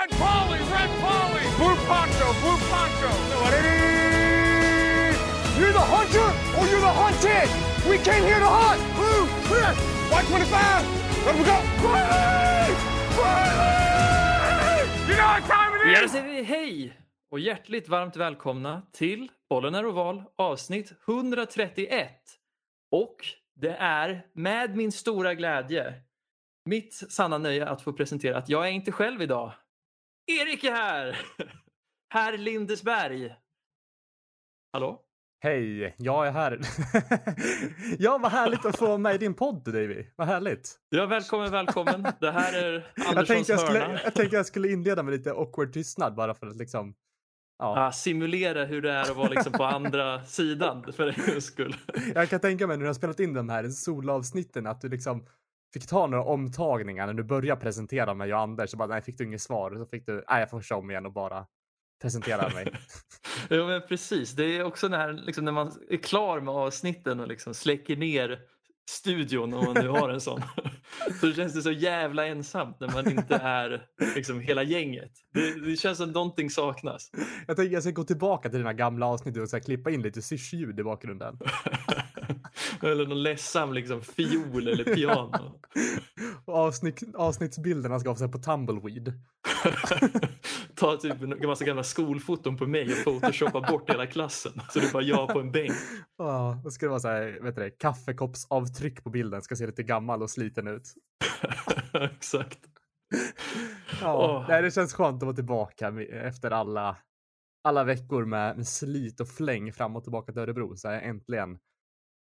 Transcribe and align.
Red 0.00 0.10
Polly, 0.12 0.58
Red 0.76 0.90
Polly, 1.04 1.44
Blue 1.58 1.76
Poncho, 1.88 2.26
Blue 2.42 2.58
Poncho. 2.70 3.10
You're 5.58 5.72
the 5.72 5.86
hunter 5.94 6.28
or 6.56 6.64
you're 6.70 6.80
the 6.80 6.94
hunted. 7.02 7.48
We 7.90 7.98
came 7.98 8.24
here 8.24 8.38
to 8.38 8.50
hunt. 8.60 8.80
Blue, 8.96 9.26
clear. 9.48 9.72
White 10.10 10.26
25. 10.26 11.26
Let 11.26 11.34
we 11.38 11.44
go. 11.44 11.56
Riley! 11.84 12.72
Riley! 13.18 14.80
You 15.08 15.16
know 15.16 15.28
what 15.34 15.44
time 15.44 15.72
it 15.76 15.94
Ja, 15.94 15.98
då 16.00 16.04
is? 16.06 16.12
säger 16.12 16.24
vi 16.28 16.42
hej 16.42 16.92
och 17.30 17.40
hjärtligt 17.40 17.88
varmt 17.88 18.16
välkomna 18.16 18.82
till 18.92 19.30
Bollen 19.50 19.74
är 19.74 19.86
oval 19.86 20.22
avsnitt 20.36 20.92
131. 21.08 22.10
Och 22.90 23.16
det 23.54 23.76
är 23.78 24.26
med 24.32 24.76
min 24.76 24.92
stora 24.92 25.34
glädje 25.34 25.94
mitt 26.64 26.94
sanna 26.94 27.38
nöje 27.38 27.66
att 27.66 27.82
få 27.82 27.92
presentera 27.92 28.38
att 28.38 28.48
jag 28.48 28.66
är 28.66 28.70
inte 28.70 28.92
själv 28.92 29.22
idag. 29.22 29.52
Erik 30.38 30.64
är 30.64 30.72
här! 30.72 31.18
Herr 32.14 32.38
Lindesberg. 32.38 33.34
Hallå? 34.72 35.00
Hej, 35.42 35.94
jag 35.98 36.26
är 36.26 36.32
här. 36.32 36.60
ja, 37.98 38.18
vad 38.18 38.32
härligt 38.32 38.64
att 38.64 38.78
få 38.78 38.98
med 38.98 39.14
i 39.14 39.18
din 39.18 39.34
podd, 39.34 39.64
Davy. 39.64 40.04
Vad 40.16 40.26
härligt. 40.26 40.76
Ja, 40.88 41.06
välkommen, 41.06 41.50
välkommen. 41.50 42.06
Det 42.20 42.30
här 42.30 42.62
är 42.64 42.72
Jag 42.96 43.06
Anderssons 43.06 43.28
tänkte 43.28 43.52
jag, 43.52 43.58
hörna. 43.58 43.70
skulle, 43.70 44.00
jag 44.04 44.14
tänkte 44.14 44.36
jag 44.36 44.46
skulle 44.46 44.68
inleda 44.72 45.02
med 45.02 45.12
lite 45.12 45.30
awkward 45.30 45.72
tystnad 45.72 46.14
bara 46.14 46.34
för 46.34 46.46
att 46.46 46.56
liksom... 46.56 46.94
Ja. 47.58 47.86
Ah, 47.86 47.92
simulera 47.92 48.64
hur 48.64 48.82
det 48.82 48.92
är 48.92 49.02
att 49.02 49.16
vara 49.16 49.28
liksom 49.28 49.52
på 49.52 49.64
andra 49.64 50.24
sidan 50.24 50.92
för 50.92 51.34
en 51.34 51.42
skull. 51.42 51.76
Jag 52.14 52.28
kan 52.28 52.40
tänka 52.40 52.66
mig 52.66 52.76
när 52.76 52.82
du 52.82 52.88
har 52.88 52.94
spelat 52.94 53.20
in 53.20 53.34
de 53.34 53.48
här 53.48 53.68
solavsnitten 53.68 54.66
att 54.66 54.80
du 54.80 54.88
liksom 54.88 55.26
fick 55.72 55.86
ta 55.86 56.06
några 56.06 56.24
omtagningar 56.24 57.06
när 57.06 57.14
du 57.14 57.22
började 57.22 57.60
presentera 57.60 58.14
mig 58.14 58.34
och 58.34 58.40
Anders. 58.40 58.70
Så 58.70 58.76
bara, 58.76 58.88
nej, 58.88 59.02
fick 59.02 59.18
du 59.18 59.24
inget 59.24 59.42
svar. 59.42 59.76
Så 59.76 59.86
fick 59.86 60.06
du, 60.06 60.24
nej, 60.28 60.40
jag 60.40 60.50
får 60.50 60.62
köra 60.62 60.78
om 60.78 60.90
igen 60.90 61.06
och 61.06 61.12
bara 61.12 61.46
presentera 62.02 62.48
mig. 62.48 62.72
Ja, 63.48 63.66
men 63.66 63.82
precis. 63.88 64.32
Det 64.32 64.44
är 64.44 64.64
också 64.64 64.88
när, 64.88 65.12
liksom, 65.12 65.44
när 65.44 65.52
man 65.52 65.72
är 65.90 65.96
klar 65.96 66.40
med 66.40 66.54
avsnitten 66.54 67.20
och 67.20 67.28
liksom 67.28 67.54
släcker 67.54 67.96
ner 67.96 68.38
studion 68.90 69.54
om 69.54 69.64
man 69.64 69.74
nu 69.84 69.88
har 69.88 70.08
en 70.08 70.20
sån. 70.20 70.42
Så 71.20 71.32
känns 71.32 71.54
det 71.54 71.62
så 71.62 71.72
jävla 71.72 72.26
ensamt 72.26 72.80
när 72.80 72.88
man 72.88 73.10
inte 73.10 73.34
är 73.36 73.82
liksom, 74.16 74.40
hela 74.40 74.62
gänget. 74.62 75.12
Det, 75.34 75.60
det 75.60 75.76
känns 75.76 75.98
som 75.98 76.10
någonting 76.10 76.50
saknas. 76.50 77.10
jag 77.46 77.56
tänker 77.56 77.72
jag 77.72 77.82
ska 77.82 77.92
gå 77.92 78.04
tillbaka 78.04 78.48
till 78.48 78.58
dina 78.58 78.72
gamla 78.72 79.06
avsnitt 79.06 79.36
och 79.36 79.48
så 79.48 79.60
klippa 79.60 79.90
in 79.90 80.02
lite 80.02 80.22
syrsljud 80.22 80.80
i 80.80 80.82
bakgrunden. 80.82 81.38
eller 82.82 83.06
någon 83.06 83.22
ledsam 83.22 83.72
liksom, 83.72 84.02
fiol 84.02 84.68
eller 84.68 84.84
piano. 84.84 85.60
Avsnitt, 86.46 87.02
avsnittsbilderna 87.14 88.00
ska 88.00 88.12
vara 88.12 88.28
på 88.28 88.38
tumbleweed. 88.38 89.12
Ta 90.74 90.96
typ 90.96 91.22
en 91.22 91.46
massa 91.46 91.64
gamla 91.64 91.82
skolfoton 91.82 92.56
på 92.56 92.66
mig 92.66 92.92
och 92.92 93.04
photoshoppa 93.04 93.60
bort 93.60 93.90
hela 93.90 94.06
klassen. 94.06 94.52
Så 94.70 94.78
det 94.78 94.86
är 94.86 94.92
bara 94.92 95.02
jag 95.02 95.28
på 95.28 95.40
en 95.40 95.52
bänk. 95.52 95.72
Ja, 96.18 96.60
då 96.64 96.70
ska 96.70 96.86
det 96.86 96.90
vara 96.90 97.00
så 97.00 97.08
här, 97.08 97.38
vet 97.42 97.54
du 97.54 97.62
det, 97.62 97.70
kaffekoppsavtryck 97.70 99.04
på 99.04 99.10
bilden. 99.10 99.42
Ska 99.42 99.56
se 99.56 99.66
lite 99.66 99.82
gammal 99.82 100.22
och 100.22 100.30
sliten 100.30 100.68
ut. 100.68 100.94
Exakt. 101.92 102.58
Ja, 104.00 104.14
Åh. 104.14 104.44
nej, 104.48 104.62
det 104.62 104.70
känns 104.70 104.94
skönt 104.94 105.16
att 105.16 105.26
vara 105.26 105.36
tillbaka 105.36 105.88
efter 106.10 106.50
alla, 106.50 106.96
alla 107.64 107.84
veckor 107.84 108.24
med, 108.24 108.56
med 108.56 108.66
slit 108.68 109.20
och 109.20 109.28
fläng 109.28 109.72
fram 109.72 109.96
och 109.96 110.02
tillbaka 110.02 110.32
till 110.32 110.42
Örebro. 110.42 110.76
Så 110.76 110.88
är 110.88 110.92
jag 110.92 111.04
äntligen 111.04 111.58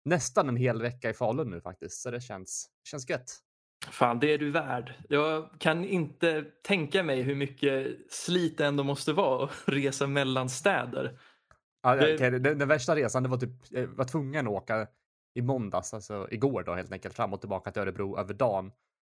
nästan 0.09 0.49
en 0.49 0.57
hel 0.57 0.83
vecka 0.83 1.11
i 1.11 1.15
Falun 1.15 1.51
nu 1.51 1.61
faktiskt. 1.61 2.01
Så 2.03 2.11
det 2.11 2.21
känns, 2.21 2.67
känns 2.85 3.11
gött. 3.11 3.39
Fan, 3.91 4.21
det 4.21 4.33
är 4.35 4.39
du 4.39 4.51
värd. 4.51 4.95
Jag 5.09 5.51
kan 5.59 5.85
inte 5.85 6.45
tänka 6.63 7.03
mig 7.03 7.23
hur 7.23 7.35
mycket 7.35 7.97
slit 8.13 8.59
det 8.59 8.67
ändå 8.67 8.85
måste 8.85 9.13
vara 9.13 9.45
att 9.45 9.51
resa 9.67 10.07
mellan 10.07 10.49
städer. 10.49 11.19
Ja, 11.83 11.95
Det- 11.95 12.15
okej, 12.15 12.31
den, 12.31 12.59
den 12.59 12.69
värsta 12.69 12.97
resan, 12.97 13.23
det 13.23 13.29
var 13.29 13.39
typ, 13.39 13.51
jag 13.71 13.87
var 13.87 14.05
tvungen 14.05 14.47
att 14.47 14.53
åka 14.53 14.87
i 15.35 15.43
måndags, 15.43 15.95
alltså 15.95 16.29
igår 16.31 16.63
då 16.63 16.75
helt 16.75 16.93
enkelt, 16.93 17.15
fram 17.15 17.33
och 17.33 17.41
tillbaka 17.41 17.71
till 17.71 17.83
Örebro 17.83 18.19
över 18.19 18.35
dagen 18.35 18.73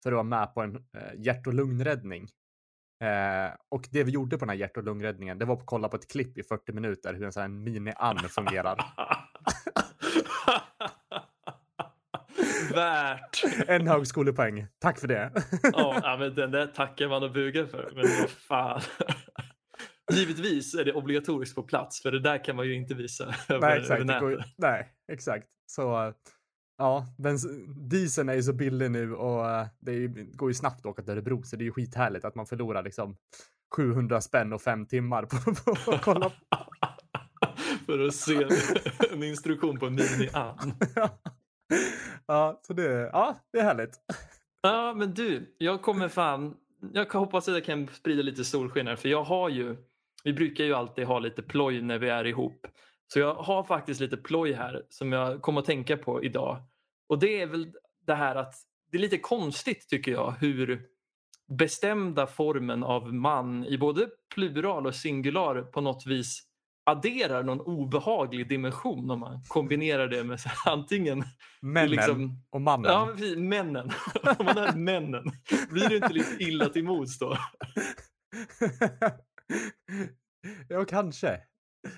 för 0.03 0.11
att 0.13 0.15
vara 0.15 0.23
med 0.23 0.55
på 0.55 0.61
en 0.63 0.77
eh, 0.77 0.81
hjärt 1.17 1.47
och 1.47 1.55
lungräddning. 1.55 2.29
Eh, 3.05 3.55
och 3.69 3.89
det 3.91 4.05
vi 4.05 4.11
gjorde 4.13 4.39
på 4.39 4.45
den 4.45 4.49
här 4.51 4.57
hjärt 4.57 4.77
och 4.77 4.85
lungräddningen, 4.85 5.39
det 5.39 5.45
var 5.45 5.55
att 5.57 5.67
kolla 5.67 5.89
på 5.89 5.97
ett 5.97 6.11
klipp 6.11 6.39
i 6.39 6.43
40 6.43 6.73
minuter 6.73 7.15
hur 7.15 7.25
en 7.25 7.33
sån 7.33 7.41
här 7.41 7.49
mini-ann 7.49 8.19
fungerar. 8.19 8.85
Värt! 12.79 13.43
en 13.69 13.87
högskolepoäng. 13.89 14.67
Tack 14.79 14.99
för 15.01 15.09
det. 15.09 15.33
Ja, 15.73 16.17
men 16.19 16.35
den 16.35 16.51
där 16.51 16.67
tackar 16.67 17.09
man 17.09 17.23
och 17.23 17.33
bugar 17.33 17.67
för. 17.67 17.93
Men 17.95 18.05
vad 18.21 18.31
fan. 18.31 18.81
Givetvis 20.13 20.75
är 20.75 20.85
det 20.85 20.93
obligatoriskt 20.93 21.55
på 21.55 21.63
plats 21.63 22.03
för 22.03 22.11
det 22.13 22.21
där 22.21 22.45
kan 22.45 22.57
man 22.57 22.67
ju 22.67 22.75
inte 22.75 22.95
visa 22.95 23.25
över, 23.49 23.61
nej, 23.61 23.71
över 23.71 23.81
exakt. 23.81 24.01
Ju- 24.01 24.05
nätet. 24.05 24.47
nej, 24.59 24.89
exakt. 25.13 25.47
Så 25.71 26.13
ja, 26.79 27.07
dieseln 27.91 28.29
är 28.29 28.35
ju 28.35 28.43
så 28.43 28.53
billig 28.53 28.91
nu 28.91 29.15
och 29.15 29.51
eh, 29.51 29.67
det 29.81 29.93
ju- 29.93 30.31
går 30.33 30.51
ju 30.51 30.55
snabbt 30.55 30.79
att 30.81 30.87
åka 30.87 31.03
till 31.03 31.13
Örebro 31.13 31.43
så 31.43 31.57
det 31.57 31.63
är 31.63 31.67
ju 31.67 31.73
skithärligt 31.73 32.25
att 32.25 32.35
man 32.35 32.47
förlorar 32.47 32.83
liksom 32.83 33.17
700 33.77 34.21
spänn 34.21 34.53
och 34.53 34.63
fem 34.63 34.87
timmar 34.87 35.23
på, 35.23 35.37
på 35.85 35.93
att 35.93 36.03
kolla. 36.03 36.33
för 37.87 38.07
att 38.07 38.15
se 38.15 38.47
en 39.13 39.23
instruktion 39.23 39.79
på 39.79 39.87
en 39.87 39.95
mini-an. 39.95 40.73
ja, 42.27 42.61
så 42.63 42.73
det, 42.73 43.11
ja, 43.13 43.37
det 43.53 43.59
är 43.59 43.63
härligt. 43.63 43.97
Ja, 44.63 44.95
men 44.97 45.15
du, 45.15 45.55
jag 45.59 45.83
kommer 45.83 46.09
fan... 46.09 46.57
Jag 46.93 47.13
hoppas 47.13 47.49
att 47.49 47.55
jag 47.55 47.65
kan 47.65 47.89
sprida 47.89 48.23
lite 48.23 48.45
solsken 48.45 48.87
här, 48.87 48.97
för 48.97 49.09
jag 49.09 49.25
har 49.25 49.49
ju... 49.49 49.77
Vi 50.25 50.33
brukar 50.33 50.65
ju 50.65 50.75
alltid 50.75 51.05
ha 51.05 51.19
lite 51.19 51.43
ploj 51.43 51.83
när 51.83 51.99
vi 51.99 52.09
är 52.09 52.25
ihop. 52.25 52.67
Så 53.13 53.19
jag 53.19 53.35
har 53.35 53.65
faktiskt 53.65 54.01
lite 54.01 54.17
ploj 54.17 54.53
här 54.53 54.83
som 54.89 55.13
jag 55.13 55.43
kommer 55.43 55.61
att 55.61 55.67
tänka 55.67 55.97
på 55.97 56.25
idag. 56.25 56.63
Och 57.09 57.19
det 57.19 57.43
är 57.43 57.47
väl 57.47 57.73
det 58.07 58.15
här 58.15 58.37
att 58.37 58.55
det 58.91 58.97
är 58.97 59.01
lite 59.01 59.19
konstigt 59.19 59.89
tycker 59.89 60.13
jag 60.13 60.35
hur 60.41 60.83
bestämda 61.49 62.27
formen 62.27 62.85
av 62.85 63.15
man 63.15 63.65
i 63.65 63.79
både 63.79 64.09
plural 64.35 64.87
och 64.87 64.95
singular 64.95 65.63
på 65.63 65.81
något 65.81 66.07
vis 66.07 66.43
adderar 66.91 67.43
någon 67.43 67.61
obehaglig 67.61 68.49
dimension 68.49 69.11
om 69.11 69.21
man 69.21 69.43
kombinerar 69.49 70.09
det 70.09 70.25
med 70.25 70.39
antingen 70.67 71.25
Männen 71.63 71.91
liksom- 71.91 72.43
och 72.51 72.61
mannen. 72.61 72.91
Ja, 72.93 73.07
men 73.07 73.17
precis. 73.17 73.37
Männen. 73.37 73.91
Om 74.39 74.45
man 74.47 74.59
är 74.59 74.77
männen. 74.77 75.25
Blir 75.71 75.89
det 75.89 75.97
inte 75.97 76.13
lite 76.13 76.43
illa 76.45 76.69
till 76.69 76.85
mods 76.85 77.19
då? 77.19 77.37
ja, 80.69 80.85
kanske. 80.85 81.41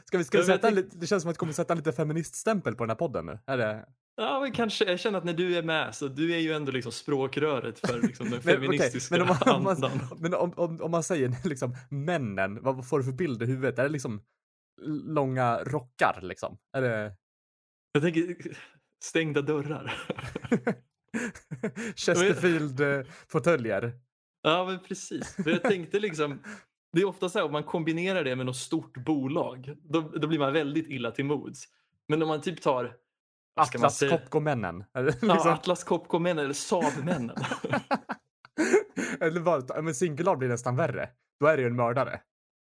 Ska 0.05 0.19
vi, 0.19 0.25
ska 0.25 0.39
vi 0.39 0.45
sätta 0.45 0.71
lite- 0.71 0.97
det 0.99 1.07
känns 1.07 1.23
som 1.23 1.31
att 1.31 1.37
vi 1.37 1.39
kommer 1.39 1.53
sätta 1.53 1.75
lite 1.75 1.93
feministstämpel 1.93 2.75
på 2.75 2.85
den 2.85 2.91
här 2.91 2.97
podden 2.97 3.27
nu. 3.27 3.39
Är 3.47 3.59
det? 3.59 3.87
Ja, 4.17 4.41
men 4.41 4.53
kanske. 4.53 4.85
Jag 4.85 5.01
känner 5.01 5.19
att 5.19 5.25
när 5.25 5.33
du 5.33 5.57
är 5.57 5.63
med 5.63 5.95
så 5.95 6.09
du 6.09 6.35
är 6.35 6.39
ju 6.39 6.53
ändå 6.53 6.73
liksom 6.73 6.93
språkröret 6.93 7.79
för 7.79 8.03
liksom 8.03 8.31
den 8.31 8.41
Men, 8.45 8.55
okej, 8.57 8.69
feministiska 8.69 9.15
men 9.19 9.23
om 9.23 9.37
man, 9.65 9.67
andan. 9.77 9.91
men 10.19 10.35
om, 10.35 10.53
om, 10.57 10.81
om 10.83 10.91
man 10.91 11.03
säger 11.03 11.49
liksom 11.49 11.77
männen, 11.91 12.59
vad 12.63 12.89
får 12.89 12.99
du 12.99 13.05
för 13.05 13.13
bild 13.13 13.43
i 13.43 13.47
huvudet? 13.47 13.79
Är 13.79 13.83
det 13.83 13.89
liksom 13.89 14.23
långa 14.87 15.59
rockar 15.65 16.19
liksom? 16.23 16.59
Är 16.77 16.83
det 16.83 17.13
Jag 17.93 18.03
tänker 18.03 18.37
stängda 19.05 19.43
dörrar. 19.43 19.95
Chesterfield-fåtöljer? 21.97 23.93
Ja, 24.43 24.65
men 24.65 24.81
precis. 24.81 25.35
För 25.35 25.51
jag 25.51 25.63
tänkte 25.63 25.99
liksom, 26.01 26.43
det 26.93 27.01
är 27.01 27.05
ofta 27.05 27.29
så 27.29 27.39
här 27.39 27.47
om 27.47 27.53
man 27.53 27.63
kombinerar 27.65 28.25
det 28.25 28.37
med 28.37 28.47
något 28.47 28.57
stort 28.57 28.97
bolag, 29.05 29.77
då, 29.83 30.01
då 30.01 30.29
blir 30.29 30.39
man 30.39 30.53
väldigt 30.53 30.89
illa 30.89 31.11
till 31.11 31.25
mods. 31.25 31.65
Men 32.09 32.23
om 32.23 32.29
man 32.29 32.41
typ 32.41 32.63
tar 32.63 32.97
Atlas? 33.61 34.03
Copco-männen? 34.03 34.79
Det 34.79 34.85
Ja, 34.95 35.03
liksom- 35.35 35.53
Atlas 35.53 35.85
Copco-männen 35.85 36.45
eller 36.45 36.55
Saab-männen. 36.55 37.37
Eller? 39.21 39.41
Ja, 39.75 39.83
Men 39.83 39.95
singular 39.95 40.37
blir 40.37 40.49
nästan 40.49 40.77
värre. 40.77 41.09
Då 41.41 41.47
är 41.47 41.57
det 41.57 41.63
ju 41.63 41.69
en 41.69 41.77
mördare. 41.77 42.21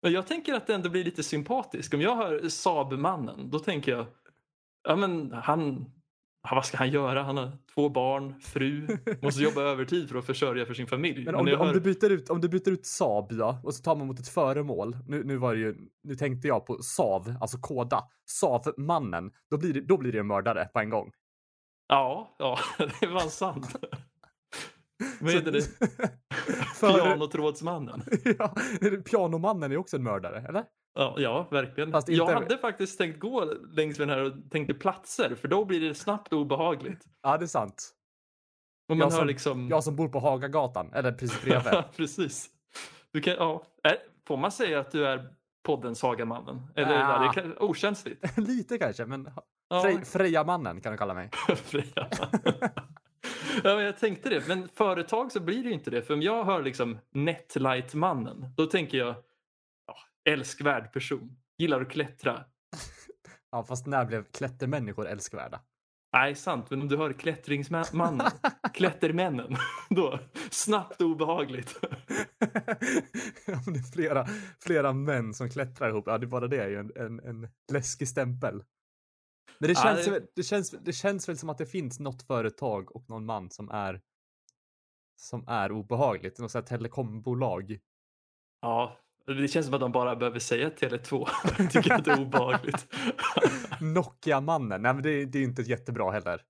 Men 0.03 0.13
jag 0.13 0.27
tänker 0.27 0.55
att 0.55 0.67
det 0.67 0.75
ändå 0.75 0.91
blir 0.91 1.05
lite 1.05 1.23
sympatiskt. 1.23 1.95
Om 1.95 2.01
jag 2.01 2.17
hör 2.17 2.49
Saab-mannen, 2.49 3.51
då 3.51 3.59
tänker 3.59 3.93
jag, 3.93 4.07
ja 4.89 4.97
men 4.97 5.33
han, 5.33 5.91
vad 6.51 6.67
ska 6.67 6.79
han 6.79 6.91
göra? 6.91 7.23
Han 7.23 7.37
har 7.37 7.53
två 7.75 7.89
barn, 7.89 8.41
fru, 8.41 8.87
måste 9.23 9.43
jobba 9.43 9.61
övertid 9.63 10.09
för 10.09 10.19
att 10.19 10.27
försörja 10.27 10.67
för 10.67 10.75
sin 10.75 10.87
familj. 10.87 11.25
Men 11.25 11.35
om, 11.35 11.45
du, 11.45 11.53
jag 11.53 11.61
om, 11.61 11.67
hör- 11.67 11.75
du 11.75 11.81
byter 11.81 12.11
ut, 12.11 12.31
om 12.31 12.41
du 12.41 12.49
byter 12.49 12.69
ut 12.71 12.87
Saab 12.87 13.33
då, 13.37 13.61
och 13.65 13.75
så 13.75 13.83
tar 13.83 13.97
man 13.97 14.07
mot 14.07 14.21
ett 14.21 14.29
föremål. 14.29 14.97
Nu, 15.09 15.25
nu 15.25 15.37
var 15.37 15.55
det 15.55 15.61
ju, 15.61 15.77
nu 16.03 16.15
tänkte 16.15 16.49
jag 16.49 16.67
på 16.67 16.83
Sav, 16.83 17.35
alltså 17.41 17.59
koda. 17.59 18.03
Sav-mannen. 18.27 19.33
Då 19.51 19.59
blir, 19.59 19.75
det, 19.75 19.81
då 19.81 19.97
blir 19.99 20.13
det 20.13 20.19
en 20.19 20.27
mördare 20.27 20.69
på 20.73 20.79
en 20.81 20.91
gång. 20.91 21.13
Ja, 21.89 22.37
ja, 22.39 22.59
det 23.01 23.07
var 23.07 23.21
sant. 23.21 23.77
Vad 25.21 25.33
heter 25.33 25.53
det? 25.53 25.67
Pianotrådsmannen. 26.81 28.03
ja, 28.39 28.55
pianomannen 29.11 29.73
är 29.73 29.77
också 29.77 29.97
en 29.97 30.03
mördare, 30.03 30.45
eller? 30.49 30.65
Ja, 30.95 31.15
ja 31.19 31.49
verkligen. 31.51 31.93
Fast 31.93 32.09
inte- 32.09 32.19
Jag 32.19 32.27
hade 32.41 32.59
faktiskt 32.59 32.99
tänkt 32.99 33.21
gå 33.21 33.45
längs 33.73 33.99
med 33.99 34.09
den 34.09 34.19
här 34.19 34.25
och 34.27 34.51
tänkte 34.51 34.75
platser, 34.75 35.35
för 35.35 35.49
då 35.49 35.65
blir 35.65 35.81
det 35.89 35.95
snabbt 35.95 36.33
obehagligt. 36.33 37.05
Ja, 37.23 37.37
det 37.39 37.45
är 37.45 37.47
sant. 37.47 37.91
Om 38.93 38.99
man 38.99 39.07
Jag 39.07 39.11
hör 39.13 39.19
som- 39.19 39.27
liksom... 39.29 39.69
Jag 39.69 39.85
som 39.85 39.97
bor 39.97 40.09
på 40.09 40.19
Hagagatan, 40.19 40.93
eller 40.93 41.13
precis 41.13 41.43
bredvid. 41.43 41.73
Precis. 41.97 42.49
Du 43.13 43.21
kan, 43.21 43.35
ja. 43.35 43.63
Får 44.29 44.37
man 44.37 44.53
säga 44.53 44.81
att 44.81 44.91
du 44.91 45.07
är 45.07 45.29
poddens 45.67 46.03
Hagamannen? 46.03 46.63
Eller 46.75 46.95
Ja. 47.01 47.25
är 47.25 47.29
det 47.29 47.35
kan- 47.43 47.59
okänsligt? 47.59 48.39
Lite 48.39 48.79
kanske, 48.79 49.07
men 49.07 49.31
Ja. 49.73 49.83
Frej, 49.83 50.05
Freja-mannen 50.05 50.81
kan 50.81 50.93
du 50.93 50.99
kalla 50.99 51.15
mig. 51.15 51.31
Freja. 51.57 52.09
ja, 53.65 53.83
jag 53.83 53.99
tänkte 53.99 54.29
det. 54.29 54.49
Men 54.49 54.69
företag 54.69 55.33
så 55.33 55.41
blir 55.41 55.63
det 55.63 55.69
ju 55.69 55.75
inte 55.75 55.91
det. 55.91 56.03
För 56.03 56.15
om 56.15 56.23
jag 56.23 56.45
hör 56.45 56.63
liksom 56.63 56.99
Netlight-mannen, 57.15 58.55
då 58.57 58.67
tänker 58.67 58.99
jag 58.99 59.15
ja, 59.87 59.97
älskvärd 60.33 60.93
person. 60.93 61.37
Gillar 61.59 61.81
att 61.81 61.91
klättra. 61.91 62.45
Ja, 63.53 63.65
fast 63.65 63.87
när 63.87 64.05
blev 64.05 64.25
klättermänniskor 64.25 65.09
älskvärda? 65.09 65.61
Nej, 66.13 66.35
sant. 66.35 66.71
Men 66.71 66.81
om 66.81 66.89
du 66.89 66.97
hör 66.97 67.13
klättringsmannen, 67.13 68.27
klättermännen, 68.75 69.57
då 69.91 70.19
snabbt 70.51 71.01
och 71.01 71.07
obehagligt. 71.07 71.79
ja, 73.47 73.61
men 73.65 73.75
det 73.75 73.81
är 73.81 73.93
flera, 73.93 74.27
flera 74.61 74.93
män 74.93 75.35
som 75.35 75.51
klättrar 75.51 75.89
ihop. 75.89 76.05
Ja, 76.07 76.19
det 76.19 76.27
bara 76.27 76.49
det 76.49 76.59
är 76.59 76.69
ju 76.69 76.77
en, 76.79 76.93
en, 76.97 77.21
en 77.21 77.49
läskig 77.73 78.09
stämpel. 78.09 78.63
Men 79.61 79.69
det 79.69 79.73
Ja, 79.73 79.83
känns, 79.83 80.05
det- 80.05 80.11
väl- 80.11 80.27
det, 80.35 80.43
känns, 80.43 80.71
det 80.71 80.93
känns 80.93 81.29
väl 81.29 81.39
som 81.39 81.49
att 81.49 81.59
det 81.59 81.67
finns 81.67 82.01
något 82.01 82.23
företag 82.23 82.97
och 82.97 83.09
någon 83.09 83.27
man 83.27 83.51
som 83.51 83.71
är 83.71 84.01
som 85.17 85.45
är 85.49 85.73
obehagligt. 85.73 86.39
Något 86.39 86.51
sånt 86.51 86.69
här 86.71 86.77
telekombolag. 86.77 87.79
Ja, 88.61 88.99
det 89.27 89.49
känns 89.49 89.67
som 89.67 89.75
att 89.75 89.81
de 89.81 89.93
bara 89.93 90.17
behöver 90.17 90.39
säga 90.39 90.69
Tele2. 90.71 91.29
Jag 91.59 91.71
tycker 91.73 91.93
att 91.93 92.05
det 92.05 92.11
är 92.13 92.21
obehagligt. 92.21 92.87
Nokia-mannen. 93.81 94.83
Nej, 94.83 94.95
men 94.95 95.03
det, 95.03 95.25
det 95.25 95.39
är 95.39 95.43
inte 95.43 95.63
jättebra 95.63 96.11
heller. 96.11 96.43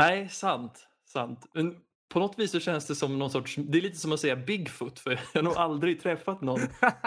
Nej, 0.00 0.28
sant. 0.28 0.86
sant. 1.12 1.46
Men 1.54 1.76
på 2.08 2.18
något 2.18 2.38
vis 2.38 2.50
så 2.50 2.60
känns 2.60 2.86
det 2.86 2.94
som 2.94 3.18
någon 3.18 3.30
sorts, 3.30 3.56
det 3.56 3.78
är 3.78 3.82
lite 3.82 3.96
som 3.98 4.12
att 4.12 4.20
säga 4.20 4.36
Bigfoot 4.36 4.98
för 4.98 5.10
jag 5.10 5.20
har 5.38 5.42
nog 5.42 5.56
aldrig 5.56 6.00
träffat 6.02 6.40
någon 6.40 6.60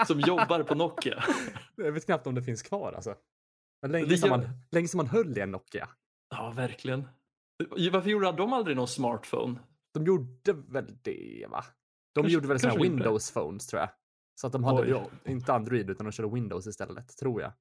som 0.08 0.20
jobbar 0.20 0.64
på 0.64 0.76
Nokia. 0.76 1.24
Jag 1.76 1.92
vet 1.92 2.06
knappt 2.06 2.28
om 2.28 2.36
det 2.36 2.44
finns 2.44 2.62
kvar 2.62 2.94
alltså. 2.94 3.16
Men 3.82 3.92
länge, 3.92 4.18
som 4.18 4.30
man, 4.30 4.48
länge 4.72 4.88
som 4.88 4.98
man 4.98 5.08
höll 5.08 5.38
i 5.38 5.42
en 5.42 5.52
Nokia. 5.52 5.90
Ja, 6.30 6.54
verkligen. 6.56 7.08
Varför 7.92 8.10
gjorde 8.10 8.32
de 8.32 8.54
aldrig 8.54 8.76
någon 8.78 8.88
smartphone? 8.88 9.60
De 9.94 10.06
gjorde 10.06 10.54
väl 10.54 10.98
det 11.02 11.46
va? 11.50 11.64
De 12.16 12.22
Kanske- 12.22 12.34
gjorde 12.34 12.48
väl 12.48 12.58
inte. 12.66 12.78
Windows 12.78 13.32
phones 13.32 13.68
tror 13.68 13.80
jag. 13.80 13.90
Så 14.42 14.48
att 14.48 14.54
de 14.54 14.64
hade 14.64 14.88
ja, 14.90 15.06
inte 15.26 15.54
Android 15.54 15.90
utan 15.90 16.06
de 16.06 16.12
körde 16.12 16.34
Windows 16.34 16.68
istället, 16.68 17.18
tror 17.18 17.42
jag. 17.42 17.54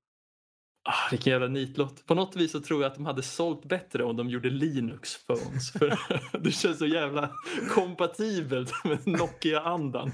Ah, 0.85 1.11
vilken 1.11 1.31
jävla 1.31 1.49
nitlott. 1.49 2.07
På 2.07 2.15
något 2.15 2.37
vis 2.37 2.53
så 2.53 2.61
tror 2.61 2.83
jag 2.83 2.91
att 2.91 2.95
de 2.97 3.07
hade 3.07 3.23
sålt 3.23 3.65
bättre 3.65 4.05
om 4.05 4.17
de 4.17 4.31
gjorde 4.31 4.51
Linux 4.51 5.27
phones. 5.27 5.73
För 5.73 5.99
det 6.39 6.51
känns 6.51 6.79
så 6.79 6.87
jävla 6.87 7.31
kompatibelt 7.75 8.73
med 8.85 9.07
Nokia-andan. 9.07 10.11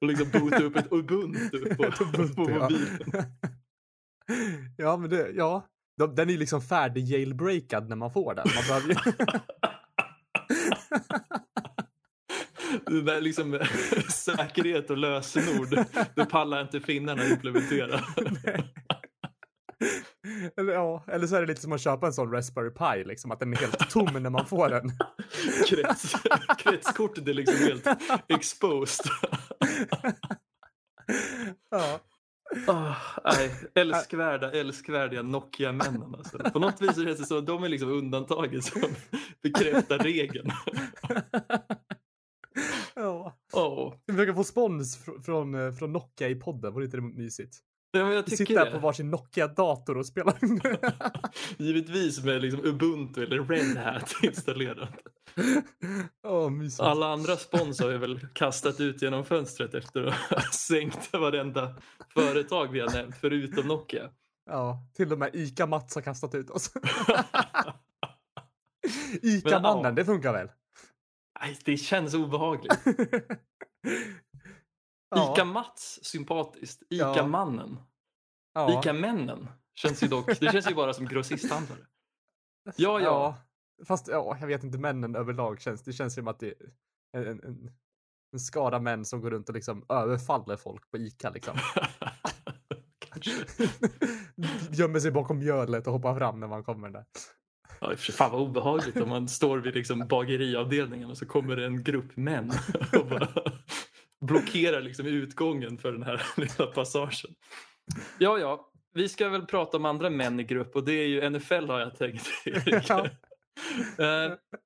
Och 0.00 0.06
liksom 0.06 0.40
boota 0.40 0.62
upp 0.62 0.76
ett 0.76 0.92
Ubuntu 0.92 1.74
på, 1.74 1.82
på 2.36 2.40
mobilen. 2.40 3.00
ja, 3.12 3.22
men 4.98 5.10
det, 5.10 5.30
ja. 5.30 5.66
De, 5.98 6.14
den 6.14 6.28
är 6.28 6.32
ju 6.32 6.38
liksom 6.38 6.62
färdig 6.62 7.04
jailbreakad 7.04 7.88
när 7.88 7.96
man 7.96 8.12
får 8.12 8.34
den. 8.34 8.46
Man 8.54 8.64
behöver 8.68 8.88
ju... 8.88 8.94
Det 12.86 13.02
där 13.02 13.20
liksom 13.20 13.60
säkerhet 14.08 14.90
och 14.90 14.96
lösenord, 14.96 15.86
det 16.14 16.24
pallar 16.24 16.62
inte 16.62 16.80
finnarna 16.80 17.26
implementera. 17.26 18.00
eller, 20.56 20.72
ja, 20.72 21.04
eller 21.06 21.26
så 21.26 21.36
är 21.36 21.40
det 21.40 21.46
lite 21.46 21.60
som 21.60 21.72
att 21.72 21.80
köpa 21.80 22.06
en 22.06 22.12
sån 22.12 22.32
Raspberry 22.32 22.70
Pi, 22.70 23.04
liksom 23.04 23.30
att 23.30 23.40
den 23.40 23.52
är 23.52 23.56
helt 23.56 23.90
tom 23.90 24.22
när 24.22 24.30
man 24.30 24.46
får 24.46 24.68
den. 24.68 24.90
Krets, 25.68 26.14
kretskortet 26.58 27.28
är 27.28 27.34
liksom 27.34 27.56
helt 27.56 27.86
exposed. 28.28 29.06
ja. 31.70 32.00
Ah, 32.66 32.94
nej, 33.24 33.54
älskvärda, 33.74 34.52
älskvärdiga 34.52 35.22
Nokia-männen. 35.22 36.14
Alltså. 36.14 36.38
På 36.38 36.58
något 36.58 36.82
vis 36.82 36.94
känns 36.96 37.18
det 37.18 37.26
som 37.26 37.38
att 37.38 37.46
de 37.46 37.64
är 37.64 37.68
liksom 37.68 37.88
undantaget 37.90 38.64
som 38.64 38.82
bekräftar 39.42 39.98
regeln. 39.98 40.50
ja. 42.94 43.36
Oh. 43.52 43.94
Vi 44.06 44.12
försöker 44.12 44.32
få 44.32 44.44
spons 44.44 45.06
fr- 45.06 45.22
från, 45.22 45.54
eh, 45.54 45.72
från 45.72 45.92
Nokia 45.92 46.28
i 46.28 46.34
podden, 46.34 46.72
vore 46.72 46.84
inte 46.84 46.96
det 46.96 47.02
mysigt? 47.02 47.58
Ja, 47.92 48.12
jag 48.12 48.26
tycker 48.26 48.64
det. 48.64 48.70
på 48.70 48.78
varsin 48.78 49.10
Nokia-dator 49.10 49.98
och 49.98 50.06
spelar. 50.06 50.38
Givetvis 51.58 52.24
med 52.24 52.42
liksom 52.42 52.64
Ubuntu 52.64 53.22
eller 53.22 53.44
Red 53.44 53.76
Hat 53.76 54.14
installerat. 54.22 54.90
Mysigt. 56.50 56.80
Alla 56.80 57.12
andra 57.12 57.36
spons 57.36 57.80
har 57.80 57.88
vi 57.88 57.98
väl 57.98 58.26
kastat 58.34 58.80
ut 58.80 59.02
genom 59.02 59.24
fönstret 59.24 59.74
efter 59.74 60.04
att 60.04 60.14
ha 60.14 60.40
sänkt 60.52 61.12
varenda 61.12 61.74
företag 62.14 62.66
vi 62.72 62.80
har 62.80 62.90
nämnt 62.90 63.16
förutom 63.20 63.66
Nokia. 63.66 64.10
Ja, 64.50 64.86
till 64.96 65.12
och 65.12 65.18
med 65.18 65.30
ICA-Mats 65.34 65.94
har 65.94 66.02
kastat 66.02 66.34
ut 66.34 66.50
oss. 66.50 66.72
ICA-mannen, 69.22 69.84
ja. 69.84 69.90
det 69.90 70.04
funkar 70.04 70.32
väl? 70.32 70.48
Nej, 71.40 71.58
det 71.64 71.76
känns 71.76 72.14
obehagligt. 72.14 72.78
Ja, 75.10 75.32
Ica-Mats, 75.32 76.00
sympatiskt. 76.02 76.82
Ja. 76.88 77.12
Ica-mannen. 77.12 77.80
ja. 78.54 78.80
Ica-männen 78.80 79.48
känns 79.74 80.02
ju 80.02 80.08
dock, 80.08 80.40
det 80.40 80.52
känns 80.52 80.70
ju 80.70 80.74
bara 80.74 80.94
som 80.94 81.06
grossisthandlare. 81.06 81.80
Ja, 82.76 83.00
ja. 83.00 83.36
Fast 83.86 84.08
ja, 84.08 84.36
jag 84.40 84.46
vet 84.46 84.64
inte, 84.64 84.78
männen 84.78 85.16
överlag 85.16 85.60
känns, 85.60 85.82
det 85.82 85.92
känns 85.92 86.14
som 86.14 86.28
att 86.28 86.38
det 86.38 86.54
är 87.12 87.26
en, 87.26 87.40
en, 87.44 87.70
en, 88.32 88.40
skara 88.40 88.78
män 88.78 89.04
som 89.04 89.20
går 89.20 89.30
runt 89.30 89.48
och 89.48 89.54
liksom 89.54 89.84
överfaller 89.88 90.56
folk 90.56 90.90
på 90.90 90.98
ICA 90.98 91.30
liksom. 91.30 91.56
Gömmer 94.70 95.00
sig 95.00 95.10
bakom 95.10 95.38
mjölet 95.38 95.86
och 95.86 95.92
hoppar 95.92 96.18
fram 96.18 96.40
när 96.40 96.48
man 96.48 96.64
kommer 96.64 96.90
där. 96.90 97.04
Ja, 97.80 97.96
för 97.96 98.12
fan 98.12 98.30
vad 98.32 98.40
obehagligt 98.40 98.96
om 98.96 99.08
man 99.08 99.28
står 99.28 99.58
vid 99.58 99.74
liksom 99.74 100.06
bageriavdelningen 100.08 101.10
och 101.10 101.18
så 101.18 101.26
kommer 101.26 101.56
det 101.56 101.66
en 101.66 101.82
grupp 101.82 102.16
män 102.16 102.52
och 102.92 103.06
bara 103.06 103.28
blockerar 104.30 104.80
liksom 104.80 105.06
utgången 105.06 105.78
för 105.78 105.92
den 105.92 106.02
här 106.02 106.22
lilla 106.36 106.66
passagen. 106.66 107.34
Ja, 108.18 108.38
ja, 108.38 108.72
vi 108.94 109.08
ska 109.08 109.28
väl 109.28 109.46
prata 109.46 109.76
om 109.76 109.84
andra 109.84 110.10
män 110.10 110.40
i 110.40 110.44
grupp 110.44 110.76
och 110.76 110.84
det 110.84 110.92
är 110.92 111.06
ju 111.06 111.30
NFL 111.30 111.66
har 111.66 111.80
jag 111.80 111.96
tänkt. 111.96 112.26
Ja. 112.88 113.06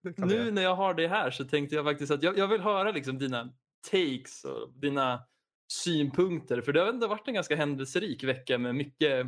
Vi 0.03 0.13
nu 0.27 0.51
när 0.51 0.63
jag 0.63 0.77
har 0.77 0.95
det 0.95 1.09
här 1.09 1.31
så 1.31 1.45
tänkte 1.45 1.77
jag 1.77 1.85
faktiskt 1.85 2.13
att 2.13 2.23
jag, 2.23 2.39
jag 2.39 2.49
vill 2.49 2.61
höra 2.61 2.93
liksom 2.93 3.19
dina 3.19 3.53
takes 3.91 4.45
och 4.45 4.73
dina 4.81 5.23
synpunkter. 5.69 6.61
För 6.61 6.73
det 6.73 6.81
har 6.81 6.87
ändå 6.87 7.07
varit 7.07 7.29
en 7.29 7.35
ganska 7.35 7.57
händelserik 7.57 8.25
vecka 8.25 8.59
med 8.59 8.75
mycket 8.75 9.27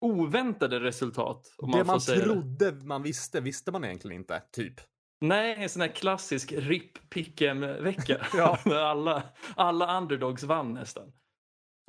oväntade 0.00 0.80
resultat. 0.80 1.54
Om 1.58 1.70
det 1.70 1.76
man, 1.76 1.86
man 1.86 2.00
säga 2.00 2.18
det. 2.18 2.24
trodde 2.24 2.72
man 2.72 3.02
visste, 3.02 3.40
visste 3.40 3.72
man 3.72 3.84
egentligen 3.84 4.20
inte, 4.20 4.42
typ. 4.52 4.80
Nej, 5.20 5.54
en 5.58 5.68
sån 5.68 5.82
här 5.82 5.88
klassisk 5.88 6.52
RIP 6.52 7.10
Pickem-vecka. 7.10 8.26
Ja. 8.34 8.58
Alla, 8.90 9.22
alla 9.56 9.98
underdogs 9.98 10.42
vann 10.42 10.74
nästan. 10.74 11.12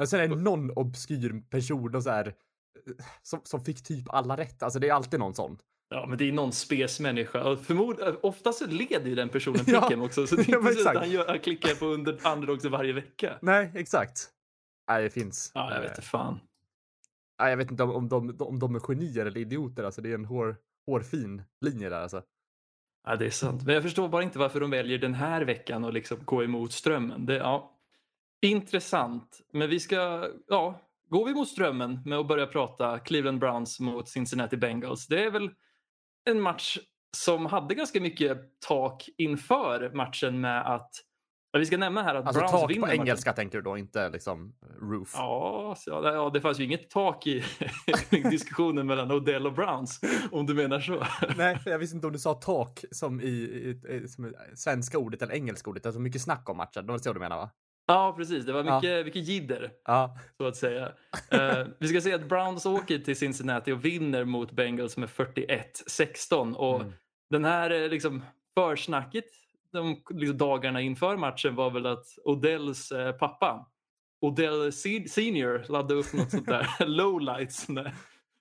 Och 0.02 0.10
sen 0.10 0.20
är 0.20 0.28
det 0.28 0.36
någon 0.36 0.72
obskyr 0.72 1.42
person 1.50 1.96
och 1.96 2.04
så 2.04 2.10
här, 2.10 2.28
eh, 2.28 2.34
som, 3.22 3.42
som 3.44 3.66
fick 3.66 3.84
typ 3.84 4.10
alla 4.10 4.38
rätt. 4.38 4.64
Alltså 4.64 4.80
det 4.80 4.90
är 4.90 4.94
alltid 4.94 5.20
någon 5.20 5.34
sån. 5.36 5.58
Ja, 5.90 6.06
men 6.10 6.18
det 6.18 6.28
är 6.28 6.32
någon 6.32 6.52
spesmänniska. 6.52 7.56
Förmod, 7.58 8.00
ofta 8.24 8.54
så 8.54 8.66
leder 8.68 9.06
ju 9.10 9.16
den 9.16 9.30
personen 9.30 9.64
Ja. 9.68 9.82
Pickem 9.82 10.02
också. 10.02 10.28
Så 10.28 10.36
det 10.36 10.42
är 10.50 10.52
Ja, 10.52 10.60
inte 10.60 10.74
så 10.74 10.90
att 10.90 10.96
han, 10.96 11.12
gör, 11.12 11.28
han 11.28 11.40
klickar 11.40 11.76
på 11.76 11.86
under 11.86 12.28
underdogs 12.28 12.66
varje 12.66 12.94
vecka. 12.94 13.38
Nej, 13.42 13.72
exakt. 13.76 14.30
Nej, 14.90 15.04
det 15.04 15.10
finns. 15.10 15.52
Ja, 15.54 15.74
jag 15.74 15.82
vet 15.82 15.90
Eh, 15.92 15.96
inte 15.96 16.02
fan. 16.02 16.40
nej, 17.40 17.50
jag 17.50 17.58
vet 17.58 17.72
inte 17.72 17.84
om, 17.84 17.92
om, 17.92 18.10
de, 18.10 18.36
om 18.40 18.60
de 18.60 18.76
är 18.76 18.80
genier 18.80 19.26
eller 19.26 19.40
idioter. 19.42 19.84
Alltså 19.84 20.02
det 20.02 20.10
är 20.10 20.16
en 20.16 20.26
hår, 20.26 20.56
hårfin 20.86 21.42
linje 21.66 21.90
där 21.90 22.02
alltså. 22.02 22.24
Ja, 23.04 23.16
det 23.16 23.26
är 23.26 23.30
sant. 23.30 23.64
Men 23.66 23.74
jag 23.74 23.84
förstår 23.84 24.10
bara 24.10 24.24
inte 24.24 24.40
varför 24.40 24.60
de 24.60 24.72
väljer 24.72 24.98
den 24.98 25.14
här 25.14 25.42
veckan 25.42 25.84
och 25.84 25.94
liksom 25.94 26.20
gå 26.26 26.44
emot 26.44 26.72
strömmen. 26.72 27.26
Det, 27.26 27.36
ja, 27.36 27.78
intressant. 28.42 29.42
Men 29.54 29.70
vi 29.70 29.80
ska, 29.80 30.30
ja, 30.48 30.82
går 31.10 31.26
vi 31.26 31.34
mot 31.34 31.48
strömmen 31.48 32.00
med 32.06 32.20
att 32.20 32.28
börja 32.28 32.48
prata 32.48 33.00
Cleveland 33.00 33.40
Browns 33.40 33.80
mot 33.80 34.10
Cincinnati 34.10 34.58
Bengals. 34.58 35.08
Det 35.08 35.24
är 35.24 35.32
väl 35.32 35.50
en 36.26 36.42
match 36.42 36.78
som 37.18 37.46
hade 37.46 37.76
ganska 37.76 38.02
mycket 38.02 38.60
tak 38.68 39.10
inför 39.18 39.92
matchen 39.94 40.42
med 40.42 40.74
att, 40.74 40.92
vi 41.60 41.66
ska 41.66 41.78
nämna 41.78 42.04
här 42.04 42.16
att 42.16 42.26
Alltså 42.26 42.40
Browns 42.40 42.52
tak 42.52 42.70
vinner 42.72 42.88
på 42.88 42.94
engelska 42.94 43.34
tänker 43.34 43.58
du 43.58 43.62
då, 43.62 43.78
inte 43.78 44.10
liksom 44.10 44.54
roof. 44.82 45.12
Ja, 45.16 45.76
så, 45.78 45.90
ja, 45.90 46.30
det 46.34 46.42
fanns 46.42 46.60
ju 46.60 46.64
inget 46.64 46.90
tak 46.90 47.28
i 47.28 47.44
diskussionen 48.30 48.88
mellan 48.88 49.12
Odell 49.12 49.48
och 49.48 49.54
Browns, 49.54 50.00
om 50.32 50.46
du 50.46 50.54
menar 50.54 50.80
så. 50.80 51.04
Nej, 51.38 51.58
jag 51.66 51.80
visste 51.80 51.96
inte 51.96 52.08
om 52.08 52.14
du 52.14 52.20
sa 52.20 52.34
tak 52.34 52.84
som 52.92 53.22
i, 53.22 53.26
i, 53.26 54.08
som 54.08 54.26
i 54.26 54.32
svenska 54.56 54.98
ordet 54.98 55.22
eller 55.22 55.34
engelska 55.34 55.70
ordet. 55.70 55.86
Alltså 55.86 56.02
mycket 56.02 56.22
snack 56.22 56.50
om 56.50 56.58
matchen. 56.58 56.86
Det 56.86 56.92
var 56.92 57.00
så 57.00 57.14
du 57.14 57.20
menar 57.20 57.38
va? 57.38 57.50
Ja, 57.88 58.14
precis. 58.18 58.46
Det 58.46 58.54
var 58.54 58.64
Ja. 58.64 58.76
mycket, 58.76 59.06
mycket 59.06 59.28
jidder. 59.28 59.72
Ja. 59.86 60.18
så 60.38 60.46
att 60.48 60.56
säga. 60.56 60.92
Eh, 61.32 61.66
vi 61.80 61.88
ska 61.88 62.02
säga 62.02 62.16
att 62.16 62.30
Browns 62.30 62.66
åker 62.66 63.00
till 63.00 63.16
Cincinnati 63.16 63.72
och 63.72 63.86
vinner 63.86 64.26
mot 64.26 64.52
Bengals 64.52 64.98
med 64.98 65.10
41-16. 65.10 66.54
Och 66.56 66.82
Mm. 66.82 66.94
den 67.30 67.46
här 67.46 67.72
eh, 67.84 67.90
liksom, 67.90 68.24
försnacket 68.58 69.26
de 69.72 70.04
liksom, 70.10 70.38
dagarna 70.38 70.82
inför 70.82 71.18
matchen 71.18 71.56
var 71.56 71.72
väl 71.72 71.86
att 71.86 72.06
Odells 72.24 72.92
eh, 72.92 73.12
pappa 73.12 73.72
Odell 74.22 74.74
Senior 75.10 75.72
laddade 75.72 76.00
upp 76.00 76.14
något 76.14 76.32
sånt 76.32 76.46
där 76.46 76.68
lowlights 76.86 77.70
när, 77.70 77.96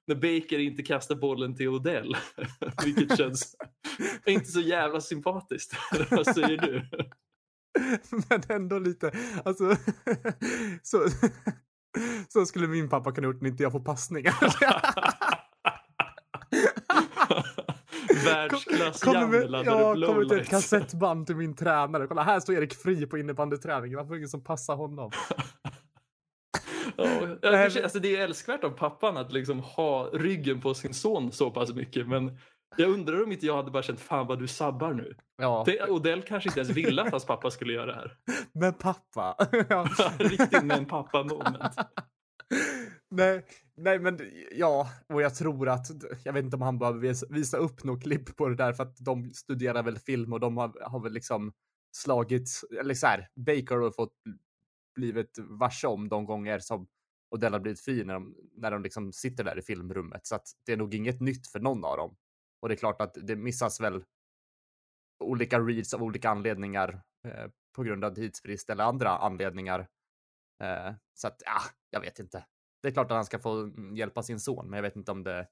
när 0.06 0.14
Baker 0.14 0.58
inte 0.58 0.82
kastar 0.82 1.14
bollen 1.14 1.56
till 1.56 1.68
Odell. 1.68 2.16
Vilket 2.84 3.18
känns 3.18 3.56
inte 4.26 4.46
så 4.46 4.60
jävla 4.60 5.00
sympatiskt. 5.00 5.76
Vad 6.10 6.26
säger 6.26 6.56
du? 6.56 6.88
Men 8.28 8.42
ändå 8.48 8.78
lite, 8.78 9.12
alltså. 9.44 9.76
så, 10.82 11.06
så 12.28 12.46
skulle 12.46 12.66
min 12.66 12.88
pappa 12.88 13.12
kunna 13.12 13.26
gjort 13.26 13.40
när 13.40 13.50
inte 13.50 13.62
jag 13.62 13.72
får 13.72 13.80
passningar. 13.80 14.34
Världsklass 18.24 19.06
Janne 19.06 19.36
ja, 19.64 19.94
upp 19.96 20.06
kommer 20.06 20.24
till 20.28 20.40
ett 20.40 20.48
kassettband 20.48 21.26
till 21.26 21.36
min 21.36 21.56
tränare. 21.56 22.06
Kolla, 22.06 22.22
här 22.22 22.40
står 22.40 22.54
Erik 22.54 22.74
Fri 22.74 23.06
på 23.06 23.18
innebandyträning. 23.18 23.96
Varför 23.96 24.08
är 24.10 24.14
det 24.14 24.18
ingen 24.18 24.28
som 24.28 24.44
passar 24.44 24.76
honom? 24.76 25.10
Ja, 26.96 27.06
men- 27.42 27.82
alltså 27.82 27.98
det 27.98 28.16
är 28.16 28.24
älskvärt 28.24 28.64
av 28.64 28.70
pappan 28.70 29.16
att 29.16 29.32
liksom 29.32 29.60
ha 29.60 30.10
ryggen 30.12 30.60
på 30.60 30.74
sin 30.74 30.94
son 30.94 31.32
så 31.32 31.50
pass 31.50 31.74
mycket. 31.74 32.08
Men 32.08 32.38
jag 32.76 32.90
undrar 32.90 33.22
om 33.24 33.32
inte 33.32 33.46
jag 33.46 33.56
hade 33.56 33.70
bara 33.70 33.82
känt 33.82 34.00
fan 34.00 34.26
vad 34.26 34.38
du 34.38 34.48
sabbar 34.48 34.92
nu. 34.92 35.14
Ja, 35.36 35.62
Det- 35.66 35.90
Odell 35.90 36.22
kanske 36.22 36.48
inte 36.48 36.60
ens 36.60 36.70
ville 36.76 37.02
att 37.02 37.10
hans 37.10 37.26
pappa 37.26 37.50
skulle 37.50 37.72
göra 37.72 37.86
det 37.86 37.94
här. 37.94 38.16
men 38.52 38.74
pappa. 38.74 39.36
ja. 39.68 39.84
Riktigt 40.18 40.62
med 40.62 40.78
en 40.78 40.86
pappa 40.86 41.22
moment 41.22 41.74
nej, 43.10 43.44
nej, 43.74 43.98
men 43.98 44.18
ja, 44.52 44.90
och 45.06 45.22
jag 45.22 45.34
tror 45.34 45.68
att 45.68 45.86
jag 46.24 46.32
vet 46.32 46.44
inte 46.44 46.56
om 46.56 46.62
han 46.62 46.78
behöver 46.78 47.32
visa, 47.34 47.56
upp 47.56 47.84
något 47.84 48.02
klipp 48.02 48.36
på 48.36 48.48
det 48.48 48.56
där 48.56 48.72
för 48.72 48.82
att 48.82 48.96
de 48.98 49.30
studerar 49.32 49.82
väl 49.82 49.98
film 49.98 50.32
och 50.32 50.40
de 50.40 50.56
har, 50.56 50.90
har 50.90 51.00
väl 51.00 51.12
liksom 51.12 51.52
slagit, 51.92 52.50
eller 52.80 52.94
så 52.94 53.06
här, 53.06 53.28
Baker 53.36 53.76
har 53.76 53.90
fått 53.90 54.14
blivit 54.94 55.38
varse 55.38 55.86
om 55.86 56.08
de 56.08 56.24
gånger 56.24 56.58
som 56.58 56.88
Odell 57.30 57.52
har 57.52 57.60
blivit 57.60 57.80
fri 57.80 58.04
när 58.04 58.14
de, 58.14 58.34
när 58.52 58.70
de 58.70 58.82
liksom 58.82 59.12
sitter 59.12 59.44
där 59.44 59.58
i 59.58 59.62
filmrummet. 59.62 60.26
Så 60.26 60.34
att 60.34 60.46
det 60.66 60.72
är 60.72 60.76
nog 60.76 60.94
inget 60.94 61.20
nytt 61.20 61.46
för 61.46 61.60
någon 61.60 61.84
av 61.84 61.96
dem. 61.96 62.16
Och 62.60 62.68
det 62.68 62.74
är 62.74 62.76
klart 62.76 63.00
att 63.00 63.16
det 63.22 63.36
missas 63.36 63.80
väl 63.80 64.04
olika 65.24 65.60
reads 65.60 65.94
av 65.94 66.02
olika 66.02 66.30
anledningar 66.30 67.02
eh, 67.24 67.46
på 67.72 67.82
grund 67.82 68.04
av 68.04 68.14
tidsbrist 68.14 68.70
eller 68.70 68.84
andra 68.84 69.10
anledningar. 69.10 69.88
Eh, 70.62 70.92
så 71.14 71.26
att, 71.26 71.42
ja, 71.44 71.60
jag 71.90 72.00
vet 72.00 72.18
inte. 72.18 72.44
Det 72.82 72.88
är 72.88 72.92
klart 72.92 73.10
att 73.10 73.16
han 73.16 73.24
ska 73.24 73.38
få 73.38 73.50
mm, 73.50 73.96
hjälpa 73.96 74.22
sin 74.22 74.40
son, 74.40 74.66
men 74.70 74.76
jag 74.76 74.82
vet 74.82 74.96
inte 74.96 75.12
om 75.12 75.22
det... 75.22 75.46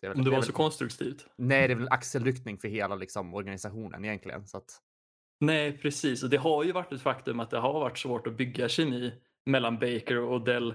det 0.00 0.08
väl, 0.08 0.16
Om 0.16 0.24
det 0.24 0.28
är 0.28 0.30
var 0.30 0.38
väl- 0.38 0.46
så 0.46 0.52
konstruktivt. 0.52 1.26
Nej, 1.36 1.68
det 1.68 1.74
är 1.74 1.78
väl 1.78 1.88
axelryckning 1.88 2.58
för 2.58 2.68
hela 2.68 2.94
liksom, 2.94 3.34
organisationen 3.34 4.04
egentligen. 4.04 4.46
Så 4.46 4.56
att, 4.56 4.80
Nej, 5.40 5.78
precis. 5.78 6.22
Och 6.22 6.30
det 6.30 6.36
har 6.36 6.64
ju 6.64 6.72
varit 6.72 6.92
ett 6.92 7.02
faktum 7.02 7.40
att 7.40 7.50
det 7.50 7.58
har 7.58 7.72
varit 7.72 7.98
svårt 7.98 8.26
att 8.26 8.36
bygga 8.36 8.68
kemi 8.68 9.12
mellan 9.46 9.78
Baker 9.78 10.18
och 10.18 10.34
Odell. 10.34 10.74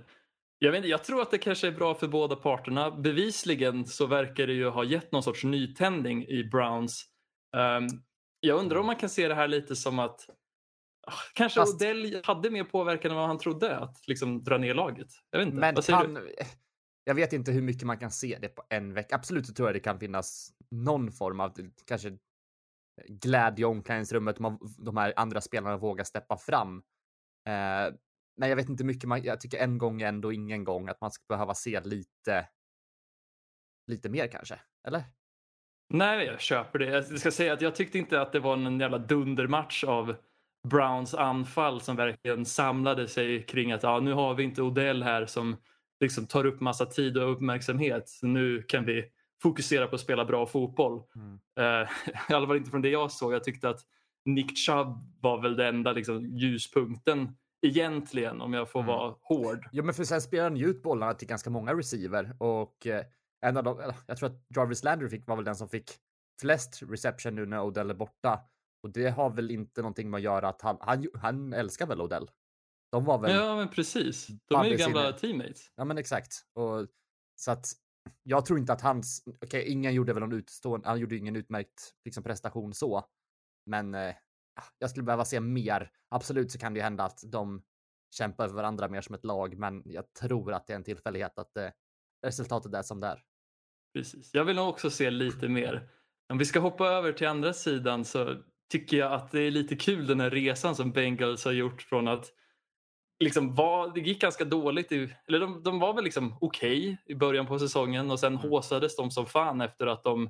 Jag, 0.59 0.71
vet, 0.71 0.77
inte, 0.77 0.89
jag 0.89 1.03
tror 1.03 1.21
att 1.21 1.31
det 1.31 1.37
kanske 1.37 1.67
är 1.67 1.71
bra 1.71 1.95
för 1.95 2.07
båda 2.07 2.35
parterna. 2.35 2.91
Bevisligen 2.91 3.85
så 3.85 4.05
verkar 4.05 4.47
det 4.47 4.53
ju 4.53 4.69
ha 4.69 4.83
gett 4.83 5.11
någon 5.11 5.23
sorts 5.23 5.43
nytändning 5.43 6.27
i 6.27 6.43
Browns. 6.43 7.05
Ehm, 7.57 7.87
jag 8.39 8.59
undrar 8.59 8.79
om 8.79 8.85
man 8.85 8.95
kan 8.95 9.09
se 9.09 9.27
det 9.27 9.35
här 9.35 9.47
lite 9.47 9.75
som 9.75 9.99
att 9.99 10.29
kanske 11.33 11.59
Fast- 11.59 11.73
Odell 11.75 12.21
hade 12.25 12.49
mer 12.49 12.63
påverkan 12.63 13.11
än 13.11 13.17
vad 13.17 13.27
han 13.27 13.37
trodde 13.37 13.77
att 13.77 14.07
liksom 14.07 14.43
dra 14.43 14.57
ner 14.57 14.73
laget. 14.73 15.07
Jag 15.29 15.39
vet 15.39 15.47
inte. 15.47 15.59
men 15.59 15.75
vad 15.75 15.83
säger 15.85 15.99
kan, 15.99 16.13
du? 16.13 16.35
jag 17.03 17.15
vet 17.15 17.33
inte 17.33 17.51
hur 17.51 17.61
mycket 17.61 17.83
man 17.83 17.97
kan 17.97 18.11
se 18.11 18.37
det 18.41 18.49
på 18.49 18.63
en 18.69 18.93
vecka. 18.93 19.15
Absolut 19.15 19.47
så 19.47 19.53
tror 19.53 19.67
jag 19.67 19.75
det 19.75 19.79
kan 19.79 19.99
finnas 19.99 20.51
någon 20.71 21.11
form 21.11 21.39
av 21.39 21.57
kanske 21.85 22.17
glädje 23.07 23.61
i 23.61 23.65
omklädningsrummet. 23.65 24.39
om 24.39 24.59
De 24.77 24.97
här 24.97 25.13
andra 25.15 25.41
spelarna 25.41 25.77
vågar 25.77 26.03
steppa 26.03 26.37
fram. 26.37 26.77
Eh, 27.47 27.93
men 28.37 28.49
jag 28.49 28.55
vet 28.55 28.69
inte 28.69 28.83
mycket. 28.83 29.09
Man, 29.09 29.23
jag 29.23 29.41
tycker 29.41 29.57
en 29.57 29.77
gång 29.77 30.01
är 30.01 30.07
ändå 30.07 30.33
ingen 30.33 30.63
gång 30.63 30.89
att 30.89 31.01
man 31.01 31.11
ska 31.11 31.23
behöva 31.29 31.53
se 31.53 31.81
lite. 31.81 32.47
Lite 33.87 34.09
mer 34.09 34.27
kanske, 34.27 34.59
eller? 34.87 35.03
Nej, 35.89 36.25
jag 36.25 36.41
köper 36.41 36.79
det. 36.79 36.85
Jag 36.85 37.19
ska 37.19 37.31
säga 37.31 37.53
att 37.53 37.61
jag 37.61 37.75
tyckte 37.75 37.97
inte 37.97 38.21
att 38.21 38.31
det 38.31 38.39
var 38.39 38.53
en 38.53 38.79
jävla 38.79 38.97
dundermatch 38.97 39.83
av 39.83 40.15
Browns 40.67 41.13
anfall 41.15 41.81
som 41.81 41.95
verkligen 41.95 42.45
samlade 42.45 43.07
sig 43.07 43.43
kring 43.43 43.71
att 43.71 43.83
ja, 43.83 43.99
nu 43.99 44.13
har 44.13 44.33
vi 44.33 44.43
inte 44.43 44.61
Odell 44.61 45.03
här 45.03 45.25
som 45.25 45.55
liksom 45.99 46.25
tar 46.27 46.45
upp 46.45 46.61
massa 46.61 46.85
tid 46.85 47.17
och 47.17 47.31
uppmärksamhet. 47.31 48.19
Nu 48.21 48.63
kan 48.63 48.85
vi 48.85 49.05
fokusera 49.43 49.87
på 49.87 49.95
att 49.95 50.01
spela 50.01 50.25
bra 50.25 50.45
fotboll. 50.45 51.01
Mm. 51.15 51.39
Eh, 51.59 51.89
I 52.29 52.33
alla 52.33 52.47
fall 52.47 52.57
inte 52.57 52.69
från 52.71 52.81
det 52.81 52.89
jag 52.89 53.11
såg. 53.11 53.33
Jag 53.33 53.43
tyckte 53.43 53.69
att 53.69 53.79
Nick 54.25 54.57
Chubb 54.57 55.17
var 55.21 55.41
väl 55.41 55.55
den 55.55 55.75
enda 55.75 55.91
liksom, 55.91 56.25
ljuspunkten 56.25 57.35
egentligen 57.67 58.41
om 58.41 58.53
jag 58.53 58.69
får 58.69 58.79
Mm. 58.79 58.87
vara 58.87 59.15
hård. 59.21 59.65
Ja, 59.71 59.83
men 59.83 59.93
för 59.93 60.03
sen 60.03 60.21
spelar 60.21 60.43
han 60.43 60.57
ju 60.57 60.65
ut 60.65 60.83
bollarna 60.83 61.13
till 61.13 61.27
ganska 61.27 61.49
många 61.49 61.73
receiver 61.73 62.35
och 62.39 62.87
eh, 62.87 63.03
en 63.45 63.57
av 63.57 63.63
dem, 63.63 63.93
jag 64.07 64.17
tror 64.17 64.29
att 64.29 64.45
Jarvis 64.55 64.83
Landry 64.83 65.09
fick, 65.09 65.27
var 65.27 65.35
väl 65.35 65.45
den 65.45 65.55
som 65.55 65.69
fick 65.69 65.91
flest 66.41 66.83
reception 66.89 67.35
nu 67.35 67.45
när 67.45 67.61
Odell 67.61 67.89
är 67.89 67.93
borta. 67.93 68.39
Och 68.83 68.89
det 68.89 69.09
har 69.09 69.29
väl 69.29 69.51
inte 69.51 69.81
någonting 69.81 70.09
med 70.09 70.17
att 70.17 70.23
göra 70.23 70.49
att 70.49 70.61
han, 70.61 70.77
han, 70.81 71.07
han 71.13 71.53
älskar 71.53 71.87
väl 71.87 72.01
Odell. 72.01 72.29
De 72.91 73.05
var 73.05 73.19
väl, 73.19 73.31
ja, 73.31 73.45
Ja, 73.45 73.55
men 73.55 73.69
precis. 73.69 74.27
De 74.27 74.61
är 74.61 74.65
ju 74.65 74.77
gamla 74.77 75.07
inne. 75.07 75.17
teammates. 75.17 75.71
men 75.77 75.97
exakt. 75.97 76.45
Och, 76.53 76.87
så 77.35 77.51
att 77.51 77.65
jag 78.23 78.45
tror 78.45 78.59
inte 78.59 78.73
att 78.73 78.81
hans, 78.81 79.23
okej, 79.41 79.67
ingen 79.67 79.93
gjorde 79.93 80.13
väl 80.13 80.21
någon 80.21 80.33
utstående, 80.33 80.87
han 80.87 80.99
gjorde 80.99 81.15
ingen 81.15 81.35
utmärkt 81.35 81.93
liksom, 82.05 82.23
prestation 82.23 82.73
så. 82.73 83.05
Men 83.65 83.95
eh, 83.95 84.15
jag 84.79 84.89
skulle 84.89 85.03
behöva 85.03 85.25
se 85.25 85.39
mer. 85.39 85.91
Absolut 86.09 86.51
så 86.51 86.59
kan 86.59 86.73
det 86.73 86.77
ju 86.77 86.83
hända 86.83 87.03
att 87.03 87.19
de 87.25 87.63
kämpar 88.15 88.47
för 88.47 88.55
varandra 88.55 88.87
mer 88.87 89.01
som 89.01 89.15
ett 89.15 89.25
lag, 89.25 89.57
men 89.57 89.83
jag 89.85 90.13
tror 90.13 90.53
att 90.53 90.67
det 90.67 90.73
är 90.73 90.77
en 90.77 90.83
tillfällighet 90.83 91.39
att 91.39 91.57
eh, 91.57 91.69
resultatet 92.25 92.73
är 92.73 92.81
som 92.81 92.99
det 92.99 93.07
är. 93.07 93.23
Precis. 93.93 94.33
Jag 94.33 94.45
vill 94.45 94.55
nog 94.55 94.69
också 94.69 94.89
se 94.89 95.11
lite 95.11 95.47
mer. 95.47 95.89
Om 96.29 96.37
vi 96.37 96.45
ska 96.45 96.59
hoppa 96.59 96.87
över 96.87 97.13
till 97.13 97.27
andra 97.27 97.53
sidan 97.53 98.05
så 98.05 98.43
tycker 98.71 98.97
jag 98.97 99.11
att 99.13 99.31
det 99.31 99.41
är 99.41 99.51
lite 99.51 99.75
kul 99.75 100.07
den 100.07 100.19
här 100.19 100.29
resan 100.29 100.75
som 100.75 100.91
Bengals 100.91 101.45
har 101.45 101.51
gjort 101.51 101.81
från 101.81 102.07
att 102.07 102.31
liksom 103.23 103.55
var, 103.55 103.93
det 103.93 103.99
gick 104.01 104.21
ganska 104.21 104.45
dåligt, 104.45 104.91
i, 104.91 105.13
eller 105.27 105.39
de, 105.39 105.63
de 105.63 105.79
var 105.79 105.93
väl 105.93 106.03
liksom 106.03 106.37
okej 106.41 106.97
i 107.05 107.15
början 107.15 107.47
på 107.47 107.59
säsongen 107.59 108.11
och 108.11 108.19
sen 108.19 108.33
Mm. 108.37 108.49
håsades 108.49 108.95
de 108.95 109.11
som 109.11 109.25
fan 109.25 109.61
efter 109.61 109.87
att 109.87 110.03
de 110.03 110.29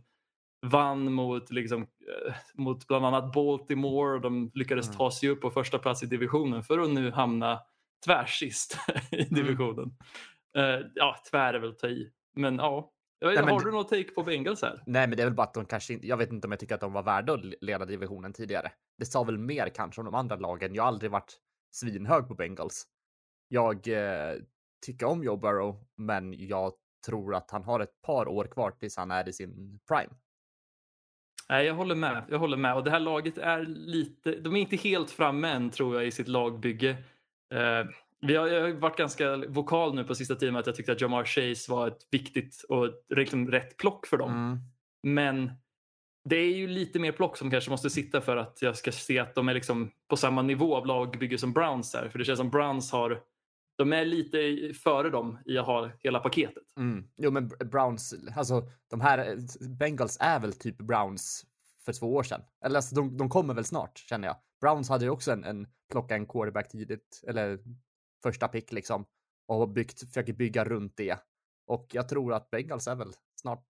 vann 0.66 1.14
mot, 1.14 1.52
liksom, 1.52 1.82
eh, 1.82 2.34
mot 2.54 2.88
bland 2.88 3.06
annat 3.06 3.34
Baltimore 3.34 4.16
och 4.16 4.22
de 4.22 4.52
lyckades 4.54 4.86
Mm. 4.88 4.98
ta 4.98 5.12
sig 5.12 5.30
upp 5.30 5.42
på 5.42 5.50
första 5.52 5.80
plats 5.80 6.04
i 6.04 6.06
divisionen 6.06 6.64
för 6.64 6.80
att 6.80 6.90
nu 6.90 7.12
hamna 7.12 7.60
tvärsist 8.06 8.78
i 9.12 9.16
Mm. 9.22 9.28
divisionen. 9.34 9.98
Eh, 10.58 10.80
ja, 10.96 11.16
tvär 11.32 11.54
är 11.54 11.60
väl 11.60 11.70
att 11.70 11.80
ta 11.80 11.88
i. 11.88 12.12
Men 12.36 12.56
ja, 12.56 12.92
vet, 13.30 13.36
Nej, 13.36 13.46
men 13.46 13.54
har 13.54 13.66
du 13.66 13.72
något 13.72 13.90
take 13.90 14.12
på 14.12 14.24
Bengals 14.24 14.62
här? 14.62 14.84
Nej, 14.86 15.08
men 15.08 15.18
det 15.18 15.24
är 15.24 15.28
väl 15.28 15.34
bara 15.34 15.48
att 15.48 15.54
de 15.54 15.66
kanske 15.66 15.94
inte, 15.94 16.08
jag 16.08 16.18
vet 16.18 16.32
inte 16.32 16.48
om 16.48 16.52
jag 16.52 16.60
tycker 16.60 16.76
att 16.76 16.82
de 16.82 16.94
var 16.94 17.04
värda 17.04 17.34
att 17.34 17.42
leda 17.62 17.86
divisionen 17.86 18.34
tidigare. 18.34 18.72
Det 18.98 19.06
sa 19.06 19.24
väl 19.24 19.38
mer 19.38 19.70
kanske 19.70 20.02
om 20.02 20.06
de 20.06 20.16
andra 20.16 20.36
lagen. 20.36 20.76
Jag 20.76 20.84
har 20.84 20.88
aldrig 20.88 21.12
varit 21.12 21.38
svinhög 21.72 22.28
på 22.28 22.36
Bengals. 22.36 22.88
Jag 23.48 23.88
eh, 23.88 24.36
tycker 24.86 25.06
om 25.06 25.24
Joe 25.24 25.38
Burrow, 25.38 25.84
men 25.98 26.48
jag 26.48 26.74
tror 27.06 27.36
att 27.36 27.52
han 27.52 27.64
har 27.64 27.80
ett 27.80 28.02
par 28.02 28.28
år 28.28 28.46
kvar 28.46 28.72
tills 28.72 28.98
han 28.98 29.12
är 29.12 29.30
i 29.30 29.34
sin 29.34 29.80
prime. 29.88 30.14
Nej, 31.50 31.66
jag 31.66 31.74
håller 31.74 31.96
med. 31.96 32.24
Jag 32.30 32.40
håller 32.40 32.58
med. 32.58 32.76
Och 32.76 32.84
det 32.84 32.92
här 32.92 33.00
laget 33.00 33.38
är 33.38 33.62
lite, 33.66 34.36
de 34.36 34.56
är 34.56 34.60
inte 34.60 34.76
helt 34.76 35.12
framme 35.12 35.50
än 35.50 35.70
tror 35.70 35.96
jag 35.96 36.08
i 36.08 36.12
sitt 36.12 36.28
lagbygge. 36.28 36.90
Eh, 37.54 37.86
vi 38.22 38.36
har, 38.36 38.48
jag 38.48 38.62
har 38.62 38.72
varit 38.72 38.98
ganska 38.98 39.38
vokal 39.38 39.96
nu 39.96 40.04
på 40.04 40.16
sista 40.16 40.36
tiden 40.36 40.54
med 40.54 40.60
att 40.60 40.68
jag 40.68 40.76
tyckte 40.76 40.92
att 40.92 41.02
Jamar 41.02 41.26
Chase 41.26 41.72
var 41.72 41.88
ett 41.88 42.08
viktigt 42.12 42.66
och 42.70 42.90
liksom 43.10 43.52
rätt 43.52 43.78
plock 43.78 44.08
för 44.08 44.18
dem. 44.18 44.32
Mm. 44.32 44.60
Men 45.04 45.52
det 46.30 46.36
är 46.36 46.56
ju 46.56 46.68
lite 46.68 47.00
mer 47.00 47.12
plock 47.12 47.38
som 47.38 47.52
kanske 47.52 47.70
måste 47.70 47.90
sitta 47.90 48.22
för 48.22 48.38
att 48.38 48.62
jag 48.62 48.78
ska 48.78 48.92
se 48.92 49.20
att 49.20 49.36
de 49.36 49.50
är 49.50 49.54
liksom 49.54 49.92
på 50.10 50.18
samma 50.18 50.42
nivå 50.42 50.76
av 50.76 50.86
lagbygge 50.86 51.38
som 51.38 51.54
Browns 51.54 51.96
är. 51.96 52.10
För 52.10 52.20
det 52.20 52.26
känns 52.26 52.40
som 52.40 52.50
Browns 52.50 52.92
har, 52.92 53.24
de 53.78 53.94
är 53.94 54.06
lite 54.06 54.74
före 54.74 55.10
dem 55.10 55.38
i 55.46 55.58
att 55.58 55.66
ha 55.66 55.90
hela 56.00 56.20
paketet. 56.20 56.64
Mm. 56.78 57.08
Jo, 57.18 57.32
men 57.32 57.50
Br- 57.50 57.64
Browns, 57.64 58.16
alltså 58.36 58.64
de 58.90 59.02
här 59.02 59.18
eh, 59.18 59.68
Bengals 59.70 60.18
är 60.20 60.40
väl 60.40 60.54
typ 60.54 60.78
Browns 60.78 61.46
för 61.86 61.94
två 61.94 62.16
år 62.16 62.24
sedan. 62.24 62.42
Eller 62.66 62.76
alltså, 62.76 62.96
de, 62.96 63.18
de 63.18 63.30
kommer 63.30 63.54
väl 63.54 63.66
snart 63.66 63.98
känner 63.98 64.28
jag. 64.28 64.38
Browns 64.62 64.90
hade 64.90 65.06
ju 65.06 65.12
också 65.12 65.32
en, 65.32 65.44
en 65.44 65.68
plocka 65.92 66.16
en 66.16 66.26
quarterback 66.26 66.70
tidigt, 66.70 67.24
eller 67.28 67.60
första 68.24 68.48
pick 68.48 68.72
liksom, 68.72 69.06
och 69.48 69.56
har 69.56 69.68
byggt, 69.68 70.00
försöker 70.08 70.34
bygga 70.34 70.66
runt 70.66 70.98
det. 70.98 71.20
Och 71.68 71.88
jag 71.94 72.10
tror 72.10 72.34
att 72.34 72.50
Bengals 72.50 72.88
är 72.88 72.96
väl 72.96 73.14
snart 73.42 73.66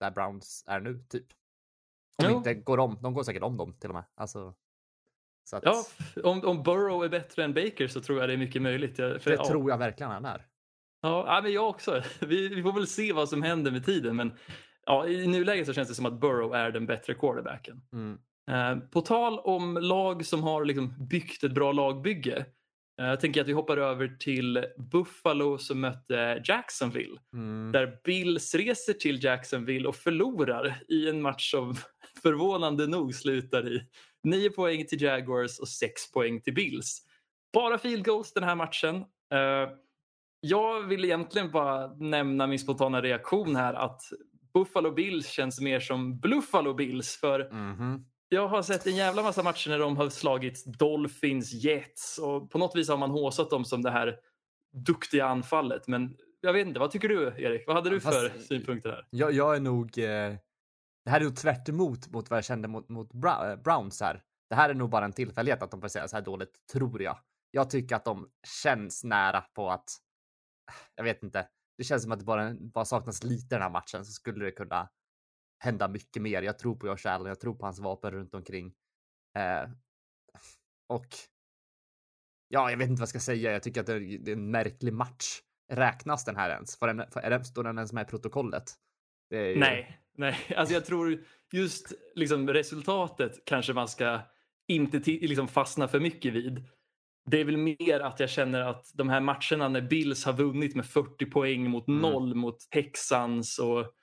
där 0.00 0.10
Browns 0.10 0.64
är 0.66 0.80
nu, 0.80 1.04
typ. 1.08 1.26
Om 2.22 2.24
Jo. 2.30 2.36
inte 2.36 2.54
går 2.54 2.78
om, 2.78 2.98
de 3.02 3.14
går 3.14 3.22
säkert 3.22 3.42
om 3.42 3.56
dem 3.56 3.74
till 3.78 3.88
och 3.90 3.94
med. 3.94 4.04
Alltså, 4.14 4.54
så 5.44 5.56
att, 5.56 5.62
Ja, 5.64 5.84
om, 6.24 6.44
om 6.44 6.62
Burrow 6.62 7.04
är 7.04 7.08
bättre 7.08 7.44
än 7.44 7.54
Baker 7.54 7.88
så 7.88 8.00
tror 8.00 8.20
jag 8.20 8.28
det 8.28 8.32
är 8.32 8.38
mycket 8.38 8.62
möjligt. 8.62 8.98
Jag- 8.98 9.22
För, 9.22 9.30
det 9.30 9.36
ja. 9.36 9.48
tror 9.48 9.70
jag 9.70 9.78
verkligen 9.78 10.12
han 10.12 10.24
är. 10.24 10.46
Ja, 11.02 11.40
men 11.42 11.52
jag 11.52 11.68
också. 11.68 12.02
Vi, 12.20 12.48
vi 12.48 12.62
får 12.62 12.72
väl 12.72 12.86
se 12.86 13.12
vad 13.12 13.28
som 13.28 13.42
händer 13.42 13.70
med 13.70 13.84
tiden. 13.84 14.16
Men 14.16 14.32
ja, 14.86 15.06
i 15.06 15.26
nuläget 15.26 15.66
så 15.66 15.72
känns 15.72 15.88
det 15.88 15.94
som 15.94 16.06
att 16.06 16.20
Burrow 16.20 16.54
är 16.54 16.70
den 16.70 16.86
bättre 16.86 17.14
quarterbacken. 17.14 17.80
Mm. 17.92 18.18
Eh, 18.50 18.88
på 18.88 19.00
tal 19.00 19.38
om 19.38 19.74
lag 19.76 20.26
som 20.26 20.42
har 20.42 20.64
liksom 20.64 21.06
byggt 21.08 21.44
ett 21.44 21.54
bra 21.54 21.72
lagbygge 21.72 22.46
Jag 22.96 23.20
tänker 23.20 23.40
att 23.40 23.48
vi 23.48 23.52
hoppar 23.52 23.76
över 23.76 24.08
till 24.20 24.64
Buffalo 24.92 25.58
som 25.58 25.80
mötte 25.80 26.42
Jacksonville. 26.44 27.20
Mm. 27.32 27.72
Där 27.72 27.98
Bills 28.04 28.54
reser 28.54 28.92
till 28.92 29.24
Jacksonville 29.24 29.88
och 29.88 29.96
förlorar 29.96 30.76
i 30.88 31.08
en 31.08 31.22
match 31.22 31.50
som 31.50 31.74
förvånande 32.22 32.86
nog 32.86 33.14
slutar 33.14 33.68
i 33.68 33.82
9 34.24 34.50
poäng 34.50 34.86
till 34.86 35.02
Jaguars 35.02 35.58
och 35.58 35.68
6 35.68 36.12
poäng 36.12 36.40
till 36.40 36.54
Bills. 36.54 36.98
Bara 37.52 37.78
field 37.78 38.04
goals 38.04 38.32
den 38.32 38.44
här 38.44 38.54
matchen. 38.54 38.96
Eh, 39.32 39.68
Jag 40.40 40.82
vill 40.82 41.04
egentligen 41.04 41.50
bara 41.50 41.94
nämna 41.94 42.46
min 42.46 42.58
spontana 42.58 43.02
reaktion 43.02 43.56
här 43.56 43.74
att 43.74 44.00
Buffalo 44.54 44.90
Bills 44.90 45.28
känns 45.28 45.60
mer 45.60 45.80
som 45.80 46.20
Bluffalo 46.20 46.74
Bills 46.74 47.16
för 47.16 47.50
Mhm. 47.52 48.04
Jag 48.28 48.48
har 48.48 48.62
sett 48.62 48.86
en 48.86 48.96
jävla 48.96 49.22
massa 49.22 49.42
matcher 49.42 49.70
när 49.70 49.78
de 49.78 49.96
har 49.96 50.10
slagit 50.10 50.64
Dolphins, 50.66 51.52
Jets 51.52 52.18
och 52.18 52.50
på 52.50 52.58
något 52.58 52.76
vis 52.76 52.88
har 52.88 52.96
man 52.96 53.10
håsat 53.10 53.50
dem 53.50 53.64
som 53.64 53.82
det 53.82 53.90
här 53.90 54.18
duktiga 54.72 55.26
anfallet. 55.26 55.88
Men 55.88 56.16
jag 56.40 56.52
vet 56.52 56.66
inte, 56.66 56.80
vad 56.80 56.90
tycker 56.90 57.08
du 57.08 57.26
Erik? 57.38 57.66
Vad 57.66 57.76
hade 57.76 57.90
du 57.90 58.00
Fast- 58.00 58.18
för 58.18 58.38
synpunkter 58.38 58.90
här? 58.90 59.06
Jag, 59.10 59.32
jag 59.32 59.56
är 59.56 59.60
nog... 59.60 59.98
Eh, 59.98 60.34
det 61.04 61.10
här 61.10 61.20
är 61.20 61.24
nog 61.24 61.36
tvärt 61.36 61.68
emot 61.68 62.08
mot 62.08 62.30
vad 62.30 62.36
jag 62.36 62.44
kände 62.44 62.68
mot, 62.68 62.88
mot 62.88 63.14
eh, 63.14 63.56
Browns 63.56 64.00
här. 64.00 64.22
Det 64.48 64.54
här 64.54 64.70
är 64.70 64.74
nog 64.74 64.90
bara 64.90 65.04
en 65.04 65.12
tillfällighet 65.12 65.62
att 65.62 65.70
de 65.70 65.80
presterar 65.80 66.06
så 66.06 66.16
här 66.16 66.22
dåligt, 66.22 66.66
tror 66.72 67.02
jag. 67.02 67.18
Jag 67.50 67.70
tycker 67.70 67.96
att 67.96 68.04
de 68.04 68.28
känns 68.62 69.04
nära 69.04 69.40
på 69.40 69.70
att... 69.70 69.90
Jag 70.94 71.04
vet 71.04 71.22
inte. 71.22 71.48
Det 71.78 71.84
känns 71.84 72.02
som 72.02 72.12
att 72.12 72.18
det 72.18 72.24
bara, 72.24 72.54
bara 72.54 72.84
saknas 72.84 73.24
lite 73.24 73.54
i 73.54 73.56
den 73.56 73.62
här 73.62 73.70
matchen 73.70 74.04
så 74.04 74.12
skulle 74.12 74.44
det 74.44 74.50
kunna 74.50 74.88
hända 75.64 75.88
mycket 75.88 76.22
mer. 76.22 76.42
Jag 76.42 76.58
tror 76.58 76.76
på 76.76 76.86
Josh 76.86 77.06
Allen, 77.12 77.26
jag 77.28 77.40
tror 77.40 77.54
på 77.54 77.66
hans 77.66 77.78
vapen 77.80 78.10
runt 78.10 78.34
omkring. 78.34 78.74
Eh, 79.38 79.70
och 80.88 81.06
ja, 82.48 82.70
jag 82.70 82.76
vet 82.78 82.88
inte 82.88 83.00
vad 83.00 83.02
jag 83.02 83.08
ska 83.08 83.20
säga. 83.20 83.52
Jag 83.52 83.62
tycker 83.62 83.80
att 83.80 83.86
det 83.86 83.92
är, 83.94 84.28
en 84.28 84.50
märklig 84.50 84.92
match. 84.92 85.40
Räknas 85.72 86.24
den 86.24 86.36
här 86.36 86.50
ens? 86.50 86.78
Får 86.78 86.86
den, 86.86 87.10
får, 87.12 87.20
är 87.20 87.30
den, 87.30 87.44
står 87.44 87.64
den 87.64 87.78
ens 87.78 87.92
med 87.92 88.02
i 88.06 88.10
protokollet? 88.10 88.64
Ju- 89.30 89.56
Nej, 89.58 89.98
nej. 90.16 90.36
Alltså 90.56 90.74
jag 90.74 90.84
tror 90.84 91.24
just 91.52 91.92
liksom 92.14 92.48
resultatet 92.48 93.44
kanske 93.44 93.72
man 93.72 93.88
ska 93.88 94.20
inte 94.68 94.98
liksom 95.10 95.48
fastna 95.48 95.88
för 95.88 96.00
mycket 96.00 96.32
vid. 96.32 96.64
Det 97.30 97.40
är 97.40 97.44
väl 97.44 97.56
mer 97.56 98.00
att 98.00 98.20
jag 98.20 98.30
känner 98.30 98.60
att 98.60 98.90
de 98.94 99.08
här 99.08 99.20
matcherna 99.20 99.68
när 99.68 99.80
Bills 99.80 100.24
har 100.24 100.32
vunnit 100.32 100.74
med 100.76 100.86
40 100.86 101.26
poäng 101.26 101.70
mot 101.70 101.88
Mm. 101.88 102.00
noll 102.00 102.34
mot 102.34 102.70
Texans 102.70 103.58
och 103.58 103.94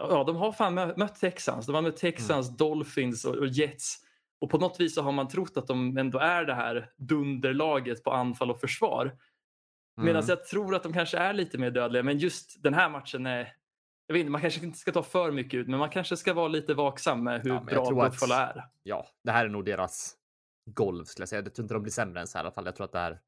ja, 0.00 0.24
de 0.24 0.36
har 0.36 0.52
fan 0.52 0.78
mö- 0.78 0.96
mött 0.96 1.14
Texans. 1.20 1.66
De 1.66 1.74
har 1.74 1.82
mött 1.82 1.96
Texans, 1.96 2.56
Dolphins 2.56 3.24
och, 3.24 3.34
och 3.34 3.46
Jets. 3.46 3.98
Och 4.40 4.50
på 4.50 4.58
något 4.58 4.80
vis 4.80 4.94
så 4.94 5.02
har 5.02 5.12
man 5.12 5.28
trott 5.28 5.56
att 5.56 5.66
de 5.66 5.96
ändå 5.98 6.18
är 6.18 6.44
det 6.44 6.54
här 6.54 6.90
dunderlaget 6.96 8.04
på 8.04 8.10
anfall 8.12 8.50
och 8.50 8.60
försvar. 8.60 9.16
Medan 9.96 10.22
Mm. 10.22 10.26
jag 10.28 10.44
tror 10.46 10.74
att 10.74 10.82
de 10.82 10.92
kanske 10.92 11.18
är 11.18 11.32
lite 11.32 11.58
mer 11.58 11.70
dödliga. 11.70 12.02
Men 12.02 12.18
just 12.18 12.62
den 12.62 12.74
här 12.74 12.90
matchen 12.90 13.26
är... 13.26 13.52
Jag 14.06 14.12
vet 14.14 14.20
inte, 14.20 14.30
man 14.30 14.40
kanske 14.40 14.64
inte 14.64 14.78
ska 14.78 14.92
ta 14.92 15.02
för 15.02 15.30
mycket 15.32 15.54
ut, 15.54 15.68
men 15.68 15.78
man 15.78 15.90
kanske 15.90 16.16
ska 16.16 16.34
vara 16.34 16.48
lite 16.48 16.74
vaksam 16.74 17.24
med 17.24 17.42
hur 17.42 17.50
Ja, 17.50 17.60
bra 17.60 17.90
Buffalo 18.10 18.34
är. 18.34 18.64
Ja, 18.82 19.06
det 19.24 19.30
här 19.32 19.44
är 19.44 19.48
nog 19.48 19.64
deras 19.64 20.14
golv 20.70 21.04
skulle 21.04 21.22
jag 21.22 21.28
säga. 21.28 21.42
Jag 21.42 21.54
tror 21.54 21.64
inte 21.64 21.74
de 21.74 21.82
blir 21.82 21.92
sämre 21.92 22.20
än 22.20 22.26
så 22.26 22.38
här 22.38 22.44
i 22.44 22.46
alla 22.46 22.54
fall. 22.54 22.64
Jag 22.66 22.76
tror 22.76 22.84
att 22.84 22.92
det 22.92 22.98
är. 22.98 23.20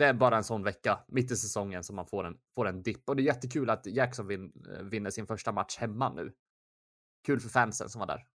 Det 0.00 0.06
är 0.06 0.12
bara 0.12 0.36
en 0.36 0.44
sån 0.44 0.62
vecka 0.62 0.98
mitt 1.08 1.30
i 1.30 1.36
säsongen 1.36 1.84
som 1.84 1.96
man 1.96 2.06
får 2.06 2.24
en, 2.24 2.36
får 2.54 2.68
en 2.68 2.82
dipp 2.82 3.08
och 3.08 3.16
det 3.16 3.22
är 3.22 3.24
jättekul 3.24 3.70
att 3.70 3.86
Jackson 3.86 4.26
vin, 4.26 4.52
vinner 4.82 5.10
sin 5.10 5.26
första 5.26 5.52
match 5.52 5.76
hemma 5.78 6.12
nu. 6.12 6.32
Kul 7.26 7.40
för 7.40 7.48
fansen 7.48 7.88
som 7.88 7.98
var 7.98 8.06
där. 8.06 8.26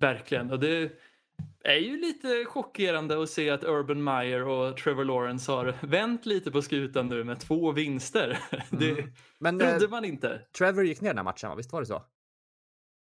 Verkligen. 0.00 0.50
Och 0.50 0.60
det 0.60 0.92
är 1.64 1.76
ju 1.76 2.00
lite 2.00 2.44
chockerande 2.44 3.22
att 3.22 3.30
se 3.30 3.50
att 3.50 3.64
Urban 3.64 4.04
Meyer 4.04 4.46
och 4.46 4.76
Trevor 4.76 5.04
Lawrence 5.04 5.52
har 5.52 5.86
vänt 5.86 6.26
lite 6.26 6.50
på 6.50 6.62
skutan 6.62 7.08
nu 7.08 7.24
med 7.24 7.40
två 7.40 7.72
vinster. 7.72 8.38
Det 8.70 8.90
Mm. 8.90 9.12
Men 9.38 9.60
eh, 9.60 9.70
trodde 9.70 9.88
man 9.88 10.04
inte. 10.04 10.42
Trevor 10.58 10.84
gick 10.84 11.00
ner 11.00 11.08
den 11.10 11.18
här 11.18 11.24
matchen, 11.24 11.56
visst 11.56 11.72
var 11.72 11.80
det 11.80 11.86
så? 11.86 12.02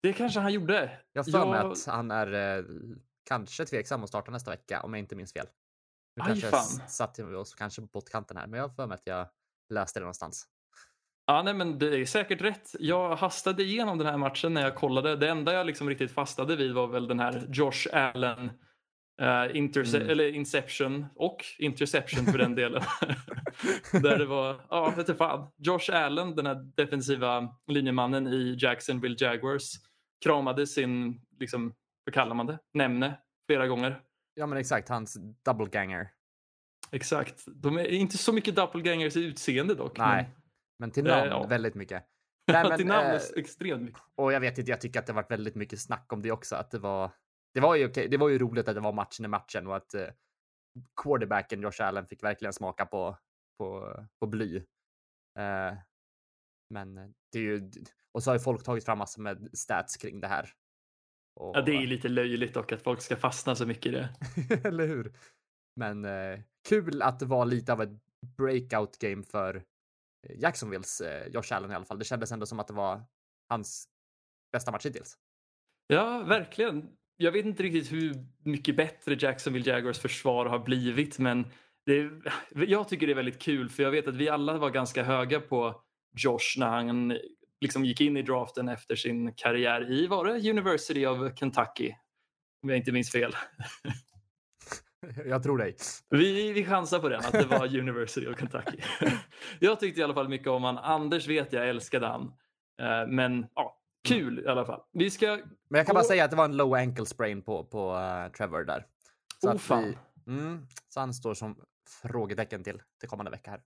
Det 0.02 0.14
kanske 0.14 0.40
han 0.40 0.54
gjorde. 0.54 1.00
Jag 1.12 1.24
har 1.24 1.32
för 1.32 1.52
mig 1.52 1.60
Ja. 1.64 1.72
att 1.72 1.86
han 1.86 2.12
är 2.12 2.58
eh, 2.58 2.66
kanske 3.28 3.66
tveksam 3.66 4.04
att 4.04 4.10
starta 4.10 4.32
nästa 4.32 4.52
vecka 4.52 4.82
om 4.82 4.94
jag 4.94 5.00
inte 5.00 5.16
minns 5.16 5.34
fel. 5.34 5.48
Nu 6.16 6.22
Aj, 6.24 6.28
kanske 6.28 6.46
jag 6.46 6.52
fan. 6.52 6.86
s- 6.86 6.96
satt 6.98 7.20
vi 7.20 7.24
oss 7.36 7.56
kanske 7.56 7.82
på 7.82 7.88
pottkanten 7.88 8.38
här, 8.38 8.48
men 8.48 8.58
jag 8.60 8.68
har 8.68 8.76
för 8.76 8.88
mig 8.88 8.96
att 8.96 9.08
jag 9.08 9.28
läste 9.74 10.00
det 10.00 10.04
någonstans. 10.04 10.48
Ja, 11.26 11.42
nej, 11.44 11.54
men 11.54 11.80
det 11.80 11.98
är 12.02 12.06
säkert 12.06 12.42
rätt. 12.42 12.72
Jag 12.80 13.16
hastade 13.16 13.64
igenom 13.64 13.98
den 13.98 14.08
här 14.08 14.18
matchen 14.18 14.54
när 14.54 14.62
jag 14.62 14.76
kollade. 14.76 15.16
Det 15.16 15.30
enda 15.30 15.54
jag 15.54 15.66
liksom 15.66 15.90
riktigt 15.90 16.12
fastade 16.12 16.56
vid 16.56 16.74
var 16.74 16.88
väl 16.88 17.08
den 17.08 17.20
här 17.20 17.46
Josh 17.50 17.88
Allen 17.94 18.46
eh, 19.22 19.26
interce- 19.26 19.96
Mm. 19.96 20.10
eller 20.10 20.34
Inception 20.36 21.06
och 21.16 21.46
Interception 21.60 22.26
för 22.26 22.38
den 22.38 22.56
delen. 22.56 22.84
Där 23.92 24.18
det 24.18 24.26
var, 24.26 24.62
ja 24.70 24.94
vet 24.98 25.08
du 25.08 25.16
fan, 25.16 25.52
Josh 25.58 25.90
Allen, 25.96 26.36
den 26.36 26.46
här 26.46 26.56
defensiva 26.76 27.56
linjemannen 27.68 28.28
i 28.28 28.56
Jacksonville 28.60 29.16
Jaguars, 29.20 29.72
kramade 30.24 30.68
sin, 30.68 31.22
liksom, 31.40 31.74
vad 32.06 32.14
kallar 32.14 32.36
man 32.36 32.46
det, 32.46 32.60
nämne 32.74 33.20
flera 33.48 33.68
gånger. 33.68 34.02
Ja, 34.34 34.46
men 34.46 34.58
exakt, 34.58 34.90
hans 34.90 35.18
double 35.46 35.66
ganger. 35.66 36.12
Exakt. 36.92 37.44
De 37.48 37.78
är 37.78 37.86
inte 37.86 38.18
så 38.18 38.34
mycket 38.34 38.56
doppelgangers 38.56 39.16
i 39.18 39.24
utseende 39.26 39.76
dock. 39.76 39.98
Nej, 39.98 40.30
men 40.80 40.92
till 40.92 41.08
Eh, 41.08 41.18
namn 41.18 41.30
ja. 41.30 41.48
väldigt 41.48 41.76
mycket. 41.76 42.04
Men, 42.48 42.54
Nej, 42.54 42.70
men, 42.70 42.78
till 42.78 42.88
namn 42.88 43.08
eh, 43.08 43.14
är 43.16 43.38
extremt 43.38 43.82
mycket. 43.82 44.02
Och 44.16 44.34
jag 44.34 44.40
vet 44.40 44.58
inte, 44.58 44.72
jag 44.72 44.82
tycker 44.82 45.00
att 45.00 45.08
det 45.08 45.14
varit 45.14 45.32
väldigt 45.32 45.56
mycket 45.56 45.82
snack 45.82 46.14
om 46.14 46.22
det 46.22 46.32
också. 46.32 46.56
Att 46.56 46.72
det 46.72 46.80
var, 46.80 47.12
det 47.54 47.60
var 47.60 47.76
ju 47.76 47.90
okej. 47.90 48.08
Det 48.08 48.18
var 48.18 48.30
ju 48.30 48.40
roligt 48.40 48.68
att 48.68 48.76
det 48.76 48.82
var 48.82 48.94
matchen 48.94 49.26
i 49.26 49.28
matchen 49.28 49.68
och 49.68 49.76
att 49.76 49.94
eh, 49.94 50.08
quarterbacken 51.04 51.62
Josh 51.62 51.82
Allen 51.82 52.08
fick 52.08 52.24
verkligen 52.24 52.54
smaka 52.54 52.86
på, 52.86 53.18
på, 53.58 53.98
på 54.20 54.28
bly. 54.28 54.58
Eh, 55.40 55.74
men 56.70 56.96
det 57.32 57.40
är 57.40 57.44
ju, 57.44 57.72
och 58.12 58.24
så 58.24 58.30
har 58.30 58.36
ju 58.36 58.44
folk 58.44 58.64
tagit 58.64 58.86
fram 58.86 58.98
massor 58.98 59.22
med 59.22 59.50
stats 59.54 59.98
kring 59.98 60.20
det 60.20 60.28
här. 60.28 60.54
Och, 61.36 61.58
Ja, 61.58 61.62
det 61.62 61.72
är 61.72 61.88
lite 61.88 62.10
löjligt 62.10 62.54
dock 62.54 62.72
att 62.72 62.82
folk 62.82 63.02
ska 63.02 63.16
fastna 63.16 63.56
så 63.56 63.66
mycket 63.66 63.86
i 63.86 63.92
det. 63.92 64.10
Eller 64.68 64.88
hur? 64.88 65.14
Men 65.76 66.06
eh, 66.06 66.40
kul 66.70 67.02
att 67.02 67.20
det 67.20 67.26
var 67.26 67.46
lite 67.46 67.74
av 67.74 67.82
ett 67.82 67.90
breakout 68.38 68.98
game 68.98 69.24
för 69.24 69.56
eh, 69.56 70.40
Jacksonvilles 70.40 71.02
eh, 71.02 71.28
Josh 71.28 71.54
Allen 71.54 71.72
i 71.72 71.76
alla 71.76 71.86
fall. 71.86 72.00
Det 72.00 72.06
kändes 72.06 72.32
ändå 72.32 72.46
som 72.46 72.60
att 72.60 72.68
det 72.68 72.74
var 72.74 73.02
hans 73.50 73.88
bästa 74.52 74.72
match 74.72 74.86
hittills. 74.86 75.18
Ja, 75.88 76.24
verkligen. 76.24 76.90
Jag 77.18 77.32
vet 77.32 77.46
inte 77.46 77.64
riktigt 77.64 77.92
hur 77.92 78.26
mycket 78.44 78.76
bättre 78.76 79.18
Jacksonville 79.20 79.72
Jaguars 79.72 80.00
försvar 80.00 80.46
har 80.46 80.60
blivit 80.60 81.20
men 81.20 81.46
det, 81.86 82.12
jag 82.52 82.90
tycker 82.90 83.08
det 83.08 83.14
är 83.14 83.16
väldigt 83.16 83.42
kul 83.42 83.70
för 83.70 83.84
jag 83.84 83.92
vet 83.92 84.08
att 84.08 84.16
vi 84.16 84.30
alla 84.30 84.58
var 84.58 84.70
ganska 84.70 85.04
höga 85.04 85.40
på 85.40 85.84
Josh 86.18 86.60
när 86.60 86.68
han 86.68 87.18
liksom 87.64 87.86
gick 87.86 88.02
in 88.02 88.18
i 88.18 88.22
draften 88.22 88.70
efter 88.70 88.96
sin 88.96 89.34
karriär 89.34 89.92
i, 89.92 90.08
var 90.08 90.26
det 90.26 90.50
University 90.50 91.06
of 91.06 91.36
Kentucky? 91.40 91.94
Om 92.64 92.70
jag 92.70 92.78
inte 92.78 92.92
minns 92.92 93.12
fel. 93.12 93.36
Jag 95.26 95.44
tror 95.44 95.58
dig. 95.58 95.76
Vi, 96.10 96.54
vi 96.54 96.66
chansar 96.66 97.00
på 97.00 97.10
den, 97.10 97.20
att 97.20 97.32
det 97.32 97.46
var 97.46 97.78
University 97.78 98.28
of 98.28 98.40
Kentucky. 98.40 98.78
jag 99.60 99.80
tyckte 99.80 100.02
i 100.02 100.04
alla 100.04 100.14
fall 100.14 100.30
mycket 100.30 100.48
om 100.48 100.64
han. 100.64 100.78
Anders 100.78 101.28
vet 101.28 101.54
jag 101.54 101.70
älskade 101.70 102.08
han. 102.08 102.22
Eh, 102.82 103.08
Men 103.08 103.46
ja, 103.56 103.78
kul 104.08 104.40
i 104.40 104.48
alla 104.48 104.66
fall. 104.66 104.82
Vi 104.94 105.10
ska... 105.12 105.28
Men 105.70 105.78
jag 105.78 105.86
kan 105.86 105.94
bara 105.94 106.00
Och- 106.00 106.06
säga 106.06 106.26
att 106.26 106.32
det 106.32 106.38
var 106.38 106.46
en 106.46 106.58
low 106.58 106.74
ankle 106.74 107.06
sprain 107.06 107.42
på, 107.42 107.64
på 107.64 107.96
eh, 107.98 108.32
Trevor 108.32 108.64
där. 108.64 108.86
Så, 109.42 109.52
Oh, 109.52 109.58
fan. 109.58 109.96
vi, 110.26 110.32
mm, 110.34 110.68
så 110.90 111.00
han 111.00 111.14
står 111.14 111.34
som 111.34 111.56
frågetecken 112.12 112.64
till, 112.64 112.82
till 113.00 113.10
kommande 113.10 113.32
vecka 113.32 113.52
här. 113.52 113.62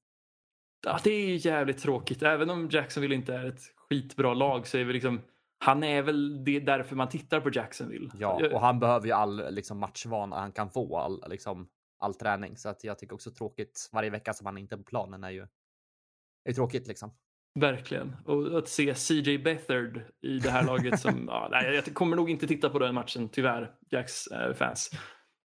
Ja, 0.86 0.99
det 1.03 1.12
är 1.12 1.27
ju 1.27 1.36
jävligt 1.36 1.77
tråkigt. 1.77 2.23
Även 2.23 2.49
om 2.49 2.69
Jacksonville 2.71 3.15
inte 3.15 3.33
är 3.33 3.45
ett 3.45 3.62
skitbra 3.89 4.34
lag 4.34 4.67
så 4.67 4.78
är 4.78 4.84
vi 4.84 4.93
liksom... 4.93 5.21
Han 5.60 5.84
är 5.84 6.02
väl 6.02 6.43
det 6.43 6.60
därför 6.60 6.95
man 6.95 7.10
tittar 7.10 7.41
på 7.41 7.50
Jacksonville. 7.54 8.12
Ja, 8.19 8.50
och 8.54 8.62
han 8.62 8.80
behöver 8.80 9.08
ju 9.08 9.12
all 9.12 9.54
liksom, 9.54 9.80
matchvana 9.80 10.39
han 10.39 10.52
kan 10.52 10.69
få, 10.69 10.97
all, 10.97 11.23
liksom, 11.30 11.67
all 12.00 12.13
träning. 12.13 12.58
Så 12.58 12.69
att 12.69 12.84
jag 12.84 13.00
tycker 13.00 13.15
också 13.15 13.32
tråkigt 13.32 13.89
varje 13.93 14.10
vecka 14.10 14.34
som 14.34 14.45
han 14.45 14.58
inte 14.58 14.76
är 14.76 14.78
på 14.78 14.84
planen 14.84 15.23
är 15.23 15.30
ju 15.30 15.47
är 16.47 16.54
tråkigt 16.54 16.88
liksom. 16.88 17.12
Verkligen. 17.60 18.15
Och 18.26 18.58
att 18.58 18.67
se 18.67 18.95
CJ 18.95 19.38
Beathard 19.38 20.02
i 20.21 20.39
det 20.39 20.50
här 20.50 20.63
laget 20.63 21.00
som... 21.00 21.26
ja, 21.28 21.47
nej, 21.52 21.76
jag 21.76 21.93
kommer 21.93 22.15
nog 22.15 22.30
inte 22.30 22.47
titta 22.47 22.69
på 22.69 22.80
den 22.80 22.95
matchen, 22.95 23.30
tyvärr, 23.30 23.71
Jacks 23.91 24.28
eh, 24.28 24.54
fans. 24.54 24.91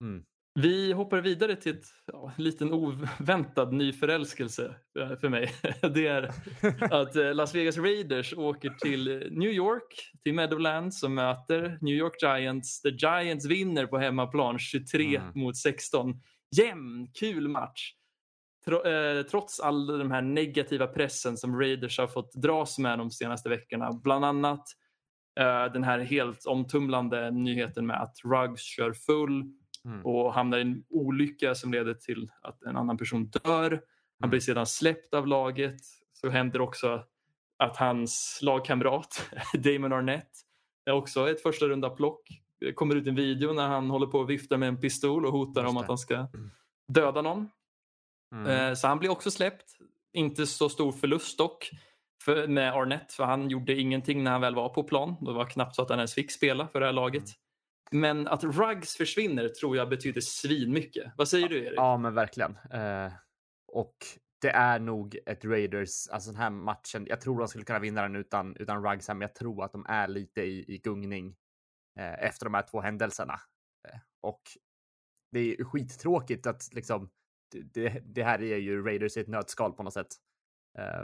Mm. 0.02 0.24
Vi 0.60 0.94
hoppar 0.94 1.22
vidare 1.22 1.56
till 1.56 1.72
ett, 1.78 1.86
ja, 2.06 2.34
en 2.38 2.44
liten 2.44 2.74
oväntad 2.74 3.74
ny 3.74 3.94
förälskelse 3.94 4.76
eh, 5.00 5.16
för 5.16 5.30
mig. 5.30 5.52
Det 5.94 6.08
är 6.08 6.32
att 6.94 7.16
eh, 7.16 7.34
Las 7.34 7.56
Vegas 7.56 7.78
Raiders 7.78 8.34
åker 8.34 8.70
till 8.70 9.28
New 9.32 9.50
York, 9.50 10.12
till 10.24 10.34
Meadowlands 10.34 11.04
och 11.04 11.12
möter 11.12 11.78
New 11.82 11.96
York 11.96 12.22
Giants. 12.22 12.82
The 12.82 12.90
Giants 12.90 13.46
vinner 13.46 13.86
på 13.86 13.98
hemmaplan 13.98 14.60
23 14.60 15.18
Mm. 15.18 15.32
mot 15.36 15.58
16. 15.58 16.14
Jämn, 16.58 17.08
kul 17.20 17.48
match. 17.48 17.94
Eh, 18.68 19.26
trots 19.26 19.60
all 19.60 19.88
den 19.88 20.12
här 20.12 20.22
negativa 20.22 20.88
pressen 20.88 21.38
som 21.38 21.60
Raiders 21.60 22.00
har 22.00 22.08
fått 22.08 22.34
dras 22.34 22.80
med 22.80 22.98
de 22.98 23.12
senaste 23.12 23.50
veckorna. 23.50 23.92
Bland 24.04 24.26
annat 24.26 24.64
den 25.74 25.84
här 25.84 26.00
helt 26.00 26.46
omtumlande 26.46 27.32
nyheten 27.32 27.88
med 27.88 28.02
att 28.02 28.16
Ruggs 28.24 28.62
kör 28.62 28.94
full 28.94 29.44
mm. 29.86 30.06
och 30.06 30.34
hamnar 30.34 30.58
i 30.58 30.62
en 30.62 30.84
olycka 30.90 31.56
som 31.56 31.72
leder 31.72 31.94
till 31.94 32.32
att 32.42 32.64
en 32.64 32.78
annan 32.78 32.98
person 32.98 33.26
dör. 33.26 33.72
Han 34.20 34.28
mm. 34.28 34.30
blir 34.30 34.40
sedan 34.40 34.66
släppt 34.66 35.14
av 35.14 35.28
laget. 35.28 35.82
Så 36.14 36.30
händer 36.30 36.62
också 36.62 37.04
att 37.58 37.78
hans 37.78 38.40
lagkamrat 38.42 39.30
Damon 39.54 39.94
Arnett 39.94 40.32
är 40.86 40.92
också 40.92 41.30
ett 41.30 41.42
första 41.42 41.66
runda 41.66 41.90
plock. 41.90 42.30
Det 42.60 42.74
kommer 42.74 42.96
ut 42.96 43.08
en 43.08 43.16
video 43.16 43.54
när 43.54 43.68
han 43.68 43.90
håller 43.90 44.08
på 44.08 44.22
att 44.22 44.30
vifta 44.30 44.58
med 44.58 44.70
en 44.70 44.82
pistol 44.82 45.26
och 45.26 45.32
hotar 45.32 45.66
om 45.66 45.78
att 45.78 45.88
han 45.88 45.98
ska 45.98 46.16
mm. 46.16 46.52
döda 46.88 47.22
någon. 47.22 47.50
Mm. 48.36 48.48
Eh, 48.48 48.74
så 48.74 48.88
han 48.88 49.00
blir 49.00 49.10
också 49.10 49.32
släppt. 49.32 49.78
Inte 50.14 50.48
så 50.48 50.70
stor 50.70 50.92
förlust 50.92 51.38
dock 51.38 51.72
för, 52.24 52.48
med 52.48 52.74
Arnett 52.74 53.14
för 53.14 53.24
han 53.24 53.50
gjorde 53.50 53.76
ingenting 53.76 54.24
när 54.24 54.32
han 54.32 54.42
väl 54.42 54.56
var 54.56 54.70
på 54.70 54.84
plan. 54.84 55.16
Det 55.22 55.34
var 55.34 55.46
knappt 55.46 55.76
så 55.76 55.82
att 55.82 55.90
han 55.90 56.00
ens 56.00 56.14
fick 56.14 56.32
spela 56.32 56.68
för 56.68 56.80
det 56.80 56.86
här 56.86 56.94
laget. 56.94 57.24
Men 57.92 58.28
att 58.28 58.44
Ruggs 58.44 58.96
försvinner 58.96 59.50
tror 59.50 59.78
jag 59.78 59.90
betyder 59.90 60.22
svinmycket. 60.22 61.14
Vad 61.18 61.28
säger 61.28 61.50
du 61.50 61.66
Erik? 61.66 61.78
Ja 61.78 61.98
men 61.98 62.14
verkligen. 62.14 62.58
Eh, 62.72 63.12
och 63.68 63.96
det 64.42 64.50
är 64.50 64.80
nog 64.80 65.18
ett 65.26 65.46
Raiders, 65.46 66.08
alltså 66.08 66.32
den 66.32 66.42
här 66.42 66.50
matchen. 66.50 67.06
Jag 67.10 67.22
tror 67.22 67.40
de 67.40 67.48
skulle 67.48 67.66
kunna 67.66 67.80
vinna 67.80 68.02
den 68.02 68.16
utan, 68.16 68.56
utan 68.56 68.84
Ruggs, 68.84 69.08
men 69.08 69.22
jag 69.22 69.36
tror 69.36 69.64
att 69.64 69.72
de 69.72 69.86
är 69.90 70.08
lite 70.08 70.42
i, 70.42 70.74
i 70.74 70.78
gungning 70.78 71.36
eh, 72.00 72.24
efter 72.24 72.46
de 72.46 72.54
här 72.54 72.62
två 72.72 72.82
händelserna. 72.82 73.34
Eh, 73.88 74.00
och 74.22 74.42
det 75.32 75.40
är 75.40 75.64
skittråkigt 75.64 76.48
att 76.48 76.74
liksom 76.74 77.10
det, 77.52 77.90
det 78.06 78.24
här 78.24 78.42
är 78.42 78.58
ju 78.58 78.84
Raiders 78.84 79.18
i 79.18 79.20
ett 79.20 79.28
nötskal 79.28 79.74
på 79.74 79.84
något 79.84 79.94
sätt. 79.94 80.16
Eh, 80.78 81.04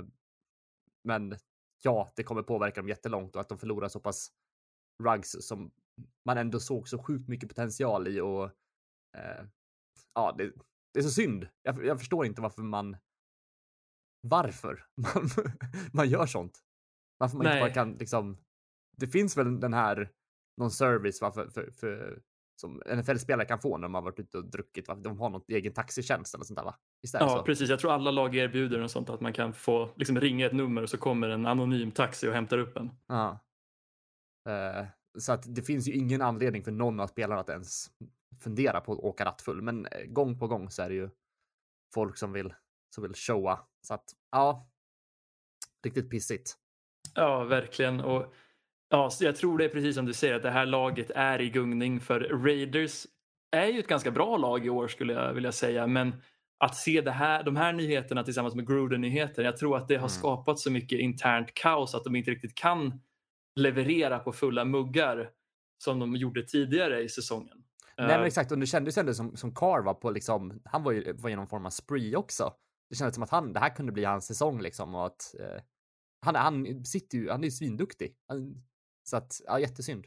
men 1.04 1.36
ja, 1.84 2.14
det 2.16 2.24
kommer 2.24 2.44
påverka 2.44 2.82
dem 2.82 2.90
jättelångt 2.90 3.36
och 3.36 3.42
att 3.42 3.50
de 3.50 3.58
förlorar 3.58 3.88
så 3.88 4.00
pass 4.00 4.32
rugs 5.04 5.36
som 5.40 5.72
man 6.26 6.38
ändå 6.38 6.60
såg 6.60 6.90
så 6.90 7.04
sjukt 7.04 7.28
mycket 7.28 7.50
potential 7.50 8.08
i 8.08 8.20
och 8.20 8.44
eh, 9.18 9.46
ja, 10.14 10.36
det, 10.38 10.52
det, 10.94 11.00
är 11.00 11.04
så 11.04 11.10
synd. 11.10 11.48
Jag, 11.62 11.86
jag, 11.86 12.00
förstår 12.00 12.26
inte 12.26 12.42
varför 12.42 12.62
man 12.62 12.98
varför 14.22 14.86
man, 14.96 15.30
man 15.94 16.10
gör 16.10 16.26
sånt. 16.26 16.60
Varför 17.18 17.38
man 17.38 17.44
Nej. 17.44 17.54
inte 17.54 17.70
bara 17.70 17.74
kan 17.74 17.98
liksom. 17.98 18.38
Det 18.98 19.08
finns 19.08 19.38
väl 19.38 19.60
den 19.60 19.74
här 19.74 20.12
någon 20.58 20.72
service 20.72 21.22
varför, 21.22 21.48
för, 21.48 21.72
för, 21.72 22.22
som 22.62 22.82
NFL-spelare 22.96 23.48
kan 23.48 23.60
få 23.60 23.78
när 23.78 23.84
de 23.84 23.94
har 23.94 24.02
varit 24.02 24.20
ute 24.20 24.38
och 24.38 24.46
druckit. 24.46 24.86
De 24.86 25.20
har 25.20 25.30
någon 25.30 25.42
egen 25.48 25.74
taxitjänst 25.74 26.36
eller 26.36 26.46
sånt 26.46 26.58
där 26.58 26.64
va? 26.64 26.76
ja, 27.14 27.30
så? 27.30 27.44
precis. 27.44 27.70
Jag 27.70 27.80
tror 27.80 27.92
alla 27.92 28.12
lag 28.12 28.36
erbjuder 28.36 28.80
något 28.80 28.92
sånt 28.92 29.10
att 29.10 29.22
man 29.22 29.34
kan 29.34 29.54
få 29.54 29.90
liksom, 29.96 30.20
ringa 30.20 30.46
ett 30.46 30.54
nummer 30.54 30.84
och 30.84 30.90
så 30.90 30.98
kommer 30.98 31.30
en 31.30 31.46
anonym 31.46 31.92
taxi 31.92 32.28
och 32.28 32.34
hämtar 32.34 32.58
upp 32.58 32.78
en. 32.78 32.92
Ja. 33.08 33.40
Uh, 34.50 34.88
så 35.18 35.32
att 35.32 35.56
det 35.56 35.62
finns 35.62 35.88
ju 35.88 35.94
ingen 35.94 36.22
anledning 36.22 36.64
för 36.64 36.72
någon 36.72 37.00
av 37.00 37.08
spelarna 37.08 37.42
att 37.42 37.50
ens 37.50 37.90
fundera 38.44 38.82
på 38.82 38.94
att 38.94 39.00
åka 39.00 39.26
rattfull. 39.26 39.62
Men 39.62 39.86
eh, 39.86 40.06
gång 40.06 40.40
på 40.40 40.48
gång 40.48 40.70
så 40.70 40.82
är 40.82 40.90
det 40.90 40.96
ju 40.96 41.10
folk 41.94 42.18
som 42.18 42.32
vill, 42.34 42.54
som 42.96 43.04
vill 43.04 43.14
showa. 43.14 43.60
Så 43.82 43.94
att 43.94 44.06
ja, 44.32 44.70
riktigt 45.84 46.10
pissigt. 46.10 46.58
Ja, 47.14 47.44
verkligen. 47.44 48.00
Och 48.00 48.34
Ja, 48.90 49.12
jag 49.20 49.36
tror 49.36 49.58
det 49.58 49.66
är 49.66 49.70
precis 49.70 49.96
som 49.96 50.06
du 50.06 50.14
säger 50.14 50.36
att 50.36 50.44
det 50.44 50.52
här 50.52 50.66
laget 50.66 51.12
är 51.16 51.42
i 51.42 51.50
gungning 51.50 52.00
för 52.00 52.20
Raiders 52.20 53.06
är 53.52 53.68
ju 53.68 53.80
ett 53.80 53.88
ganska 53.88 54.12
bra 54.12 54.38
lag 54.38 54.66
i 54.66 54.70
år 54.70 54.88
skulle 54.88 55.14
jag 55.14 55.34
vilja 55.34 55.52
säga. 55.52 55.88
Men 55.88 56.16
att 56.58 56.76
se 56.76 57.02
det 57.02 57.12
här, 57.12 57.44
de 57.44 57.56
här 57.56 57.74
nyheterna 57.74 58.24
tillsammans 58.24 58.56
med 58.56 58.68
Gruden-nyheter, 58.68 59.44
jag 59.44 59.58
tror 59.58 59.78
att 59.78 59.88
det 59.88 59.96
har 59.96 60.00
mm. 60.00 60.10
skapat 60.10 60.60
så 60.60 60.72
mycket 60.72 61.00
internt 61.00 61.54
kaos 61.54 61.96
att 61.96 62.04
de 62.04 62.16
inte 62.16 62.32
riktigt 62.32 62.56
kan 62.56 63.02
leverera 63.58 64.20
på 64.20 64.32
fulla 64.32 64.66
muggar 64.66 65.30
som 65.84 66.00
de 66.00 66.16
gjorde 66.16 66.44
tidigare 66.44 67.04
i 67.04 67.10
säsongen. 67.10 67.64
Nej 67.98 68.08
men 68.08 68.20
eh. 68.20 68.26
exakt, 68.26 68.52
och 68.52 68.60
det 68.60 68.66
kändes 68.66 68.98
ändå 68.98 69.14
som, 69.14 69.38
som 69.38 69.56
Carr 69.56 69.82
var 69.82 69.94
på 69.94 70.12
liksom, 70.12 70.62
han 70.66 70.84
var 70.84 70.92
ju 70.92 71.14
var 71.14 71.30
i 71.30 71.36
någon 71.36 71.48
form 71.48 71.66
av 71.66 71.70
spree 71.70 72.16
också. 72.16 72.54
Det 72.90 72.96
kändes 72.96 73.16
som 73.16 73.24
att 73.24 73.30
han, 73.30 73.54
det 73.54 73.60
här 73.60 73.76
kunde 73.76 73.92
bli 73.92 74.04
hans 74.04 74.26
säsong 74.26 74.62
liksom 74.62 74.96
och 74.96 75.06
att 75.06 75.36
eh, 75.40 75.62
han, 76.22 76.36
han 76.36 76.86
sitter 76.86 77.18
ju, 77.18 77.30
han 77.30 77.42
är 77.42 77.48
ju 77.48 77.52
svinduktig. 77.52 78.16
Han 78.28 78.64
så 79.08 79.18
att, 79.18 79.42
ja, 79.46 79.60
jättesynd. 79.60 80.06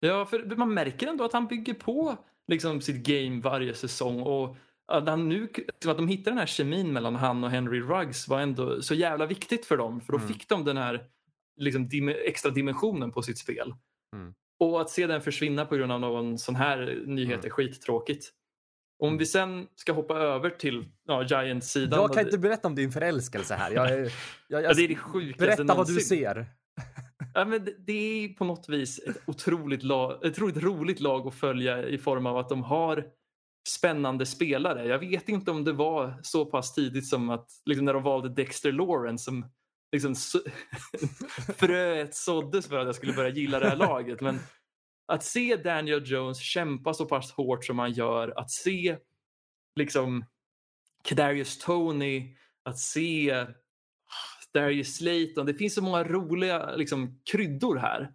Ja, 0.00 0.26
för 0.26 0.56
man 0.56 0.74
märker 0.74 1.06
ändå 1.06 1.24
att 1.24 1.32
han 1.32 1.46
bygger 1.46 1.74
på 1.74 2.16
liksom, 2.48 2.80
sitt 2.80 3.06
game 3.06 3.40
varje 3.40 3.74
säsong. 3.74 4.22
Och 4.22 4.56
att, 4.86 5.08
han 5.08 5.28
nu, 5.28 5.48
att 5.86 5.96
de 5.96 6.08
hittar 6.08 6.30
den 6.30 6.38
här 6.38 6.46
kemin 6.46 6.92
mellan 6.92 7.16
han 7.16 7.44
och 7.44 7.50
Henry 7.50 7.80
Ruggs 7.80 8.28
var 8.28 8.40
ändå 8.40 8.82
så 8.82 8.94
jävla 8.94 9.26
viktigt 9.26 9.66
för 9.66 9.76
dem. 9.76 10.00
För 10.00 10.12
då 10.12 10.18
mm. 10.18 10.28
fick 10.28 10.48
de 10.48 10.64
den 10.64 10.76
här 10.76 11.04
liksom, 11.60 11.88
dim 11.88 12.08
extra 12.08 12.50
dimensionen 12.50 13.12
på 13.12 13.22
sitt 13.22 13.38
spel. 13.38 13.74
Mm. 14.16 14.34
Och 14.60 14.80
att 14.80 14.90
se 14.90 15.06
den 15.06 15.22
försvinna 15.22 15.64
på 15.64 15.76
grund 15.76 15.92
av 15.92 16.00
någon 16.00 16.38
sån 16.38 16.54
här 16.54 17.02
nyhet 17.06 17.34
mm. 17.34 17.46
är 17.46 17.50
skittråkigt. 17.50 18.30
Om 18.98 19.08
mm. 19.08 19.18
vi 19.18 19.26
sen 19.26 19.66
ska 19.74 19.92
hoppa 19.92 20.18
över 20.18 20.50
till 20.50 20.84
ja, 21.06 21.22
Giants-sidan. 21.22 22.00
Jag 22.00 22.14
kan 22.14 22.24
inte 22.24 22.38
berätta 22.38 22.68
om 22.68 22.74
din 22.74 22.92
förälskelse 22.92 23.54
här. 23.54 23.70
Jag, 23.70 23.90
jag, 23.90 24.10
jag, 24.48 24.62
ja, 24.62 24.72
det 24.74 24.82
är 24.82 24.88
det 24.88 24.96
sjukaste 24.96 25.46
Berätta 25.46 25.64
någonsin. 25.64 25.94
vad 25.94 26.02
du 26.02 26.06
ser. 26.06 26.46
Ja, 27.34 27.44
men 27.44 27.68
det 27.78 27.92
är 27.92 28.28
på 28.28 28.44
något 28.44 28.68
vis 28.68 28.98
ett 28.98 29.16
otroligt, 29.26 29.82
lag, 29.82 30.24
ett 30.24 30.32
otroligt 30.32 30.56
roligt 30.56 31.00
lag 31.00 31.26
att 31.26 31.34
följa 31.34 31.88
i 31.88 31.98
form 31.98 32.26
av 32.26 32.38
att 32.38 32.48
de 32.48 32.62
har 32.62 33.04
spännande 33.68 34.26
spelare. 34.26 34.86
Jag 34.86 34.98
vet 34.98 35.28
inte 35.28 35.50
om 35.50 35.64
det 35.64 35.72
var 35.72 36.20
så 36.22 36.44
pass 36.44 36.74
tidigt 36.74 37.06
som 37.06 37.30
att 37.30 37.48
liksom 37.64 37.84
när 37.84 37.94
de 37.94 38.02
valde 38.02 38.28
Dexter 38.28 38.72
Lawrence 38.72 39.24
som 39.24 39.44
liksom 39.92 40.14
fröet 41.56 42.14
såddes 42.14 42.66
för 42.66 42.78
att 42.78 42.86
jag 42.86 42.94
skulle 42.94 43.12
börja 43.12 43.30
gilla 43.30 43.58
det 43.58 43.68
här 43.68 43.76
laget. 43.76 44.20
Men 44.20 44.38
att 45.06 45.24
se 45.24 45.56
Daniel 45.56 46.02
Jones 46.10 46.40
kämpa 46.40 46.94
så 46.94 47.06
pass 47.06 47.32
hårt 47.32 47.64
som 47.64 47.78
han 47.78 47.92
gör, 47.92 48.38
att 48.38 48.50
se 48.50 48.96
liksom 49.76 50.24
Kadarius 51.02 51.58
Tony, 51.58 52.36
att 52.62 52.78
se 52.78 53.32
ah, 53.32 53.46
Darius 54.54 54.96
Slayton. 54.96 55.46
Det 55.46 55.54
finns 55.54 55.74
så 55.74 55.82
många 55.82 56.04
roliga 56.04 56.76
liksom, 56.76 57.20
kryddor 57.30 57.76
här 57.76 58.12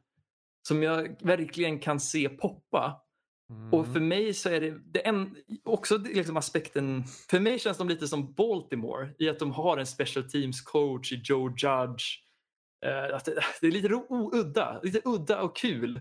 som 0.67 0.83
jag 0.83 1.15
verkligen 1.21 1.79
kan 1.79 1.99
se 1.99 2.29
poppa. 2.29 3.01
Mm. 3.49 3.73
Och 3.73 3.87
för 3.93 3.99
mig 3.99 4.33
så 4.33 4.49
är 4.49 4.61
det, 4.61 4.77
det 4.85 5.07
en, 5.07 5.35
också 5.63 5.97
liksom 5.97 6.37
aspekten, 6.37 7.03
för 7.29 7.39
mig 7.39 7.59
känns 7.59 7.77
de 7.77 7.89
lite 7.89 8.07
som 8.07 8.33
Baltimore 8.33 9.09
i 9.19 9.29
att 9.29 9.39
de 9.39 9.51
har 9.51 9.77
en 9.77 9.85
special 9.85 10.29
teams 10.29 10.61
coach 10.61 11.11
i 11.11 11.21
Joe 11.23 11.49
Judge. 11.49 12.03
Att 13.13 13.25
det, 13.25 13.39
det, 13.61 13.67
är 13.67 13.71
lite 13.71 13.89
udda, 14.33 14.79
lite 14.83 15.01
udda 15.05 15.41
och 15.41 15.55
kul 15.55 15.99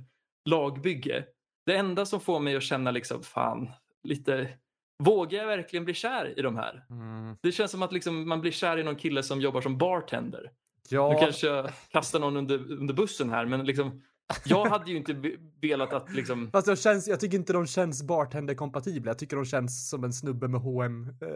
lagbygge. 0.49 1.25
Det 1.67 1.77
enda 1.77 2.07
som 2.07 2.21
får 2.21 2.41
mig 2.41 2.57
att 2.57 2.63
känna 2.63 2.91
liksom, 2.91 3.23
fan, 3.23 3.71
lite 4.03 4.59
Vågar 4.99 5.39
jag 5.39 5.47
verkligen 5.47 5.85
bli 5.85 5.95
kär 5.95 6.39
i 6.39 6.43
de 6.43 6.57
här? 6.57 6.85
Mm. 6.91 7.37
Det 7.43 7.53
känns 7.53 7.71
som 7.71 7.83
att 7.83 7.93
liksom 7.93 8.29
man 8.29 8.41
blir 8.41 8.51
kär 8.51 8.79
i 8.79 8.83
någon 8.83 8.97
kille 8.97 9.23
som 9.23 9.41
jobbar 9.41 9.61
som 9.61 9.79
bartender. 9.79 10.51
Ja. 10.89 11.13
Nu 11.13 11.19
kanske 11.19 11.47
jag 11.47 11.71
kastar 11.89 12.21
någon 12.21 12.37
under, 12.37 12.73
under 12.73 12.95
bussen 12.95 13.31
här 13.31 13.47
men 13.47 13.65
liksom 13.65 14.03
jag 14.45 14.67
hade 14.67 14.91
ju 14.91 14.97
inte 14.97 15.37
velat 15.61 15.93
att 15.93 16.13
liksom... 16.13 16.51
Fast 16.51 16.67
de 16.67 16.77
känns, 16.77 17.09
jag 17.09 17.21
tycker 17.21 17.37
inte 17.37 17.53
de 17.53 17.67
känns 17.67 18.03
bartender-kompatibla. 18.03 19.11
Jag 19.11 19.19
tycker 19.19 19.37
de 19.37 19.45
känns 19.45 19.89
som 19.89 20.05
en 20.05 20.13
snubbe 20.13 20.49
med 20.49 20.61
H&M 20.61 21.09
eh, 21.21 21.29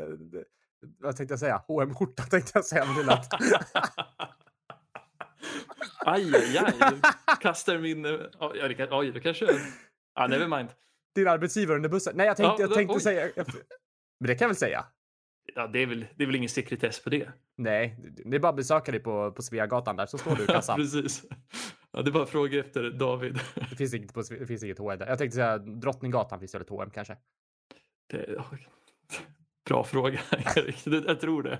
vad 0.98 1.16
tänkte 1.16 1.32
jag 1.32 1.38
säga? 1.38 1.62
hm 1.68 1.94
skjorta 1.94 2.22
tänkte 2.22 2.50
jag 2.54 2.64
säga. 2.64 2.84
Men 2.84 3.06
det 3.06 3.22
aj, 5.98 6.34
aj, 6.36 6.58
aj. 6.80 7.00
Kastar 7.40 7.78
min... 7.78 8.06
Oj, 8.90 9.12
det 9.14 9.20
kanske... 9.20 9.46
Ah, 10.14 10.26
never 10.26 10.48
mind 10.56 10.68
din 11.18 11.28
arbetsgivare 11.28 11.76
under 11.76 11.88
bussen. 11.88 12.16
Nej, 12.16 12.26
jag 12.26 12.36
tänkte, 12.36 12.62
ja, 12.62 12.68
jag 12.68 12.74
tänkte 12.74 13.00
säga... 13.00 13.30
Men 14.20 14.28
det 14.28 14.34
kan 14.34 14.44
jag 14.44 14.48
väl 14.48 14.56
säga? 14.56 14.84
Ja, 15.54 15.66
det 15.66 15.82
är 15.82 15.86
väl, 15.86 16.06
det 16.16 16.22
är 16.22 16.26
väl 16.26 16.36
ingen 16.36 16.48
sekretess 16.48 17.02
på 17.02 17.10
det. 17.10 17.28
Nej, 17.56 17.96
det 18.24 18.36
är 18.36 18.40
bara 18.40 18.48
att 18.48 18.56
besöka 18.56 18.92
dig 18.92 19.00
på, 19.00 19.32
på 19.32 19.42
Sveagatan 19.42 19.96
där 19.96 20.06
så 20.06 20.18
står 20.18 20.36
du 20.36 20.44
i 20.44 20.46
kassan. 20.56 20.76
Precis. 20.76 21.24
Ja, 21.98 22.02
det 22.02 22.10
bara 22.10 22.26
fråga 22.26 22.60
efter 22.60 22.90
David. 22.90 23.40
det 23.70 23.76
finns 23.76 23.94
inget, 23.94 24.14
på, 24.14 24.22
det 24.22 24.46
finns 24.46 24.62
inget 24.62 24.78
H&M 24.78 24.98
där. 24.98 25.06
Jag 25.06 25.18
tänkte 25.18 25.34
säga 25.34 25.58
Drottninggatan 25.58 26.38
finns 26.38 26.52
det 26.52 26.58
ett 26.58 26.68
H&M 26.68 26.90
kanske? 26.94 27.16
Det, 28.10 28.44
bra 29.68 29.84
fråga, 29.84 30.20
Erik. 30.56 30.86
Jag 30.86 31.20
tror 31.20 31.42
det. 31.42 31.58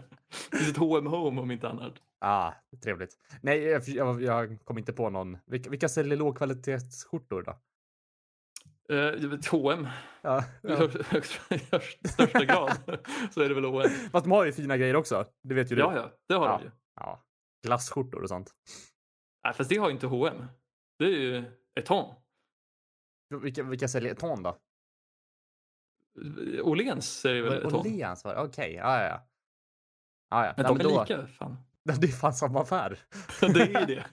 Det 0.51 0.57
finns 0.57 0.71
ett 0.71 0.77
H&M 0.77 1.07
Home 1.07 1.41
om 1.41 1.51
inte 1.51 1.69
annat. 1.69 1.93
Ah, 2.21 2.53
trevligt. 2.83 3.19
Nej, 3.43 3.63
jag, 3.63 3.83
jag, 3.87 4.23
jag 4.23 4.65
kom 4.65 4.79
inte 4.79 4.93
på 4.93 5.11
någon. 5.11 5.39
Vilka, 5.47 5.71
vilka 5.71 5.89
säljer 5.89 6.17
lågkvalitetsskjortor 6.17 7.43
då? 7.43 7.59
Uh, 8.95 9.39
H&M. 9.51 9.89
Ja, 10.23 10.45
ja. 10.63 10.89
I 12.03 12.09
största 12.09 12.45
grad 12.45 12.73
så 13.31 13.41
är 13.41 13.49
det 13.49 13.55
väl 13.55 13.65
H&M. 13.65 13.91
Fast 14.13 14.25
de 14.25 14.33
har 14.33 14.45
ju 14.45 14.53
fina 14.53 14.77
grejer 14.77 14.97
också. 14.97 15.25
Det 15.43 15.55
vet 15.55 15.73
ju 15.73 15.77
du. 15.77 15.83
Ja, 15.83 15.97
ja. 15.97 16.11
Det 16.29 16.35
har 16.35 16.47
ja. 16.47 16.59
de 16.59 16.65
ju. 16.65 16.71
Ja. 16.95 17.25
Glasskjortor 17.67 18.23
och 18.23 18.29
sånt. 18.29 18.55
Nej, 19.45 19.55
fast 19.55 19.71
det 19.71 19.77
har 19.77 19.89
ju 19.89 19.95
inte 19.95 20.07
H&M. 20.07 20.45
Det 20.99 21.05
är 21.05 21.09
ju 21.09 21.45
Eton. 21.81 22.15
Vilka, 23.43 23.63
vilka 23.63 23.89
säljer 23.89 24.13
Eton 24.13 24.43
då? 24.43 24.59
Åhléns 26.63 27.21
säger 27.21 27.43
väl 27.43 27.53
Eton? 27.53 27.75
Åhléns 27.75 28.25
var 28.25 28.35
det? 28.35 28.41
Okej, 28.41 28.49
okay. 28.49 28.73
ja, 28.73 29.03
ja. 29.03 29.29
ja, 30.31 30.47
ja. 30.47 30.55
Men 30.57 30.67
de 30.67 30.81
är 30.81 30.85
då... 30.85 31.01
lika, 31.01 31.27
fan. 31.27 31.57
Det 32.01 32.07
är 32.07 32.13
fan 32.13 32.35
samma 32.35 32.63
affär. 32.63 32.99
det 33.41 33.61
är 33.61 33.81
ju 33.81 33.87
det. 33.95 34.05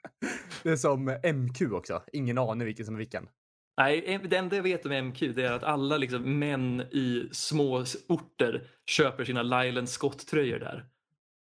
det 0.62 0.70
är 0.70 0.76
som 0.76 1.04
MQ 1.34 1.72
också. 1.72 2.02
Ingen 2.12 2.38
aning 2.38 2.66
vilken 2.66 2.86
som 2.86 2.94
är 2.94 2.98
vilken. 2.98 3.28
Nej, 3.76 4.20
det 4.30 4.36
enda 4.36 4.56
jag 4.56 4.62
vet 4.62 4.86
om 4.86 4.92
MQ 5.08 5.20
det 5.20 5.42
är 5.44 5.52
att 5.52 5.62
alla 5.62 5.96
liksom 5.96 6.38
män 6.38 6.80
i 6.80 7.28
små 7.32 7.84
orter 8.08 8.68
köper 8.86 9.24
sina 9.24 9.42
Lyland 9.42 9.88
Scott-tröjor 9.88 10.58
där. 10.58 10.86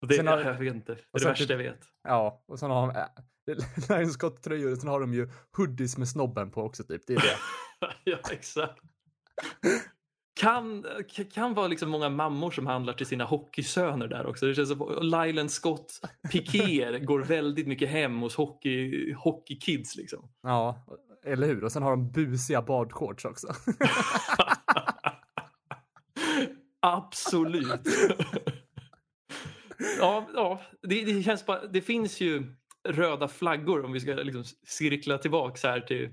Och 0.02 0.08
det, 0.08 0.14
Sen 0.14 0.26
har- 0.26 0.38
jag 0.44 0.54
vet 0.54 0.74
inte, 0.74 0.92
det 0.94 1.00
är 1.00 1.18
det 1.20 1.24
värsta 1.24 1.42
typ- 1.44 1.50
jag 1.50 1.58
vet. 1.58 1.80
Ja, 2.08 2.44
och 2.48 2.58
sen 2.58 2.70
har 2.70 2.86
de 2.86 2.96
äh, 3.56 3.96
Lions 3.98 4.12
Scott-tröjor 4.18 4.72
och 4.72 4.78
sen 4.78 4.88
har 4.88 5.00
de 5.00 5.14
ju 5.14 5.28
hoodies 5.56 5.98
med 5.98 6.08
snobben 6.08 6.50
på 6.50 6.62
också 6.62 6.84
typ. 6.84 7.02
Det 7.06 7.12
är 7.14 7.18
det. 7.20 7.36
ja, 8.10 8.16
exakt. 8.30 8.80
Kan, 10.40 10.86
kan 11.34 11.54
vara 11.54 11.68
liksom 11.68 11.90
många 11.90 12.08
mammor 12.08 12.50
som 12.50 12.66
handlar 12.66 12.92
till 12.92 13.06
sina 13.06 13.24
hockeysöner 13.24 14.08
där 14.08 14.26
också. 14.26 14.46
Det 14.46 14.54
känns 14.54 14.68
som 14.68 14.98
Lyland 15.02 15.50
Scott 15.50 16.00
pikéer 16.32 16.98
går 16.98 17.20
väldigt 17.20 17.66
mycket 17.66 17.88
hem 17.88 18.20
hos 18.20 18.36
hockey, 18.36 19.12
hockeykids 19.12 19.96
liksom. 19.96 20.28
Ja, 20.42 20.86
eller 21.24 21.46
hur? 21.46 21.64
Och 21.64 21.72
sen 21.72 21.82
har 21.82 21.90
de 21.90 22.12
busiga 22.12 22.62
badshorts 22.62 23.24
också. 23.24 23.54
Absolut. 26.80 27.80
Ja, 29.98 30.28
ja 30.34 30.62
det, 30.82 31.04
det 31.04 31.22
känns 31.22 31.46
bara, 31.46 31.66
det 31.66 31.80
finns 31.80 32.20
ju 32.20 32.42
röda 32.88 33.28
flaggor 33.28 33.84
om 33.84 33.92
vi 33.92 34.00
ska 34.00 34.14
liksom 34.14 34.44
cirkla 34.66 35.18
tillbaks 35.18 35.62
här 35.62 35.80
till, 35.80 36.10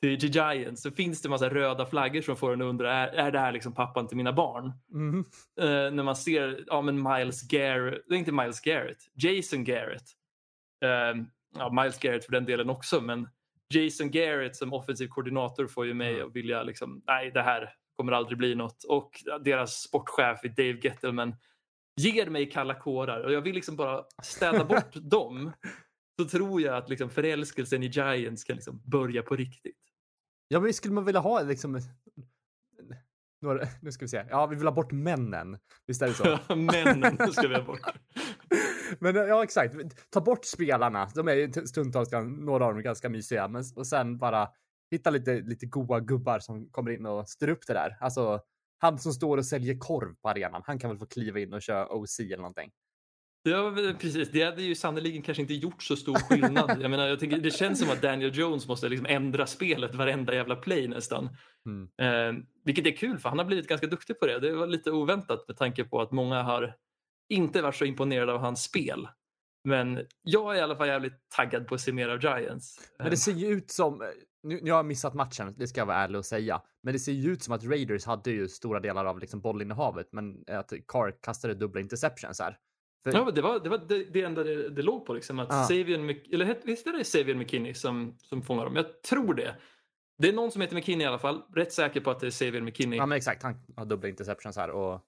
till, 0.00 0.20
till 0.20 0.30
Giants. 0.30 0.82
Så 0.82 0.90
finns 0.90 1.22
det 1.22 1.28
massa 1.28 1.48
röda 1.48 1.86
flaggor 1.86 2.20
som 2.20 2.36
får 2.36 2.52
en 2.52 2.62
att 2.62 2.66
undra, 2.66 2.92
är, 2.92 3.08
är 3.08 3.30
det 3.30 3.38
här 3.38 3.52
liksom 3.52 3.74
pappan 3.74 4.08
till 4.08 4.16
mina 4.16 4.32
barn? 4.32 4.72
Mm. 4.94 5.24
Eh, 5.60 5.94
när 5.94 6.02
man 6.02 6.16
ser 6.16 6.64
ja, 6.66 6.82
men 6.82 7.02
Miles 7.02 7.42
Garrett, 7.48 8.04
det 8.08 8.14
är 8.14 8.18
inte 8.18 8.32
Miles 8.32 8.60
Garrett, 8.60 8.98
Jason 9.14 9.64
Garrett. 9.64 10.06
Eh, 10.84 11.22
ja, 11.58 11.82
Miles 11.82 11.98
Garrett 11.98 12.24
för 12.24 12.32
den 12.32 12.44
delen 12.44 12.70
också, 12.70 13.00
men 13.00 13.28
Jason 13.74 14.10
Garrett 14.10 14.56
som 14.56 14.72
offensiv 14.72 15.08
koordinator 15.08 15.66
får 15.66 15.86
ju 15.86 15.94
mig 15.94 16.14
Mm. 16.14 16.26
att 16.28 16.36
vilja 16.36 16.62
liksom, 16.62 17.02
nej 17.06 17.30
det 17.30 17.42
här 17.42 17.74
kommer 17.96 18.12
aldrig 18.12 18.38
bli 18.38 18.54
något. 18.54 18.84
Och 18.84 19.10
deras 19.40 19.82
sportchef 19.82 20.42
Dave 20.42 20.78
Gettleman 20.82 21.34
ger 21.96 22.30
mig 22.30 22.50
kalla 22.50 22.74
kårar 22.74 23.20
och 23.20 23.32
jag 23.32 23.40
vill 23.40 23.54
liksom 23.54 23.76
bara 23.76 24.04
städa 24.22 24.64
bort 24.64 24.94
dem. 24.94 25.52
Så 26.20 26.28
tror 26.28 26.60
jag 26.60 26.76
att 26.76 26.88
liksom 26.88 27.10
förälskelsen 27.10 27.82
i 27.82 27.86
Giants 27.86 28.44
kan 28.44 28.56
liksom 28.56 28.82
börja 28.84 29.22
på 29.22 29.36
riktigt. 29.36 29.76
Ja, 30.48 30.60
men 30.60 30.74
skulle 30.74 30.94
man 30.94 31.04
vilja 31.04 31.20
ha 31.20 31.42
liksom 31.42 31.80
några, 33.42 33.68
nu 33.80 33.92
ska 33.92 34.04
vi 34.04 34.08
se. 34.08 34.26
Ja, 34.30 34.46
vi 34.46 34.56
vill 34.56 34.66
ha 34.66 34.72
bort 34.72 34.92
männen. 34.92 35.58
Visst 35.86 36.02
är 36.02 36.06
det 36.06 36.14
så? 36.14 36.54
Männen 36.54 37.32
ska 37.32 37.48
vi 37.48 37.54
ha 37.54 37.62
bort. 37.62 37.80
Men 38.98 39.16
ja, 39.16 39.42
exakt. 39.42 39.74
Ta 40.10 40.20
bort 40.20 40.44
spelarna. 40.44 41.08
De 41.14 41.28
är 41.28 41.66
stundtals, 41.66 42.10
några 42.12 42.66
av 42.66 42.74
dem 42.74 42.82
ganska 42.82 43.08
mysiga, 43.08 43.48
men 43.48 43.64
och 43.76 43.86
sen 43.86 44.18
bara 44.18 44.48
hitta 44.90 45.10
lite, 45.10 45.40
lite 45.40 45.66
goa 45.66 46.00
gubbar 46.00 46.38
som 46.38 46.68
kommer 46.70 46.90
in 46.90 47.06
och 47.06 47.28
styr 47.28 47.48
upp 47.48 47.66
det 47.66 47.72
där. 47.72 47.96
Alltså, 48.00 48.40
han 48.82 48.98
som 48.98 49.12
står 49.12 49.38
och 49.38 49.46
säljer 49.46 49.78
korv 49.78 50.14
på 50.22 50.28
arenan, 50.28 50.62
han 50.66 50.78
kan 50.78 50.90
väl 50.90 50.98
få 50.98 51.06
kliva 51.06 51.40
in 51.40 51.52
och 51.52 51.62
köra 51.62 51.88
OC 51.88 52.20
eller 52.20 52.36
någonting. 52.36 52.70
Ja, 53.42 53.70
men 53.70 53.96
precis. 53.96 54.30
Det 54.30 54.42
hade 54.42 54.62
ju 54.62 54.74
sannoliken 54.74 55.22
kanske 55.22 55.42
inte 55.42 55.54
gjort 55.54 55.82
så 55.82 55.96
stor 55.96 56.14
skillnad. 56.14 56.82
Jag 56.82 56.90
menar, 56.90 57.06
jag 57.06 57.20
tänker, 57.20 57.38
det 57.38 57.50
känns 57.50 57.78
som 57.78 57.90
att 57.90 58.02
Daniel 58.02 58.38
Jones 58.38 58.68
måste 58.68 58.88
liksom 58.88 59.06
ändra 59.06 59.46
spelet 59.46 59.94
varenda 59.94 60.34
jävla 60.34 60.56
play 60.56 60.88
nästan. 60.88 61.28
Mm. 61.66 61.88
Eh, 62.02 62.44
vilket 62.64 62.86
är 62.86 62.96
kul 62.96 63.18
för 63.18 63.28
han 63.28 63.38
har 63.38 63.44
blivit 63.44 63.68
ganska 63.68 63.86
duktig 63.86 64.20
på 64.20 64.26
det. 64.26 64.38
Det 64.38 64.52
var 64.52 64.66
lite 64.66 64.90
oväntat 64.90 65.48
med 65.48 65.56
tanke 65.56 65.84
på 65.84 66.00
att 66.00 66.12
många 66.12 66.42
har 66.42 66.74
inte 67.28 67.62
varit 67.62 67.76
så 67.76 67.84
imponerade 67.84 68.32
av 68.32 68.40
hans 68.40 68.62
spel. 68.62 69.08
Men 69.64 70.06
jag 70.22 70.54
är 70.54 70.58
i 70.58 70.62
alla 70.62 70.76
fall 70.76 70.88
jävligt 70.88 71.28
taggad 71.36 71.66
på 71.66 71.74
att 71.74 71.80
se 71.80 71.92
mer 71.92 72.08
av 72.08 72.22
Giants. 72.24 72.80
Men 72.98 73.10
det 73.10 73.16
ser 73.16 73.32
ju 73.32 73.46
ut 73.46 73.70
som, 73.70 74.02
nu, 74.42 74.60
nu 74.62 74.70
har 74.70 74.78
jag 74.78 74.86
missat 74.86 75.14
matchen, 75.14 75.54
det 75.58 75.66
ska 75.66 75.80
jag 75.80 75.86
vara 75.86 75.96
ärlig 75.96 76.18
och 76.18 76.24
säga, 76.26 76.62
men 76.82 76.92
det 76.92 76.98
ser 76.98 77.12
ju 77.12 77.32
ut 77.32 77.42
som 77.42 77.54
att 77.54 77.64
Raiders 77.64 78.04
hade 78.06 78.30
ju 78.30 78.48
stora 78.48 78.80
delar 78.80 79.04
av 79.04 79.18
liksom 79.18 79.40
bollinnehavet, 79.40 80.08
men 80.12 80.44
att 80.48 80.72
Carr 80.88 81.14
kastade 81.22 81.54
dubbla 81.54 81.80
interceptions 81.80 82.40
här. 82.40 82.58
För, 83.04 83.12
Ja, 83.12 83.30
det 83.30 83.42
var 83.42 83.60
det, 83.60 83.68
var 83.68 83.78
det, 83.88 84.04
det 84.04 84.22
enda 84.22 84.44
det, 84.44 84.68
det 84.68 84.82
låg 84.82 85.06
på. 85.06 85.14
Liksom, 85.14 85.38
att 85.38 85.48
Ja. 85.50 85.64
Savion, 85.64 86.10
Mc- 86.10 86.34
eller 86.34 86.56
visst 86.64 86.86
är 86.86 86.92
det 86.92 87.04
Savion 87.04 87.38
McKinney 87.38 87.74
som, 87.74 88.16
som 88.18 88.42
fångar 88.42 88.64
dem? 88.64 88.76
Jag 88.76 89.02
tror 89.02 89.34
det. 89.34 89.56
Det 90.18 90.28
är 90.28 90.32
någon 90.32 90.50
som 90.52 90.60
heter 90.62 90.74
McKinney 90.76 91.04
i 91.04 91.08
alla 91.08 91.18
fall. 91.18 91.42
Rätt 91.54 91.72
säker 91.72 92.00
på 92.00 92.10
att 92.10 92.20
det 92.20 92.26
är 92.26 92.30
Savion 92.30 92.64
McKinney. 92.64 92.96
ja 92.98 93.06
men 93.06 93.16
exakt, 93.16 93.42
han 93.42 93.54
har 93.76 93.84
dubbla 93.84 94.08
interceptions 94.08 94.56
här 94.56 94.70
och 94.70 95.00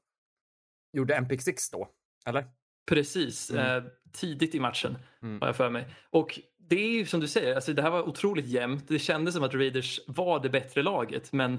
gjorde 0.93 1.15
en 1.15 1.29
pick 1.29 1.43
six 1.43 1.71
då, 1.71 1.89
eller? 2.27 2.45
Precis, 2.87 3.51
Mm. 3.51 3.85
eh, 3.85 3.91
tidigt 4.13 4.55
i 4.55 4.61
matchen 4.61 4.99
Mm. 5.23 5.41
har 5.41 5.49
jag 5.49 5.57
för 5.57 5.71
mig. 5.71 5.87
Och 6.11 6.41
det 6.69 6.77
är 6.77 6.91
ju 6.91 7.07
som 7.07 7.21
du 7.21 7.29
säger, 7.29 7.55
alltså 7.55 7.73
det 7.73 7.83
här 7.83 7.91
var 7.91 8.09
otroligt 8.09 8.47
jämnt. 8.47 8.89
Det 8.89 8.99
kändes 8.99 9.35
som 9.35 9.43
att 9.45 9.55
Raiders 9.55 10.01
var 10.07 10.41
det 10.41 10.51
bättre 10.51 10.83
laget 10.83 11.33
men 11.33 11.55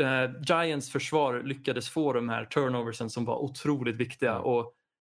eh, 0.00 0.30
Giants 0.48 0.90
försvar 0.90 1.42
lyckades 1.42 1.88
få 1.88 2.12
de 2.12 2.28
här 2.28 2.44
turnoversen 2.44 3.10
som 3.10 3.24
var 3.24 3.38
otroligt 3.38 3.96
viktiga 3.96 4.32
Mm. 4.32 4.42
och 4.44 4.72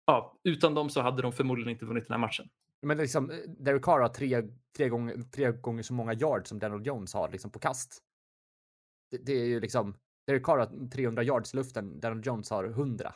ja, 0.07 0.39
utan 0.45 0.75
dem 0.75 0.91
så 0.91 1.01
hade 1.01 1.23
de 1.23 1.33
förmodligen 1.33 1.71
inte 1.71 1.85
vunnit 1.85 2.07
den 2.09 2.13
här 2.15 2.19
matchen. 2.21 2.49
Men 2.83 2.99
liksom, 2.99 3.31
eh, 3.31 3.37
Derek 3.59 3.83
Carr 3.85 4.01
har 4.01 4.09
tre, 4.09 4.43
tre, 4.77 4.89
gånger, 4.89 5.23
tre 5.35 5.53
gånger 5.53 5.83
så 5.83 5.95
många 5.95 6.15
yards 6.15 6.49
som 6.49 6.59
Daniel 6.59 6.87
Jones 6.87 7.15
har 7.15 7.29
liksom 7.29 7.51
på 7.51 7.59
kast. 7.59 7.99
Det, 9.11 9.17
det 9.17 9.33
är 9.33 9.47
ju 9.47 9.61
liksom, 9.61 9.95
Derek 10.27 10.45
Carr 10.45 10.59
har 10.59 10.89
300 10.89 11.23
yards 11.23 11.55
i 11.55 11.57
luften, 11.57 12.01
Daniel 12.01 12.27
Jones 12.27 12.51
har 12.51 12.65
100. 12.65 13.15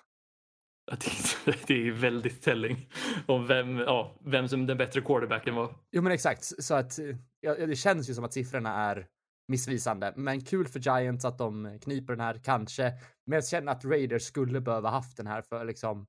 Det, 1.66 1.88
är 1.88 1.92
väldigt 1.92 2.42
telling 2.42 2.88
om 3.27 3.47
vem, 3.47 3.79
ja, 3.79 4.16
vem 4.25 4.49
som 4.49 4.66
den 4.66 4.79
bättre 4.79 5.01
quarterbacken 5.01 5.55
var. 5.55 5.75
Jo 5.92 6.03
men 6.03 6.12
exakt, 6.12 6.64
så 6.64 6.75
att 6.75 6.99
eh, 6.99 7.16
ja, 7.40 7.55
det 7.55 7.77
känns 7.77 8.11
ju 8.11 8.14
som 8.14 8.25
att 8.25 8.33
siffrorna 8.33 8.75
är 8.75 9.07
missvisande. 9.49 10.12
Men 10.16 10.40
kul 10.40 10.68
för 10.68 10.81
Giants 10.81 11.25
att 11.25 11.38
de 11.38 11.79
kniper 11.83 12.12
den 12.12 12.20
här, 12.20 12.40
kanske. 12.44 12.92
Men 13.27 13.37
jag 13.37 13.47
känner 13.47 13.73
att 13.73 13.85
Raiders 13.85 14.23
skulle 14.23 14.61
behöva 14.61 14.90
haft 14.90 15.16
den 15.16 15.27
här 15.27 15.42
för 15.42 15.64
liksom 15.64 16.07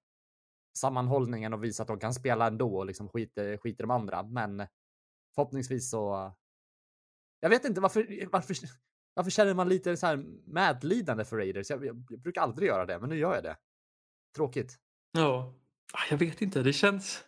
sammanhållningen 0.77 1.53
och 1.53 1.63
visa 1.63 1.83
att 1.83 1.87
de 1.87 1.99
kan 1.99 2.13
spela 2.13 2.47
ändå 2.47 2.77
och 2.77 2.85
liksom 2.85 3.09
skiter, 3.09 3.57
skiter 3.57 3.83
de 3.83 3.91
andra. 3.91 4.23
Men 4.23 4.67
förhoppningsvis 5.35 5.89
så. 5.89 6.33
Jag 7.39 7.49
vet 7.49 7.65
inte 7.65 7.81
varför, 7.81 8.27
varför, 8.31 8.55
varför 9.13 9.31
känner 9.31 9.53
man 9.53 9.69
lite 9.69 9.97
så 9.97 10.05
här 10.05 10.25
medlidande 10.45 11.25
för 11.25 11.37
Raiders? 11.37 11.69
Jag, 11.69 11.85
jag, 11.85 12.05
jag 12.09 12.19
brukar 12.19 12.41
aldrig 12.41 12.67
göra 12.67 12.85
det, 12.85 12.99
men 12.99 13.09
nu 13.09 13.17
gör 13.17 13.35
jag 13.35 13.43
det. 13.43 13.57
Tråkigt. 14.35 14.75
Ja, 15.11 15.53
Ah, 15.93 16.01
jag 16.09 16.17
vet 16.17 16.41
inte. 16.41 16.61
Det 16.63 16.73
känns... 16.73 17.23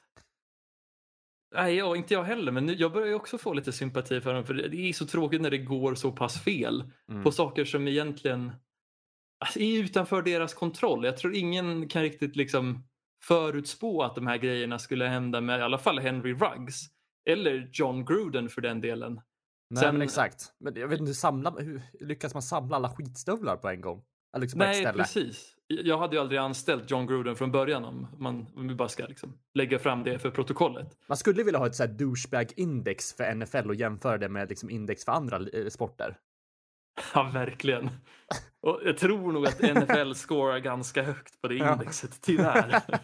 Nej, 1.56 1.76
ja, 1.76 1.96
inte 1.96 2.14
jag 2.14 2.24
heller. 2.24 2.52
Men 2.52 2.66
nu, 2.66 2.74
jag 2.74 2.92
börjar 2.94 3.08
ju 3.08 3.14
också 3.14 3.38
få 3.38 3.54
lite 3.54 3.72
sympati 3.72 4.22
för 4.22 4.34
dem. 4.34 4.46
För 4.46 4.54
det 4.54 4.78
är 4.78 4.94
så 4.94 5.06
tråkigt 5.08 5.42
när 5.42 5.52
det 5.52 5.58
går 5.58 5.96
så 5.96 6.12
pass 6.12 6.44
fel 6.44 6.92
Mm. 7.12 7.24
på 7.24 7.32
saker 7.32 7.66
som 7.66 7.88
egentligen 7.88 8.52
alltså, 9.46 9.60
är 9.60 9.80
utanför 9.84 10.22
deras 10.22 10.54
kontroll. 10.54 11.06
Jag 11.06 11.18
tror 11.18 11.36
ingen 11.36 11.90
kan 11.90 12.02
riktigt 12.02 12.36
liksom 12.36 12.84
förutspå 13.24 14.04
att 14.04 14.16
de 14.16 14.28
här 14.28 14.38
grejerna 14.38 14.80
skulle 14.80 15.06
hända 15.06 15.42
med 15.42 15.60
i 15.60 15.62
alla 15.64 15.78
fall 15.78 16.00
Henry 16.00 16.34
Ruggs. 16.34 16.82
Eller 17.30 17.70
John 17.74 18.06
Gruden 18.06 18.50
för 18.50 18.62
den 18.62 18.82
delen. 18.82 19.22
Nej, 19.70 19.84
Sen- 19.84 19.96
men 19.96 20.02
exakt. 20.02 20.54
Men 20.60 20.76
jag 20.76 20.88
vet 20.88 21.00
inte, 21.00 21.14
samla, 21.14 21.50
hur 21.52 21.82
lyckas 22.00 22.34
man 22.34 22.44
samla 22.44 22.76
alla 22.76 22.90
skitstövlar 22.90 23.58
på 23.58 23.70
en 23.70 23.82
gång? 23.82 24.04
Liksom 24.42 24.58
Nej, 24.60 24.76
ställe? 24.76 25.04
precis. 25.04 25.54
Jag 25.68 25.98
hade 25.98 26.16
ju 26.16 26.22
aldrig 26.22 26.40
anställt 26.40 26.92
John 26.92 27.08
Gruden 27.08 27.36
från 27.36 27.52
början 27.52 27.86
om 27.86 28.08
man 28.18 28.48
om 28.56 28.68
vi 28.68 28.76
bara 28.76 28.90
ska 28.90 29.06
liksom 29.06 29.38
lägga 29.54 29.80
fram 29.80 30.04
det 30.04 30.20
för 30.20 30.32
protokollet. 30.32 30.98
Man 31.08 31.18
skulle 31.18 31.44
vilja 31.44 31.60
ha 31.60 31.68
ett 31.68 31.76
så 31.76 31.84
här 31.84 31.90
douchebag-index 31.90 33.16
för 33.18 33.36
NFL 33.36 33.70
och 33.70 33.76
jämföra 33.76 34.18
det 34.18 34.30
med 34.30 34.50
liksom 34.50 34.70
index 34.70 35.06
för 35.06 35.12
andra 35.12 35.40
eh, 35.54 35.68
sporter. 35.68 36.18
Ja, 37.14 37.24
verkligen. 37.34 37.90
Och 38.62 38.82
jag 38.86 38.98
tror 38.98 39.32
nog 39.32 39.48
att 39.48 39.62
NFL 39.62 40.14
scorar 40.14 40.60
ganska 40.60 41.04
högt 41.04 41.42
på 41.42 41.48
det 41.48 41.56
indexet, 41.56 42.22
tyvärr. 42.22 42.82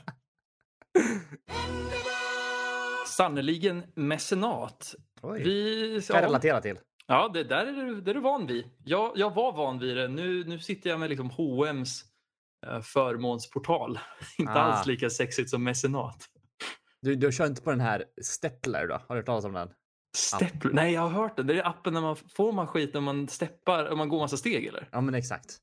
Sannerligen 3.07 3.83
mecenat. 3.95 4.95
Oj. 5.21 5.43
Vi, 5.43 6.01
Kan 6.07 6.15
jag 6.15 6.23
ja, 6.23 6.27
relatera 6.27 6.61
till. 6.61 6.77
Ja, 7.13 7.29
det 7.33 7.43
där 7.43 7.65
är 7.65 7.71
du, 7.85 8.01
det 8.01 8.11
är 8.11 8.15
du 8.15 8.19
van 8.21 8.47
vid. 8.47 8.65
Jag, 8.83 9.11
jag 9.15 9.33
var 9.33 9.53
van 9.53 9.79
vid 9.79 9.97
det. 9.97 10.07
Nu, 10.07 10.43
nu 10.43 10.59
sitter 10.59 10.89
jag 10.89 10.99
med 10.99 11.09
liksom 11.09 11.29
H&M's 11.29 12.01
eh, 12.67 12.81
förmånsportal. 12.81 13.99
Inte 14.37 14.51
Ah. 14.53 14.55
alls 14.61 14.85
lika 14.87 15.09
sexigt 15.09 15.49
som 15.49 15.63
mecenat. 15.63 16.29
Du, 17.01 17.15
du 17.15 17.31
kör 17.31 17.45
inte 17.45 17.61
på 17.61 17.69
den 17.69 17.79
här 17.81 18.05
Stepler 18.21 18.87
då? 18.87 18.93
Har 18.93 19.15
du 19.15 19.15
hört 19.15 19.25
talas 19.25 19.45
om 19.45 19.53
den? 19.53 19.69
Step, 20.17 20.63
Nej, 20.63 20.93
jag 20.93 21.01
har 21.01 21.09
hört 21.09 21.37
det. 21.37 21.43
Det 21.43 21.59
är 21.59 21.67
appen 21.67 21.93
när 21.93 22.01
man 22.01 22.15
får 22.15 22.51
man 22.51 22.67
skit 22.67 22.93
när 22.93 23.01
man 23.01 23.27
steppar, 23.27 23.89
om 23.91 23.97
man 23.97 24.09
går 24.09 24.19
massa 24.19 24.37
steg 24.37 24.65
eller? 24.65 24.89
Ja, 24.91 25.01
men 25.01 25.13
exakt. 25.15 25.57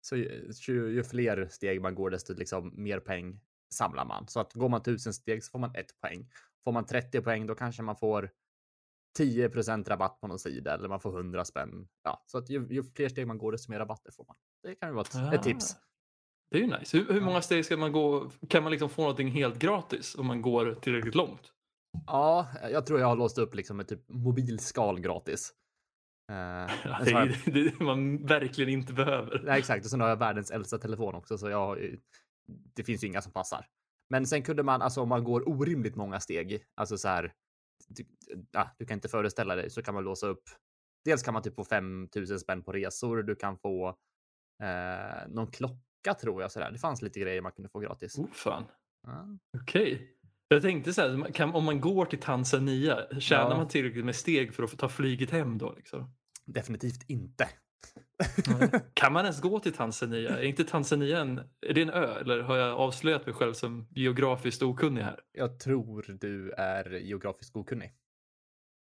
Så 0.00 0.16
ju, 0.16 0.50
ju, 0.68 0.90
ju 0.92 1.04
fler 1.04 1.48
steg 1.50 1.80
man 1.80 1.94
går, 1.94 2.10
desto 2.10 2.34
liksom 2.34 2.72
mer 2.76 3.00
poäng 3.00 3.40
samlar 3.74 4.04
man. 4.04 4.28
Så 4.28 4.40
att 4.40 4.52
går 4.52 4.68
man 4.68 4.82
tusen 4.82 5.12
steg 5.14 5.44
så 5.44 5.50
får 5.50 5.58
man 5.58 5.74
ett 5.74 6.00
poäng. 6.00 6.28
Får 6.64 6.72
man 6.72 6.86
30 6.86 7.20
poäng, 7.20 7.46
då 7.46 7.54
kanske 7.54 7.82
man 7.82 7.96
får 7.96 8.30
10% 9.18 9.88
rabatt 9.88 10.20
på 10.20 10.26
någon 10.26 10.38
sida 10.38 10.74
eller 10.74 10.88
man 10.88 11.00
får 11.00 11.16
100 11.16 11.44
spänn. 11.44 11.88
Ja, 12.04 12.22
så 12.26 12.38
att 12.38 12.50
ju, 12.50 12.66
ju 12.70 12.82
fler 12.82 13.08
steg 13.08 13.26
man 13.26 13.38
går, 13.38 13.52
desto 13.52 13.70
mer 13.70 13.78
rabatter 13.78 14.10
får 14.10 14.24
man. 14.28 14.36
Det 14.62 14.74
kan 14.74 14.88
ju 14.88 14.94
vara 14.94 15.28
ett, 15.28 15.34
ett 15.34 15.42
tips. 15.42 15.74
Ah, 15.74 15.78
Det 16.50 16.56
är 16.58 16.62
ju 16.62 16.78
nice. 16.78 16.98
Hur, 16.98 17.12
hur 17.12 17.20
många 17.20 17.42
steg 17.42 17.64
ska 17.64 17.76
man 17.76 17.92
gå? 17.92 18.30
Kan 18.48 18.62
man 18.62 18.72
liksom 18.72 18.88
få 18.88 19.02
någonting 19.02 19.28
helt 19.28 19.58
gratis 19.58 20.14
om 20.14 20.26
man 20.26 20.42
går 20.42 20.74
tillräckligt 20.74 21.14
långt? 21.14 21.52
Ja, 22.06 22.48
jag 22.70 22.86
tror 22.86 23.00
jag 23.00 23.06
har 23.06 23.16
låst 23.16 23.38
upp 23.38 23.54
liksom 23.54 23.80
ett 23.80 23.88
typ 23.88 24.08
mobilskal 24.08 25.00
gratis. 25.00 25.52
Eh, 26.32 26.36
Ja, 26.84 26.98
det 27.04 27.10
jag- 27.10 27.26
ju 27.26 27.52
det 27.52 27.80
man 27.80 28.26
verkligen 28.26 28.70
inte 28.70 28.92
behöver. 28.92 29.42
Nej, 29.44 29.58
exakt. 29.58 29.84
Och 29.84 29.90
sen 29.90 30.00
har 30.00 30.08
jag 30.08 30.16
världens 30.16 30.50
äldsta 30.50 30.78
telefon 30.78 31.14
också, 31.14 31.38
så 31.38 31.48
jag 31.48 31.78
det 32.74 32.82
finns 32.84 33.04
ju 33.04 33.06
inga 33.08 33.22
som 33.22 33.32
passar. 33.32 33.66
Men 34.10 34.26
sen 34.26 34.42
kunde 34.42 34.62
man, 34.62 34.82
alltså 34.82 35.00
om 35.02 35.08
man 35.08 35.24
går 35.24 35.48
orimligt 35.48 35.96
många 35.96 36.20
steg, 36.20 36.64
alltså 36.74 36.98
så 36.98 37.08
här, 37.08 37.32
du, 37.88 38.04
ja, 38.50 38.70
du 38.78 38.86
kan 38.86 38.94
inte 38.94 39.08
föreställa 39.08 39.56
dig, 39.56 39.70
så 39.70 39.82
kan 39.82 39.94
man 39.94 40.04
låsa 40.04 40.26
upp. 40.26 40.42
Dels 41.04 41.22
kan 41.22 41.34
man 41.34 41.42
typ 41.42 41.54
få 41.54 41.64
5000 41.64 42.40
spänn 42.40 42.62
på 42.62 42.72
resor, 42.72 43.22
du 43.22 43.36
kan 43.36 43.58
få 43.58 43.88
eh, 44.62 45.28
någon 45.28 45.46
klocka 45.50 46.14
tror 46.20 46.42
jag 46.42 46.52
sådär. 46.52 46.70
Det 46.70 46.78
fanns 46.78 47.02
lite 47.02 47.20
grejer 47.20 47.40
man 47.42 47.52
kunde 47.52 47.68
få 47.68 47.78
gratis. 47.78 48.18
Oh, 48.18 48.32
fan. 48.32 48.64
Ja. 49.06 49.26
Okej. 49.62 50.12
Jag 50.48 50.62
tänkte 50.62 50.92
så 50.92 51.00
här, 51.02 51.32
kan, 51.32 51.54
om 51.54 51.64
man 51.64 51.80
går 51.80 52.04
till 52.06 52.20
Tanzania, 52.20 53.20
tjänar 53.20 53.50
Ja. 53.50 53.56
man 53.56 53.68
tillräckligt 53.68 54.04
med 54.04 54.16
steg 54.16 54.54
för 54.54 54.62
att 54.62 54.70
få 54.70 54.76
ta 54.76 54.88
flyget 54.88 55.30
hem 55.30 55.58
då? 55.58 55.72
Liksom? 55.72 56.14
Definitivt 56.44 57.10
inte. 57.10 57.48
Kan 58.94 59.12
man 59.12 59.24
ens 59.24 59.40
gå 59.40 59.60
till 59.60 59.72
Tanzania? 59.72 60.38
Är 60.38 60.42
inte 60.42 60.64
Tanzania 60.64 61.20
en, 61.20 61.38
är 61.66 61.74
det 61.74 61.82
en 61.82 61.90
ö? 61.90 62.20
Eller 62.20 62.40
har 62.40 62.56
jag 62.56 62.78
avslöjat 62.78 63.26
mig 63.26 63.34
själv 63.34 63.52
som 63.52 63.88
geografiskt 63.90 64.62
okunnig 64.62 65.02
här? 65.02 65.20
Jag 65.32 65.58
tror 65.60 66.16
du 66.20 66.50
är 66.52 66.90
geografiskt 66.90 67.56
okunnig. 67.56 67.92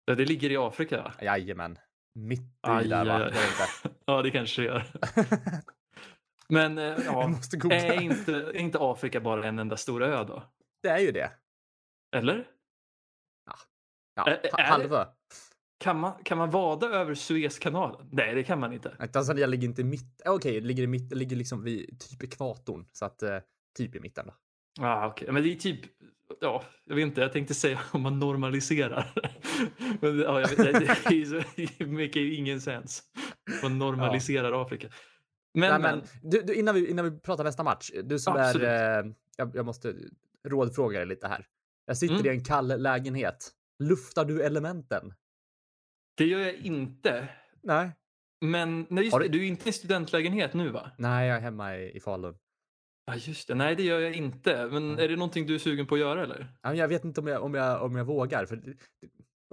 Ja, 0.04 0.14
Det 0.14 0.24
ligger 0.24 0.50
i 0.50 0.56
Afrika? 0.56 1.14
Jajamän. 1.20 1.78
Mitt 2.14 2.40
i 2.40 2.44
Aj, 2.60 2.88
där 2.88 3.04
va? 3.04 3.14
aj, 3.24 3.32
aj. 3.32 3.92
Ja, 4.06 4.22
det 4.22 4.30
kanske 4.30 4.62
det 4.62 4.66
gör. 4.66 4.84
Men 6.48 6.78
eh, 6.78 6.84
Jag 6.84 6.98
ja, 7.04 7.72
är 7.72 8.00
inte, 8.00 8.32
är 8.32 8.56
inte 8.56 8.78
Afrika 8.80 9.20
bara 9.20 9.48
en 9.48 9.58
enda 9.58 9.76
stor 9.76 10.02
ö 10.02 10.24
då? 10.24 10.42
Det 10.82 10.88
är 10.88 10.98
ju 10.98 11.12
det. 11.12 11.30
Eller? 12.16 12.46
Ja, 14.14 14.24
Ä- 14.28 14.30
är 14.42 14.56
det- 14.56 14.62
halva. 14.62 15.08
Kan 15.78 16.00
man, 16.00 16.12
kan 16.24 16.38
man 16.38 16.50
vada 16.50 16.86
över 16.86 17.14
Suezkanalen? 17.14 18.08
Nej, 18.12 18.34
det 18.34 18.42
kan 18.42 18.60
man 18.60 18.72
inte. 18.72 18.96
Nej, 18.98 19.08
Tanzania 19.08 19.46
ligger 19.46 19.68
inte 19.68 19.84
mitt. 19.84 20.22
Okej, 20.26 20.60
det 20.60 20.66
ligger 20.66 20.82
i 20.82 20.86
mitt. 20.86 21.10
Det 21.10 21.16
ligger 21.16 21.36
liksom 21.36 21.62
vid 21.62 22.00
typ 22.00 22.22
ekvatorn 22.22 22.86
så 22.92 23.04
att 23.04 23.22
eh, 23.22 23.38
typ 23.76 23.94
i 23.94 24.00
mitten. 24.00 24.26
Då. 24.26 24.34
Ah, 24.84 25.08
okay. 25.08 25.32
Men 25.32 25.42
det 25.42 25.52
är 25.52 25.54
typ, 25.56 25.80
ja, 26.40 26.62
jag 26.84 26.94
vet 26.94 27.02
inte, 27.02 27.20
jag 27.20 27.32
tänkte 27.32 27.54
säga 27.54 27.80
om 27.92 28.02
man 28.02 28.18
normaliserar. 28.18 29.12
Men 30.00 30.18
ja, 30.18 30.40
jag 30.40 30.48
vet, 30.48 30.56
det, 30.56 31.68
det, 31.78 31.86
make 31.86 32.20
ingen 32.20 32.60
sens. 32.60 33.02
Man 33.62 33.78
normaliserar 33.78 34.62
Afrika. 34.62 34.88
Men, 35.54 35.70
Nej, 35.70 35.80
men, 35.80 35.98
men 35.98 36.30
du, 36.30 36.42
du, 36.42 36.54
innan 36.54 36.74
vi 36.74 36.90
innan 36.90 37.04
vi 37.04 37.20
pratar 37.20 37.44
nästa 37.44 37.62
match. 37.62 37.90
Du 38.04 38.18
som 38.18 38.36
Absolut. 38.36 38.68
är. 38.68 39.04
Eh, 39.04 39.12
jag, 39.36 39.56
jag 39.56 39.66
måste 39.66 39.94
rådfråga 40.48 40.98
dig 40.98 41.08
lite 41.08 41.28
här. 41.28 41.46
Jag 41.86 41.96
sitter 41.96 42.14
Mm. 42.14 42.26
i 42.26 42.28
en 42.28 42.44
kall 42.44 42.82
lägenhet. 42.82 43.50
Luftar 43.78 44.24
du 44.24 44.42
elementen? 44.42 45.12
Det 46.18 46.24
gör 46.26 46.40
jag 46.40 46.54
inte. 46.54 47.28
Nej. 47.62 47.90
Men 48.40 48.86
nej, 48.90 49.04
just 49.04 49.18
du- 49.18 49.28
du 49.28 49.38
är 49.42 49.46
inte 49.48 49.68
i 49.68 49.72
studentlägenhet 49.72 50.54
nu 50.54 50.68
va? 50.68 50.90
Nej, 50.98 51.28
jag 51.28 51.36
är 51.36 51.40
hemma 51.40 51.76
i, 51.76 51.96
i 51.96 52.00
Falun. 52.00 52.38
Ja, 53.06 53.14
just 53.16 53.48
det. 53.48 53.54
Nej, 53.54 53.76
det 53.76 53.82
gör 53.82 54.00
jag 54.00 54.14
inte. 54.14 54.66
Men 54.66 54.76
Mm. 54.90 54.98
är 54.98 55.08
det 55.08 55.16
någonting 55.16 55.46
du 55.46 55.54
är 55.54 55.58
sugen 55.58 55.86
på 55.86 55.94
att 55.94 56.00
göra 56.00 56.22
eller? 56.22 56.46
Jag 56.62 56.88
vet 56.88 57.04
inte 57.04 57.20
om 57.20 57.26
jag, 57.26 57.42
om 57.42 57.54
jag, 57.54 57.82
om 57.82 57.96
jag 57.96 58.04
vågar. 58.04 58.46
För... 58.46 58.76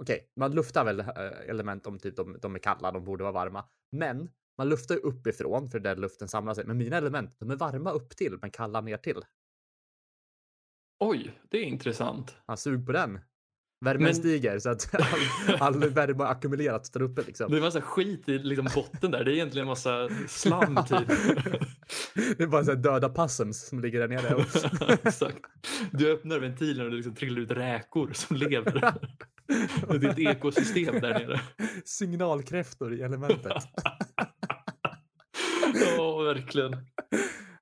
Okej, 0.02 0.30
man 0.36 0.52
luftar 0.54 0.84
väl 0.84 1.00
eh, 1.00 1.06
element 1.48 1.86
om 1.86 1.98
typ 1.98 2.16
de, 2.16 2.38
de 2.42 2.54
är 2.54 2.58
kalla, 2.58 2.92
de 2.92 3.04
borde 3.04 3.22
vara 3.24 3.32
varma. 3.32 3.64
Men 3.92 4.30
man 4.58 4.68
luftar 4.68 4.96
uppifrån 4.96 5.70
för 5.70 5.80
där 5.80 5.96
luften 5.96 6.28
samlar 6.28 6.54
sig. 6.54 6.64
Men 6.66 6.78
mina 6.78 6.96
element, 6.96 7.36
de 7.38 7.50
är 7.50 7.56
varma 7.56 7.90
upp 7.90 8.16
till 8.16 8.38
men 8.40 8.50
kalla 8.50 8.80
ner 8.80 8.96
till. 8.96 9.22
Oj, 10.98 11.38
det 11.48 11.58
är 11.58 11.62
intressant. 11.64 12.36
Han 12.46 12.56
sug 12.56 12.86
på 12.86 12.92
den. 12.92 13.20
Värmen 13.80 14.02
Men- 14.02 14.14
stiger 14.14 14.58
så 14.58 14.70
att 14.70 14.94
all, 15.60 15.74
all 15.74 15.88
värme 15.90 16.22
har 16.24 16.30
ackumulerats 16.30 16.90
där 16.90 17.02
uppe 17.02 17.22
liksom. 17.22 17.50
Det 17.50 17.56
är 17.56 17.60
massa 17.60 17.80
skit 17.80 18.28
i 18.28 18.38
liksom 18.38 18.68
botten 18.74 19.10
där. 19.10 19.24
Det 19.24 19.30
är 19.30 19.34
egentligen 19.34 19.64
en 19.64 19.68
massa 19.68 20.08
slam 20.28 20.76
typ. 20.88 21.08
det 22.36 22.42
är 22.42 22.46
bara 22.46 22.64
så 22.64 22.74
döda 22.74 23.08
possums 23.08 23.68
som 23.68 23.80
ligger 23.80 24.00
där 24.00 24.08
nere. 24.08 24.44
Exakt. 25.04 25.38
Du 25.92 26.12
öppnar 26.12 26.38
ventilen 26.38 26.84
och 26.84 26.90
det 26.90 26.96
liksom 26.96 27.14
trillar 27.14 27.40
ut 27.40 27.50
räkor 27.50 28.10
som 28.12 28.36
lever. 28.36 28.94
Det 30.00 30.06
är 30.06 30.10
ett 30.10 30.18
ekosystem 30.18 31.00
där 31.00 31.10
nere. 31.14 31.40
Signalkräftor 31.84 32.94
i 32.94 33.02
elementet. 33.02 33.52
Ja, 35.96 36.16
verkligen. 36.16 36.70
Nej, 36.70 36.80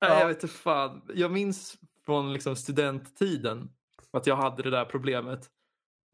Ja. 0.01 0.21
jag 0.21 0.29
vet 0.29 0.43
inte 0.43 0.55
fan. 0.57 1.03
Jag 1.15 1.31
minns 1.31 1.75
från 2.07 2.33
liksom 2.33 2.57
studenttiden 2.57 3.69
att 4.13 4.27
jag 4.27 4.37
hade 4.37 4.63
det 4.63 4.71
där 4.71 4.85
problemet. 4.85 5.41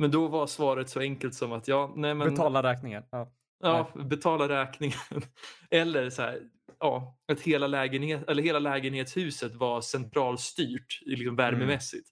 Men 0.00 0.10
då 0.10 0.28
var 0.28 0.46
svaret 0.46 0.88
så 0.88 1.00
enkelt 1.00 1.34
som 1.34 1.52
att 1.52 1.68
ja, 1.68 1.92
nej 1.96 2.14
men 2.14 2.30
Betala 2.30 2.62
räkningen. 2.62 3.02
Ja. 3.10 3.32
ja, 3.62 3.90
betala 4.04 4.48
räkningen. 4.48 4.98
Eller 5.70 6.10
så 6.10 6.22
här, 6.22 6.40
ja, 6.78 7.18
att 7.32 7.40
hela, 7.40 7.66
lägenhet, 7.66 8.28
eller 8.28 8.42
hela 8.42 8.58
lägenhetshuset 8.58 9.54
var 9.54 9.80
centralstyrt 9.80 11.00
liksom 11.06 11.36
värmemässigt. 11.36 12.08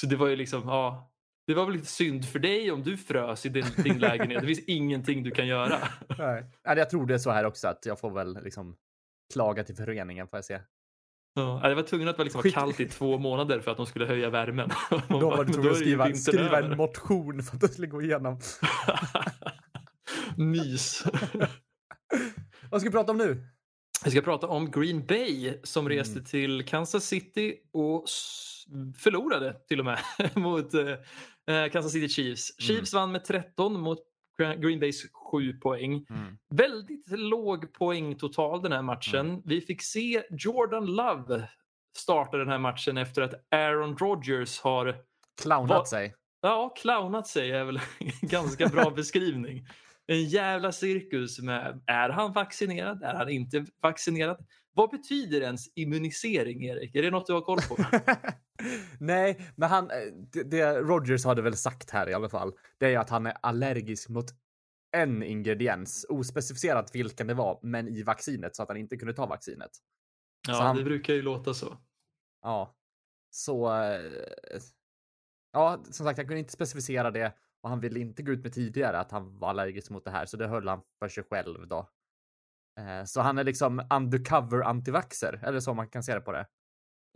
Så 0.00 0.06
det 0.06 0.16
var 0.16 0.26
ju 0.26 0.36
liksom, 0.36 0.62
ja, 0.68 1.12
det 1.46 1.54
var 1.54 1.64
väl 1.64 1.74
lite 1.74 1.86
synd 1.86 2.28
för 2.28 2.38
dig 2.38 2.70
om 2.70 2.82
du 2.82 2.96
frös 2.96 3.46
i 3.46 3.48
din, 3.48 3.66
din 3.76 3.98
lägenhet. 3.98 4.40
Det 4.40 4.46
finns 4.46 4.64
ingenting 4.66 5.22
du 5.22 5.30
kan 5.30 5.46
göra. 5.46 5.78
Nej, 6.18 6.44
jag 6.64 6.90
tror 6.90 7.06
det 7.06 7.14
är 7.14 7.18
så 7.18 7.30
här 7.30 7.44
också 7.44 7.68
att 7.68 7.86
jag 7.86 8.00
får 8.00 8.10
väl 8.10 8.42
liksom 8.44 8.76
klaga 9.32 9.64
till 9.64 9.76
föreningen 9.76 10.28
får 10.28 10.36
jag 10.36 10.44
se. 10.44 10.60
Ja, 11.34 11.60
det 11.68 11.74
var 11.74 11.82
tvungen 11.82 12.08
att 12.08 12.18
liksom 12.18 12.42
Skit- 12.42 12.54
kallt 12.54 12.80
i 12.80 12.88
två 12.88 13.18
månader 13.18 13.60
för 13.60 13.70
att 13.70 13.76
de 13.76 13.86
skulle 13.86 14.06
höja 14.06 14.30
värmen. 14.30 14.70
Då 15.08 15.30
var 15.30 15.44
du 15.44 15.52
tvungen 15.52 15.70
att 15.70 15.76
skriva, 15.78 16.14
skriva 16.14 16.58
en 16.58 16.76
motion 16.76 17.42
för 17.42 17.54
att 17.54 17.60
det 17.60 17.68
skulle 17.68 17.86
gå 17.86 18.02
igenom. 18.02 18.40
Mys. 20.36 21.04
Vad 22.70 22.80
ska 22.80 22.90
vi 22.90 22.92
prata 22.92 23.12
om 23.12 23.18
nu? 23.18 23.42
Vi 24.04 24.10
ska 24.10 24.20
prata 24.20 24.46
om 24.46 24.70
Green 24.70 25.06
Bay 25.06 25.54
som 25.64 25.86
Mm. 25.86 25.98
reste 25.98 26.22
till 26.22 26.64
Kansas 26.66 27.04
City 27.04 27.54
och 27.72 28.04
förlorade 28.98 29.54
till 29.68 29.78
och 29.78 29.84
med 29.84 29.98
mot 30.34 30.74
eh, 30.74 30.88
eh, 31.56 31.70
Kansas 31.70 31.92
City 31.92 32.08
Chiefs. 32.08 32.50
Mm. 32.58 32.66
Chiefs 32.68 32.94
vann 32.94 33.12
med 33.12 33.24
13 33.24 33.80
mot 33.80 33.98
Green 34.38 34.80
Bays 34.80 35.12
7 35.12 35.52
poäng. 35.52 36.06
Väldigt 36.54 37.04
låg 37.08 37.72
poängtotal 37.72 38.62
den 38.62 38.72
här 38.72 38.82
matchen. 38.82 39.30
Mm. 39.30 39.42
Vi 39.44 39.60
fick 39.60 39.82
se 39.82 40.22
Jordan 40.30 40.86
Love 40.86 41.48
starta 41.96 42.36
den 42.36 42.48
här 42.48 42.58
matchen 42.58 42.96
efter 42.96 43.22
att 43.22 43.34
Aaron 43.50 43.96
Rodgers 43.96 44.60
har 44.60 44.96
Clownat 45.42 45.88
sig. 45.88 46.14
Ja, 46.40 46.74
clownat 46.76 47.26
sig 47.26 47.50
är 47.50 47.64
väl 47.64 47.80
en 47.98 48.28
ganska 48.28 48.66
bra 48.66 48.90
beskrivning. 48.96 49.66
En 50.06 50.24
jävla 50.24 50.72
cirkus 50.72 51.38
med 51.38 51.82
är 51.86 52.08
han 52.08 52.32
vaccinerad? 52.32 53.02
Är 53.02 53.14
han 53.14 53.28
inte 53.28 53.66
vaccinerad? 53.82 54.46
Vad 54.72 54.90
betyder 54.90 55.40
ens 55.40 55.72
immunisering, 55.74 56.64
Erik? 56.64 56.94
Är 56.94 57.02
det 57.02 57.10
något 57.10 57.26
du 57.26 57.32
har 57.32 57.40
koll 57.40 57.58
på? 57.68 57.76
Nej, 58.98 59.52
men 59.56 59.68
han, 59.68 59.90
eh, 59.90 59.96
det, 60.32 60.42
det 60.42 60.78
Rogers 60.80 61.24
hade 61.24 61.42
väl 61.42 61.56
sagt 61.56 61.90
här 61.90 62.08
i 62.08 62.14
alla 62.14 62.28
fall, 62.28 62.52
det 62.78 62.86
är 62.86 62.90
ju 62.90 62.96
att 62.96 63.10
han 63.10 63.26
är 63.26 63.36
allergisk 63.42 64.08
mot 64.08 64.26
en 64.96 65.22
ingrediens, 65.22 66.06
ospecificerat 66.08 66.94
vilken 66.94 67.26
det 67.26 67.34
var, 67.34 67.58
men 67.62 67.88
i 67.88 68.02
vaccinet 68.02 68.56
så 68.56 68.62
att 68.62 68.68
han 68.68 68.76
inte 68.76 68.96
kunde 68.96 69.14
ta 69.14 69.26
vaccinet. 69.26 69.70
Ja, 70.48 70.54
Så 70.54 70.62
han- 70.62 70.76
det 70.76 70.84
brukar 70.84 71.14
ju 71.14 71.22
låta 71.22 71.54
så. 71.54 71.78
Ja, 72.42 72.76
så. 73.30 73.74
eh, 73.82 74.00
Ja, 75.52 75.82
som 75.84 76.06
sagt, 76.06 76.18
han 76.18 76.26
kunde 76.26 76.38
inte 76.40 76.52
specificera 76.52 77.10
det 77.10 77.32
och 77.62 77.68
han 77.70 77.80
ville 77.80 78.00
inte 78.00 78.22
gå 78.22 78.32
ut 78.32 78.42
med 78.42 78.52
tidigare 78.52 78.98
att 78.98 79.10
han 79.10 79.38
var 79.38 79.48
allergisk 79.48 79.90
mot 79.90 80.04
det 80.04 80.10
här, 80.10 80.26
så 80.26 80.36
det 80.36 80.46
höll 80.48 80.68
han 80.68 80.82
för 80.98 81.08
sig 81.08 81.24
själv 81.24 81.68
då. 81.68 81.88
Eh, 82.80 83.04
Så 83.04 83.20
han 83.20 83.38
är 83.38 83.44
liksom 83.44 83.82
undercover 83.90 84.62
antivaxer, 84.62 85.40
eller 85.44 85.60
så 85.60 85.74
man 85.74 85.88
kan 85.88 86.02
se 86.02 86.14
det 86.14 86.20
på 86.20 86.32
det. 86.32 86.46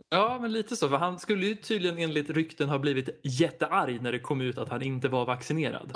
Ja, 0.09 0.39
men 0.41 0.51
lite 0.51 0.75
så. 0.75 0.89
För 0.89 0.97
han 0.97 1.19
skulle 1.19 1.45
ju 1.45 1.55
tydligen 1.55 1.97
enligt 1.97 2.29
rykten 2.29 2.69
ha 2.69 2.79
blivit 2.79 3.09
jättearg 3.23 4.01
när 4.01 4.11
det 4.11 4.19
kom 4.19 4.41
ut 4.41 4.57
att 4.57 4.69
han 4.69 4.81
inte 4.81 5.09
var 5.09 5.25
vaccinerad. 5.25 5.93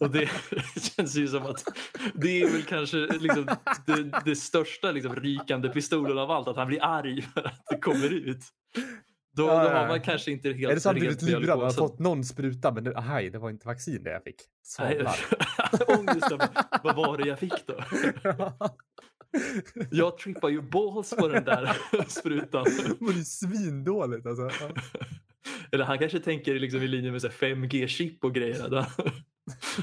Och 0.00 0.10
det 0.10 0.28
känns 0.96 1.16
ju 1.16 1.28
som 1.28 1.46
att 1.46 1.64
det 2.14 2.40
är 2.40 2.52
väl 2.52 2.62
kanske 2.62 2.96
liksom 2.96 3.46
det, 3.86 4.20
det 4.24 4.36
största 4.36 4.90
liksom 4.90 5.14
rykande 5.16 5.68
pistolen 5.68 6.18
av 6.18 6.30
allt, 6.30 6.48
att 6.48 6.56
han 6.56 6.66
blir 6.66 6.84
arg 6.84 7.22
för 7.22 7.46
att 7.46 7.62
det 7.70 7.78
kommer 7.78 8.12
ut. 8.12 8.40
Då, 9.36 9.46
Ja, 9.46 9.62
då 9.64 9.68
har 9.68 9.88
man 9.88 10.00
kanske 10.00 10.30
inte 10.30 10.48
helt 10.48 10.70
är 10.70 10.74
det 10.74 10.80
så 10.80 10.88
att 10.88 10.94
han 10.94 11.00
blivit 11.00 11.22
lurad? 11.22 11.48
Han 11.48 11.60
har 11.60 11.70
fått 11.70 11.98
någon 11.98 12.24
spruta, 12.24 12.72
men 12.72 12.84
det, 12.84 12.92
aj, 12.96 13.30
det 13.30 13.38
var 13.38 13.50
inte 13.50 13.66
vaccin 13.66 14.02
det 14.02 14.10
jag 14.10 14.24
fick. 14.24 14.36
Ångesten. 15.98 16.38
Vad 16.82 16.96
var 16.96 17.18
det 17.18 17.28
jag 17.28 17.38
fick 17.38 17.66
då? 17.66 17.74
Jag 19.90 20.18
trippar 20.18 20.48
ju 20.48 20.62
balls 20.62 21.14
på 21.18 21.28
den 21.28 21.44
där 21.44 21.76
sprutan. 22.08 22.64
det 22.64 23.00
var 23.00 23.12
ju 23.12 23.24
svindåligt 23.24 24.26
alltså. 24.26 24.64
Ja. 24.64 24.70
Eller 25.72 25.84
han 25.84 25.98
kanske 25.98 26.20
tänker 26.20 26.54
liksom 26.54 26.82
i 26.82 26.88
linje 26.88 27.12
med 27.12 27.20
så 27.22 27.28
här 27.28 27.34
5G-chip 27.34 28.24
och 28.24 28.34
grejer. 28.34 28.64
Att 28.64 28.72
han, 28.72 29.06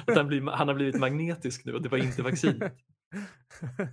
att 0.07 0.15
han, 0.15 0.27
blir, 0.27 0.41
han 0.41 0.67
har 0.67 0.75
blivit 0.75 0.99
magnetisk 0.99 1.65
nu 1.65 1.73
och 1.73 1.81
det 1.81 1.89
var 1.89 1.97
inte 1.97 2.21
vaccin. 2.21 2.63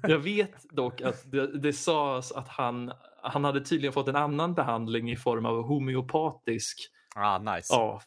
Jag 0.02 0.18
vet 0.18 0.70
dock 0.70 1.00
att 1.00 1.32
det, 1.32 1.58
det 1.58 1.72
sades 1.72 2.32
att 2.32 2.48
han, 2.48 2.92
han 3.22 3.44
hade 3.44 3.60
tydligen 3.60 3.92
fått 3.92 4.08
en 4.08 4.16
annan 4.16 4.54
behandling 4.54 5.10
i 5.10 5.16
form 5.16 5.46
av 5.46 5.62
homeopatisk 5.62 6.90
Ah, 7.16 7.38
nice. 7.38 7.66
ja, 7.74 8.02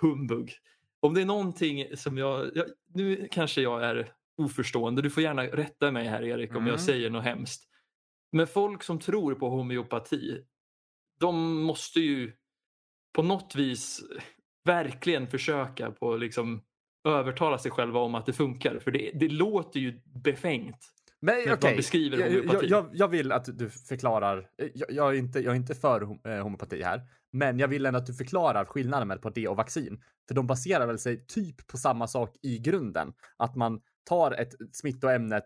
humbug. 0.00 0.52
Om 1.00 1.14
det 1.14 1.20
är 1.20 1.26
någonting 1.26 1.96
som 1.96 2.18
jag, 2.18 2.50
jag... 2.54 2.66
Nu 2.94 3.28
kanske 3.30 3.62
jag 3.62 3.84
är 3.84 4.12
oförstående. 4.44 5.02
Du 5.02 5.10
får 5.10 5.22
gärna 5.22 5.42
rätta 5.42 5.90
mig 5.90 6.06
här 6.06 6.22
Erik 6.22 6.50
om 6.50 6.56
Mm. 6.56 6.68
jag 6.68 6.80
säger 6.80 7.10
något 7.10 7.24
hemskt. 7.24 7.64
Men 8.32 8.46
folk 8.46 8.82
som 8.82 8.98
tror 8.98 9.34
på 9.34 9.48
homeopati, 9.48 10.44
de 11.20 11.62
måste 11.62 12.00
ju 12.00 12.32
på 13.12 13.22
något 13.22 13.54
vis 13.54 14.00
verkligen 14.64 15.26
försöka 15.26 15.90
på 15.90 16.16
liksom 16.16 16.62
övertala 17.08 17.58
sig 17.58 17.70
själva 17.70 18.00
om 18.00 18.14
att 18.14 18.26
det 18.26 18.32
funkar. 18.32 18.78
För 18.78 18.90
det, 18.90 19.10
det 19.14 19.28
låter 19.28 19.80
ju 19.80 20.00
befängt. 20.24 20.76
Men 21.20 21.34
När 21.34 21.46
man 21.46 21.54
okej, 21.54 21.76
beskriver 21.76 22.18
jag, 22.18 22.44
jag, 22.44 22.64
jag, 22.64 22.90
jag 22.92 23.08
vill 23.08 23.32
att 23.32 23.58
du 23.58 23.70
förklarar. 23.70 24.50
Jag, 24.56 24.90
jag, 24.90 25.08
är 25.14 25.18
inte, 25.18 25.40
jag 25.40 25.52
är 25.52 25.56
inte 25.56 25.74
för 25.74 26.02
eh, 26.02 26.42
homeopati 26.42 26.82
här, 26.82 27.02
men 27.32 27.58
jag 27.58 27.68
vill 27.68 27.86
ändå 27.86 27.98
att 27.98 28.06
du 28.06 28.14
förklarar 28.14 28.64
skillnaden 28.64 29.08
mellan 29.08 29.32
det 29.34 29.48
och 29.48 29.56
vaccin. 29.56 30.02
För 30.28 30.34
de 30.34 30.46
baserar 30.46 30.86
väl 30.86 30.98
sig 30.98 31.26
typ 31.26 31.66
på 31.66 31.76
samma 31.76 32.06
sak 32.06 32.36
i 32.42 32.58
grunden. 32.58 33.12
Att 33.36 33.56
man 33.56 33.80
tar 34.10 34.32
ett 34.32 34.54
smittoämnet 34.72 35.44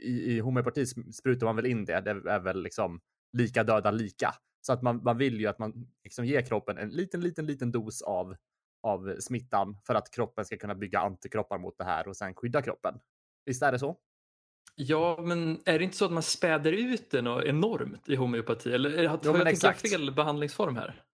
i, 0.00 0.10
i 0.36 0.40
homeopati 0.40 0.84
sp- 0.84 1.12
sprutar 1.12 1.46
man 1.46 1.56
väl 1.56 1.66
in 1.66 1.84
det. 1.84 2.00
Det 2.00 2.10
är 2.10 2.40
väl 2.40 2.62
liksom 2.62 3.00
lika 3.32 3.64
döda 3.64 3.90
lika. 3.90 4.34
Så 4.66 4.72
att 4.72 4.82
man, 4.82 5.02
man 5.04 5.18
vill 5.18 5.40
ju 5.40 5.46
att 5.46 5.58
man 5.58 5.72
liksom 6.04 6.24
ger 6.24 6.42
kroppen 6.42 6.78
en 6.78 6.88
liten, 6.88 7.20
liten, 7.20 7.46
liten 7.46 7.72
dos 7.72 8.02
av, 8.02 8.36
av 8.82 9.16
smittan 9.20 9.76
för 9.86 9.94
att 9.94 10.10
kroppen 10.10 10.44
ska 10.44 10.56
kunna 10.56 10.74
bygga 10.74 10.98
antikroppar 11.00 11.58
mot 11.58 11.78
det 11.78 11.84
här 11.84 12.08
och 12.08 12.16
sen 12.16 12.34
skydda 12.34 12.62
kroppen. 12.62 12.94
Visst 13.44 13.62
är 13.62 13.72
det 13.72 13.78
så? 13.78 13.96
Ja, 14.74 15.18
men 15.22 15.60
är 15.64 15.78
det 15.78 15.84
inte 15.84 15.96
så 15.96 16.04
att 16.04 16.12
man 16.12 16.22
späder 16.22 16.72
ut 16.72 17.12
något 17.12 17.44
enormt 17.44 18.08
i 18.08 18.16
homeopati? 18.16 18.72
Eller 18.72 19.08
har 19.08 19.20
Jo, 19.24 19.36
jag 19.36 19.48
exakt. 19.48 19.90
fel 19.90 20.14
behandlingsform 20.14 20.76
här? 20.76 21.04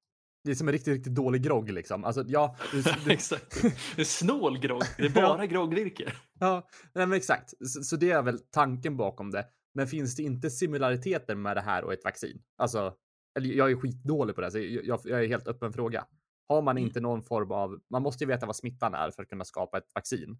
Det 0.44 0.50
är 0.50 0.54
som 0.54 0.68
en 0.68 0.72
riktigt, 0.72 0.94
riktigt 0.94 1.14
dålig 1.14 1.42
grogg 1.42 1.70
liksom. 1.70 2.04
Alltså, 2.04 2.24
ja, 2.26 2.56
du, 2.72 2.82
du, 3.04 3.12
Exakt. 3.12 3.64
Är 3.96 4.04
snål 4.04 4.58
grogg. 4.58 4.82
Det 4.96 5.04
är 5.04 5.08
bara 5.14 5.46
groggvirke. 5.46 6.12
ja, 6.40 6.68
nej, 6.94 7.06
men 7.06 7.16
exakt. 7.16 7.50
Så, 7.68 7.82
så 7.82 7.96
det 7.96 8.10
är 8.10 8.22
väl 8.22 8.38
tanken 8.38 8.96
bakom 8.96 9.30
det. 9.30 9.46
Men 9.74 9.86
finns 9.86 10.16
det 10.16 10.22
inte 10.22 10.50
similariteter 10.50 11.34
med 11.34 11.56
det 11.56 11.60
här 11.60 11.84
och 11.84 11.92
ett 11.92 12.04
vaccin? 12.04 12.42
Alltså, 12.56 12.94
eller 13.38 13.48
jag 13.54 13.70
är 13.70 13.76
skitdålig 13.76 14.34
på 14.34 14.40
det, 14.40 14.50
så 14.50 14.58
jag, 14.58 15.00
jag, 15.04 15.24
är 15.24 15.28
helt 15.28 15.48
öppen 15.48 15.72
fråga. 15.72 16.06
Har 16.48 16.62
man 16.62 16.76
Mm. 16.76 16.86
inte 16.86 17.00
någon 17.00 17.22
form 17.22 17.50
av, 17.52 17.80
man 17.90 18.02
måste 18.02 18.24
ju 18.24 18.28
veta 18.28 18.46
vad 18.46 18.56
smittan 18.56 18.94
är 18.94 19.10
för 19.10 19.22
att 19.22 19.28
kunna 19.28 19.44
skapa 19.44 19.78
ett 19.78 19.90
vaccin. 19.94 20.30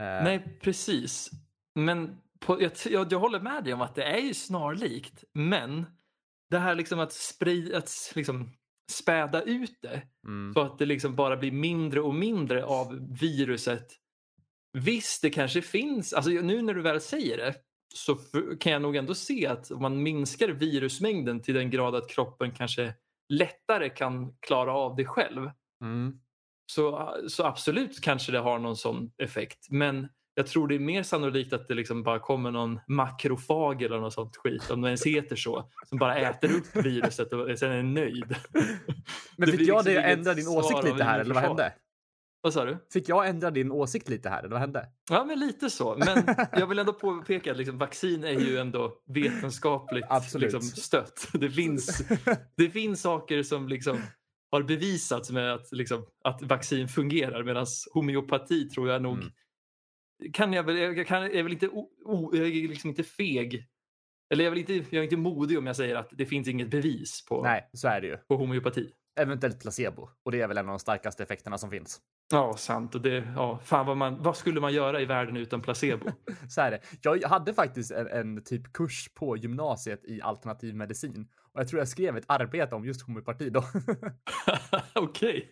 Eh, 0.00 0.04
Nej, 0.24 0.58
precis. 0.62 1.30
Men 1.74 2.16
på, 2.40 2.62
jag, 2.62 2.72
jag, 2.90 3.12
jag 3.12 3.18
håller 3.18 3.40
med 3.40 3.64
dig 3.64 3.74
om 3.74 3.80
att 3.80 3.94
det 3.94 4.04
är 4.04 4.18
ju 4.20 4.34
snarlikt. 4.34 5.24
Men 5.32 5.86
det 6.50 6.58
här 6.58 6.74
liksom 6.74 7.00
att, 7.00 7.12
spray, 7.12 7.74
att 7.74 7.90
liksom 8.14 8.50
späda 8.92 9.42
ut 9.42 9.78
det 9.82 10.02
mm, 10.26 10.54
så 10.54 10.60
att 10.60 10.78
det 10.78 10.86
liksom 10.86 11.14
bara 11.16 11.36
blir 11.36 11.52
mindre 11.52 12.00
och 12.00 12.14
mindre 12.14 12.64
av 12.64 13.16
viruset. 13.20 13.86
Visst, 14.72 15.22
det 15.22 15.30
kanske 15.30 15.62
finns, 15.62 16.12
alltså 16.12 16.30
nu 16.30 16.62
när 16.62 16.74
du 16.74 16.82
väl 16.82 17.00
säger 17.00 17.36
det 17.36 17.54
så 17.94 18.14
kan 18.60 18.72
jag 18.72 18.82
nog 18.82 18.96
ändå 18.96 19.14
se 19.14 19.46
att 19.46 19.70
om 19.70 19.82
man 19.82 20.02
minskar 20.02 20.48
virusmängden 20.48 21.42
till 21.42 21.54
den 21.54 21.70
grad 21.70 21.94
att 21.94 22.08
kroppen 22.08 22.50
kanske 22.50 22.94
lättare 23.28 23.88
kan 23.88 24.36
klara 24.40 24.72
av 24.72 24.96
det 24.96 25.04
själv 25.04 25.50
mm. 25.80 26.20
så, 26.66 27.14
så 27.28 27.44
absolut 27.44 28.00
kanske 28.00 28.32
det 28.32 28.38
har 28.38 28.58
någon 28.58 28.76
sån 28.76 29.12
effekt. 29.18 29.66
Men 29.70 30.08
jag 30.34 30.46
tror 30.46 30.68
det 30.68 30.74
är 30.74 30.78
mer 30.78 31.02
sannolikt 31.02 31.52
att 31.52 31.68
det 31.68 31.74
liksom 31.74 32.02
bara 32.02 32.18
kommer 32.18 32.50
någon 32.50 32.80
makrofag 32.88 33.82
eller 33.82 33.98
något 34.00 34.12
sånt 34.12 34.36
skit, 34.36 34.70
om 34.70 34.80
det 34.80 34.88
ens 34.88 35.06
heter 35.06 35.36
så, 35.36 35.70
som 35.88 35.98
bara 35.98 36.16
äter 36.16 36.56
upp 36.56 36.76
viruset 36.76 37.32
och 37.32 37.58
sen 37.58 37.72
är 37.72 37.82
nöjd. 37.82 38.36
Men 39.36 39.48
fick 39.48 39.60
jag 39.60 39.84
liksom 39.84 40.04
ändra 40.04 40.34
din 40.34 40.48
åsikt 40.48 40.84
lite 40.84 41.04
här, 41.04 41.20
eller 41.20 41.34
vad 41.34 41.42
hände? 41.42 41.72
Vad 42.40 42.52
sa 42.52 42.64
du? 42.64 42.78
Fick 42.92 43.08
jag 43.08 43.28
ändra 43.28 43.50
din 43.50 43.72
åsikt 43.72 44.08
lite 44.08 44.28
här, 44.28 44.38
eller 44.38 44.50
vad 44.50 44.60
hände? 44.60 44.86
Ja, 45.10 45.24
men 45.24 45.40
lite 45.40 45.70
så. 45.70 45.96
Men 45.96 46.36
jag 46.52 46.66
vill 46.66 46.78
ändå 46.78 46.92
påpeka 46.92 47.50
att 47.50 47.56
liksom, 47.56 47.78
vaccin 47.78 48.24
är 48.24 48.40
ju 48.40 48.58
ändå 48.58 48.92
vetenskapligt 49.06 50.06
liksom, 50.34 50.60
stött. 50.60 51.28
Det 51.32 51.50
finns, 51.50 52.02
det 52.56 52.70
finns 52.70 53.02
saker 53.02 53.42
som 53.42 53.68
liksom 53.68 53.98
har 54.50 54.62
bevisats 54.62 55.30
med 55.30 55.54
att, 55.54 55.72
liksom, 55.72 56.06
att 56.24 56.42
vaccin 56.42 56.88
fungerar 56.88 57.42
medan 57.42 57.66
homeopati 57.92 58.68
tror 58.68 58.88
jag 58.88 59.02
nog 59.02 59.14
Mm. 59.18 59.32
Kan 60.32 60.52
jag 60.52 60.62
väl, 60.62 60.76
jag, 60.78 61.06
kan, 61.06 61.22
jag 61.22 61.34
är 61.34 61.42
väl 61.42 61.52
inte, 61.52 61.68
o, 61.68 61.90
o, 62.04 62.30
jag 62.32 62.46
är 62.46 62.68
liksom 62.68 62.90
inte 62.90 63.02
feg. 63.02 63.68
Eller 64.30 64.44
jag 64.44 64.46
är, 64.46 64.50
väl 64.50 64.58
inte, 64.58 64.96
jag 64.96 65.00
är 65.00 65.02
inte 65.02 65.16
modig 65.16 65.58
om 65.58 65.66
jag 65.66 65.76
säger 65.76 65.96
att 65.96 66.08
det 66.12 66.26
finns 66.26 66.48
inget 66.48 66.70
bevis 66.70 67.26
på, 67.26 67.42
Nej, 67.42 67.70
så 67.72 67.88
är 67.88 68.00
det 68.00 68.06
ju. 68.06 68.16
på 68.16 68.36
homeopati. 68.36 68.92
Eventuellt 69.20 69.60
placebo. 69.60 70.08
Och 70.22 70.32
det 70.32 70.40
är 70.40 70.48
väl 70.48 70.58
en 70.58 70.64
av 70.68 70.72
de 70.72 70.78
starkaste 70.78 71.22
effekterna 71.22 71.58
som 71.58 71.70
finns. 71.70 72.00
Ja, 72.30 72.56
sant. 72.56 72.94
Och 72.94 73.00
det, 73.00 73.32
ja, 73.36 73.60
fan 73.64 73.86
vad, 73.86 73.96
man, 73.96 74.22
vad 74.22 74.36
skulle 74.36 74.60
man 74.60 74.72
göra 74.72 75.00
i 75.00 75.04
världen 75.04 75.36
utan 75.36 75.62
placebo? 75.62 76.10
Så 76.48 76.60
är 76.60 76.70
det. 76.70 76.80
Jag 77.02 77.28
hade 77.28 77.54
faktiskt 77.54 77.90
en, 77.90 78.06
en 78.06 78.44
typ 78.44 78.72
kurs 78.72 79.10
på 79.14 79.36
gymnasiet 79.36 80.04
i 80.04 80.22
alternativ 80.22 80.74
medicin. 80.74 81.28
Och 81.52 81.60
jag 81.60 81.68
tror 81.68 81.78
jag 81.78 81.88
skrev 81.88 82.16
ett 82.16 82.24
arbete 82.28 82.74
om 82.74 82.84
just 82.84 83.02
homeopati 83.02 83.50
då. 83.50 83.64
Okej. 84.94 85.50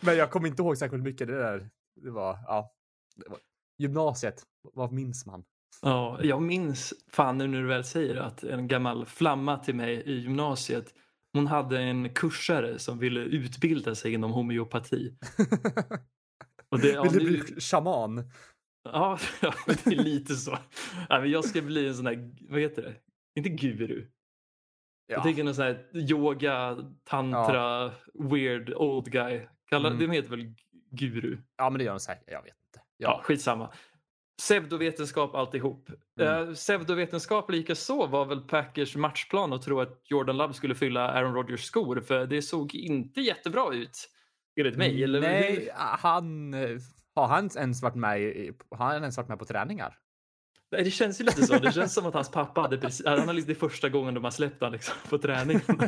Men 0.00 0.16
jag 0.16 0.30
kommer 0.30 0.48
inte 0.48 0.62
ihåg 0.62 0.78
särskilt 0.78 1.02
mycket. 1.02 1.28
Det 1.28 1.38
där, 1.38 1.70
det 2.02 2.10
var, 2.10 2.38
ja. 2.46 2.74
Det 3.16 3.28
var, 3.28 3.38
gymnasiet, 3.78 4.42
vad 4.74 4.92
minns 4.92 5.26
man? 5.26 5.44
Ja, 5.82 6.18
jag 6.22 6.42
minns, 6.42 6.94
fan 7.12 7.38
nu 7.38 7.46
när 7.46 7.60
du 7.62 7.66
väl 7.68 7.84
säger 7.84 8.14
det, 8.14 8.24
att 8.24 8.44
en 8.44 8.68
gammal 8.68 9.06
flamma 9.06 9.58
till 9.58 9.74
mig 9.74 9.94
i 10.06 10.12
gymnasiet, 10.18 10.94
hon 11.32 11.46
hade 11.46 11.80
en 11.80 12.14
kursare 12.14 12.78
som 12.78 12.98
ville 12.98 13.20
utbilda 13.20 13.94
sig 13.94 14.12
inom 14.14 14.30
homeopati. 14.32 15.14
Och 16.68 16.78
det, 16.80 16.88
ja, 16.88 17.02
Vill 17.02 17.12
du 17.12 17.18
nu, 17.30 17.44
bli 17.44 17.60
shaman? 17.60 18.30
ja, 18.84 19.18
ja, 19.42 19.54
det 19.66 19.86
är 19.86 20.02
lite 20.02 20.34
så. 20.34 20.58
Ja, 21.08 21.20
men 21.20 21.30
jag 21.30 21.44
ska 21.44 21.62
bli 21.62 21.88
en 21.88 21.94
sån 21.94 22.04
där, 22.04 22.30
vad 22.48 22.60
heter 22.60 22.82
det? 22.82 22.94
Inte 23.36 23.48
guru. 23.50 24.06
Jag 25.06 25.18
Ja. 25.18 25.22
tänker 25.22 25.44
någon 25.44 25.54
sån 25.54 25.64
här 25.64 25.86
yoga, 25.94 26.76
tantra, 27.04 27.92
weird 28.14 28.74
old 28.74 29.10
guy. 29.12 29.46
Kallar, 29.70 29.90
Mm. 29.90 30.00
De 30.08 30.10
heter 30.16 30.30
väl 30.30 30.54
guru? 30.90 31.38
ja, 31.56 31.70
men 31.70 31.78
det 31.78 31.84
gör 31.84 31.92
de 31.92 32.00
säkert. 32.00 32.24
Jag 32.26 32.42
vet. 32.42 32.54
Ja, 32.98 33.20
skitsamma. 33.24 33.70
Pseudovetenskap 34.38 35.34
alltihop. 35.34 35.88
Mm. 36.20 36.48
Uh, 36.48 36.54
pseudovetenskap 36.54 37.50
lika 37.50 37.74
så 37.74 38.06
var 38.06 38.24
väl 38.24 38.40
Packers 38.40 38.96
matchplan 38.96 39.52
att 39.52 39.62
tro 39.62 39.80
att 39.80 40.02
Jordan 40.04 40.36
Love 40.36 40.54
skulle 40.54 40.74
fylla 40.74 41.08
Aaron 41.10 41.34
Rodgers 41.34 41.64
skor 41.64 42.00
för 42.00 42.26
det 42.26 42.42
såg 42.42 42.74
inte 42.74 43.20
jättebra 43.20 43.74
ut. 43.74 44.08
Enligt 44.60 44.76
mig. 44.76 45.04
Eller 45.04 45.20
Nej, 45.20 45.54
hur? 45.54 45.70
han... 45.74 46.54
Har 47.14 47.26
han 47.26 47.50
ens 47.56 47.82
varit 47.82 47.94
med, 47.94 48.20
i, 48.22 48.52
har 48.70 48.86
han 48.86 48.96
ens 48.96 49.16
varit 49.16 49.28
med 49.28 49.38
på 49.38 49.44
träningar? 49.44 49.98
Nej, 50.70 50.84
det 50.84 50.90
känns 50.90 51.20
ju 51.20 51.24
lite 51.24 51.46
så. 51.46 51.58
Det 51.58 51.72
känns 51.72 51.94
som 51.94 52.06
att 52.06 52.14
hans 52.14 52.30
pappa 52.30 52.60
hade 52.60 52.78
precis, 52.78 53.06
han 53.06 53.28
har 53.28 53.34
liksom 53.34 53.46
det 53.46 53.52
är 53.52 53.68
första 53.68 53.88
gången 53.88 54.14
de 54.14 54.24
har 54.24 54.30
släppt 54.30 54.60
honom 54.60 54.72
liksom, 54.72 54.94
på 55.08 55.18
träningen. 55.18 55.62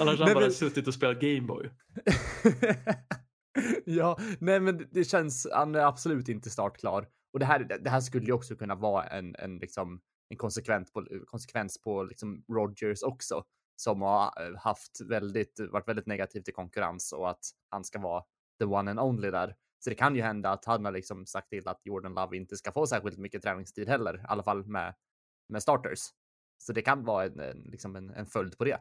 Annars 0.00 0.18
har 0.18 0.26
han 0.26 0.34
bara 0.34 0.40
men- 0.40 0.52
suttit 0.52 0.86
och 0.86 0.94
spelat 0.94 1.20
Gameboy. 1.20 1.70
ja, 3.84 4.18
nej 4.40 4.60
men 4.60 4.88
det 4.90 5.04
känns, 5.04 5.48
han 5.52 5.74
är 5.74 5.80
absolut 5.80 6.28
inte 6.28 6.50
startklar. 6.50 7.08
Och 7.32 7.38
det 7.38 7.46
här, 7.46 7.78
det 7.80 7.90
här 7.90 8.00
skulle 8.00 8.26
ju 8.26 8.32
också 8.32 8.56
kunna 8.56 8.74
vara 8.74 9.04
en, 9.04 9.34
en, 9.38 9.58
liksom, 9.58 10.00
en 10.28 10.36
konsekvens 10.36 10.92
på, 10.92 11.06
konsekvens 11.26 11.80
på 11.80 12.02
liksom 12.02 12.44
Rogers 12.52 13.02
också. 13.02 13.44
Som 13.76 14.02
har 14.02 14.24
eh, 14.42 14.58
haft 14.58 15.00
väldigt, 15.00 15.60
varit 15.70 15.88
väldigt 15.88 16.06
negativ 16.06 16.40
till 16.40 16.54
konkurrens 16.54 17.12
och 17.12 17.30
att 17.30 17.44
han 17.70 17.84
ska 17.84 17.98
vara 17.98 18.24
the 18.58 18.64
one 18.64 18.90
and 18.90 19.00
only 19.00 19.30
där. 19.30 19.54
Så 19.84 19.90
det 19.90 19.96
kan 19.96 20.16
ju 20.16 20.22
hända 20.22 20.50
att 20.50 20.64
han 20.64 20.84
har 20.84 20.92
liksom 20.92 21.26
sagt 21.26 21.50
till 21.50 21.68
att 21.68 21.80
Jordan 21.84 22.14
Love 22.14 22.36
inte 22.36 22.56
ska 22.56 22.72
få 22.72 22.86
särskilt 22.86 23.18
mycket 23.18 23.42
träningstid 23.42 23.88
heller, 23.88 24.16
i 24.16 24.24
alla 24.24 24.42
fall 24.42 24.64
med, 24.64 24.94
med 25.48 25.62
starters. 25.62 26.00
Så 26.58 26.72
det 26.72 26.82
kan 26.82 27.04
vara 27.04 27.24
en, 27.24 27.40
en, 27.40 27.58
liksom 27.58 27.96
en, 27.96 28.10
en 28.10 28.26
följd 28.26 28.58
på 28.58 28.64
det. 28.64 28.80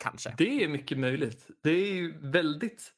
Kanske. 0.00 0.34
Det 0.38 0.64
är 0.64 0.68
mycket 0.68 0.98
möjligt. 0.98 1.48
Det 1.62 1.70
är 1.70 1.94
ju 1.94 2.18
väldigt, 2.18 2.92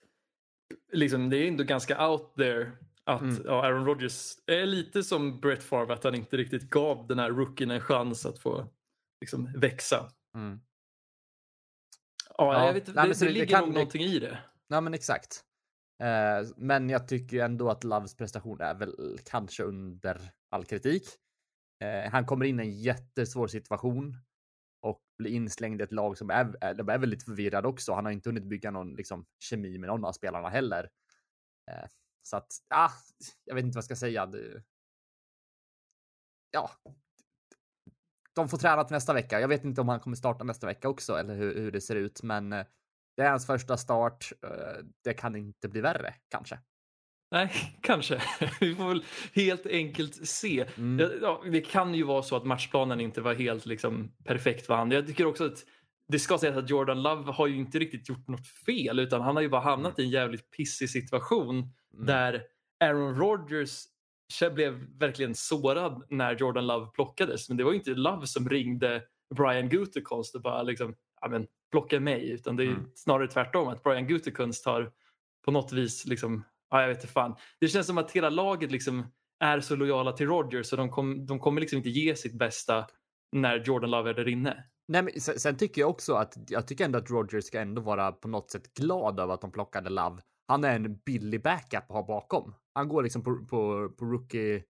liksom, 0.92 1.30
det 1.30 1.36
är 1.36 1.48
ändå 1.48 1.64
ganska 1.64 2.08
out 2.08 2.34
there 2.36 2.72
att 3.04 3.20
Mm. 3.22 3.42
ja, 3.44 3.64
Aaron 3.66 3.84
Rodgers 3.86 4.32
är 4.46 4.66
lite 4.66 5.02
som 5.02 5.40
Brett 5.40 5.62
Favre, 5.64 5.94
att 5.94 6.04
han 6.04 6.14
inte 6.14 6.36
riktigt 6.36 6.70
gav 6.70 7.06
den 7.06 7.18
här 7.18 7.30
rookien 7.30 7.70
en 7.70 7.80
chans 7.80 8.26
att 8.26 8.38
få 8.38 8.68
liksom, 9.20 9.52
växa. 9.56 10.08
Mm. 10.36 10.60
Ja, 12.38 12.54
Ja, 12.54 12.66
jag 12.66 12.74
vet, 12.74 12.86
nej, 12.94 13.08
det, 13.08 13.12
det, 13.18 13.26
det- 13.26 13.32
ligger 13.32 13.46
kan- 13.46 13.64
nog 13.64 13.74
någonting 13.74 14.02
i 14.02 14.18
det. 14.18 14.38
Ja, 14.68 14.80
men 14.80 14.94
exakt. 14.94 15.42
Eh, 16.02 16.48
men 16.56 16.90
jag 16.90 17.08
tycker 17.08 17.44
ändå 17.44 17.70
att 17.70 17.84
Loves 17.84 18.16
prestation 18.16 18.60
är 18.60 18.74
väl 18.74 19.18
kanske 19.24 19.62
under 19.62 20.20
all 20.50 20.64
kritik. 20.64 21.02
Eh, 21.84 22.10
han 22.10 22.26
kommer 22.26 22.44
in 22.44 22.60
i 22.60 22.62
en 22.62 22.78
jättesvår 22.80 23.46
situation 23.48 24.16
och 24.86 25.02
blir 25.18 25.30
inslängd 25.30 25.80
i 25.80 25.84
ett 25.84 25.92
lag 25.92 26.18
som 26.18 26.30
är, 26.30 26.56
är, 26.60 26.90
är 26.90 26.98
väldigt 26.98 27.24
förvirrad 27.24 27.66
också. 27.66 27.92
Han 27.92 28.04
har 28.04 28.12
inte 28.12 28.28
hunnit 28.28 28.44
bygga 28.44 28.70
någon 28.70 28.94
liksom, 28.94 29.26
kemi 29.38 29.78
med 29.78 29.88
någon 29.88 30.04
av 30.04 30.12
spelarna 30.12 30.48
heller. 30.48 30.90
Eh, 31.70 31.88
så 32.22 32.36
att, 32.36 32.52
ah, 32.68 32.90
jag 33.44 33.54
vet 33.54 33.64
inte 33.64 33.76
vad 33.76 33.80
jag 33.80 33.84
ska 33.84 33.96
säga. 33.96 34.26
Det, 34.26 34.62
ja. 36.50 36.70
De 38.34 38.48
får 38.48 38.58
träna 38.58 38.84
till 38.84 38.94
nästa 38.94 39.12
vecka. 39.12 39.40
Jag 39.40 39.48
vet 39.48 39.64
inte 39.64 39.80
om 39.80 39.88
han 39.88 40.00
kommer 40.00 40.16
starta 40.16 40.44
nästa 40.44 40.66
vecka 40.66 40.88
också 40.88 41.14
eller 41.18 41.34
hur, 41.34 41.54
hur 41.54 41.72
det 41.72 41.80
ser 41.80 41.96
ut, 41.96 42.22
men 42.22 42.52
eh, 42.52 42.66
det 43.16 43.22
är 43.22 43.30
hans 43.30 43.46
första 43.46 43.76
start. 43.76 44.32
Eh, 44.42 44.84
det 45.04 45.14
kan 45.14 45.36
inte 45.36 45.68
bli 45.68 45.80
värre 45.80 46.14
kanske 46.28 46.58
nej, 47.36 47.52
kanske. 47.82 48.22
Vi 48.60 48.74
får 48.74 48.88
väl 48.88 49.04
helt 49.34 49.66
enkelt 49.66 50.28
se. 50.28 50.64
Mm. 50.76 51.10
Ja, 51.22 51.42
det 51.52 51.60
kan 51.60 51.94
ju 51.94 52.02
vara 52.02 52.22
så 52.22 52.36
att 52.36 52.44
matchplanen 52.44 53.00
inte 53.00 53.20
var 53.20 53.34
helt 53.34 53.66
liksom, 53.66 54.12
perfekt 54.24 54.66
för 54.66 54.74
han. 54.74 54.90
Jag 54.90 55.06
tycker 55.06 55.26
också 55.26 55.44
att 55.46 55.64
det 56.08 56.18
ska 56.18 56.38
sägas 56.38 56.56
att 56.56 56.70
Jordan 56.70 57.02
Love 57.02 57.32
har 57.32 57.46
ju 57.46 57.56
inte 57.56 57.78
riktigt 57.78 58.08
gjort 58.08 58.28
något 58.28 58.46
fel 58.66 58.98
utan 58.98 59.20
han 59.20 59.36
har 59.36 59.42
ju 59.42 59.48
bara 59.48 59.60
hamnat 59.60 59.98
i 59.98 60.02
en 60.02 60.10
jävligt 60.10 60.50
pissig 60.50 60.90
situation 60.90 61.72
Mm. 61.94 62.06
där 62.06 62.42
Aaron 62.84 63.14
Rodgers 63.18 63.82
blev 64.54 64.72
verkligen 64.98 65.34
sårad 65.34 66.02
när 66.10 66.36
Jordan 66.36 66.66
Love 66.66 66.86
plockades. 66.94 67.48
Men 67.48 67.56
det 67.56 67.64
var 67.64 67.70
ju 67.72 67.78
inte 67.78 67.90
Love 67.90 68.26
som 68.26 68.48
ringde 68.48 69.02
Brian 69.34 69.68
Gutekunst 69.68 70.34
och 70.34 70.42
bara 70.42 70.62
liksom, 70.62 70.94
ja 71.20 71.28
men 71.28 71.46
plocka 71.70 72.00
mig. 72.00 72.30
Utan 72.30 72.56
det 72.56 72.62
är 72.64 72.68
Mm. 72.68 72.86
snarare 72.94 73.28
tvärtom 73.28 73.68
att 73.68 73.82
Brian 73.82 74.06
Gutekunst 74.06 74.66
har 74.66 74.92
på 75.44 75.50
något 75.50 75.72
vis 75.72 76.06
liksom, 76.06 76.44
ja 76.70 76.80
jag 76.80 76.88
vet 76.88 76.96
inte 76.96 77.12
fan. 77.12 77.36
Det 77.60 77.68
känns 77.68 77.86
som 77.86 77.98
att 77.98 78.10
hela 78.10 78.30
laget 78.30 78.70
liksom 78.70 79.06
är 79.44 79.60
så 79.60 79.76
lojala 79.76 80.12
till 80.12 80.26
Rodgers 80.26 80.66
så 80.66 80.76
de, 80.76 80.90
kom, 80.90 81.26
de 81.26 81.38
kommer 81.38 81.60
liksom 81.60 81.76
inte 81.76 81.90
ge 81.90 82.16
sitt 82.16 82.38
bästa 82.38 82.86
när 83.32 83.64
Jordan 83.64 83.90
Love 83.90 84.10
är 84.10 84.14
där 84.14 84.28
inne. 84.28 84.64
Nej, 84.88 85.02
men 85.02 85.20
sen, 85.20 85.40
sen 85.40 85.56
tycker 85.56 85.80
jag 85.80 85.90
också 85.90 86.14
att 86.14 86.34
jag 86.48 86.68
tycker 86.68 86.84
ändå 86.84 86.98
att 86.98 87.10
Rogers 87.10 87.44
ska 87.44 87.60
ändå 87.60 87.82
vara 87.82 88.12
på 88.12 88.28
något 88.28 88.50
sätt 88.50 88.74
glad 88.74 89.20
över 89.20 89.34
att 89.34 89.40
de 89.40 89.52
plockade 89.52 89.90
Love. 89.90 90.22
Han 90.48 90.64
är 90.64 90.76
en 90.76 90.96
billig 90.96 91.42
backup 91.42 91.82
att 91.82 91.88
ha 91.88 92.06
bakom. 92.06 92.54
Han 92.74 92.88
går 92.88 93.02
liksom 93.02 93.22
på, 93.22 93.46
på, 93.46 93.90
på 93.90 94.04
rookie, 94.04 94.64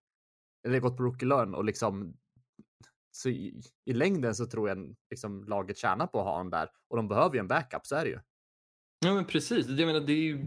eller 0.67 0.81
gått 0.81 0.97
på 0.97 1.03
rookie-lön 1.03 1.55
och 1.55 1.65
liksom 1.65 2.17
så 3.17 3.29
i, 3.29 3.63
i 3.85 3.93
längden 3.93 4.35
så 4.35 4.47
tror 4.47 4.69
jag 4.69 4.95
liksom 5.11 5.45
laget 5.45 5.79
tjänar 5.79 6.07
på 6.07 6.19
att 6.19 6.25
ha 6.25 6.33
honom 6.33 6.51
där 6.51 6.71
och 6.89 6.97
de 6.97 7.09
behöver 7.09 7.35
ju 7.35 7.41
en 7.41 7.49
backup, 7.49 7.87
så 7.87 7.97
är 7.97 8.05
det 8.05 8.11
ju. 8.11 8.19
Ja 9.07 9.15
men 9.15 9.25
precis. 9.25 9.67
Jag 9.67 9.87
menar, 9.87 10.01
det 10.01 10.13
är 10.13 10.23
ju 10.23 10.47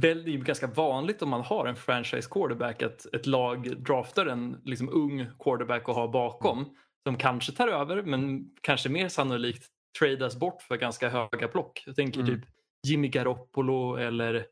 väl, 0.00 0.24
det 0.24 0.30
är 0.30 0.32
ju 0.32 0.38
ganska 0.38 0.66
vanligt 0.66 1.22
om 1.22 1.28
man 1.28 1.40
har 1.40 1.66
en 1.66 1.76
franchise 1.76 2.28
quarterback 2.30 2.82
att 2.82 3.06
ett 3.14 3.26
lag 3.26 3.82
draftar 3.84 4.26
en 4.26 4.60
liksom, 4.64 4.88
ung 4.88 5.26
quarterback 5.38 5.88
att 5.88 5.94
ha 5.94 6.08
bakom 6.08 6.76
som 7.08 7.16
kanske 7.18 7.52
tar 7.52 7.68
över 7.68 8.02
men 8.02 8.50
kanske 8.60 8.88
mer 8.88 9.08
sannolikt 9.08 9.66
tradas 9.98 10.36
bort 10.36 10.62
för 10.62 10.76
ganska 10.76 11.08
höga 11.08 11.48
plock. 11.48 11.82
Jag 11.86 11.96
tänker 11.96 12.20
Mm. 12.20 12.34
typ 12.34 12.48
Jimmy 12.86 13.08
Garoppolo 13.08 13.96
eller 13.96 14.46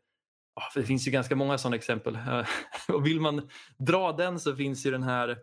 det 0.75 0.83
finns 0.83 1.09
ju 1.09 1.11
ganska 1.11 1.37
många 1.37 1.59
sådana 1.59 1.77
exempel. 1.77 2.19
Och 2.89 3.07
vill 3.07 3.21
man 3.21 3.49
dra 3.79 4.13
den 4.13 4.41
så 4.41 4.57
finns 4.57 4.87
ju 4.87 4.91
den 4.91 5.03
här 5.03 5.39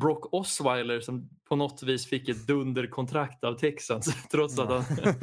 Brock 0.00 0.34
Osweiler 0.34 1.00
som 1.00 1.28
på 1.48 1.56
något 1.56 1.82
vis 1.82 2.08
fick 2.08 2.28
ett 2.28 2.46
dunderkontrakt 2.46 3.44
av 3.44 3.54
Texans 3.54 4.26
trots 4.30 4.58
att 4.58 4.68
han 4.68 4.84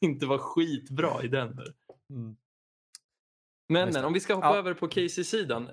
inte 0.00 0.26
var 0.26 0.38
skitbra 0.38 1.22
i 1.22 1.28
Denver. 1.28 1.72
Mm. 2.10 2.36
Men, 3.68 3.90
men 3.92 4.04
om 4.04 4.12
vi 4.12 4.20
ska 4.20 4.34
hoppa 4.34 4.46
Ja. 4.46 4.56
över 4.56 4.74
på 4.74 4.88
Casey-sidan. 4.88 5.70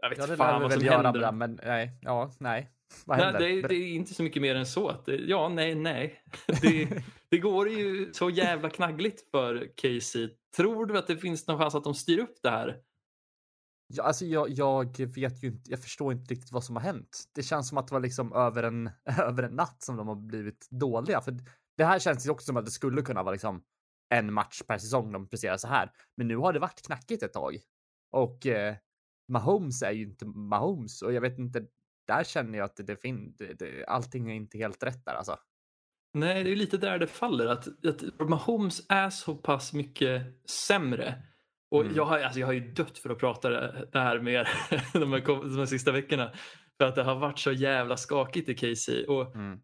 Jag 0.00 0.08
vet 0.08 0.18
Ja, 0.18 0.26
det 0.26 0.36
fan 0.36 0.62
vad 0.62 0.72
som 0.72 0.82
göra, 0.82 1.02
händer. 1.02 1.32
Men 1.32 1.60
nej, 1.64 1.98
ja, 2.02 2.32
nej. 2.38 2.70
Vad 3.04 3.18
Nej, 3.18 3.24
händer? 3.26 3.40
det, 3.40 3.52
är, 3.52 3.68
det 3.68 3.74
är 3.74 3.88
inte 3.88 4.14
så 4.14 4.22
mycket 4.22 4.42
mer 4.42 4.54
än 4.54 4.66
så. 4.66 4.88
Att 4.88 5.08
ja, 5.26 5.48
nej, 5.48 5.74
nej. 5.74 6.22
Det, 6.62 7.02
det 7.30 7.38
går 7.38 7.68
ju 7.68 8.12
så 8.12 8.30
jävla 8.30 8.70
knaggligt 8.70 9.30
för 9.30 9.68
Casey. 9.76 10.28
Tror 10.56 10.86
du 10.86 10.98
att 10.98 11.06
det 11.06 11.16
finns 11.16 11.46
någon 11.46 11.58
chans 11.58 11.74
att 11.74 11.84
de 11.84 11.94
styr 11.94 12.18
upp 12.18 12.34
det 12.42 12.50
här? 12.50 12.76
Ja, 13.92 14.02
alltså 14.04 14.24
jag, 14.24 14.50
jag 14.50 14.98
vet 14.98 15.42
ju 15.44 15.48
inte, 15.48 15.70
jag 15.70 15.82
förstår 15.82 16.12
inte 16.12 16.34
riktigt 16.34 16.52
vad 16.52 16.64
som 16.64 16.76
har 16.76 16.82
hänt. 16.82 17.24
Det 17.34 17.42
känns 17.42 17.68
som 17.68 17.78
att 17.78 17.86
det 17.88 17.94
var 17.94 18.00
liksom 18.00 18.32
över 18.32 18.62
en, 18.62 18.90
över 19.18 19.42
en 19.42 19.54
natt 19.54 19.82
som 19.82 19.96
de 19.96 20.08
har 20.08 20.14
blivit 20.16 20.68
dåliga. 20.70 21.20
För 21.20 21.34
det 21.76 21.84
här 21.84 21.98
känns 21.98 22.26
ju 22.26 22.30
också 22.30 22.44
som 22.46 22.56
att 22.56 22.64
det 22.64 22.70
skulle 22.70 23.02
kunna 23.02 23.22
vara 23.22 23.32
liksom 23.32 23.62
en 24.14 24.32
match 24.32 24.62
per 24.66 24.78
säsong 24.78 25.12
de 25.12 25.28
presterar 25.28 25.56
så 25.56 25.68
här. 25.68 25.90
Men 26.16 26.28
nu 26.28 26.36
har 26.36 26.52
det 26.52 26.58
varit 26.58 26.82
knackigt 26.86 27.22
ett 27.22 27.32
tag. 27.32 27.56
Och 28.12 28.46
eh, 28.46 28.74
Mahomes 29.28 29.82
är 29.82 29.90
ju 29.92 30.02
inte 30.02 30.26
Mahomes 30.26 31.02
och 31.02 31.12
jag 31.12 31.20
vet 31.20 31.38
inte, 31.38 31.66
där 32.06 32.24
känner 32.24 32.58
jag 32.58 32.64
att 32.64 32.76
det, 32.76 32.82
det 32.82 32.96
finns, 32.96 33.36
allting 33.86 34.30
är 34.30 34.34
inte 34.34 34.58
helt 34.58 34.82
rätt 34.82 35.04
där 35.04 35.14
alltså. 35.14 35.36
Nej, 36.14 36.44
det 36.44 36.50
är 36.52 36.56
lite 36.56 36.76
där 36.76 36.98
det 36.98 37.06
faller. 37.06 37.46
Att, 37.46 37.68
att 37.86 38.28
Mahomes 38.28 38.86
är 38.88 39.10
så 39.10 39.34
pass 39.34 39.72
mycket 39.72 40.22
sämre. 40.50 41.22
Och 41.70 41.80
Mm. 41.80 41.96
jag, 41.96 42.04
har, 42.04 42.18
alltså 42.18 42.40
jag 42.40 42.46
har 42.46 42.52
ju 42.54 42.72
dött 42.72 42.98
för 42.98 43.10
att 43.10 43.18
prata 43.18 43.50
det 43.50 44.00
här 44.00 44.20
med 44.20 44.34
er 44.34 44.48
de 45.00 45.12
här, 45.12 45.20
de 45.26 45.58
här 45.58 45.66
sista 45.66 45.92
veckorna. 45.92 46.32
För 46.78 46.84
att 46.86 46.94
det 46.94 47.02
har 47.02 47.14
varit 47.18 47.38
så 47.38 47.52
jävla 47.52 47.96
skakigt 47.96 48.48
i 48.48 48.54
Casey. 48.54 49.04
Och 49.06 49.34
Mm. 49.34 49.60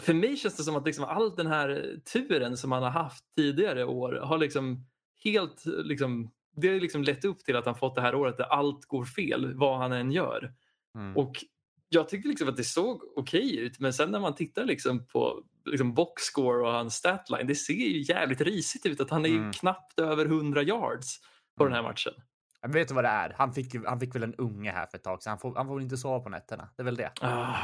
För 0.00 0.14
mig 0.14 0.36
känns 0.36 0.56
det 0.56 0.62
som 0.62 0.76
att 0.76 0.86
liksom 0.86 1.04
all 1.04 1.36
den 1.36 1.46
här 1.46 1.96
turen 2.12 2.56
som 2.56 2.72
han 2.72 2.82
har 2.82 2.90
haft 2.90 3.24
tidigare 3.36 3.84
år 3.84 4.12
har 4.12 4.38
liksom 4.38 4.86
helt 5.24 5.66
liksom, 5.66 6.30
det 6.56 6.68
har 6.68 6.80
liksom 6.80 7.02
lett 7.02 7.24
upp 7.24 7.44
till 7.44 7.56
att 7.56 7.66
han 7.66 7.74
fått 7.74 7.94
det 7.94 8.00
här 8.00 8.14
året 8.14 8.36
där 8.36 8.44
allt 8.44 8.84
går 8.84 9.04
fel 9.04 9.54
vad 9.54 9.78
han 9.78 9.92
än 9.92 10.12
gör. 10.12 10.52
Mm. 10.94 11.16
Och 11.16 11.44
jag 11.88 12.08
tyckte 12.08 12.28
liksom 12.28 12.48
att 12.48 12.56
det 12.56 12.64
såg 12.64 13.02
okej 13.16 13.56
ut 13.58 13.80
men 13.80 13.92
sen 13.92 14.10
när 14.10 14.20
man 14.20 14.34
tittar 14.34 14.64
liksom 14.64 15.06
på 15.06 15.42
liksom 15.64 15.94
boxscore 15.94 16.66
och 16.66 16.72
hans 16.72 16.94
statline 16.94 17.46
det 17.46 17.54
ser 17.54 17.72
ju 17.74 18.02
jävligt 18.02 18.40
risigt 18.40 18.86
ut 18.86 19.00
att 19.00 19.10
han 19.10 19.24
är 19.24 19.28
Mm. 19.28 19.52
knappt 19.52 19.98
över 20.00 20.24
100 20.26 20.62
yards 20.62 21.20
på 21.56 21.64
den 21.64 21.72
här 21.72 21.82
matchen. 21.82 22.12
Jag 22.60 22.68
vet 22.72 22.88
du 22.88 22.94
vad 22.94 23.04
det 23.04 23.08
är? 23.08 23.34
Han 23.38 23.52
fick, 23.52 23.86
han 23.86 24.00
fick 24.00 24.14
väl 24.14 24.22
en 24.22 24.34
unge 24.34 24.70
här 24.72 24.86
för 24.86 24.98
ett 24.98 25.04
tag 25.04 25.22
så 25.22 25.30
han 25.30 25.38
får, 25.38 25.54
han 25.56 25.66
får 25.66 25.82
inte 25.82 25.96
sova 25.96 26.20
på 26.20 26.28
nätterna. 26.28 26.68
Det 26.76 26.82
är 26.82 26.84
väl 26.84 26.96
det. 26.96 27.12
Ah, 27.20 27.56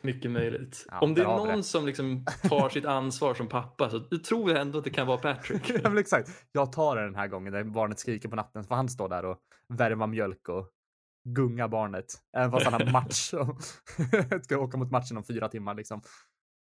mycket 0.00 0.30
möjligt. 0.30 0.86
Ja, 0.90 1.00
Om 1.00 1.14
det 1.14 1.20
är 1.20 1.24
någon 1.24 1.56
det. 1.56 1.62
som 1.62 1.86
liksom 1.86 2.24
tar 2.42 2.68
sitt 2.68 2.84
ansvar 2.84 3.34
som 3.34 3.48
pappa 3.48 3.90
så 3.90 4.00
tror 4.00 4.50
jag 4.50 4.60
ändå 4.60 4.78
att 4.78 4.84
det 4.84 4.90
kan 4.90 5.06
vara 5.06 5.18
Patrick. 5.18 5.70
Ja, 5.84 5.88
men 5.88 5.98
exakt. 5.98 6.30
Jag 6.52 6.72
tar 6.72 6.96
det 6.96 7.02
den 7.04 7.14
här 7.14 7.28
gången 7.28 7.52
när 7.52 7.64
barnet 7.64 7.98
skriker 7.98 8.28
på 8.28 8.36
natten. 8.36 8.64
För 8.64 8.74
han 8.74 8.88
står 8.88 9.08
där 9.08 9.24
och 9.24 9.38
värma 9.68 10.06
mjölk 10.06 10.48
och 10.48 10.68
gunga 11.28 11.68
barnet. 11.68 12.06
Även 12.36 12.50
fast 12.50 12.66
han 12.66 12.72
har 12.72 12.92
match. 12.92 13.34
Och 13.34 13.56
ska 14.44 14.58
åka 14.58 14.76
mot 14.76 14.90
matchen 14.90 15.16
om 15.16 15.24
fyra 15.24 15.48
timmar 15.48 15.74
liksom. 15.74 16.02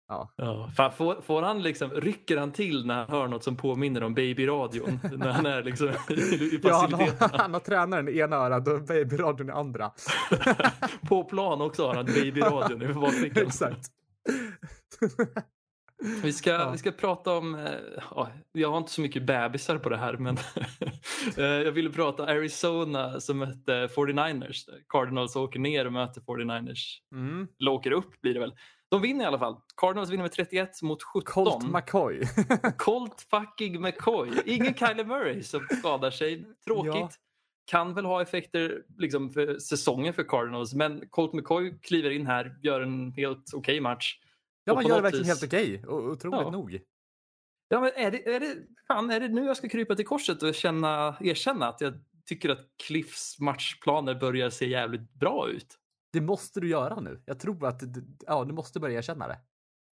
Ja. 0.09 0.33
Ja, 0.35 0.69
fan, 0.77 0.91
får, 0.91 1.21
får 1.21 1.41
han 1.41 1.61
liksom, 1.61 1.91
rycker 1.91 2.37
han 2.37 2.51
till 2.51 2.85
när 2.85 2.95
han 2.95 3.09
hör 3.09 3.27
något 3.27 3.43
som 3.43 3.55
påminner 3.57 4.03
om 4.03 4.13
babyradion? 4.13 4.99
när 5.17 5.31
han 5.31 5.45
är 5.45 5.63
liksom 5.63 5.87
i, 6.09 6.13
i 6.13 6.59
Ja, 6.63 6.87
han, 6.91 6.93
har, 6.93 7.37
han 7.37 7.53
har 7.53 7.59
tränaren 7.59 8.09
i 8.09 8.17
ena 8.17 8.35
örat 8.35 8.67
och 8.67 8.81
babyradion 8.81 9.49
i 9.49 9.51
andra. 9.51 9.91
På 11.09 11.23
plan 11.23 11.61
också 11.61 11.87
har 11.87 11.95
han 11.95 12.05
babyradion 12.05 12.81
i 12.81 12.93
bakfickan. 12.93 13.47
Exakt. 13.47 13.87
Vi 16.23 16.33
ska, 16.33 16.49
Ja. 16.49 16.71
vi 16.71 16.77
ska 16.77 16.91
prata 16.91 17.37
om, 17.37 17.55
eh, 17.55 17.71
ja, 18.15 18.29
jag 18.51 18.71
har 18.71 18.77
inte 18.77 18.91
så 18.91 19.01
mycket 19.01 19.23
bebisar 19.23 19.77
på 19.77 19.89
det 19.89 19.97
här 19.97 20.13
men 20.17 20.37
eh, 21.37 21.43
jag 21.45 21.71
ville 21.71 21.89
prata 21.89 22.25
Arizona 22.25 23.19
som 23.19 23.37
mötte 23.37 23.87
49ers. 23.95 24.65
Cardinals 24.89 25.35
åker 25.35 25.59
ner 25.59 25.85
och 25.85 25.93
möter 25.93 26.21
49ers. 26.21 26.97
Mm. 27.11 27.47
Eller 27.59 27.71
åker 27.71 27.91
upp 27.91 28.21
blir 28.21 28.33
det 28.33 28.39
väl. 28.39 28.53
De 28.91 29.01
vinner 29.01 29.23
i 29.23 29.27
alla 29.27 29.39
fall. 29.39 29.55
Cardinals 29.77 30.09
vinner 30.09 30.23
med 30.23 30.31
31 30.31 30.81
mot 30.81 31.03
17. 31.03 31.23
Colt 31.45 31.71
McCoy. 31.71 32.21
Colt 32.77 33.25
fucking 33.29 33.81
McCoy. 33.81 34.29
Ingen 34.45 34.73
Kyler 34.73 35.05
Murray 35.05 35.43
som 35.43 35.67
skadar 35.79 36.11
sig. 36.11 36.45
Tråkigt. 36.65 36.93
Ja. 36.95 37.09
Kan 37.65 37.93
väl 37.93 38.05
ha 38.05 38.21
effekter 38.21 38.83
liksom, 38.97 39.29
för 39.29 39.59
säsongen 39.59 40.13
för 40.13 40.23
Cardinals 40.23 40.73
men 40.73 41.07
Colt 41.09 41.33
McCoy 41.33 41.79
kliver 41.81 42.09
in 42.09 42.27
här, 42.27 42.55
gör 42.61 42.81
en 42.81 43.11
helt 43.11 43.53
okej 43.53 43.79
match. 43.81 44.19
Ja, 44.63 44.73
man 44.73 44.87
gör 44.87 44.95
det 44.95 45.01
verkligen 45.01 45.23
vis- 45.25 45.41
helt 45.41 45.53
okej. 45.53 45.85
Och 45.85 46.03
Otroligt 46.03 46.39
Ja. 46.41 46.49
nog. 46.51 46.79
Ja, 47.69 47.79
men 47.81 47.91
är, 47.95 48.11
det, 48.11 48.27
är, 48.35 48.39
det, 48.39 48.55
fan, 48.87 49.09
är 49.09 49.19
det 49.19 49.27
nu 49.27 49.45
jag 49.45 49.57
ska 49.57 49.69
krypa 49.69 49.95
till 49.95 50.05
korset 50.05 50.43
och 50.43 50.55
känna, 50.55 51.15
erkänna 51.19 51.67
att 51.67 51.81
jag 51.81 51.93
tycker 52.25 52.49
att 52.49 52.67
Cliffs 52.87 53.39
matchplaner 53.39 54.15
börjar 54.15 54.49
se 54.49 54.69
jävligt 54.69 55.13
bra 55.13 55.49
ut? 55.49 55.78
Det 56.13 56.21
måste 56.21 56.59
du 56.59 56.69
göra 56.69 56.99
nu. 56.99 57.21
Jag 57.25 57.39
tror 57.39 57.65
att 57.65 57.81
ja, 58.27 58.43
du 58.45 58.53
måste 58.53 58.79
börja 58.79 58.97
erkänna 58.97 59.27
det. 59.27 59.39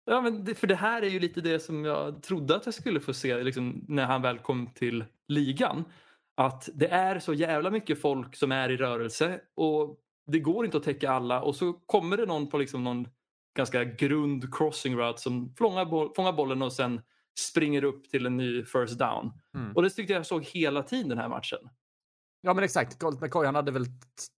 Ja, 0.06 0.20
men 0.20 0.44
det, 0.44 0.54
för 0.54 0.66
det 0.66 0.74
här 0.74 1.02
är 1.02 1.08
ju 1.08 1.20
lite 1.20 1.40
det 1.40 1.60
som 1.60 1.84
jag 1.84 2.22
trodde 2.22 2.56
att 2.56 2.64
jag 2.64 2.74
skulle 2.74 3.00
få 3.00 3.14
se 3.14 3.42
liksom, 3.42 3.84
när 3.88 4.04
han 4.04 4.22
väl 4.22 4.38
kom 4.38 4.66
till 4.66 5.04
ligan. 5.28 5.84
Att 6.36 6.68
det 6.74 6.88
är 6.88 7.18
så 7.18 7.34
jävla 7.34 7.70
mycket 7.70 8.00
folk 8.00 8.36
som 8.36 8.52
är 8.52 8.68
i 8.68 8.76
rörelse 8.76 9.40
och 9.54 10.00
det 10.26 10.38
går 10.38 10.64
inte 10.64 10.76
att 10.76 10.82
täcka 10.82 11.10
alla 11.10 11.42
och 11.42 11.56
så 11.56 11.72
kommer 11.72 12.16
det 12.16 12.26
någon 12.26 12.50
på 12.50 12.58
liksom 12.58 12.84
någon 12.84 13.08
ganska 13.56 13.84
grund 13.84 14.54
crossing 14.54 14.96
route 14.96 15.20
som 15.20 15.54
fångar, 15.58 15.84
boll, 15.84 16.12
fångar 16.16 16.32
bollen 16.32 16.62
och 16.62 16.72
sen 16.72 17.00
springer 17.40 17.84
upp 17.84 18.10
till 18.10 18.26
en 18.26 18.36
ny 18.36 18.64
first 18.64 18.98
down. 18.98 19.32
Mm. 19.54 19.72
Och 19.72 19.82
det 19.82 19.90
tyckte 19.90 20.12
jag 20.12 20.26
såg 20.26 20.44
hela 20.44 20.82
tiden 20.82 21.08
den 21.08 21.18
här 21.18 21.28
matchen. 21.28 21.58
Ja 22.44 22.54
men 22.54 22.64
exakt, 22.64 22.98
Colt 22.98 23.20
McCoy 23.20 23.46
han 23.46 23.54
hade 23.54 23.72
väl 23.72 23.86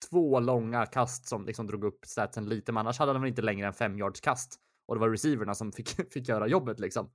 två 0.10 0.39
långa 0.39 0.86
kast 0.86 1.28
som 1.28 1.45
liksom 1.45 1.68
drog 1.68 1.84
upp 1.84 2.06
statsen 2.06 2.49
lite, 2.49 2.72
men 2.72 2.82
annars 2.82 2.99
hade 2.99 3.12
han 3.12 3.22
väl 3.22 3.30
inte 3.30 3.41
längre 3.41 3.68
än 3.68 3.74
fem 3.74 3.97
yards 3.97 4.22
kast. 4.22 4.60
Och 4.88 4.95
det 4.95 4.99
var 5.01 5.10
receiverna 5.10 5.56
som 5.56 5.72
fick, 5.72 5.89
fick 6.14 6.28
göra 6.28 6.47
jobbet 6.47 6.80
liksom. 6.80 7.12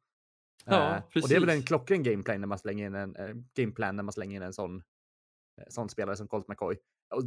Ja, 0.65 0.95
Eh, 0.97 1.23
och 1.23 1.29
det 1.29 1.37
är 1.37 1.41
väl 1.41 1.49
en 1.49 1.55
precis. 1.57 1.69
klockren 1.69 2.03
gameplan 2.03 2.41
när 2.41 2.47
man 2.49 2.59
slänger 2.59 2.87
in 2.87 2.95
en 2.95 3.17
eh, 3.17 3.35
gameplan 3.55 3.97
när 3.97 4.03
man 4.03 4.13
slänger 4.13 4.37
in 4.37 4.43
en 4.43 4.53
sån, 4.53 4.77
eh, 5.61 5.65
sån 5.69 5.89
spelare 5.89 6.17
som 6.17 6.29
Colt 6.29 6.49
McCoy. 6.49 6.77
Och, 7.15 7.23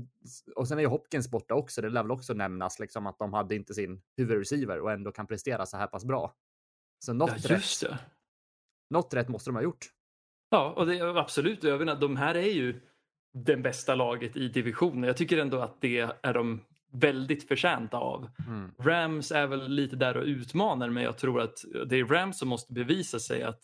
och 0.55 0.67
sen 0.67 0.77
är 0.77 0.81
ju 0.81 0.87
Hopkins 0.87 1.31
borta 1.31 1.53
också. 1.53 1.81
Det 1.81 1.89
lär 1.89 2.03
väl 2.03 2.11
också 2.11 2.33
nämnas 2.33 2.79
liksom 2.79 3.07
att 3.07 3.19
de 3.19 3.33
hade 3.33 3.55
inte 3.55 3.73
sin 3.73 4.01
huvudreceiver 4.17 4.79
och 4.79 4.91
ändå 4.91 5.11
kan 5.11 5.27
prestera 5.27 5.65
så 5.65 5.77
här 5.77 5.87
pass 5.87 6.05
bra. 6.05 6.35
Så 7.05 7.13
något, 7.13 7.49
Ja, 7.49 7.55
rätt, 7.55 7.99
något 8.89 9.13
rätt 9.13 9.29
måste 9.29 9.49
de 9.49 9.55
ha 9.55 9.63
gjort. 9.63 9.85
Ja, 10.49 10.73
och 10.77 10.85
det, 10.85 11.01
absolut. 11.19 11.63
Jag 11.63 11.79
menar, 11.79 11.95
de 11.95 12.17
här 12.17 12.35
är 12.35 12.51
ju 12.51 12.81
den 13.33 13.61
bästa 13.61 13.95
laget 13.95 14.37
i 14.37 14.47
divisionen. 14.47 15.03
Jag 15.03 15.17
tycker 15.17 15.37
ändå 15.37 15.59
att 15.59 15.81
det 15.81 15.99
är 16.23 16.33
de 16.33 16.61
väldigt 16.91 17.47
förtjänta 17.47 17.97
av. 17.97 18.29
Mm. 18.47 18.71
Rams 18.79 19.31
är 19.31 19.47
väl 19.47 19.67
lite 19.71 19.95
där 19.95 20.17
och 20.17 20.23
utmanar 20.23 20.89
men 20.89 21.03
jag 21.03 21.17
tror 21.17 21.41
att 21.41 21.53
det 21.87 21.99
är 21.99 22.05
Rams 22.05 22.39
som 22.39 22.49
måste 22.49 22.73
bevisa 22.73 23.19
sig 23.19 23.43
att 23.43 23.59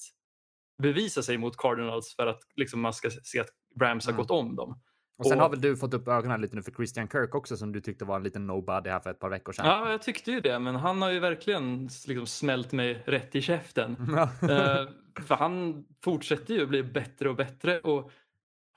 bevisa 0.81 1.21
sig 1.21 1.37
mot 1.37 1.57
Cardinals 1.57 2.15
för 2.15 2.27
att 2.27 2.39
liksom 2.55 2.79
man 2.81 2.93
ska 2.93 3.09
se 3.23 3.39
att 3.39 3.49
Rams 3.81 4.05
har 4.05 4.13
Mm. 4.13 4.21
gått 4.21 4.31
om 4.31 4.55
dem. 4.55 4.81
Och 5.17 5.25
sen 5.25 5.37
Och- 5.37 5.43
har 5.43 5.49
väl 5.49 5.61
du 5.61 5.77
fått 5.77 5.93
upp 5.93 6.07
ögonen 6.07 6.41
lite 6.41 6.55
nu 6.55 6.61
för 6.63 6.71
Christian 6.71 7.07
Kirk 7.07 7.35
också 7.35 7.57
som 7.57 7.71
du 7.71 7.81
tyckte 7.81 8.05
var 8.05 8.15
en 8.15 8.23
liten 8.23 8.47
nobody 8.47 8.89
här 8.89 8.99
för 8.99 9.09
ett 9.09 9.19
par 9.19 9.29
veckor 9.29 9.53
sedan. 9.53 9.65
Ja, 9.65 9.91
jag 9.91 10.01
tyckte 10.01 10.31
ju 10.31 10.39
det 10.39 10.59
men 10.59 10.75
han 10.75 11.01
har 11.01 11.11
ju 11.11 11.19
verkligen 11.19 11.89
liksom 12.07 12.25
smält 12.27 12.71
mig 12.71 13.03
rätt 13.05 13.35
i 13.35 13.41
käften. 13.41 13.95
Eh, 14.41 14.87
för 15.25 15.35
han 15.35 15.85
fortsätter 16.03 16.53
ju 16.53 16.65
bli 16.65 16.83
bättre 16.83 17.29
och 17.29 17.35
bättre. 17.35 17.79
Och 17.79 18.11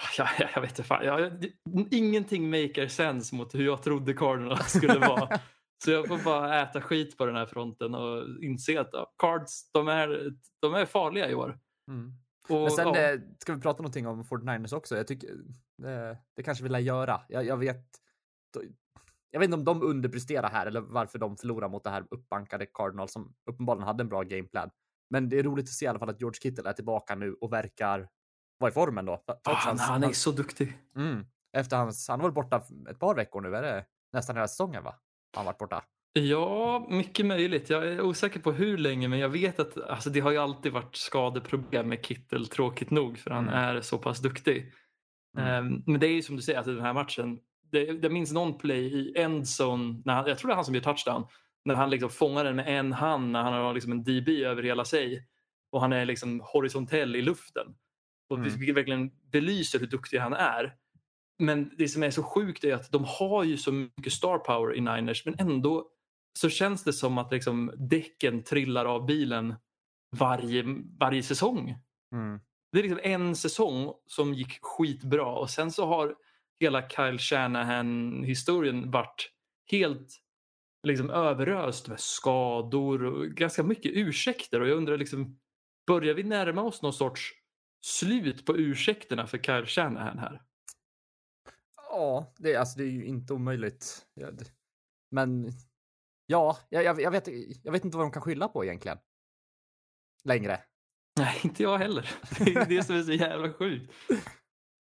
jag, 0.18 0.28
jag 0.54 0.60
vet 0.60 0.70
inte 0.70 0.82
fan. 0.82 1.04
Jag, 1.04 1.46
ingenting 1.90 2.50
maker 2.50 2.88
sense 2.88 3.34
mot 3.34 3.54
hur 3.54 3.64
jag 3.64 3.82
trodde 3.82 4.14
Cardinals 4.14 4.72
skulle 4.72 4.98
vara. 4.98 5.40
Så 5.84 5.90
jag 5.90 6.08
får 6.08 6.24
bara 6.24 6.62
äta 6.62 6.80
skit 6.80 7.16
på 7.16 7.26
den 7.26 7.36
här 7.36 7.46
fronten 7.46 7.94
och 7.94 8.42
inse 8.42 8.80
att 8.80 8.90
ja, 8.92 9.14
Cards, 9.18 9.70
de 9.72 9.88
är, 9.88 10.32
de 10.60 10.74
är 10.74 10.86
farliga 10.86 11.30
i 11.30 11.34
år. 11.34 11.58
Mm. 11.90 12.12
Och, 12.48 12.60
Men 12.60 12.70
sen 12.70 12.88
ja, 12.88 13.00
eh, 13.00 13.20
ska 13.38 13.54
vi 13.54 13.60
prata 13.60 13.82
någonting 13.82 14.06
om 14.06 14.24
49ers 14.24 14.74
också. 14.74 14.96
Jag 14.96 15.06
tycker 15.06 15.30
eh, 15.84 16.16
det 16.36 16.42
kanske 16.42 16.64
vi 16.64 16.70
lär 16.70 16.78
göra. 16.78 17.20
Jag, 17.28 17.44
jag 17.44 17.56
vet. 17.56 17.86
Jag 19.30 19.40
vet 19.40 19.46
inte 19.46 19.56
om 19.56 19.64
de 19.64 19.82
underpresterar 19.82 20.50
här 20.50 20.66
eller 20.66 20.80
varför 20.80 21.18
de 21.18 21.36
förlorar 21.36 21.68
mot 21.68 21.84
det 21.84 21.90
här 21.90 22.06
uppbankade 22.10 22.66
Cardinals 22.66 23.12
som 23.12 23.34
uppenbarligen 23.50 23.86
hade 23.86 24.02
en 24.02 24.08
bra 24.08 24.22
gameplan. 24.22 24.70
Men 25.10 25.28
det 25.28 25.38
är 25.38 25.42
roligt 25.42 25.64
att 25.64 25.74
se 25.74 25.84
i 25.84 25.88
alla 25.88 25.98
fall 25.98 26.10
att 26.10 26.20
George 26.20 26.40
Kittle 26.42 26.68
är 26.68 26.72
tillbaka 26.72 27.14
nu 27.14 27.32
och 27.32 27.52
verkar 27.52 28.08
vara 28.62 28.70
i 28.70 28.74
formen 28.74 29.04
då. 29.04 29.16
Trots 29.26 29.40
ah, 29.44 29.52
han, 29.54 29.68
hans- 29.78 29.88
han 29.88 30.04
är 30.04 30.12
så 30.12 30.30
duktig. 30.30 30.78
Mm. 30.96 31.26
Efter 31.56 31.76
hans, 31.76 32.08
han 32.08 32.20
varit 32.20 32.34
borta 32.34 32.62
ett 32.90 32.98
par 32.98 33.14
veckor 33.14 33.40
nu, 33.40 33.56
är 33.56 33.62
det 33.62 33.84
nästan 34.12 34.36
hela 34.36 34.48
säsongen 34.48 34.84
va? 34.84 34.94
Han 35.36 35.44
varit 35.44 35.58
borta. 35.58 35.82
Ja, 36.12 36.86
mycket 36.90 37.26
möjligt. 37.26 37.70
Jag 37.70 37.88
är 37.88 38.00
osäker 38.00 38.40
på 38.40 38.52
hur 38.52 38.78
länge, 38.78 39.08
men 39.08 39.18
jag 39.18 39.28
vet 39.28 39.60
att 39.60 39.76
alltså, 39.90 40.10
det 40.10 40.20
har 40.20 40.30
ju 40.30 40.38
alltid 40.38 40.72
varit 40.72 40.96
skadeproblem 40.96 41.88
med 41.88 42.04
Kittel, 42.06 42.46
tråkigt 42.48 42.90
nog, 42.90 43.18
för 43.18 43.30
han 43.30 43.48
Mm. 43.48 43.54
är 43.76 43.80
så 43.80 43.98
pass 43.98 44.18
duktig. 44.20 44.72
Mm. 45.38 45.48
Ehm, 45.48 45.82
men 45.86 46.00
det 46.00 46.06
är 46.06 46.12
ju 46.12 46.22
som 46.22 46.36
du 46.36 46.42
säger, 46.42 46.58
alltså, 46.58 46.74
den 46.74 46.84
här 46.84 46.92
matchen, 46.92 47.38
det, 47.72 47.82
jag 47.84 48.12
minns 48.12 48.32
någon 48.32 48.58
play 48.58 48.84
i 48.94 49.18
endzone, 49.22 50.02
när 50.04 50.14
han, 50.14 50.26
jag 50.26 50.38
tror 50.38 50.48
det 50.48 50.52
är 50.52 50.56
han 50.56 50.64
som 50.64 50.74
gör 50.74 50.82
touchdown, 50.82 51.26
när 51.64 51.74
han 51.74 51.90
liksom 51.90 52.10
fångar 52.10 52.44
den 52.44 52.56
med 52.56 52.78
en 52.78 52.92
hand 52.92 53.30
när 53.30 53.42
han 53.42 53.52
har 53.52 53.74
liksom 53.74 53.92
en 53.92 54.04
DB 54.04 54.28
över 54.44 54.62
hela 54.62 54.84
sig 54.84 55.26
och 55.72 55.80
han 55.80 55.92
är 55.92 56.04
liksom 56.04 56.40
horisontell 56.44 57.16
i 57.16 57.22
luften. 57.22 57.66
Och 58.32 58.38
Mm. 58.38 58.58
Vilket 58.58 58.76
verkligen 58.76 59.10
belyser 59.32 59.78
hur 59.78 59.86
duktig 59.86 60.18
han 60.18 60.32
är. 60.32 60.74
Men 61.38 61.70
det 61.78 61.88
som 61.88 62.02
är 62.02 62.10
så 62.10 62.22
sjukt 62.22 62.64
är 62.64 62.74
att 62.74 62.92
de 62.92 63.04
har 63.04 63.44
ju 63.44 63.56
så 63.56 63.72
mycket 63.72 64.12
star 64.12 64.38
power 64.38 64.76
i 64.76 64.80
Niners 64.80 65.26
men 65.26 65.34
ändå 65.38 65.88
så 66.38 66.48
känns 66.48 66.84
det 66.84 66.92
som 66.92 67.18
att 67.18 67.32
liksom 67.32 67.72
däcken 67.76 68.42
trillar 68.44 68.84
av 68.84 69.06
bilen 69.06 69.54
varje, 70.16 70.64
varje 70.98 71.22
säsong. 71.22 71.74
Mm. 72.14 72.40
Det 72.72 72.78
är 72.78 72.82
liksom 72.82 73.00
en 73.02 73.36
säsong 73.36 73.92
som 74.06 74.34
gick 74.34 74.58
skitbra 74.62 75.26
och 75.26 75.50
sen 75.50 75.72
så 75.72 75.86
har 75.86 76.14
hela 76.60 76.88
Kyle 76.88 77.18
Shanahan-historien 77.18 78.90
varit 78.90 79.30
helt 79.70 80.18
liksom 80.86 81.10
överöst 81.10 81.88
med 81.88 82.00
skador 82.00 83.04
och 83.04 83.26
ganska 83.26 83.62
mycket 83.62 83.92
ursäkter 83.94 84.60
och 84.60 84.68
jag 84.68 84.76
undrar 84.76 84.98
liksom 84.98 85.38
börjar 85.86 86.14
vi 86.14 86.22
närma 86.22 86.62
oss 86.62 86.82
någon 86.82 86.92
sorts 86.92 87.32
slut 87.84 88.46
på 88.46 88.56
ursäkterna 88.56 89.26
för 89.26 89.38
Kyle 89.38 89.66
Shanahan 89.66 90.18
här? 90.18 90.42
Ja, 91.76 92.32
det, 92.38 92.52
är- 92.52 92.58
alltså, 92.58 92.78
det 92.78 92.84
är 92.84 92.90
ju 92.90 93.04
inte 93.04 93.32
omöjligt. 93.34 94.06
Men 95.10 95.50
ja, 96.26 96.58
jag, 96.68 96.84
jag, 96.84 97.00
jag, 97.00 97.10
vet, 97.10 97.28
jag 97.64 97.72
vet 97.72 97.84
inte 97.84 97.96
vad 97.96 98.06
de 98.06 98.12
kan 98.12 98.22
skylla 98.22 98.48
på 98.48 98.64
egentligen. 98.64 98.98
Längre. 100.24 100.60
Nej, 101.18 101.40
inte 101.44 101.62
jag 101.62 101.78
heller. 101.78 102.10
Det 102.44 102.54
är 102.54 102.66
det 102.66 102.82
som 102.82 102.96
är 102.96 103.02
så 103.02 103.12
jävla 103.12 103.52
sjukt. 103.52 103.92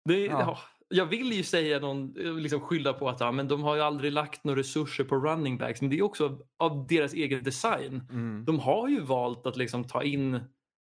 Det 0.05 0.15
är, 0.27 0.31
Ja. 0.31 0.41
ja. 0.41 0.59
Jag 0.93 1.07
vill 1.07 1.33
ju 1.33 1.43
säga 1.43 1.79
någon, 1.79 2.13
liksom 2.13 2.61
skylla 2.61 2.93
på 2.93 3.09
att 3.09 3.21
ja, 3.21 3.33
men 3.33 3.49
de 3.49 3.63
har 3.63 3.77
ju 3.77 3.83
aldrig 3.83 4.13
lagt 4.13 4.45
några 4.45 4.61
resurser 4.61 5.05
på 5.05 5.17
running 5.17 5.59
backs, 5.59 5.81
men 5.81 5.91
det 5.91 5.99
är 5.99 6.03
också 6.03 6.25
av, 6.27 6.47
av 6.59 6.87
deras 6.87 7.13
egen 7.15 7.45
design. 7.45 8.07
Mm. 8.11 8.45
De 8.45 8.59
har 8.59 8.89
ju 8.89 9.01
valt 9.01 9.47
att 9.47 9.57
liksom 9.57 9.85
ta 9.85 10.03
in 10.03 10.41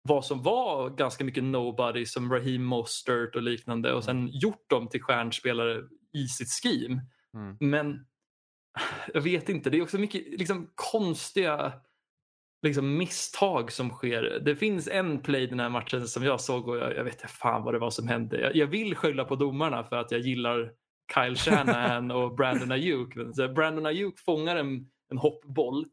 vad 0.03 0.25
som 0.25 0.41
var 0.41 0.89
ganska 0.89 1.23
mycket 1.23 1.43
nobody 1.43 2.05
som 2.05 2.33
Raheem 2.33 2.63
Mostert 2.63 3.35
och 3.35 3.41
liknande 3.41 3.93
och 3.93 4.03
sen 4.03 4.27
gjort 4.27 4.69
dem 4.69 4.87
till 4.87 5.01
stjärnspelare 5.01 5.83
i 6.13 6.27
sitt 6.27 6.49
scheme. 6.49 7.01
Mm. 7.33 7.57
Men 7.59 8.05
jag 9.13 9.21
vet 9.21 9.49
inte, 9.49 9.69
det 9.69 9.77
är 9.77 9.81
också 9.81 9.97
mycket 9.97 10.39
liksom, 10.39 10.71
konstiga 10.75 11.73
liksom, 12.61 12.97
misstag 12.97 13.71
som 13.71 13.89
sker. 13.89 14.41
Det 14.45 14.55
finns 14.55 14.87
en 14.87 15.21
play 15.21 15.47
den 15.47 15.59
här 15.59 15.69
matchen 15.69 16.07
som 16.07 16.23
jag 16.23 16.41
såg 16.41 16.67
och 16.67 16.77
jag, 16.77 16.95
jag 16.95 17.03
vet 17.03 17.13
inte 17.13 17.27
fan 17.27 17.63
vad 17.63 17.73
det 17.73 17.79
var 17.79 17.89
som 17.89 18.07
hände. 18.07 18.41
Jag, 18.41 18.55
jag 18.55 18.67
vill 18.67 18.95
skylla 18.95 19.25
på 19.25 19.35
domarna 19.35 19.83
för 19.83 19.95
att 19.95 20.11
jag 20.11 20.21
gillar 20.21 20.71
Kyle 21.15 21.35
Shanahan 21.35 22.11
och 22.17 22.35
Brandon 22.35 22.71
Ayuk. 22.71 23.15
Brandon 23.55 23.85
Ayuk 23.85 24.19
fångar 24.19 24.55
en, 24.55 24.89
en 25.09 25.17
hoppboll, 25.17 25.85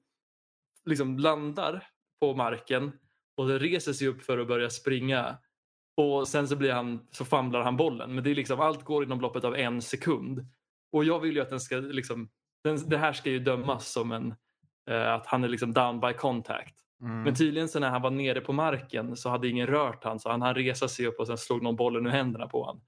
liksom 0.84 1.18
landar 1.18 1.86
på 2.20 2.34
marken 2.34 2.92
och 3.38 3.48
det 3.48 3.58
reser 3.58 3.92
sig 3.92 4.08
upp 4.08 4.22
för 4.22 4.38
att 4.38 4.48
börja 4.48 4.70
springa. 4.70 5.38
Och 5.96 6.28
sen 6.28 6.48
så, 6.48 6.56
blir 6.56 6.72
han, 6.72 7.06
så 7.10 7.24
famlar 7.24 7.62
han 7.62 7.76
bollen. 7.76 8.14
Men 8.14 8.24
det 8.24 8.30
är 8.30 8.34
liksom, 8.34 8.60
allt 8.60 8.84
går 8.84 9.04
inom 9.04 9.20
loppet 9.20 9.44
av 9.44 9.56
en 9.56 9.82
sekund. 9.82 10.46
Och 10.92 11.04
jag 11.04 11.20
vill 11.20 11.34
ju 11.36 11.42
att 11.42 11.50
den 11.50 11.60
ska 11.60 11.76
liksom, 11.76 12.28
den, 12.64 12.88
det 12.88 12.98
här 12.98 13.12
ska 13.12 13.30
ju 13.30 13.38
dömas 13.38 13.92
som 13.92 14.12
en, 14.12 14.34
eh, 14.90 15.12
att 15.12 15.26
han 15.26 15.44
är 15.44 15.48
liksom 15.48 15.72
down 15.72 16.00
by 16.00 16.12
contact. 16.12 16.74
Mm. 17.00 17.22
Men 17.22 17.34
tydligen 17.34 17.68
så 17.68 17.78
när 17.80 17.90
han 17.90 18.02
var 18.02 18.10
nere 18.10 18.40
på 18.40 18.52
marken 18.52 19.16
så 19.16 19.28
hade 19.30 19.48
ingen 19.48 19.66
rört 19.66 20.04
han 20.04 20.18
så 20.18 20.30
han 20.30 20.42
hann 20.42 20.54
resa 20.54 20.88
sig 20.88 21.06
upp 21.06 21.18
och 21.20 21.26
sen 21.26 21.38
slog 21.38 21.62
någon 21.62 21.76
bollen 21.76 22.06
ur 22.06 22.10
händerna 22.10 22.46
på 22.46 22.64
honom. 22.64 22.82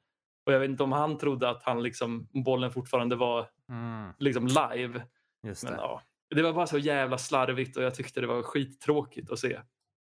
Och 0.46 0.53
jag 0.53 0.61
vet 0.61 0.70
inte 0.70 0.82
om 0.82 0.92
han 0.92 1.18
trodde 1.18 1.51
att 1.51 1.62
han 1.62 1.82
liksom, 1.82 2.28
bollen 2.44 2.70
fortfarande 2.70 3.16
var 3.16 3.46
Mm. 3.68 4.12
liksom 4.18 4.46
live. 4.46 5.03
Just 5.46 5.64
Men 5.64 5.72
det. 5.72 5.78
ja, 5.78 6.03
det 6.34 6.42
var 6.42 6.53
bara 6.53 6.66
så 6.66 6.78
jävla 6.78 7.18
slarvigt 7.18 7.76
och 7.76 7.82
jag 7.82 7.94
tyckte 7.94 8.20
det 8.20 8.26
var 8.26 8.42
skittråkigt 8.42 9.30
att 9.30 9.38
se. 9.38 9.61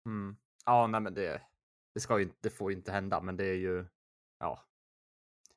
Mm. 0.06 0.36
Ja, 0.66 0.86
nej 0.86 1.00
men 1.00 1.14
det, 1.14 1.42
det, 1.94 2.00
ska 2.00 2.18
ju, 2.18 2.24
inte- 2.24 2.36
det 2.42 2.50
får 2.50 2.70
ju 2.70 2.76
inte 2.76 2.92
hända, 2.92 3.20
men 3.20 3.36
det 3.36 3.44
är 3.44 3.54
ju, 3.54 3.86
ja. 4.40 4.62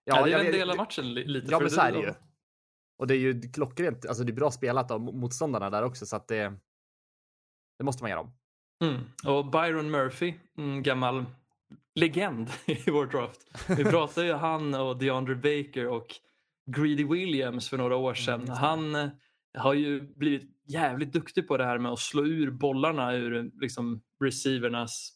Ja, 0.04 0.16
det 0.24 0.30
är 0.32 0.38
jag 0.38 0.46
en 0.46 0.52
del 0.52 0.70
av 0.70 0.78
matchen 0.78 1.14
li- 1.14 1.26
lite. 1.28 1.48
Ja, 1.52 1.60
men 1.60 1.70
så 1.70 1.82
är 1.82 1.92
det 1.92 2.00
ju. 2.00 2.14
Och 2.98 3.08
det 3.08 3.14
är 3.14 3.20
ju 3.20 3.42
klockrent, 3.42 4.06
alltså 4.06 4.24
det 4.24 4.32
är 4.32 4.36
bra 4.36 4.52
spelat 4.52 4.92
av 4.92 5.02
motståndarna 5.02 5.70
där 5.70 5.84
också, 5.84 6.06
så 6.06 6.16
att 6.16 6.28
det, 6.28 6.54
det 7.78 7.84
måste 7.84 8.04
man 8.04 8.10
göra 8.10 8.20
om. 8.22 8.32
Mm. 8.84 9.02
Och 9.28 9.46
Byron 9.52 9.92
Murphy, 9.92 10.34
en 10.58 10.84
gammal 10.84 11.26
legend 11.96 12.50
i 12.66 12.92
vår 12.92 13.06
draft. 13.06 13.68
Vi 13.78 13.84
pratade 13.92 14.28
ju 14.28 14.34
han 14.34 14.74
och 14.74 14.98
DeAndre 14.98 15.36
Baker 15.36 15.88
och 15.88 16.16
Greedy 16.72 17.04
Williams 17.06 17.70
för 17.70 17.78
några 17.78 17.96
år 17.96 18.14
sedan. 18.14 18.34
Mm, 18.42 18.46
det. 18.46 18.56
han 18.56 18.96
eh, 18.96 19.10
har 19.58 19.74
ju 19.74 20.02
blivit 20.02 20.59
jävligt 20.70 21.14
duktig 21.14 21.48
på 21.48 21.58
det 21.58 21.66
här 21.66 21.78
med 21.78 21.92
att 21.92 22.00
slå 22.00 22.26
ur 22.26 22.52
bollarna 22.52 23.14
ur 23.14 23.52
liksom, 23.62 24.02
receivernas... 24.24 25.14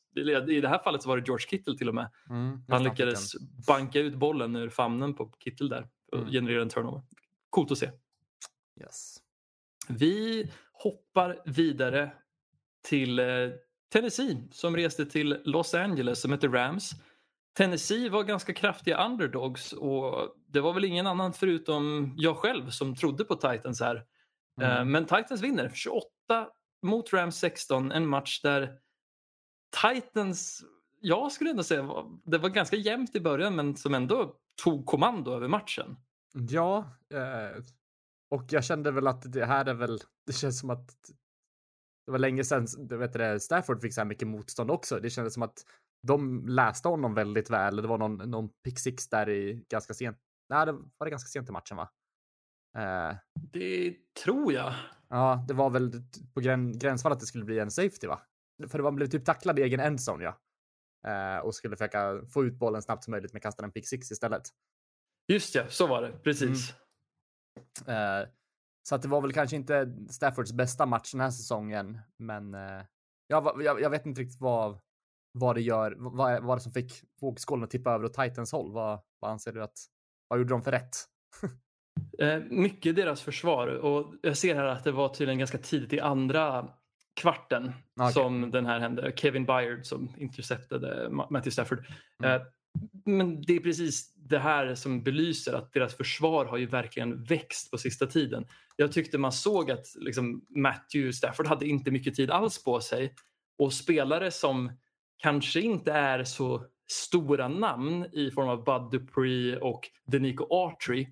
I 0.48 0.62
det 0.62 0.68
här 0.68 0.80
fallet 0.84 1.02
så 1.04 1.10
var 1.10 1.18
det 1.18 1.24
George 1.28 1.46
Kittle 1.50 1.78
till 1.78 1.90
och 1.90 1.96
med. 1.96 2.10
Mm, 2.30 2.64
Han 2.68 2.84
lyckades 2.84 3.32
banka 3.68 4.00
ut 4.00 4.16
bollen 4.16 4.56
ur 4.56 4.70
famnen 4.70 5.14
på 5.14 5.32
Kittle 5.40 5.70
där 5.70 5.88
och 6.12 6.18
Mm. 6.20 6.32
generera 6.32 6.62
en 6.62 6.70
turnover. 6.70 7.02
Coolt 7.50 7.72
att 7.72 7.78
se. 7.78 7.90
Yes. 8.82 9.18
Vi 9.90 10.50
hoppar 10.74 11.42
vidare 11.46 12.12
till 12.82 13.20
eh, 13.20 13.26
Tennessee 13.94 14.48
som 14.52 14.76
reste 14.76 15.06
till 15.06 15.42
Los 15.46 15.74
Angeles 15.74 16.22
som 16.22 16.32
heter 16.32 16.50
Rams. 16.50 16.92
Tennessee 17.58 18.10
var 18.10 18.24
ganska 18.24 18.54
kraftiga 18.54 19.06
underdogs 19.06 19.74
och 19.74 20.36
det 20.48 20.62
var 20.62 20.74
väl 20.74 20.86
ingen 20.86 21.08
annan 21.08 21.34
förutom 21.34 22.14
jag 22.18 22.38
själv 22.38 22.70
som 22.70 22.96
trodde 22.96 23.24
på 23.24 23.36
Titans 23.36 23.82
här. 23.82 24.04
Mm. 24.62 24.78
Eh, 24.78 24.86
Men 24.86 25.06
Titans 25.06 25.42
vinner 25.42 25.70
28 25.70 26.08
mot 26.86 27.14
Rams 27.14 27.36
16, 27.36 27.92
en 27.92 28.08
match 28.08 28.42
där 28.42 28.80
Titans, 29.92 30.64
jag 31.00 31.32
skulle 31.32 31.50
ändå 31.50 31.64
säga, 31.64 32.06
det 32.26 32.38
var 32.38 32.50
ganska 32.50 32.76
jämnt 32.76 33.16
i 33.16 33.20
början 33.22 33.56
men 33.56 33.76
som 33.76 33.94
ändå 33.94 34.36
tog 34.64 34.86
kommando 34.86 35.32
över 35.32 35.48
matchen. 35.48 35.98
Ja, 36.50 36.78
eh, 37.14 37.64
och 38.32 38.44
jag 38.50 38.64
kände 38.64 38.92
väl 38.92 39.08
att 39.08 39.32
det 39.34 39.46
här 39.46 39.66
är 39.66 39.74
väl, 39.74 40.00
det 40.28 40.34
känns 40.34 40.60
som 40.60 40.70
att 40.70 40.90
det 42.06 42.12
var 42.12 42.20
länge 42.20 42.44
sedan 42.44 42.68
du 42.78 42.98
vet 42.98 43.14
det, 43.14 43.40
Stafford 43.40 43.82
fick 43.82 43.94
så 43.94 44.02
här 44.02 44.06
mycket 44.06 44.28
motstånd 44.28 44.72
också. 44.72 45.00
Det 45.00 45.10
kändes 45.10 45.34
som 45.34 45.44
att 45.44 45.66
de 46.08 46.48
läste 46.48 46.88
honom 46.88 47.14
väldigt 47.14 47.50
väl. 47.50 47.76
Det 47.76 47.88
var 47.88 47.98
någon, 47.98 48.18
någon 48.32 48.50
pick 48.64 48.80
six 48.80 49.10
där 49.10 49.30
i 49.30 49.66
ganska 49.70 49.94
sent. 49.94 50.18
Nej, 50.50 50.66
det 50.66 50.72
var 50.72 51.06
det 51.06 51.10
ganska 51.10 51.28
sent 51.28 51.50
i 51.50 51.52
matchen 51.52 51.78
va? 51.78 51.90
Eh, 52.78 53.16
Det 53.34 53.96
tror 54.24 54.54
jag. 54.54 54.74
ja, 55.10 55.46
det 55.48 55.54
var 55.54 55.70
väl 55.70 55.92
på 56.34 56.42
grän, 56.42 56.78
gränsfall 56.80 57.12
att 57.12 57.20
det 57.20 57.26
skulle 57.26 57.46
bli 57.46 57.60
en 57.60 57.72
safety 57.72 58.08
va? 58.08 58.22
För 58.68 58.78
det 58.78 58.84
var 58.84 58.92
blev 58.92 59.08
typ 59.08 59.26
tacklad 59.26 59.60
i 59.60 59.62
egen 59.62 59.80
endzone 59.80 60.24
ja. 60.24 60.40
Eh, 61.08 61.38
och 61.38 61.56
skulle 61.56 61.76
försöka 61.76 62.26
få 62.34 62.46
ut 62.46 62.54
bollen 62.54 62.82
snabbt 62.82 63.04
som 63.04 63.12
möjligt 63.12 63.34
med 63.34 63.42
kasta 63.42 63.66
en 63.66 63.72
pick 63.72 63.88
six 63.88 64.12
istället. 64.12 64.44
Just 65.28 65.56
ja, 65.56 65.68
så 65.68 65.88
var 65.88 66.02
det. 66.02 66.12
Precis. 66.12 66.74
Mm. 67.86 68.22
Eh, 68.22 68.30
så 68.90 68.96
att 68.96 69.02
det 69.02 69.08
var 69.08 69.22
väl 69.22 69.34
kanske 69.34 69.56
inte 69.56 69.96
Staffords 70.10 70.54
bästa 70.54 70.86
match 70.86 71.12
den 71.12 71.22
här 71.22 71.32
säsongen, 71.32 72.00
men 72.18 72.54
eh, 72.54 72.86
jag, 73.28 73.62
jag, 73.64 73.82
jag, 73.82 73.90
vet 73.90 74.06
inte 74.06 74.22
riktigt 74.22 74.42
vad, 74.42 74.80
vad 75.32 75.56
det 75.56 75.62
gör, 75.62 75.96
vad, 76.00 76.44
vad 76.44 76.58
det 76.58 76.62
som 76.62 76.72
fick 76.72 77.04
vågskålen 77.22 77.64
att 77.64 77.70
tippa 77.70 77.92
över 77.92 78.06
åt 78.06 78.14
Titans 78.14 78.52
håll. 78.52 78.72
Vad, 78.72 79.00
vad 79.20 79.32
anser 79.32 79.54
du 79.54 79.64
att, 79.64 79.78
vad 80.28 80.40
gjorde 80.40 80.54
de 80.54 80.64
för 80.64 80.72
rätt? 80.72 80.96
eh, 82.20 82.40
mycket 82.50 82.96
deras 82.96 83.22
försvar 83.22 83.68
och 83.68 84.14
jag 84.22 84.38
ser 84.38 84.56
här 84.56 84.66
att 84.66 84.84
det 84.84 84.92
var 84.92 85.10
tydligen 85.10 85.40
ganska 85.40 85.58
tidigt 85.58 85.94
i 85.94 86.00
andra 86.00 86.70
kvarten 87.22 87.72
okay. 87.96 88.12
som 88.12 88.52
den 88.52 88.66
här 88.66 88.80
hände. 88.80 89.14
Kevin 89.16 89.46
Byard 89.46 89.86
som 89.86 90.10
interceptade 90.18 91.10
Matthew 91.10 91.52
Stafford. 91.52 91.86
Mm. 92.24 92.36
Eh, 92.36 92.48
men 93.06 93.42
det 93.42 93.56
är 93.56 93.60
precis 93.60 94.14
det 94.16 94.40
här 94.40 94.76
som 94.76 95.04
belyser 95.04 95.54
att 95.54 95.74
deras 95.74 95.96
försvar 95.96 96.46
har 96.46 96.58
ju 96.58 96.66
verkligen 96.66 97.24
växt 97.24 97.72
på 97.72 97.78
sista 97.78 98.08
tiden. 98.08 98.46
Jag 98.76 98.92
tyckte 98.92 99.18
man 99.18 99.32
såg 99.32 99.72
att 99.72 99.86
liksom, 99.96 100.46
Matthew 100.50 101.14
Stafford 101.14 101.48
hade 101.48 101.68
inte 101.68 101.92
mycket 101.92 102.16
tid 102.16 102.32
alls 102.32 102.64
på 102.64 102.82
sig 102.82 103.14
och 103.58 103.74
spelare 103.74 104.32
som 104.32 104.72
kanske 105.18 105.62
inte 105.62 105.92
är 105.92 106.24
så 106.24 106.66
stora 106.92 107.48
namn 107.48 108.06
i 108.14 108.32
form 108.32 108.50
av 108.50 108.64
Bud 108.64 109.02
Dupree 109.02 109.58
och 109.58 109.90
Denico 110.06 110.48
Autry. 110.50 111.08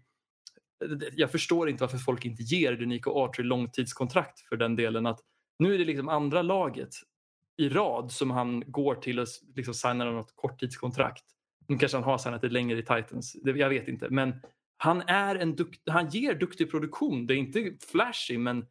Jag 1.14 1.32
förstår 1.32 1.70
inte 1.70 1.84
varför 1.84 1.98
folk 1.98 2.26
inte 2.26 2.44
ger 2.44 2.74
Denico 2.74 3.12
Autry 3.12 3.44
långtidskontrakt 3.44 4.40
för 4.40 4.58
den 4.58 4.76
delen 4.76 5.06
att 5.06 5.20
nu 5.60 5.74
är 5.74 5.78
det 5.78 5.86
liksom 5.86 6.10
andra 6.10 6.42
laget 6.42 6.90
i 7.58 7.70
rad 7.70 8.12
som 8.12 8.32
han 8.32 8.64
går 8.68 8.96
till 8.96 9.20
och 9.20 9.28
liksom 9.56 9.74
signar 9.74 10.12
något 10.12 10.36
korttidskontrakt. 10.36 11.24
Nu 11.68 11.78
kanske 11.78 11.98
han 11.98 12.04
har 12.04 12.18
signat 12.18 12.44
ett 12.44 12.52
längre 12.52 12.78
i 12.78 12.82
Titans, 12.82 13.36
jag 13.44 13.70
vet 13.70 13.88
inte. 13.88 14.10
Men 14.10 14.34
han, 14.78 15.02
är 15.02 15.36
en 15.36 15.56
dukt, 15.56 15.90
han 15.90 16.10
ger 16.10 16.36
duktig 16.36 16.72
produktion. 16.72 17.28
Det 17.28 17.34
är 17.34 17.38
inte 17.38 17.72
flashy 17.92 18.38
men 18.38 18.66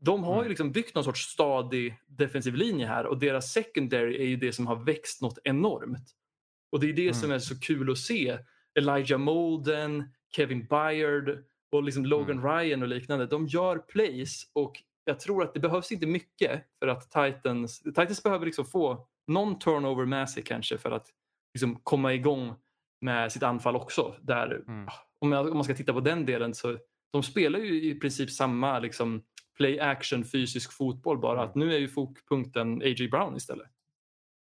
de 0.00 0.24
har 0.24 0.34
ju 0.34 0.38
mm. 0.38 0.48
liksom 0.48 0.72
byggt 0.72 0.94
någon 0.94 1.04
sorts 1.04 1.20
stadig 1.20 1.96
defensiv 2.06 2.54
linje 2.54 2.86
här 2.86 3.06
och 3.06 3.18
deras 3.18 3.52
secondary 3.52 4.16
är 4.16 4.26
ju 4.26 4.36
det 4.36 4.52
som 4.52 4.66
har 4.66 4.76
växt 4.76 5.22
något 5.22 5.38
enormt. 5.44 6.10
Och 6.70 6.80
det 6.80 6.88
är 6.88 6.92
det 6.92 7.02
mm. 7.02 7.14
som 7.14 7.30
är 7.30 7.38
så 7.38 7.60
kul 7.60 7.90
att 7.90 7.98
se. 7.98 8.38
Elijah 8.78 9.18
Molden, 9.18 10.04
Kevin 10.36 10.66
Byard 10.66 11.44
och 11.72 11.82
liksom 11.82 12.06
Logan 12.06 12.38
mm. 12.38 12.50
Ryan 12.50 12.82
och 12.82 12.88
liknande. 12.88 13.26
De 13.26 13.46
gör 13.46 13.78
plays 13.78 14.50
och 14.52 14.82
jag 15.04 15.20
tror 15.20 15.42
att 15.42 15.54
det 15.54 15.60
behövs 15.60 15.92
inte 15.92 16.06
mycket 16.06 16.62
för 16.78 16.88
att 16.88 17.10
Titans, 17.10 17.82
Titans 17.82 18.22
behöver 18.22 18.46
liksom 18.46 18.64
få 18.64 19.08
någon 19.26 19.58
turnover 19.58 20.06
med 20.06 20.30
sig 20.30 20.42
kanske 20.42 20.78
för 20.78 20.90
att 20.90 21.06
liksom 21.54 21.80
komma 21.82 22.14
igång 22.14 22.54
med 23.00 23.32
sitt 23.32 23.42
anfall 23.42 23.76
också. 23.76 24.14
Där, 24.22 24.64
mm. 24.68 24.88
om, 25.18 25.32
jag, 25.32 25.48
om, 25.48 25.54
man 25.54 25.64
ska 25.64 25.74
titta 25.74 25.92
på 25.92 26.00
den 26.00 26.26
delen 26.26 26.54
så 26.54 26.78
de 27.12 27.22
spelar 27.22 27.58
ju 27.58 27.90
i 27.90 27.94
princip 27.94 28.30
samma 28.30 28.78
liksom, 28.78 29.22
play 29.56 29.80
action 29.80 30.24
fysisk 30.24 30.72
fotboll 30.72 31.18
bara 31.18 31.38
mm. 31.38 31.44
att 31.44 31.54
nu 31.54 31.74
är 31.74 31.78
ju 31.78 31.88
fokpunkten 31.88 32.82
A.J. 32.82 33.08
Brown 33.08 33.36
istället. 33.36 33.70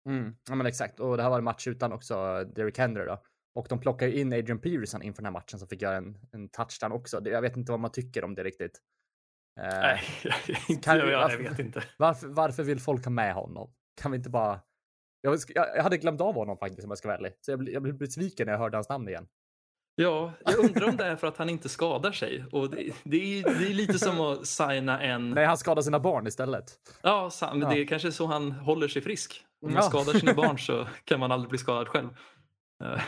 Mm. 0.09 0.35
Ja 0.49 0.55
men 0.55 0.65
exakt 0.65 0.99
och 0.99 1.17
det 1.17 1.23
här 1.23 1.29
var 1.29 1.37
en 1.37 1.43
match 1.43 1.67
utan 1.67 1.91
också 1.91 2.43
Derek 2.55 2.77
Henry 2.77 3.05
då. 3.05 3.23
Och 3.55 3.65
de 3.69 3.79
plockar 3.79 4.07
ju 4.07 4.19
in 4.19 4.33
Adrian 4.33 4.59
Peterson 4.59 5.01
inför 5.01 5.21
den 5.21 5.25
här 5.25 5.39
matchen 5.39 5.59
som 5.59 5.67
fick 5.67 5.81
göra 5.81 5.97
en, 5.97 6.17
en 6.31 6.49
touchdown 6.49 6.91
också. 6.91 7.21
Jag 7.23 7.41
vet 7.41 7.57
inte 7.57 7.71
vad 7.71 7.79
man 7.79 7.91
tycker 7.91 8.23
om 8.23 8.35
det 8.35 8.43
riktigt. 8.43 8.79
Eh, 9.59 9.79
Nej, 9.79 10.01
kan, 10.81 10.97
jag, 10.97 11.19
varför, 11.19 11.43
jag 11.43 11.49
vet 11.49 11.59
inte. 11.59 11.83
Varför, 11.97 12.27
varför 12.27 12.63
vill 12.63 12.79
folk 12.79 13.05
ha 13.05 13.11
med 13.11 13.33
honom? 13.33 13.73
Kan 14.01 14.11
vi 14.11 14.17
inte 14.17 14.29
bara... 14.29 14.59
Jag, 15.21 15.39
jag 15.55 15.83
hade 15.83 15.97
glömt 15.97 16.21
av 16.21 16.35
honom 16.35 16.57
faktiskt 16.57 16.83
om 16.83 16.91
jag 16.91 16.97
ska 16.97 17.07
vara 17.07 17.17
ärlig. 17.17 17.33
Så 17.41 17.51
jag, 17.51 17.69
jag 17.69 17.81
blev 17.83 17.97
besviken 17.97 18.45
när 18.45 18.53
jag 18.53 18.59
hörde 18.59 18.77
hans 18.77 18.89
namn 18.89 19.09
igen. 19.09 19.27
Ja, 20.01 20.33
jag 20.45 20.59
undrar 20.59 20.89
om 20.89 20.97
det 20.97 21.05
är 21.05 21.15
för 21.15 21.27
att 21.27 21.37
han 21.37 21.49
inte 21.49 21.69
skadar 21.69 22.11
sig. 22.11 22.45
Och 22.51 22.69
det, 22.69 22.91
det, 23.03 23.39
är, 23.39 23.59
det 23.59 23.65
är 23.67 23.73
lite 23.73 23.99
som 23.99 24.21
att 24.21 24.47
signa 24.47 25.01
en... 25.01 25.29
Nej, 25.29 25.45
han 25.45 25.57
skadar 25.57 25.81
sina 25.81 25.99
barn 25.99 26.27
iståt. 26.27 26.79
Ja, 27.01 27.31
men 27.41 27.61
ja. 27.61 27.69
det 27.69 27.81
är 27.81 27.85
kanske 27.85 28.11
så 28.11 28.25
han 28.25 28.51
håller 28.51 28.87
sig 28.87 29.01
frisk. 29.01 29.45
Om 29.61 29.73
man 29.73 29.83
ja. 29.83 29.89
skadar 29.89 30.19
sina 30.19 30.33
barn 30.33 30.57
så 30.59 30.87
kan 31.03 31.19
man 31.19 31.31
aldrig 31.31 31.49
bli 31.49 31.57
skadad 31.57 31.87
själv. 31.87 32.09
Eh, 32.83 33.01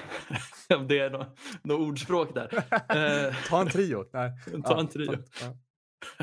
det 0.87 0.99
är 0.99 1.09
något, 1.09 1.39
något 1.63 1.79
ordspråk 1.79 2.35
där. 2.35 2.53
Eh, 2.73 3.35
Ta 3.47 3.61
en 3.61 3.69
trio. 3.69 4.05
Nej. 4.13 4.33
Ta 4.65 4.79
en 4.79 4.87
trio. 4.87 5.17
Ja. 5.41 5.57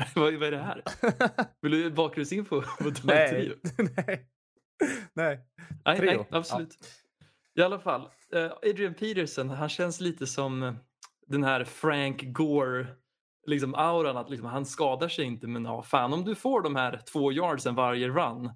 vad, 0.15 0.33
vad 0.33 0.47
är 0.47 0.51
det 0.51 0.57
här? 0.57 0.83
Vill 1.61 1.71
du 1.71 1.91
bakgrundsinfo? 1.91 2.63
nej. 3.03 3.55
nej. 3.77 4.27
Nej. 5.13 5.39
Nej, 5.85 5.99
nej, 6.01 6.27
absolut. 6.31 6.77
Ja. 7.55 7.63
I 7.63 7.65
alla 7.65 7.79
fall, 7.79 8.01
uh, 8.35 8.51
Adrian 8.51 8.93
Peterson, 8.93 9.49
han 9.49 9.69
känns 9.69 9.99
lite 9.99 10.27
som 10.27 10.75
den 11.27 11.43
här 11.43 11.63
Frank 11.63 12.23
Gore 12.23 12.87
liksom 13.47 13.75
auran 13.75 14.17
att 14.17 14.29
liksom, 14.29 14.49
han 14.49 14.65
skadar 14.65 15.07
sig 15.07 15.25
inte 15.25 15.47
men 15.47 15.65
ja, 15.65 15.83
fan 15.83 16.13
om 16.13 16.25
du 16.25 16.35
får 16.35 16.61
de 16.61 16.75
här 16.75 17.01
två 17.11 17.31
yardsen 17.31 17.75
varje 17.75 18.07
run. 18.07 18.51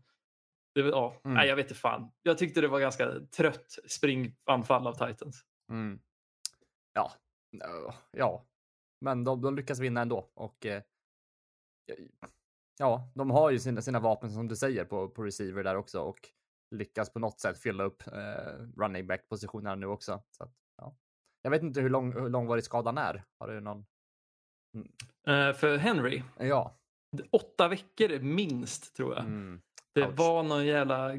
Det, 0.74 0.82
ja, 0.82 1.21
mm. 1.24 1.36
Nej, 1.36 1.47
jag 1.47 1.55
vet 1.55 1.65
inte 1.65 1.80
fan. 1.80 2.11
Jag 2.24 2.38
tyckte 2.38 2.61
det 2.61 2.67
var 2.67 2.80
ganska 2.80 3.19
trött 3.19 3.78
springanfall 3.88 4.88
av 4.88 5.07
Titans. 5.07 5.45
Mm. 5.71 5.99
Ja, 6.93 7.11
ja, 8.11 8.45
men 9.01 9.24
de, 9.24 9.41
de 9.41 9.55
lyckas 9.55 9.80
vinna 9.80 10.01
ändå 10.01 10.32
och 10.34 10.65
eh, 10.65 10.84
ja, 12.80 13.11
de 13.15 13.32
har 13.32 13.51
ju 13.51 13.59
sina, 13.59 13.82
sina 13.82 13.99
vapen 13.99 14.32
som 14.32 14.47
du 14.47 14.55
säger 14.55 14.86
på, 14.86 15.09
på 15.09 15.24
receiver 15.24 15.63
där 15.63 15.76
också 15.76 16.01
och 16.01 16.30
lyckas 16.76 17.13
på 17.13 17.19
något 17.19 17.39
sätt 17.39 17.59
fylla 17.59 17.84
upp 17.84 18.07
eh, 18.07 18.67
running 18.78 19.07
back 19.07 19.30
positionerna 19.30 19.76
nu 19.76 19.86
också. 19.86 20.24
Så 20.32 20.43
att, 20.43 20.53
ja. 20.78 20.95
Jag 21.41 21.51
vet 21.51 21.63
inte 21.63 21.82
hur, 21.82 21.89
lång, 21.89 22.13
hur 22.13 22.30
långvarig 22.30 22.63
skadan 22.63 22.97
är. 22.97 23.24
Har 23.39 23.47
du 23.47 23.59
någon? 23.59 23.86
Mm. 24.76 24.88
Uh, 25.28 25.55
för 25.55 25.78
Henry? 25.78 26.24
Ja. 26.39 26.78
Åtta 27.32 27.67
veckor 27.67 28.19
minst 28.19 28.95
tror 28.95 29.13
jag. 29.13 29.24
Mm. 29.24 29.61
Det 29.94 30.06
Ouch. 30.06 30.20
var 30.20 30.44
någon 30.44 30.66
jävla 30.66 31.12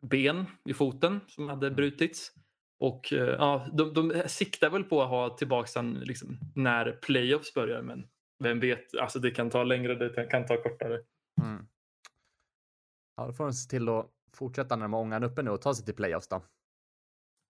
ben 0.00 0.46
i 0.64 0.74
foten 0.74 1.20
som 1.26 1.48
hade 1.48 1.66
mm. 1.66 1.76
brutits. 1.76 2.32
Och 2.80 3.12
uh, 3.12 3.18
ja, 3.18 3.68
de, 3.72 3.94
de 3.94 4.22
siktar 4.26 4.70
väl 4.70 4.84
på 4.84 5.02
att 5.02 5.08
ha 5.08 5.36
tillbaka 5.36 5.70
den 5.74 5.94
liksom, 5.94 6.38
när 6.54 6.92
playoffs 6.92 7.54
börjar 7.54 7.82
men 7.82 8.08
vem 8.38 8.60
vet, 8.60 8.96
alltså 8.96 9.18
det 9.18 9.30
kan 9.30 9.50
ta 9.50 9.64
längre, 9.64 9.94
det 9.94 10.26
kan 10.30 10.46
ta 10.46 10.62
kortare. 10.62 11.00
Mm. 11.42 11.66
Ja, 13.16 13.26
då 13.26 13.32
får 13.32 13.44
de 13.44 13.52
se 13.52 13.70
till 13.70 13.88
att 13.88 14.06
fortsätta 14.32 14.76
när 14.76 14.82
de 14.82 14.92
har 14.92 15.00
ångan 15.00 15.22
uppe 15.22 15.42
nu 15.42 15.50
och 15.50 15.62
ta 15.62 15.74
sig 15.74 15.84
till 15.84 15.94
playoffs 15.94 16.28
då. 16.28 16.42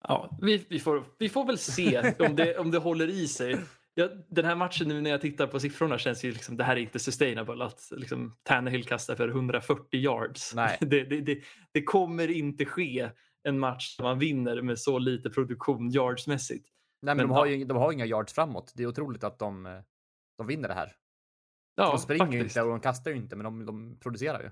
Ja, 0.08 0.38
vi, 0.42 0.66
vi, 0.68 0.80
får, 0.80 1.04
vi 1.18 1.28
får 1.28 1.44
väl 1.44 1.58
se 1.58 2.14
om 2.18 2.36
det, 2.36 2.58
om 2.58 2.70
det 2.70 2.78
håller 2.78 3.08
i 3.08 3.28
sig. 3.28 3.58
Ja, 3.94 4.08
den 4.28 4.44
här 4.44 4.56
matchen 4.56 4.88
nu 4.88 5.00
när 5.00 5.10
jag 5.10 5.20
tittar 5.20 5.46
på 5.46 5.60
siffrorna 5.60 5.98
känns 5.98 6.24
ju 6.24 6.32
liksom, 6.32 6.56
det 6.56 6.64
här 6.64 6.76
är 6.76 6.80
inte 6.80 6.98
sustainable 6.98 7.64
att 7.64 7.88
liksom, 7.90 8.36
Tannehill 8.42 8.84
kastar 8.84 9.14
för 9.14 9.28
140 9.28 10.00
yards. 10.00 10.54
Nej. 10.54 10.78
Det, 10.80 11.04
det, 11.04 11.20
det, 11.20 11.38
det, 11.72 11.82
kommer 11.82 12.30
inte 12.30 12.64
ske 12.64 13.10
en 13.48 13.58
match 13.58 13.96
där 13.96 14.04
man 14.04 14.18
vinner 14.18 14.62
med 14.62 14.78
så 14.78 14.98
lite 14.98 15.30
produktion 15.30 15.90
yardsmässigt. 15.90 16.68
Nej, 17.02 17.14
men, 17.14 17.16
men 17.16 17.28
de, 17.28 17.34
har 17.34 17.46
ju, 17.46 17.64
de 17.64 17.76
har 17.76 17.92
inga 17.92 18.06
yards 18.06 18.32
framåt. 18.32 18.72
Det 18.76 18.82
är 18.82 18.86
otroligt 18.86 19.24
att 19.24 19.38
de 19.38 19.66
eh, 19.66 19.80
de 20.42 20.46
vinner 20.46 20.68
det 20.68 20.74
här. 20.74 20.92
Ja, 21.74 21.90
de 21.90 21.98
springer 21.98 22.24
faktiskt. 22.24 22.40
ju 22.40 22.44
inte 22.44 22.62
och 22.62 22.68
de 22.68 22.80
kastar 22.80 23.10
ju 23.10 23.16
inte, 23.16 23.36
men 23.36 23.44
de, 23.44 23.66
de 23.66 23.98
producerar 24.00 24.42
ju. 24.42 24.50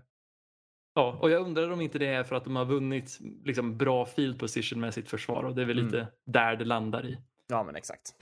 Ja, 0.94 1.18
och 1.20 1.30
jag 1.30 1.42
undrar 1.42 1.70
om 1.70 1.80
inte 1.80 1.98
det 1.98 2.06
är 2.06 2.24
för 2.24 2.36
att 2.36 2.44
de 2.44 2.56
har 2.56 2.64
vunnit 2.64 3.18
liksom, 3.44 3.78
bra 3.78 4.06
field 4.06 4.38
position 4.38 4.80
med 4.80 4.94
sitt 4.94 5.08
försvar 5.08 5.44
och 5.44 5.54
det 5.54 5.62
är 5.62 5.66
väl 5.66 5.78
mm. 5.78 5.90
lite 5.90 6.08
där 6.26 6.56
det 6.56 6.64
landar 6.64 7.06
i. 7.06 7.18
Ja, 7.48 7.62
men 7.62 7.76
exakt. 7.76 8.14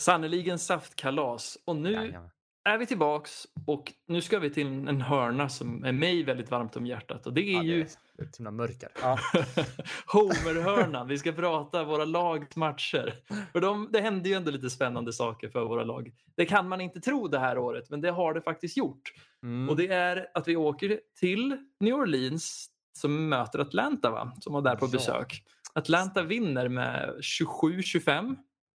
Sannerligen 0.00 0.58
saftkalas. 0.58 1.58
Och 1.64 1.76
nu 1.76 1.92
Jajamän. 1.92 2.30
är 2.64 2.78
vi 2.78 2.86
tillbaks 2.86 3.46
och 3.66 3.92
nu 4.08 4.22
ska 4.22 4.38
vi 4.38 4.50
till 4.50 4.66
en 4.66 5.00
hörna 5.00 5.48
som 5.48 5.84
är 5.84 5.92
mig 5.92 6.22
väldigt 6.22 6.50
varmt 6.50 6.76
om 6.76 6.86
hjärtat 6.86 7.26
och 7.26 7.32
det 7.32 7.40
är 7.40 7.54
ja, 7.54 7.62
ju 7.62 7.86
det 8.16 8.22
är 8.22 8.28
himla 8.38 8.50
mörker. 8.50 8.88
Ja. 9.02 9.18
Homerhörnan. 10.06 11.08
Vi 11.08 11.18
ska 11.18 11.32
prata 11.32 11.84
våra 11.84 12.04
lags 12.04 12.56
matcher. 12.56 13.14
För 13.52 13.60
de, 13.60 13.88
det 13.92 14.00
hände 14.00 14.28
ju 14.28 14.34
ändå 14.34 14.50
lite 14.50 14.70
spännande 14.70 15.12
saker 15.12 15.48
för 15.48 15.64
våra 15.64 15.84
lag. 15.84 16.12
Det 16.36 16.46
kan 16.46 16.68
man 16.68 16.80
inte 16.80 17.00
tro 17.00 17.28
det 17.28 17.38
här 17.38 17.58
året, 17.58 17.90
men 17.90 18.00
det 18.00 18.10
har 18.10 18.34
det 18.34 18.42
faktiskt 18.42 18.76
gjort. 18.76 19.12
Mm. 19.42 19.68
Och 19.68 19.76
det 19.76 19.88
är 19.88 20.26
att 20.34 20.48
vi 20.48 20.56
åker 20.56 21.00
till 21.20 21.56
New 21.80 21.94
Orleans 21.94 22.70
som 22.98 23.28
möter 23.28 23.58
Atlanta, 23.58 24.10
va? 24.10 24.32
som 24.40 24.52
var 24.52 24.62
där 24.62 24.76
på 24.76 24.86
besök. 24.86 25.42
Atlanta 25.74 26.22
vinner 26.22 26.68
med 26.68 27.14
27-25. 27.20 28.36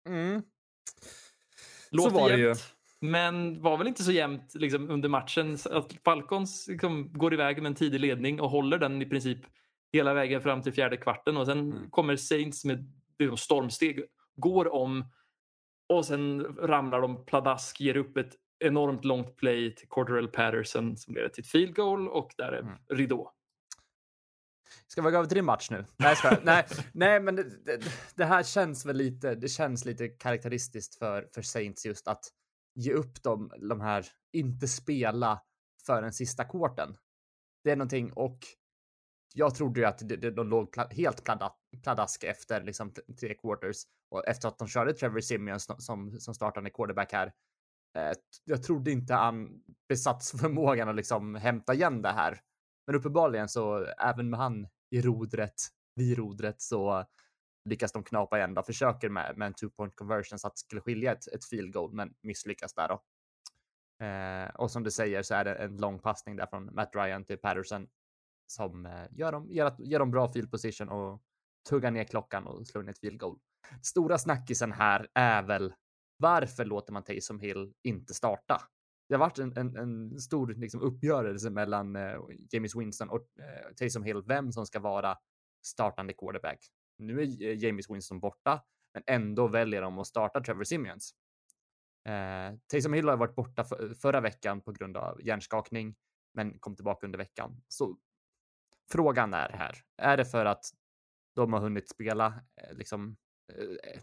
Mm. 0.08 0.42
Låter 1.90 2.10
Så 2.10 2.16
var 2.16 2.30
det 2.30 2.38
jämnt. 2.38 2.58
ju. 2.58 2.62
Men 3.00 3.62
var 3.62 3.76
väl 3.78 3.86
inte 3.86 4.02
så 4.02 4.12
jämnt 4.12 4.54
liksom, 4.54 4.90
under 4.90 5.08
matchen. 5.08 5.58
Att 5.70 5.92
Falcons 6.04 6.68
liksom, 6.68 7.12
går 7.12 7.34
iväg 7.34 7.62
med 7.62 7.70
en 7.70 7.74
tidig 7.74 8.00
ledning 8.00 8.40
och 8.40 8.50
håller 8.50 8.78
den 8.78 9.02
i 9.02 9.06
princip 9.06 9.38
hela 9.92 10.14
vägen 10.14 10.42
fram 10.42 10.62
till 10.62 10.72
fjärde 10.72 10.96
kvarten 10.96 11.36
och 11.36 11.46
sen 11.46 11.58
mm. 11.58 11.90
kommer 11.90 12.16
Saints 12.16 12.64
med 12.64 12.92
liksom, 13.18 13.36
stormsteg, 13.36 14.04
går 14.36 14.74
om 14.74 15.04
och 15.88 16.04
sen 16.04 16.44
ramlar 16.44 17.00
de 17.00 17.26
pladask, 17.26 17.80
ger 17.80 17.96
upp 17.96 18.16
ett 18.16 18.34
enormt 18.58 19.04
långt 19.04 19.36
play 19.36 19.74
till 19.74 19.88
Corderell 19.88 20.28
Patterson 20.28 20.96
som 20.96 21.14
leder 21.14 21.28
till 21.28 21.44
ett 21.44 21.50
field 21.50 21.74
goal 21.74 22.08
och 22.08 22.30
där 22.36 22.52
är 22.52 22.60
mm. 22.60 22.74
ridå. 22.88 23.32
Ska 24.88 25.02
vi 25.02 25.10
gå 25.10 25.16
över 25.16 25.28
till 25.28 25.36
din 25.36 25.44
match 25.44 25.70
nu? 25.70 25.84
Nej, 25.96 26.16
ska 26.16 26.38
nej, 26.42 26.66
nej, 26.92 27.20
men 27.20 27.36
det, 27.36 27.64
det, 27.64 27.84
det, 28.14 28.24
här 28.24 28.42
känns 28.42 28.86
väl 28.86 28.96
lite. 28.96 29.34
Det 29.34 29.48
känns 29.48 29.84
lite 29.84 30.08
karaktäristiskt 30.08 30.94
för 30.94 31.28
för 31.34 31.42
Saints 31.42 31.86
just 31.86 32.08
att 32.08 32.24
ge 32.74 32.92
upp 32.92 33.22
dem 33.22 33.50
de 33.70 33.80
här 33.80 34.06
inte 34.32 34.68
spela 34.68 35.42
för 35.86 36.02
den 36.02 36.12
sista 36.12 36.44
korten. 36.44 36.96
Det 37.64 37.70
är 37.70 37.76
någonting 37.76 38.12
och 38.12 38.38
jag 39.34 39.54
trodde 39.54 39.80
ju 39.80 39.86
att 39.86 40.02
de 40.36 40.48
låg 40.48 40.76
helt 40.90 41.24
pladask 41.82 42.24
efter 42.24 42.62
liksom 42.62 42.92
tre 43.20 43.34
quarters 43.34 43.76
och 44.10 44.28
efter 44.28 44.48
att 44.48 44.58
de 44.58 44.68
körde 44.68 44.94
Trevor 44.94 45.20
Simeon 45.20 45.60
som, 45.60 46.20
som 46.20 46.34
startande 46.34 46.70
quarterback 46.70 47.12
här. 47.12 47.32
Eh, 47.96 48.12
jag 48.44 48.62
trodde 48.62 48.90
inte 48.90 49.14
han 49.14 49.62
besatt 49.88 50.24
förmågan 50.40 50.88
att 50.88 50.96
liksom 50.96 51.34
hämta 51.34 51.74
igen 51.74 52.02
det 52.02 52.12
här. 52.12 52.40
Men 52.86 52.96
uppenbarligen 52.96 53.48
så 53.48 53.84
även 53.84 54.30
med 54.30 54.40
han 54.40 54.68
i 54.90 55.00
rodret, 55.00 55.54
vid 55.94 56.18
rodret 56.18 56.60
så 56.60 57.04
lyckas 57.64 57.92
de 57.92 58.04
knapa 58.04 58.38
igen. 58.38 58.54
De 58.54 58.64
försöker 58.64 59.08
med, 59.08 59.38
med 59.38 59.46
en 59.46 59.54
two 59.54 59.68
point 59.76 59.96
conversion 59.96 60.38
så 60.38 60.46
att 60.46 60.54
det 60.54 60.60
skulle 60.60 60.80
skilja 60.80 61.12
ett, 61.12 61.26
ett 61.26 61.44
field 61.44 61.72
goal, 61.72 61.92
men 61.92 62.14
misslyckas 62.22 62.74
där 62.74 62.88
då. 62.88 63.02
Eh, 64.06 64.54
och 64.54 64.70
som 64.70 64.82
du 64.82 64.90
säger 64.90 65.22
så 65.22 65.34
är 65.34 65.44
det 65.44 65.54
en 65.54 65.76
lång 65.76 65.98
passning 65.98 66.36
där 66.36 66.46
från 66.46 66.74
Matt 66.74 66.90
Ryan 66.94 67.24
till 67.24 67.38
Patterson 67.38 67.88
som 68.46 68.86
eh, 68.86 69.06
gör, 69.10 69.32
dem, 69.32 69.50
gör, 69.50 69.76
gör 69.78 69.98
dem 69.98 70.10
bra 70.10 70.32
field 70.32 70.50
position 70.50 70.88
och 70.88 71.22
tuggar 71.68 71.90
ner 71.90 72.04
klockan 72.04 72.46
och 72.46 72.66
slår 72.66 72.84
in 72.84 72.88
ett 72.90 72.98
field 72.98 73.20
goal. 73.20 73.38
Stora 73.82 74.18
snackisen 74.18 74.72
här 74.72 75.08
är 75.14 75.42
väl 75.42 75.74
varför 76.16 76.64
låter 76.64 76.92
man 76.92 77.04
Taysom 77.04 77.40
Hill 77.40 77.72
inte 77.82 78.14
starta? 78.14 78.62
Det 79.08 79.14
har 79.14 79.20
varit 79.20 79.38
en, 79.38 79.56
en, 79.56 79.76
en 79.76 80.20
stor 80.20 80.54
liksom, 80.54 80.80
uppgörelse 80.80 81.50
mellan 81.50 81.96
eh, 81.96 82.20
James 82.52 82.76
Winston 82.76 83.08
och 83.08 83.28
eh, 83.38 83.72
Taysom 83.76 84.02
Hill 84.02 84.22
vem 84.26 84.52
som 84.52 84.66
ska 84.66 84.80
vara 84.80 85.18
startande 85.66 86.12
quarterback. 86.12 86.58
Nu 86.98 87.22
är 87.22 87.42
eh, 87.42 87.58
James 87.58 87.90
Winston 87.90 88.20
borta, 88.20 88.62
men 88.94 89.02
ändå 89.06 89.48
väljer 89.48 89.82
de 89.82 89.98
att 89.98 90.06
starta 90.06 90.40
Trevor 90.40 90.64
Simeons. 90.64 91.14
Eh, 92.08 92.58
Taysom 92.66 92.92
Hill 92.92 93.08
har 93.08 93.16
varit 93.16 93.34
borta 93.34 93.64
för, 93.64 93.84
eh, 93.84 93.94
förra 93.94 94.20
veckan 94.20 94.60
på 94.60 94.72
grund 94.72 94.96
av 94.96 95.22
hjärnskakning, 95.22 95.96
men 96.34 96.58
kom 96.58 96.76
tillbaka 96.76 97.06
under 97.06 97.18
veckan. 97.18 97.62
Så 97.68 97.96
frågan 98.92 99.34
är 99.34 99.48
här, 99.48 99.76
är 99.96 100.16
det 100.16 100.24
för 100.24 100.44
att 100.44 100.64
de 101.34 101.52
har 101.52 101.60
hunnit 101.60 101.88
spela 101.88 102.26
eh, 102.26 102.76
liksom 102.76 103.16
eh, 103.52 103.92
eh 103.92 104.00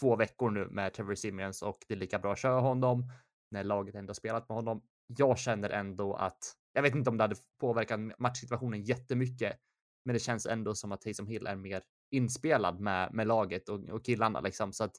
två 0.00 0.16
veckor 0.16 0.50
nu 0.50 0.68
med 0.68 0.92
Trevor 0.92 1.14
Simeons 1.14 1.62
och 1.62 1.78
det 1.88 1.94
är 1.94 1.98
lika 1.98 2.18
bra 2.18 2.32
att 2.32 2.38
köra 2.38 2.60
honom 2.60 3.10
när 3.54 3.64
laget 3.64 3.94
ändå 3.94 4.14
spelat 4.14 4.48
med 4.48 4.56
honom. 4.56 4.82
Jag 5.06 5.38
känner 5.38 5.70
ändå 5.70 6.14
att 6.14 6.54
jag 6.72 6.82
vet 6.82 6.94
inte 6.94 7.10
om 7.10 7.16
det 7.16 7.24
hade 7.24 7.36
påverkat 7.60 8.00
matchsituationen 8.18 8.82
jättemycket, 8.82 9.56
men 10.04 10.14
det 10.14 10.20
känns 10.20 10.46
ändå 10.46 10.74
som 10.74 10.92
att 10.92 11.00
Taysom 11.00 11.26
Hill 11.26 11.46
är 11.46 11.56
mer 11.56 11.82
inspelad 12.10 12.80
med, 12.80 13.14
med 13.14 13.26
laget 13.26 13.68
och, 13.68 13.88
och 13.88 14.04
killarna 14.04 14.40
liksom 14.40 14.72
så 14.72 14.84
att. 14.84 14.92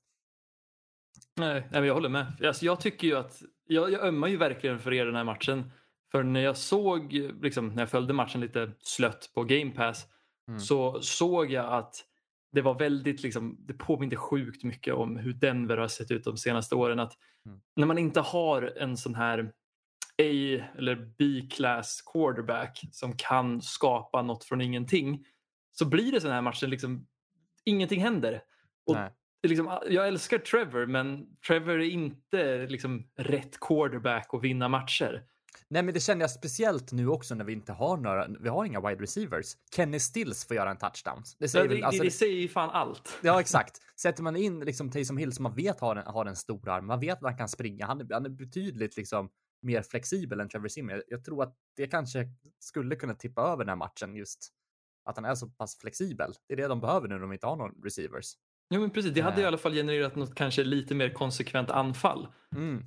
Nej, 1.36 1.68
nej 1.72 1.86
jag 1.86 1.94
håller 1.94 2.10
med. 2.10 2.46
Alltså, 2.46 2.66
jag 2.66 2.80
tycker 2.80 3.08
ju 3.08 3.16
att 3.16 3.42
jag, 3.68 3.92
jag 3.92 4.04
ömmar 4.04 4.28
ju 4.28 4.38
verkligen 4.38 4.80
för 4.80 4.94
er 4.94 5.06
den 5.06 5.16
här 5.16 5.24
matchen. 5.24 5.72
För 6.12 6.24
när 6.24 6.40
jag 6.40 6.58
såg, 6.58 7.14
liksom, 7.42 7.68
när 7.68 7.82
jag 7.82 7.90
följde 7.90 8.14
matchen 8.14 8.42
lite 8.42 8.72
slött 8.80 9.32
på 9.34 9.44
Game 9.44 9.72
Pass 9.72 10.08
mm. 10.48 10.60
så 10.60 11.02
såg 11.02 11.52
jag 11.52 11.74
att 11.74 12.06
det 12.56 12.62
var 12.62 12.80
väldigt, 12.80 13.24
liksom, 13.24 13.58
det 13.60 13.74
påminde 13.74 14.16
sjukt 14.16 14.64
mycket 14.64 14.94
om 14.94 15.18
hur 15.18 15.34
Denver 15.34 15.78
har 15.78 15.88
sett 15.88 16.12
ut 16.12 16.24
de 16.24 16.38
senaste 16.38 16.76
åren. 16.76 17.00
Att 17.00 17.14
mm. 17.46 17.60
När 17.76 17.88
man 17.88 17.98
inte 17.98 18.22
har 18.22 18.74
en 18.78 18.98
sån 18.98 19.16
här 19.16 19.40
A 20.22 20.64
eller 20.78 21.14
B-class 21.18 22.02
quarterback 22.14 22.84
som 22.92 23.18
kan 23.18 23.62
skapa 23.62 24.22
något 24.22 24.44
från 24.44 24.62
ingenting 24.62 25.26
så 25.72 25.86
blir 25.86 26.12
det 26.12 26.22
sån 26.22 26.32
här 26.32 26.42
matcher, 26.42 26.68
liksom, 26.68 27.08
ingenting 27.66 28.02
händer. 28.02 28.42
Och 28.86 28.98
liksom, 29.48 29.80
jag 29.90 30.08
älskar 30.08 30.38
Trevor 30.38 30.86
men 30.86 31.38
Trevor 31.48 31.82
är 31.82 31.90
inte 31.90 32.68
liksom, 32.68 33.08
rätt 33.18 33.60
quarterback 33.60 34.34
att 34.34 34.44
vinna 34.44 34.68
matcher. 34.68 35.24
Nej, 35.76 35.84
men 35.84 35.94
det 35.94 36.00
känner 36.00 36.22
jag 36.22 36.32
speciellt 36.32 36.92
nu 36.92 37.08
också 37.08 37.36
när 37.36 37.46
vi 37.46 37.54
inte 37.54 37.74
har 37.74 37.98
några. 37.98 38.28
Vi 38.40 38.50
har 38.50 38.66
inga 38.66 38.90
wide 38.90 39.04
receivers. 39.04 39.46
Kenny 39.76 40.00
Stills 40.00 40.46
får 40.48 40.56
göra 40.56 40.72
en 40.72 40.78
touchdown. 40.78 41.24
Det 41.40 41.48
säger, 41.48 41.66
ja, 41.66 41.76
det, 41.76 41.84
alltså, 41.84 42.04
det, 42.04 42.08
det 42.08 42.12
säger 42.12 42.42
ju 42.42 42.48
fan 42.48 42.70
allt. 42.70 43.18
Ja, 43.22 43.40
exakt. 43.40 43.82
Sätter 44.00 44.24
man 44.24 44.36
in 44.36 44.60
liksom 44.60 44.92
Taysom 44.92 45.18
Hill 45.18 45.34
som 45.34 45.44
man 45.44 45.56
vet 45.56 45.80
har 45.80 45.96
en, 45.96 46.06
har 46.06 46.26
en 46.26 46.36
stor 46.36 46.70
arm, 46.70 46.86
man 46.88 47.00
vet 47.00 47.18
att 47.18 47.24
han 47.24 47.38
kan 47.38 47.50
springa. 47.50 47.86
Han 47.86 48.02
är, 48.02 48.14
han 48.14 48.26
är 48.26 48.30
betydligt 48.30 48.98
liksom 48.98 49.30
mer 49.62 49.82
flexibel 49.82 50.40
än 50.40 50.50
Trevor 50.50 50.68
Simeon. 50.68 51.02
Jag 51.08 51.24
tror 51.24 51.44
att 51.44 51.56
det 51.76 51.88
kanske 51.88 52.28
skulle 52.60 52.96
kunna 52.96 53.14
tippa 53.14 53.42
över 53.42 53.58
den 53.58 53.70
här 53.70 53.76
matchen 53.76 54.16
just 54.16 54.50
att 55.06 55.16
han 55.16 55.26
är 55.26 55.36
så 55.36 55.48
pass 55.48 55.78
flexibel. 55.78 56.34
Det 56.48 56.54
är 56.54 56.58
det 56.58 56.68
de 56.68 56.82
behöver 56.82 57.08
nu 57.08 57.16
när 57.16 57.22
de 57.22 57.34
inte 57.34 57.48
har 57.48 57.56
någon 57.56 57.84
receivers. 57.84 58.34
Ja, 58.68 58.80
men 58.80 58.90
precis. 58.90 59.14
Det 59.14 59.22
hade 59.22 59.42
i 59.42 59.46
alla 59.46 59.58
fall 59.58 59.74
genererat 59.74 60.16
något 60.16 60.36
kanske 60.36 60.64
lite 60.64 60.96
mer 60.96 61.10
konsekvent 61.10 61.70
anfall. 61.70 62.28
Mm. 62.56 62.86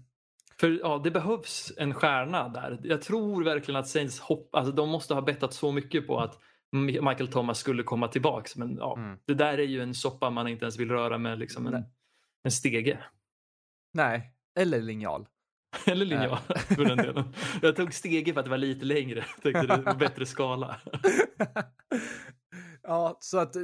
För 0.61 0.80
ja, 0.82 1.00
det 1.04 1.11
behövs 1.11 1.72
en 1.76 1.94
stjärna 1.94 2.48
där. 2.48 2.80
Jag 2.82 3.02
tror 3.02 3.44
verkligen 3.44 3.80
att 3.80 3.88
Saints 3.88 4.20
hopp, 4.20 4.54
alltså 4.54 4.72
de 4.72 4.88
måste 4.88 5.14
ha 5.14 5.22
bettat 5.22 5.54
så 5.54 5.72
mycket 5.72 6.06
på 6.06 6.20
att 6.20 6.38
Michael 6.72 7.28
Thomas 7.28 7.59
skulle 7.59 7.82
komma 7.82 8.09
tillbaks. 8.09 8.56
Men 8.56 8.76
ja, 8.76 8.96
mm. 8.96 9.18
det 9.26 9.34
där 9.34 9.59
är 9.59 9.66
ju 9.66 9.82
en 9.82 9.94
soppa 9.94 10.30
man 10.30 10.48
inte 10.48 10.64
ens 10.64 10.78
vill 10.78 10.90
röra 10.90 11.18
med 11.18 11.38
liksom 11.38 11.66
en, 11.66 11.84
en 12.44 12.50
stege. 12.50 12.98
Nej, 13.92 14.32
eller 14.59 14.82
linjal. 14.82 15.26
Eller 15.86 16.06
linjal 16.06 16.38
för 16.56 16.84
den 16.84 16.96
delen. 16.96 17.34
Jag 17.62 17.76
tog 17.76 17.94
stege 17.94 18.32
för 18.32 18.40
att 18.40 18.46
det 18.46 18.50
var 18.50 18.59
lite 18.59 18.84
längre. 18.84 19.24
Jag 19.42 19.54
tänkte 19.54 19.76
det 19.76 19.82
var 19.82 19.94
bättre 19.94 20.26
skala. 20.26 20.80
ja, 22.82 23.18
så 23.20 23.38
att 23.38 23.56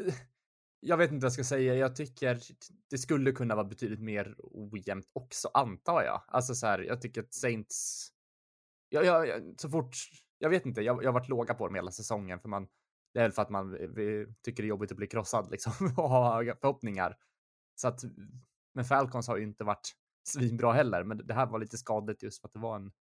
jag 0.86 0.96
vet 0.96 1.12
inte 1.12 1.24
vad 1.24 1.26
jag 1.26 1.32
ska 1.32 1.44
säga. 1.44 1.74
Jag 1.74 1.96
tycker 1.96 2.40
det 2.90 2.98
skulle 2.98 3.32
kunna 3.32 3.54
vara 3.54 3.64
betydligt 3.64 4.00
mer 4.00 4.34
ojämnt 4.38 5.10
också, 5.12 5.50
antar 5.54 6.02
jag. 6.02 6.22
Alltså 6.28 6.54
så 6.54 6.66
här, 6.66 6.78
jag 6.78 7.00
tycker 7.00 7.22
att 7.22 7.34
Saints. 7.34 8.08
Jag, 8.88 9.04
jag, 9.04 9.42
så 9.60 9.68
fort. 9.68 9.96
Jag 10.38 10.50
vet 10.50 10.66
inte. 10.66 10.82
Jag, 10.82 11.02
jag 11.02 11.08
har 11.08 11.20
varit 11.20 11.28
låga 11.28 11.54
på 11.54 11.66
dem 11.66 11.74
hela 11.74 11.90
säsongen 11.90 12.40
för 12.40 12.48
man. 12.48 12.68
Det 13.14 13.20
är 13.20 13.22
väl 13.22 13.32
för 13.32 13.42
att 13.42 13.50
man 13.50 13.70
vi, 13.70 14.26
tycker 14.42 14.62
det 14.62 14.66
är 14.66 14.68
jobbigt 14.68 14.90
att 14.90 14.96
bli 14.96 15.06
krossad 15.06 15.50
liksom 15.50 15.72
och 15.96 16.08
ha 16.08 16.36
höga 16.36 16.56
förhoppningar. 16.56 17.16
Så 17.74 17.88
att. 17.88 18.00
Men 18.74 18.84
Falcons 18.84 19.28
har 19.28 19.36
ju 19.36 19.42
inte 19.42 19.64
varit 19.64 19.94
svinbra 20.28 20.72
heller, 20.72 21.04
men 21.04 21.26
det 21.26 21.34
här 21.34 21.46
var 21.46 21.58
lite 21.58 21.78
skadligt 21.78 22.22
just 22.22 22.40
för 22.40 22.48
att 22.48 22.52
det 22.52 22.58
var 22.58 22.76
en, 22.76 22.92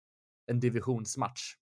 en 0.46 0.60
divisionsmatch. 0.60 1.54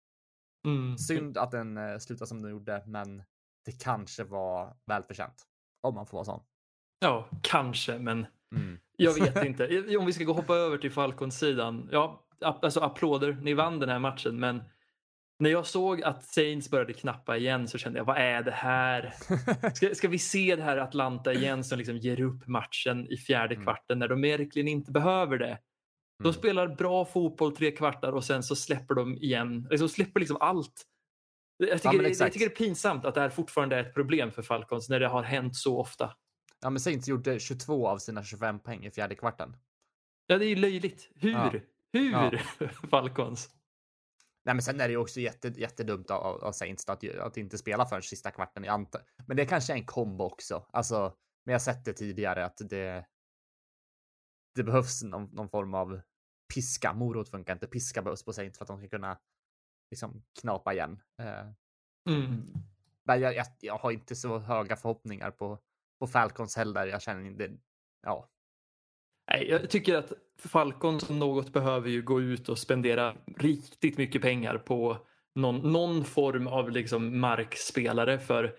Mm. 0.67 0.99
Synd 0.99 1.39
att 1.39 1.51
den 1.51 1.79
uh, 1.79 1.99
slutade 1.99 2.29
som 2.29 2.43
den 2.43 2.51
gjorde, 2.51 2.85
men 2.87 3.23
det 3.65 3.73
kanske 3.83 4.25
var 4.25 4.77
välförtjänt. 4.87 5.48
Om 5.81 5.95
man 5.95 6.07
får 6.07 6.17
vara 6.17 6.25
sån. 6.25 6.41
Ja, 7.01 7.29
kanske, 7.43 7.99
men 7.99 8.27
mm. 8.55 8.79
jag 8.97 9.15
vet 9.15 9.45
inte. 9.45 9.97
Om 9.99 10.07
vi 10.07 10.13
ska 10.13 10.25
gå 10.25 10.33
hoppa 10.33 10.55
över 10.55 10.79
till 10.79 10.93
Falcons-sidan. 10.93 11.89
Ja, 11.93 12.27
alltså 12.41 12.81
applåder, 12.81 13.39
ni 13.43 13.55
vann 13.55 13.79
den 13.79 13.89
här 13.89 13.99
matchen, 13.99 14.41
men 14.41 14.63
när 15.39 15.51
jag 15.51 15.67
såg 15.67 16.03
att 16.03 16.25
Saints 16.25 16.71
började 16.71 16.93
knappa 16.93 17.37
igen 17.37 17.69
så 17.69 17.79
kände 17.79 17.99
jag, 17.99 18.05
vad 18.05 18.17
är 18.17 18.43
det 18.43 18.51
här? 18.51 19.15
Ska, 19.75 19.95
ska 19.95 20.09
vi 20.09 20.19
se 20.19 20.57
det 20.57 20.63
här 20.63 20.77
Atlanta 20.77 21.33
igen 21.33 21.65
som 21.65 21.79
liksom 21.79 21.97
ger 21.97 22.21
upp 22.21 22.47
matchen 22.47 23.07
i 23.13 23.17
fjärde 23.17 23.55
mm. 23.55 23.65
kvarten 23.65 23.99
när 23.99 24.09
de 24.09 24.21
verkligen 24.21 24.69
inte 24.69 24.93
behöver 24.93 25.39
det? 25.39 25.59
De 26.19 26.25
mm. 26.25 26.33
spelar 26.33 26.69
bra 26.69 27.05
fotboll 27.05 27.57
tre 27.57 27.71
kvartar 27.71 28.13
och 28.13 28.25
sen 28.25 28.43
så 28.43 28.57
släpper 28.57 28.95
de 28.95 29.17
igen, 29.17 29.67
liksom 29.71 29.89
släpper 29.89 30.21
liksom 30.21 30.37
allt. 30.41 30.85
Jag 31.61 31.83
tycker, 31.83 32.03
ja, 32.03 32.09
jag 32.19 32.33
tycker 32.33 32.49
det 32.49 32.55
är 32.55 32.57
pinsamt 32.57 33.05
att 33.05 33.15
det 33.15 33.21
här 33.21 33.31
fortfarande 33.31 33.77
är 33.77 33.81
ett 33.81 33.95
problem 33.95 34.33
för 34.33 34.43
Falcons 34.43 34.89
när 34.89 35.01
det 35.01 35.09
har 35.09 35.23
hänt 35.23 35.57
så 35.57 35.79
ofta. 35.81 36.15
Ja, 36.61 36.71
men 36.71 36.81
Saints 36.81 37.09
gjorde 37.09 37.39
22 37.39 37.89
av 37.89 37.99
sina 37.99 38.25
25 38.25 38.61
poäng 38.61 38.87
i 38.87 38.91
fjärde 38.91 39.15
kvarten. 39.15 39.57
Ja, 40.27 40.39
det 40.39 40.45
är 40.45 40.49
ju 40.49 40.57
löjligt. 40.57 41.11
Hur? 41.15 41.31
Ja. 41.31 41.53
Hur 41.93 42.13
ja. 42.13 42.33
Falcons? 42.91 43.51
Nej, 44.45 44.55
men 44.55 44.63
sen 44.63 44.81
är 44.81 44.89
det 44.89 44.93
ju 44.93 44.97
också 44.97 45.21
jätte, 45.21 45.49
jättedumt 45.49 46.11
av, 46.11 46.45
av 46.45 46.53
Saints 46.53 46.89
att, 46.89 47.19
att 47.19 47.37
inte 47.37 47.59
spela 47.59 47.87
förrän 47.87 48.03
sista 48.03 48.31
kvarten 48.31 48.65
i 48.65 48.69
anta. 48.69 48.99
Men 49.27 49.37
det 49.37 49.43
är 49.43 49.47
kanske 49.47 49.73
är 49.73 49.77
en 49.77 49.87
kombo 49.87 50.25
också. 50.25 50.67
Alltså, 50.71 51.15
men 51.45 51.53
jag 51.53 51.59
har 51.59 51.65
sett 51.65 51.85
det 51.85 51.93
tidigare 51.93 52.45
att 52.45 52.61
det. 52.71 53.07
Det 54.55 54.63
behövs 54.63 55.03
någon, 55.03 55.25
någon 55.25 55.49
form 55.49 55.75
av 55.75 56.01
piska. 56.55 56.93
Morot 56.93 57.29
funkar 57.31 57.53
inte. 57.53 57.67
Piska 57.67 58.03
behövs 58.03 58.25
på 58.25 58.33
Saints 58.33 58.59
för 58.59 58.65
att 58.65 58.69
de 58.69 58.79
ska 58.79 58.89
kunna 58.89 59.19
liksom 59.91 60.23
knapa 60.41 60.73
igen. 60.73 61.01
Eh, 61.19 61.47
mm. 62.15 62.43
Men 63.05 63.21
jag, 63.21 63.37
jag, 63.37 63.47
jag, 63.61 63.79
har 63.79 63.91
inte 63.91 64.17
så 64.17 64.39
höga 64.39 64.77
förhoppningar 64.77 65.31
på, 65.31 65.59
på 66.01 66.07
Falcons 66.07 66.57
heller. 66.57 66.87
Jag 66.87 67.03
känner 67.03 67.27
inte, 67.27 67.51
ja. 68.03 68.29
Nej, 69.31 69.49
jag 69.51 69.71
tycker 69.71 69.95
att 69.95 70.13
Falcons 70.39 71.11
om 71.11 71.19
något 71.19 71.53
behöver 71.53 71.89
ju 71.89 72.03
gå 72.03 72.21
ut 72.21 72.49
och 72.49 72.59
spendera 72.59 73.17
riktigt 73.37 73.99
mycket 73.99 74.23
pengar 74.23 74.59
på 74.59 75.07
någon, 75.35 75.73
någon 75.73 76.05
form 76.05 76.47
av 76.47 76.71
liksom 76.71 77.21
markspelare 77.21 78.19
för 78.19 78.57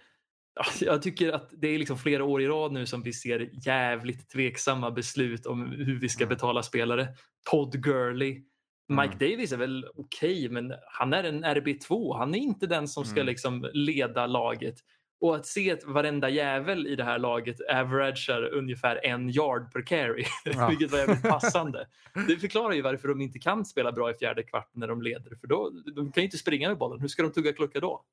jag 0.82 1.02
tycker 1.02 1.32
att 1.32 1.50
det 1.52 1.68
är 1.68 1.80
liksom 1.80 1.98
flera 1.98 2.24
år 2.24 2.42
i 2.42 2.48
rad 2.48 2.72
nu 2.72 2.86
som 2.86 3.04
vi 3.04 3.14
ser 3.14 3.50
jävligt 3.68 4.30
tveksamma 4.30 4.92
beslut 4.92 5.46
om 5.46 5.72
hur 5.72 6.00
vi 6.00 6.10
ska 6.10 6.24
mm. 6.24 6.36
betala 6.36 6.64
spelare. 6.64 7.08
Todd 7.52 7.84
Gurley 7.84 8.44
Mike 8.90 9.16
mm. 9.16 9.18
Davis 9.20 9.52
är 9.52 9.58
väl 9.58 9.86
okej, 9.96 10.46
okay, 10.46 10.50
men 10.50 10.74
han 10.88 11.14
är 11.14 11.24
en 11.24 11.46
RB2. 11.46 12.18
Han 12.18 12.36
är 12.36 12.40
inte 12.40 12.68
den 12.68 12.88
som 12.88 13.06
ska 13.06 13.20
mm. 13.20 13.28
liksom 13.28 13.70
leda 13.74 14.28
laget. 14.28 14.76
Och 15.22 15.36
att 15.36 15.46
se 15.46 15.72
att 15.72 15.84
varenda 15.84 16.30
jävel 16.30 16.88
i 16.88 16.96
det 16.96 17.04
här 17.04 17.20
laget 17.20 17.58
averagear 17.72 18.54
ungefär 18.54 19.06
en 19.06 19.30
yard 19.30 19.74
per 19.74 19.82
carry, 19.82 20.26
Ja. 20.46 20.68
vilket 20.70 20.92
var 20.92 21.00
jävligt 21.00 21.24
passande. 21.24 21.88
Det 22.28 22.38
förklarar 22.38 22.74
ju 22.74 22.82
varför 22.82 23.08
de 23.08 23.22
inte 23.22 23.40
kan 23.40 23.66
spela 23.66 23.92
bra 23.92 24.12
i 24.12 24.14
fjärde 24.14 24.44
kvarten 24.44 24.80
när 24.80 24.88
de 24.88 25.02
leder, 25.02 25.36
för 25.36 25.48
då, 25.48 25.70
de 25.96 26.12
kan 26.12 26.22
ju 26.22 26.26
inte 26.26 26.38
springa 26.38 26.68
med 26.68 26.78
bollen. 26.78 27.02
Hur 27.02 27.08
ska 27.08 27.24
de 27.24 27.32
tugga 27.32 27.54
klocka 27.54 27.80
då? 27.80 28.06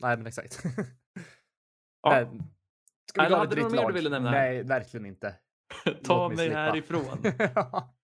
Nej, 0.00 0.16
men 0.16 0.26
exakt. 0.26 0.62
Ja. 2.02 2.10
Nej, 2.10 2.40
Ska 3.08 3.20
Eller 3.20 3.36
gå 3.36 3.36
hade 3.36 3.56
du 3.56 3.62
något 3.62 3.72
mer 3.72 3.86
du 3.86 3.92
ville 3.92 4.10
nämna? 4.10 4.30
Nej, 4.30 4.62
verkligen 4.62 5.06
inte. 5.06 5.34
Ta 6.04 6.28
mig 6.28 6.36
slippa. 6.36 6.58
härifrån. 6.58 7.18
Ja, 7.54 7.95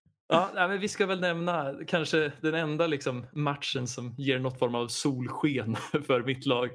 nej, 0.53 0.67
men 0.67 0.79
vi 0.79 0.87
ska 0.87 1.05
väl 1.05 1.19
nämna 1.19 1.73
kanske 1.87 2.31
den 2.41 2.53
enda 2.53 2.87
liksom, 2.87 3.25
matchen 3.31 3.87
som 3.87 4.15
ger 4.17 4.39
något 4.39 4.59
form 4.59 4.75
av 4.75 4.87
solsken 4.87 5.75
för 6.07 6.23
mitt 6.23 6.45
lag 6.45 6.69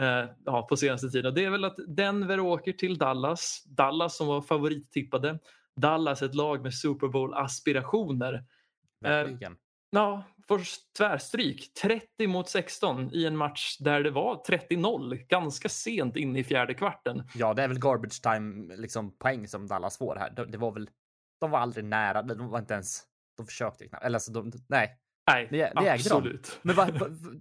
eh, 0.00 0.30
ja, 0.44 0.66
på 0.66 0.76
senaste 0.76 1.08
tiden. 1.08 1.26
Och 1.26 1.34
det 1.34 1.44
är 1.44 1.50
väl 1.50 1.64
att 1.64 1.76
Denver 1.86 2.40
åker 2.40 2.72
till 2.72 2.98
Dallas. 2.98 3.62
Dallas 3.66 4.16
som 4.16 4.26
var 4.26 4.42
favorittippade. 4.42 5.38
Dallas 5.76 6.22
ett 6.22 6.34
lag 6.34 6.62
med 6.62 6.74
Super 6.74 7.06
Bowl-aspirationer. 7.06 8.44
Verkligen. 9.00 9.56
Ja, 9.90 10.24
får 10.48 10.60
tvärstryk. 10.98 11.74
30 11.82 12.26
mot 12.26 12.48
16 12.48 13.10
i 13.12 13.26
en 13.26 13.36
match 13.36 13.76
där 13.78 14.02
det 14.02 14.10
var 14.10 14.44
30-0 14.48 15.14
ganska 15.28 15.68
sent 15.68 16.16
in 16.16 16.36
i 16.36 16.44
fjärde 16.44 16.74
kvarten. 16.74 17.22
Ja, 17.34 17.54
det 17.54 17.62
är 17.62 17.68
väl 17.68 17.78
garbage 17.78 18.22
time 18.22 18.76
liksom 18.76 19.18
poäng 19.18 19.48
som 19.48 19.66
Dallas 19.66 19.98
får 19.98 20.16
här. 20.16 20.46
Det 20.46 20.58
var 20.58 20.72
väl. 20.72 20.88
De 21.44 21.50
var 21.50 21.58
aldrig 21.58 21.84
nära. 21.84 22.22
De 22.22 22.48
var 22.48 22.58
inte 22.58 22.74
ens. 22.74 23.02
De 23.36 23.46
försökte 23.46 23.88
knappt. 23.88 24.04
Eller 24.04 24.16
alltså, 24.16 24.32
de, 24.32 24.52
nej. 24.68 24.98
Nej, 25.30 25.48
Det- 25.50 25.72
det 25.76 25.92
absolut. 25.92 26.58
Men 26.62 26.76
vad, 26.76 26.98
vad, 26.98 27.40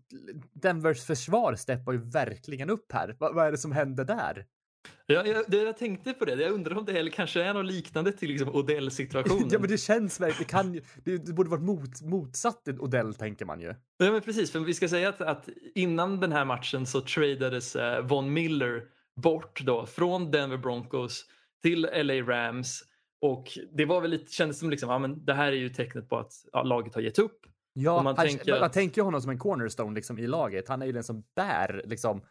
Denvers 0.54 1.04
försvar 1.06 1.56
steppar 1.56 1.92
ju 1.92 1.98
verkligen 2.10 2.70
upp 2.70 2.92
här. 2.92 3.16
Vad, 3.20 3.36
vad 3.36 3.48
är 3.48 3.52
det 3.52 3.58
som 3.58 3.72
händer 3.72 4.06
där? 4.06 4.46
Jag, 5.06 5.28
jag, 5.28 5.44
det, 5.48 5.58
jag 5.58 5.78
tänkte 5.78 6.14
på 6.14 6.26
det. 6.26 6.36
Jag 6.36 6.52
undrar 6.52 6.78
om 6.78 6.86
det 6.86 7.00
eller 7.00 7.12
kanske 7.12 7.44
är 7.44 7.54
något 7.54 7.66
liknande 7.66 8.12
till 8.12 8.30
liksom 8.30 8.50
Odell-situationen. 8.56 9.48
Ja, 9.52 9.60
men 9.60 9.70
det 9.70 9.78
känns 9.78 10.20
verkligen. 10.20 10.40
Det, 10.48 10.52
kan, 10.52 10.74
ju- 10.74 10.84
det, 11.04 11.18
det 11.26 11.34
borde 11.34 11.50
varit 11.50 11.64
mot, 11.64 12.02
motsatt 12.02 12.64
till 12.66 12.80
Odell 12.80 13.14
tänker 13.14 13.46
man 13.46 13.60
ju. 13.62 13.68
Ja, 13.98 14.12
men 14.12 14.22
precis, 14.22 14.52
för 14.52 14.60
vi 14.60 14.74
ska 14.74 14.88
säga 14.90 15.10
att, 15.10 15.22
att 15.22 15.50
innan 15.76 16.20
den 16.20 16.32
här 16.32 16.46
matchen 16.46 16.86
så 16.86 17.02
tradades 17.02 17.76
eh, 17.76 18.02
Von 18.06 18.34
Miller 18.34 18.82
bort 19.22 19.62
då 19.66 19.86
från 19.86 20.32
Denver 20.32 20.58
Broncos 20.58 21.26
till 21.62 21.82
LA 21.82 22.14
Rams 22.14 22.84
och 23.24 23.58
det 23.72 23.86
var 23.86 24.02
väl 24.02 24.12
lite, 24.12 24.32
kändes 24.32 24.60
som 24.60 24.70
liksom, 24.70 24.90
ja, 24.90 25.00
men 25.00 25.26
det 25.26 25.34
här 25.34 25.48
är 25.48 25.56
ju 25.56 25.70
tecknet 25.70 26.10
på 26.10 26.18
att 26.18 26.32
ja, 26.52 26.64
laget 26.64 26.96
har 26.96 27.02
gett 27.02 27.20
upp. 27.20 27.40
Ja, 27.74 27.96
man 27.96 28.04
man, 28.04 28.16
tänker 28.16 28.60
man 28.60 28.72
tänker 28.72 29.02
honom 29.02 29.22
som 29.22 29.30
en 29.30 29.40
cornerstone 29.40 29.96
liksom, 29.96 30.20
i 30.20 30.28
laget. 30.28 30.68
Han 30.68 30.82
är 30.82 30.86
ju 30.86 30.92
den 30.92 31.04
som 31.04 31.24
bär 31.36 31.82
liksom 31.86 32.22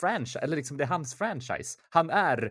franchise, 0.00 0.38
eller 0.38 0.56
liksom 0.56 0.76
det 0.76 0.84
är 0.84 0.88
hans 0.88 1.14
franchise. 1.14 1.78
Han 1.88 2.10
är 2.10 2.42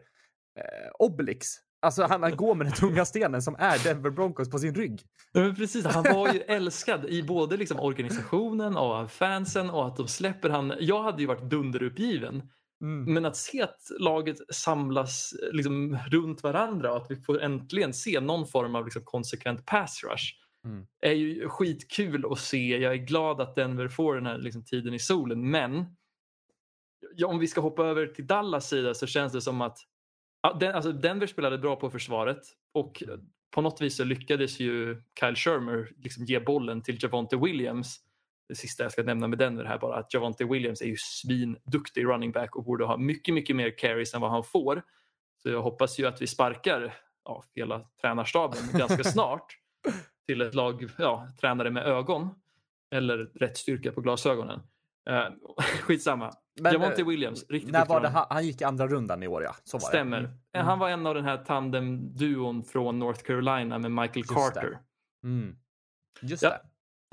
eh, 0.60 0.90
Obelix. 1.00 1.48
Alltså 1.82 2.04
han, 2.04 2.24
han 2.24 2.36
går 2.36 2.56
med 2.56 2.66
den 2.66 2.74
tunga 2.74 3.06
stenen 3.06 3.42
som 3.42 3.56
är 3.60 3.84
Denver 3.84 4.10
Broncos 4.10 4.50
på 4.50 4.60
sin 4.60 4.76
rygg. 4.76 5.02
Ja, 5.32 5.42
men 5.42 5.56
precis, 5.56 5.86
han 5.86 6.04
var 6.04 6.34
ju 6.34 6.40
älskad 6.40 7.06
i 7.06 7.24
både 7.24 7.58
liksom 7.58 7.80
organisationen 7.80 8.78
och 8.78 9.12
fansen 9.12 9.70
och 9.70 9.88
att 9.88 9.96
de 9.96 10.08
släpper 10.08 10.50
han. 10.50 10.74
Jag 10.80 11.04
hade 11.04 11.22
ju 11.22 11.28
varit 11.28 11.50
dunderuppgiven. 11.50 12.50
Mm. 12.82 13.14
Men 13.14 13.26
att 13.26 13.36
se 13.38 13.62
att 13.62 13.82
laget 14.00 14.38
samlas 14.56 15.34
liksom 15.52 15.98
runt 16.08 16.44
varandra 16.44 16.92
och 16.92 16.98
att 16.98 17.12
vi 17.12 17.16
får 17.16 17.42
äntligen 17.42 17.94
se 17.94 18.20
någon 18.20 18.48
form 18.48 18.76
av 18.76 18.86
liksom 18.86 19.04
konsekvent 19.06 19.66
pass 19.66 20.04
rush 20.04 20.40
Mm. 20.66 20.88
är 21.02 21.12
ju 21.12 21.50
skitkul 21.50 22.26
att 22.32 22.40
se. 22.40 22.78
Jag 22.78 22.94
är 22.94 22.98
glad 22.98 23.42
att 23.42 23.56
Denver 23.56 23.88
får 23.88 24.16
den 24.16 24.26
här 24.26 24.38
liksom 24.38 24.64
tiden 24.64 24.94
i 24.94 25.00
solen. 25.00 25.50
Men 25.52 25.86
ja, 27.16 27.28
om 27.28 27.40
vi 27.40 27.48
ska 27.48 27.62
hoppa 27.62 27.86
över 27.86 28.08
till 28.08 28.28
Dallas 28.28 28.70
sida 28.70 28.94
så 28.94 29.08
känns 29.08 29.34
det 29.34 29.42
som 29.42 29.62
att 29.62 29.78
den, 30.60 30.76
alltså 30.76 30.92
Denver 30.92 31.28
spelade 31.28 31.58
bra 31.58 31.76
på 31.76 31.90
försvaret 31.90 32.42
och 32.72 33.04
eh, 33.04 33.18
på 33.52 33.62
något 33.62 33.82
vis 33.82 33.98
så 33.98 34.04
lyckades 34.04 34.60
ju 34.60 35.02
Kyle 35.20 35.36
Shermer 35.36 35.92
liksom 35.98 36.26
ge 36.26 36.40
bollen 36.40 36.84
till 36.84 37.04
Javonte 37.04 37.38
Williams. 37.38 38.00
Det 38.50 38.56
sista 38.56 38.84
jag 38.84 38.92
ska 38.92 39.04
nämna 39.04 39.28
med 39.28 39.38
Denver 39.40 39.66
här 39.66 39.78
bara 39.78 39.96
att 39.98 40.14
Javonte 40.14 40.46
Williams 40.46 40.82
är 40.82 40.86
ju 40.86 40.96
svinduktig 40.98 42.06
running 42.06 42.32
back 42.32 42.56
och 42.56 42.64
borde 42.64 42.86
ha 42.86 42.98
mycket, 42.98 43.34
mycket 43.34 43.56
mer 43.56 43.78
carries 43.78 44.14
än 44.14 44.22
vad 44.22 44.32
han 44.32 44.44
får. 44.44 44.84
Så 45.44 45.50
jag 45.50 45.62
hoppas 45.62 46.00
ju 46.00 46.06
att 46.08 46.22
vi 46.22 46.28
sparkar 46.28 46.96
ja, 47.26 47.44
hela 47.56 47.80
tränarstaben 48.02 48.60
ganska 48.74 49.04
snart 49.12 49.58
till 50.28 50.42
ett 50.42 50.56
lag 50.56 50.90
ja, 50.98 51.28
tränare 51.42 51.72
med 51.72 51.84
ögon 51.86 52.30
eller 52.96 53.18
rätt 53.18 53.58
styrka 53.58 53.92
på 53.92 54.02
glasögonen. 54.02 54.60
Uh, 55.10 55.28
skitsamma. 55.82 56.34
Men, 56.62 56.74
Javonte 56.74 57.02
eh, 57.02 57.08
Williams, 57.08 57.46
riktigt 57.50 57.72
När 57.72 57.86
var 57.86 58.02
det, 58.02 58.08
han, 58.08 58.26
han 58.30 58.46
gick 58.46 58.62
andra 58.62 58.88
rundan 58.88 59.24
i 59.24 59.28
år 59.28 59.44
ja. 59.44 59.56
Så 59.64 59.78
var 59.78 59.88
Stämmer. 59.88 60.22
det. 60.22 60.60
Eh, 60.60 60.66
Han 60.66 60.80
var 60.80 60.90
en 60.90 61.08
av 61.08 61.16
den 61.16 61.26
här 61.26 61.38
tandem-duon 61.38 62.64
från 62.64 63.00
North 63.00 63.24
Carolina 63.24 63.80
med 63.80 63.92
Michael 63.92 64.26
det. 64.28 64.34
Carter. 64.34 64.80
Mm. 65.24 65.56
Just 66.22 66.44
Ja. 66.44 66.50
det. 66.50 66.62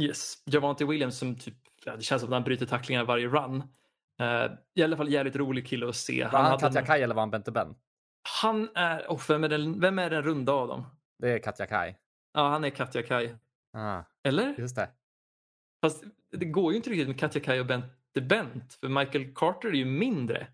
Yes, 0.03 0.43
Javante 0.47 0.85
Williams 0.85 1.19
som 1.19 1.37
typ, 1.39 1.55
det 1.85 2.03
känns 2.03 2.23
som 2.23 2.29
att 2.29 2.35
han 2.35 2.45
bryter 2.45 2.67
tacklingar 2.67 3.05
varje 3.05 3.29
run. 3.29 3.63
Eh, 4.21 4.51
I 4.75 4.83
alla 4.83 4.97
fall 4.97 5.09
jävligt 5.13 5.37
rolig 5.37 5.67
kille 5.67 5.89
att 5.89 5.97
se. 5.97 6.25
Var 6.25 6.31
han 6.31 6.45
hade 6.45 6.61
Katja 6.61 6.81
en- 6.81 6.87
Kai 6.87 7.03
eller 7.03 7.15
var 7.15 7.23
han 7.23 7.31
Bente 7.31 7.53
Ben? 7.53 7.75
han 8.43 8.69
är, 8.75 9.07
oh, 9.09 9.23
vem, 9.29 9.45
är 9.45 9.49
den, 9.49 9.81
vem 9.81 9.99
är 9.99 10.11
den 10.11 10.23
runda 10.23 10.53
av 10.53 10.69
dem? 10.69 10.85
Det 11.19 11.31
är 11.33 11.39
Katja 11.39 11.67
Kai. 11.67 11.95
Ja, 12.33 12.49
han 12.49 12.65
är 12.65 12.71
Katja 12.71 13.03
Kai. 13.03 13.35
Ah, 13.73 14.03
Eller? 14.25 14.55
just 14.59 14.77
det. 14.77 14.91
Fast 15.85 16.05
det 16.31 16.45
går 16.47 16.73
ju 16.73 16.77
inte 16.77 16.91
riktigt 16.91 17.09
med 17.09 17.19
Katja 17.21 17.41
Kai 17.41 17.61
och 17.61 17.67
Bente 17.67 18.21
Bent. 18.23 18.75
För 18.75 18.89
Michael 18.89 19.35
Carter 19.35 19.69
är 19.69 19.73
ju 19.73 19.85
mindre. 19.85 20.47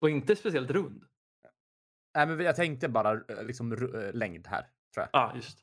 Och 0.00 0.10
inte 0.10 0.36
speciellt 0.36 0.70
rund. 0.70 1.04
Nej, 2.16 2.26
men 2.26 2.40
jag 2.40 2.56
tänkte 2.56 2.88
bara 2.88 3.12
eh, 3.12 3.42
liksom 3.44 3.72
eh, 3.72 4.12
längd 4.12 4.46
här, 4.46 4.62
tror 4.94 5.06
jag. 5.06 5.08
Ja, 5.12 5.32
just. 5.36 5.58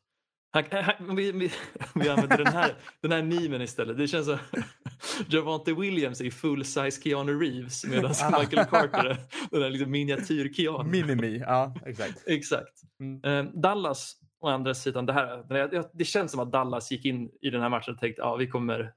Han, 0.56 0.64
han, 0.72 1.16
vi, 1.16 1.32
vi, 1.32 1.52
vi 1.96 2.10
använder 2.10 2.38
den 2.38 2.54
här, 2.54 2.76
den 3.02 3.12
här 3.12 3.24
memen 3.24 3.62
istället. 3.62 3.98
Det 3.98 4.08
känns 4.08 4.26
som 4.26 4.38
Javante 5.30 5.74
Williams 5.74 6.22
är 6.22 6.30
full 6.32 6.66
size 6.66 7.02
Keanu 7.02 7.40
Reeves 7.40 7.86
medan. 7.86 8.12
Michael 8.40 8.68
Carter 8.68 9.06
är 9.06 9.18
den 9.52 9.62
där 9.62 9.70
liksom 9.70 9.92
miniatyr-Keanu. 9.92 10.84
Minimi, 10.84 11.40
ja 11.40 11.76
exakt. 11.86 12.24
Exakt. 12.28 12.82
Mm. 13.00 13.24
Eh, 13.24 13.54
Dallas 13.54 14.16
å 14.40 14.48
andra 14.48 14.74
sidan, 14.74 15.06
det, 15.06 15.14
här, 15.14 15.90
det, 15.94 16.06
känns 16.06 16.32
som 16.32 16.40
att 16.40 16.52
Dallas 16.52 16.92
gick 16.92 17.06
in 17.06 17.32
i 17.42 17.50
den 17.50 17.62
här 17.62 17.70
matchen 17.70 17.94
och 17.94 18.00
tänkte 18.00 18.22
ja, 18.22 18.36
vi 18.36 18.48
kommer 18.48 18.94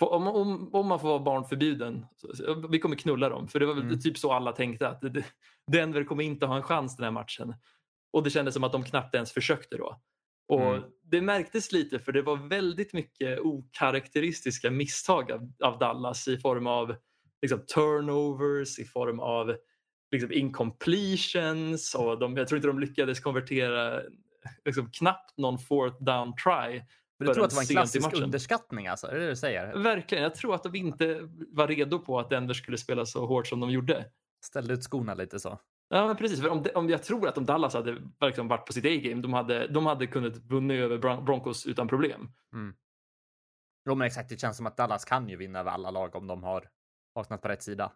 om, 0.00 0.26
om, 0.26 0.74
om 0.74 0.86
man 0.86 1.00
får 1.00 1.08
vara 1.08 1.18
barnförbjuden, 1.18 2.06
vi 2.70 2.78
kommer 2.78 2.96
knulla 2.96 3.28
dem. 3.28 3.48
För 3.48 3.60
det 3.60 3.66
var 3.66 3.74
väl 3.74 3.82
Mm. 3.82 4.00
typ 4.00 4.18
så 4.18 4.32
alla 4.32 4.52
tänkte 4.52 4.88
att 4.88 5.02
Denver 5.72 6.04
kommer 6.04 6.24
inte 6.24 6.46
ha 6.46 6.56
en 6.56 6.62
chans 6.62 6.96
den 6.96 7.04
här 7.04 7.10
matchen. 7.10 7.54
Och 8.12 8.22
det 8.22 8.30
kändes 8.30 8.54
som 8.54 8.64
att 8.64 8.72
de 8.72 8.84
knappt 8.84 9.14
ens 9.14 9.32
försökte 9.32 9.76
då. 9.76 10.00
Och 10.48 10.74
Mm. 10.74 10.90
Det 11.10 11.20
märktes 11.20 11.72
lite 11.72 11.98
för 11.98 12.12
det 12.12 12.22
var 12.22 12.36
väldigt 12.36 12.92
mycket 12.92 13.40
okaraktäristiska 13.40 14.70
misstag 14.70 15.32
av, 15.32 15.52
av 15.64 15.78
Dallas 15.78 16.28
i 16.28 16.38
form 16.38 16.66
av 16.66 16.96
liksom, 17.42 17.66
turnovers, 17.74 18.78
i 18.78 18.84
form 18.84 19.20
av 19.20 19.56
liksom, 20.10 20.32
incompletions 20.32 21.94
och 21.94 22.18
de, 22.18 22.36
jag 22.36 22.48
tror 22.48 22.56
inte 22.56 22.68
de 22.68 22.78
lyckades 22.78 23.20
konvertera 23.20 24.00
liksom, 24.64 24.90
knappt 24.90 25.38
någon 25.38 25.58
fourth 25.58 26.02
down 26.02 26.34
try. 26.44 26.82
Men 27.18 27.28
du 27.28 27.34
tror 27.34 27.44
att 27.44 27.50
det 27.50 27.56
var 27.56 27.62
en 27.62 27.68
klassisk 27.68 28.16
underskattning 28.16 28.86
alltså? 28.86 29.06
Är 29.06 29.14
det 29.14 29.20
det 29.20 29.28
du 29.28 29.36
säger? 29.36 29.76
Verkligen, 29.76 30.24
jag 30.24 30.34
tror 30.34 30.54
att 30.54 30.62
de 30.62 30.74
inte 30.74 31.20
var 31.48 31.68
redo 31.68 31.98
på 31.98 32.18
att 32.18 32.30
Denver 32.30 32.54
skulle 32.54 32.78
spela 32.78 33.06
så 33.06 33.26
hårt 33.26 33.46
som 33.46 33.60
de 33.60 33.70
gjorde. 33.70 34.04
Ställde 34.44 34.74
ut 34.74 34.84
skorna 34.84 35.14
lite 35.14 35.40
så. 35.40 35.58
Ja, 35.88 36.06
men 36.06 36.16
precis. 36.16 36.40
För 36.40 36.48
om, 36.48 36.64
om 36.74 36.88
jag 36.88 37.02
tror 37.02 37.28
att 37.28 37.38
om 37.38 37.46
Dallas 37.46 37.74
hade 37.74 37.96
liksom 38.20 38.48
varit 38.48 38.66
på 38.66 38.72
sitt 38.72 38.84
A-game, 38.84 39.22
de 39.22 39.32
hade, 39.32 39.66
de 39.66 39.86
hade 39.86 40.06
kunnat 40.06 40.36
vinna 40.36 40.74
över 40.74 40.98
Bron- 40.98 41.24
Broncos 41.24 41.66
utan 41.66 41.88
problem. 41.88 42.30
Jo 43.88 43.94
men 43.94 44.06
exakt, 44.06 44.28
det 44.28 44.40
känns 44.40 44.56
som 44.56 44.66
att 44.66 44.76
Dallas 44.76 45.04
kan 45.04 45.28
ju 45.28 45.36
vinna 45.36 45.58
över 45.60 45.70
alla 45.70 45.90
lag 45.90 46.14
om 46.16 46.26
de 46.26 46.42
har 46.42 46.68
vaknat 47.14 47.42
på 47.42 47.48
rätt 47.48 47.62
sida. 47.62 47.92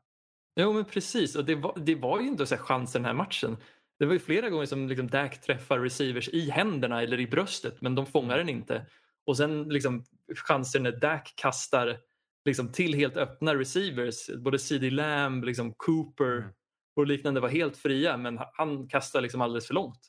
Jo, 0.56 0.72
men 0.72 0.84
precis. 0.84 1.36
Och 1.36 1.44
det 1.44 1.54
var, 1.54 1.78
det 1.78 1.94
var 1.94 2.20
ju 2.20 2.28
inte 2.28 2.46
så 2.46 2.54
här 2.54 2.62
chans 2.62 2.94
i 2.94 2.98
den 2.98 3.04
här 3.04 3.14
matchen. 3.14 3.56
Det 3.98 4.06
var 4.06 4.12
ju 4.12 4.18
flera 4.18 4.50
gånger 4.50 4.66
som 4.66 4.88
liksom 4.88 5.08
Dak 5.08 5.40
träffar 5.40 5.78
receivers 5.78 6.28
i 6.28 6.50
händerna 6.50 7.02
eller 7.02 7.20
i 7.20 7.26
bröstet, 7.26 7.80
men 7.80 7.94
de 7.94 8.06
fångar 8.06 8.38
den 8.38 8.48
inte. 8.48 8.86
Och 9.26 9.36
sen 9.36 9.68
liksom 9.68 10.04
chanser 10.34 10.80
när 10.80 10.92
Dak 10.92 11.32
kastar 11.36 11.98
liksom 12.44 12.72
till 12.72 12.94
helt 12.94 13.16
öppna 13.16 13.54
receivers. 13.54 14.30
Både 14.38 14.58
CD 14.58 14.90
Lamb, 14.90 15.44
liksom 15.44 15.74
Cooper 15.76 16.38
Mm. 16.38 16.50
Och 16.96 17.06
liknande 17.06 17.40
var 17.40 17.48
helt 17.48 17.76
fria, 17.76 18.16
men 18.16 18.40
han 18.52 18.88
kastar 18.88 19.20
liksom 19.20 19.40
alldeles 19.40 19.66
för 19.66 19.74
långt. 19.74 20.08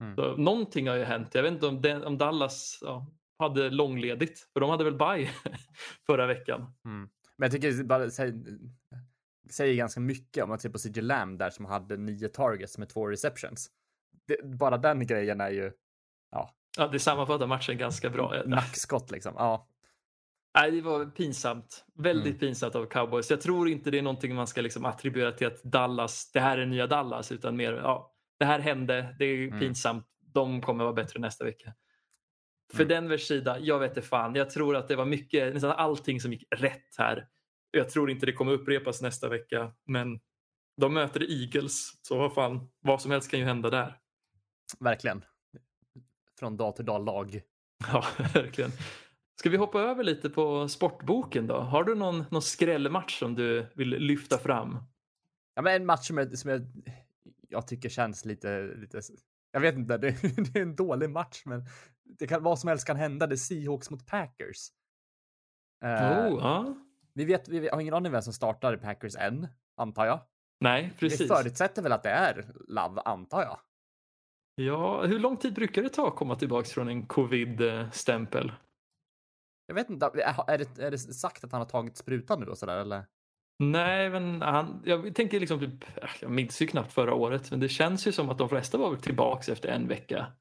Mm. 0.00 0.16
Så, 0.16 0.36
någonting 0.36 0.88
har 0.88 0.96
ju 0.96 1.04
hänt. 1.04 1.34
Jag 1.34 1.42
vet 1.42 1.52
inte 1.52 1.66
om, 1.66 1.82
den, 1.82 2.04
om 2.04 2.18
Dallas 2.18 2.78
ja, 2.82 3.06
hade 3.38 3.70
långledigt, 3.70 4.48
för 4.52 4.60
de 4.60 4.70
hade 4.70 4.84
väl 4.84 4.98
bye 4.98 5.30
förra 6.06 6.26
veckan. 6.26 6.60
Mm. 6.84 7.08
Men 7.36 7.46
jag 7.46 7.52
tycker 7.52 7.72
det 7.72 7.84
bara 7.84 8.10
säger, 8.10 8.34
säger 9.50 9.74
ganska 9.74 10.00
mycket 10.00 10.42
om 10.42 10.48
man 10.48 10.58
ser 10.58 10.70
på 10.70 10.78
CJ 10.78 11.00
Lamb 11.00 11.38
där 11.38 11.50
som 11.50 11.64
hade 11.64 11.96
nio 11.96 12.28
targets 12.28 12.78
med 12.78 12.88
två 12.88 13.06
receptions. 13.08 13.70
Det, 14.26 14.44
bara 14.44 14.78
den 14.78 15.06
grejen 15.06 15.40
är 15.40 15.50
ju 15.50 15.72
Ja, 16.76 16.86
det 16.86 16.98
sammanfattar 16.98 17.46
matchen 17.46 17.78
ganska 17.78 18.10
bra. 18.10 18.42
nackskott 18.46 19.10
liksom. 19.10 19.34
Ja. 19.36 19.68
Nej, 20.54 20.70
det 20.70 20.80
var 20.80 21.06
pinsamt. 21.06 21.84
Väldigt 21.94 22.26
Mm. 22.26 22.38
pinsamt 22.38 22.74
av 22.74 22.86
cowboys. 22.86 23.30
Jag 23.30 23.40
tror 23.40 23.68
inte 23.68 23.90
det 23.90 23.98
är 23.98 24.02
någonting 24.02 24.34
man 24.34 24.46
ska 24.46 24.60
liksom 24.60 24.84
attribuera 24.84 25.32
till 25.32 25.46
att 25.46 25.62
Dallas, 25.62 26.30
det 26.32 26.40
här 26.40 26.58
är 26.58 26.66
nya 26.66 26.86
Dallas, 26.86 27.32
utan 27.32 27.56
mer, 27.56 27.72
ja, 27.72 28.14
det 28.38 28.44
här 28.44 28.58
hände, 28.58 29.16
det 29.18 29.24
är 29.24 29.46
Mm. 29.48 29.60
pinsamt, 29.60 30.06
de 30.20 30.60
kommer 30.60 30.84
vara 30.84 30.94
bättre 30.94 31.20
nästa 31.20 31.44
vecka. 31.44 31.74
För 32.72 32.82
Mm. 32.84 32.88
Denvers 32.88 33.26
sida, 33.28 33.58
jag 33.58 33.78
vet 33.78 33.90
inte 33.96 34.02
fan, 34.08 34.34
jag 34.34 34.50
tror 34.50 34.76
att 34.76 34.88
det 34.88 34.96
var 34.96 35.04
mycket, 35.06 35.54
nästan 35.54 35.70
allting 35.70 36.20
som 36.20 36.32
gick 36.32 36.44
rätt 36.50 36.94
här. 36.98 37.28
Jag 37.70 37.90
tror 37.90 38.10
inte 38.10 38.26
det 38.26 38.32
kommer 38.32 38.52
upprepas 38.52 39.02
nästa 39.02 39.28
vecka, 39.28 39.72
men 39.86 40.20
de 40.76 40.94
möter 40.94 41.30
Eagles, 41.42 41.90
så 42.02 42.18
vad 42.18 42.34
fan, 42.34 42.68
vad 42.80 43.02
som 43.02 43.10
helst 43.10 43.30
kan 43.30 43.40
ju 43.40 43.46
hända 43.46 43.70
där. 43.70 43.98
Verkligen. 44.80 45.24
Från 46.38 46.56
dag 46.56 46.76
till 46.76 46.84
dag 46.84 47.04
lag. 47.04 47.40
Ja, 47.92 48.04
verkligen. 48.34 48.70
Ska 49.36 49.50
vi 49.50 49.56
hoppa 49.56 49.80
över 49.80 50.04
lite 50.04 50.30
på 50.30 50.68
sportboken 50.68 51.46
då? 51.46 51.56
Har 51.56 51.84
du 51.84 51.94
någon, 51.94 52.24
någon 52.30 52.42
skrällmatch 52.42 53.18
som 53.18 53.34
du 53.34 53.66
vill 53.74 53.88
lyfta 53.88 54.38
fram? 54.38 54.78
Ja, 55.54 55.62
men 55.62 55.74
en 55.74 55.86
match 55.86 56.06
som 56.06 56.18
jag, 56.18 56.38
som 56.38 56.50
jag, 56.50 56.62
jag 57.48 57.66
tycker 57.66 57.88
känns 57.88 58.24
lite, 58.24 58.62
lite, 58.62 59.00
jag 59.52 59.60
vet 59.60 59.74
inte, 59.74 59.98
det, 59.98 60.10
det 60.52 60.58
är 60.58 60.62
en 60.62 60.76
dålig 60.76 61.10
match, 61.10 61.42
men 61.44 61.64
det 62.18 62.26
kan, 62.26 62.42
vad 62.42 62.58
som 62.58 62.68
helst 62.68 62.86
kan 62.86 62.96
hända. 62.96 63.26
Det 63.26 63.34
är 63.34 63.36
Seahawks 63.36 63.90
mot 63.90 64.06
Packers. 64.06 64.68
Eh, 65.84 65.90
oh, 65.90 66.38
ja. 66.40 66.74
vi, 67.14 67.24
vet, 67.24 67.48
vi 67.48 67.68
har 67.68 67.80
ingen 67.80 67.94
aning 67.94 68.12
vem 68.12 68.22
som 68.22 68.32
startar 68.32 68.76
Packers 68.76 69.16
än, 69.16 69.48
antar 69.76 70.06
jag. 70.06 70.20
Nej, 70.60 70.92
precis. 70.98 71.20
Vi 71.20 71.26
förutsätter 71.28 71.82
väl 71.82 71.92
att 71.92 72.02
det 72.02 72.10
är 72.10 72.52
Love, 72.68 73.00
antar 73.04 73.42
jag. 73.42 73.58
Ja, 74.54 75.06
hur 75.06 75.18
lång 75.18 75.36
tid 75.36 75.54
brukar 75.54 75.82
det 75.82 75.88
ta 75.88 76.08
att 76.08 76.16
komma 76.16 76.36
tillbaka 76.36 76.68
från 76.68 76.88
en 76.88 77.06
covid-stämpel? 77.06 78.52
Jag 79.66 79.74
vet 79.74 79.90
inte, 79.90 80.06
är 80.06 80.50
är 80.50 80.58
det, 80.58 80.78
är 80.78 80.90
det 80.90 80.98
sagt 80.98 81.44
att 81.44 81.52
han 81.52 81.60
har 81.60 81.68
tagit 81.68 81.96
sprutan 81.96 82.40
nu 82.40 82.46
då 82.46 82.56
sådär 82.56 82.76
eller? 82.78 83.04
Nej, 83.58 84.10
men 84.10 84.42
han, 84.42 84.82
jag 84.84 85.14
tänker 85.14 85.40
liksom 85.40 85.60
typ, 85.60 85.84
jag 86.20 86.30
minns 86.30 86.62
ju 86.62 86.66
knappt 86.66 86.92
förra 86.92 87.14
året, 87.14 87.50
men 87.50 87.60
det 87.60 87.68
känns 87.68 88.06
ju 88.06 88.12
som 88.12 88.30
att 88.30 88.38
de 88.38 88.48
flesta 88.48 88.78
var 88.78 88.96
tillbaks 88.96 89.48
efter 89.48 89.68
en 89.68 89.88
vecka. 89.88 90.32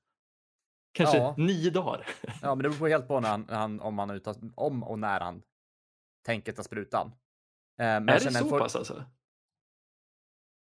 Kanske 0.93 1.17
Ja. 1.17 1.35
nio 1.37 1.69
dagar. 1.69 2.07
Ja, 2.41 2.55
men 2.55 2.63
det 2.63 2.69
beror 2.69 2.87
helt 2.89 3.07
på 3.07 3.19
när 3.19 3.29
han, 3.29 3.47
han, 3.49 3.79
om, 3.81 3.99
han 3.99 4.09
uttar, 4.09 4.35
om 4.55 4.83
och 4.83 4.99
när 4.99 5.19
han 5.19 5.41
tänker 6.25 6.51
ta 6.51 6.63
sprutan. 6.63 7.07
Eh, 7.07 7.13
men 7.85 8.09
är 8.09 8.19
det 8.19 8.31
så 8.31 8.49
for- 8.49 8.59
pass 8.59 8.75
alltså? 8.75 9.05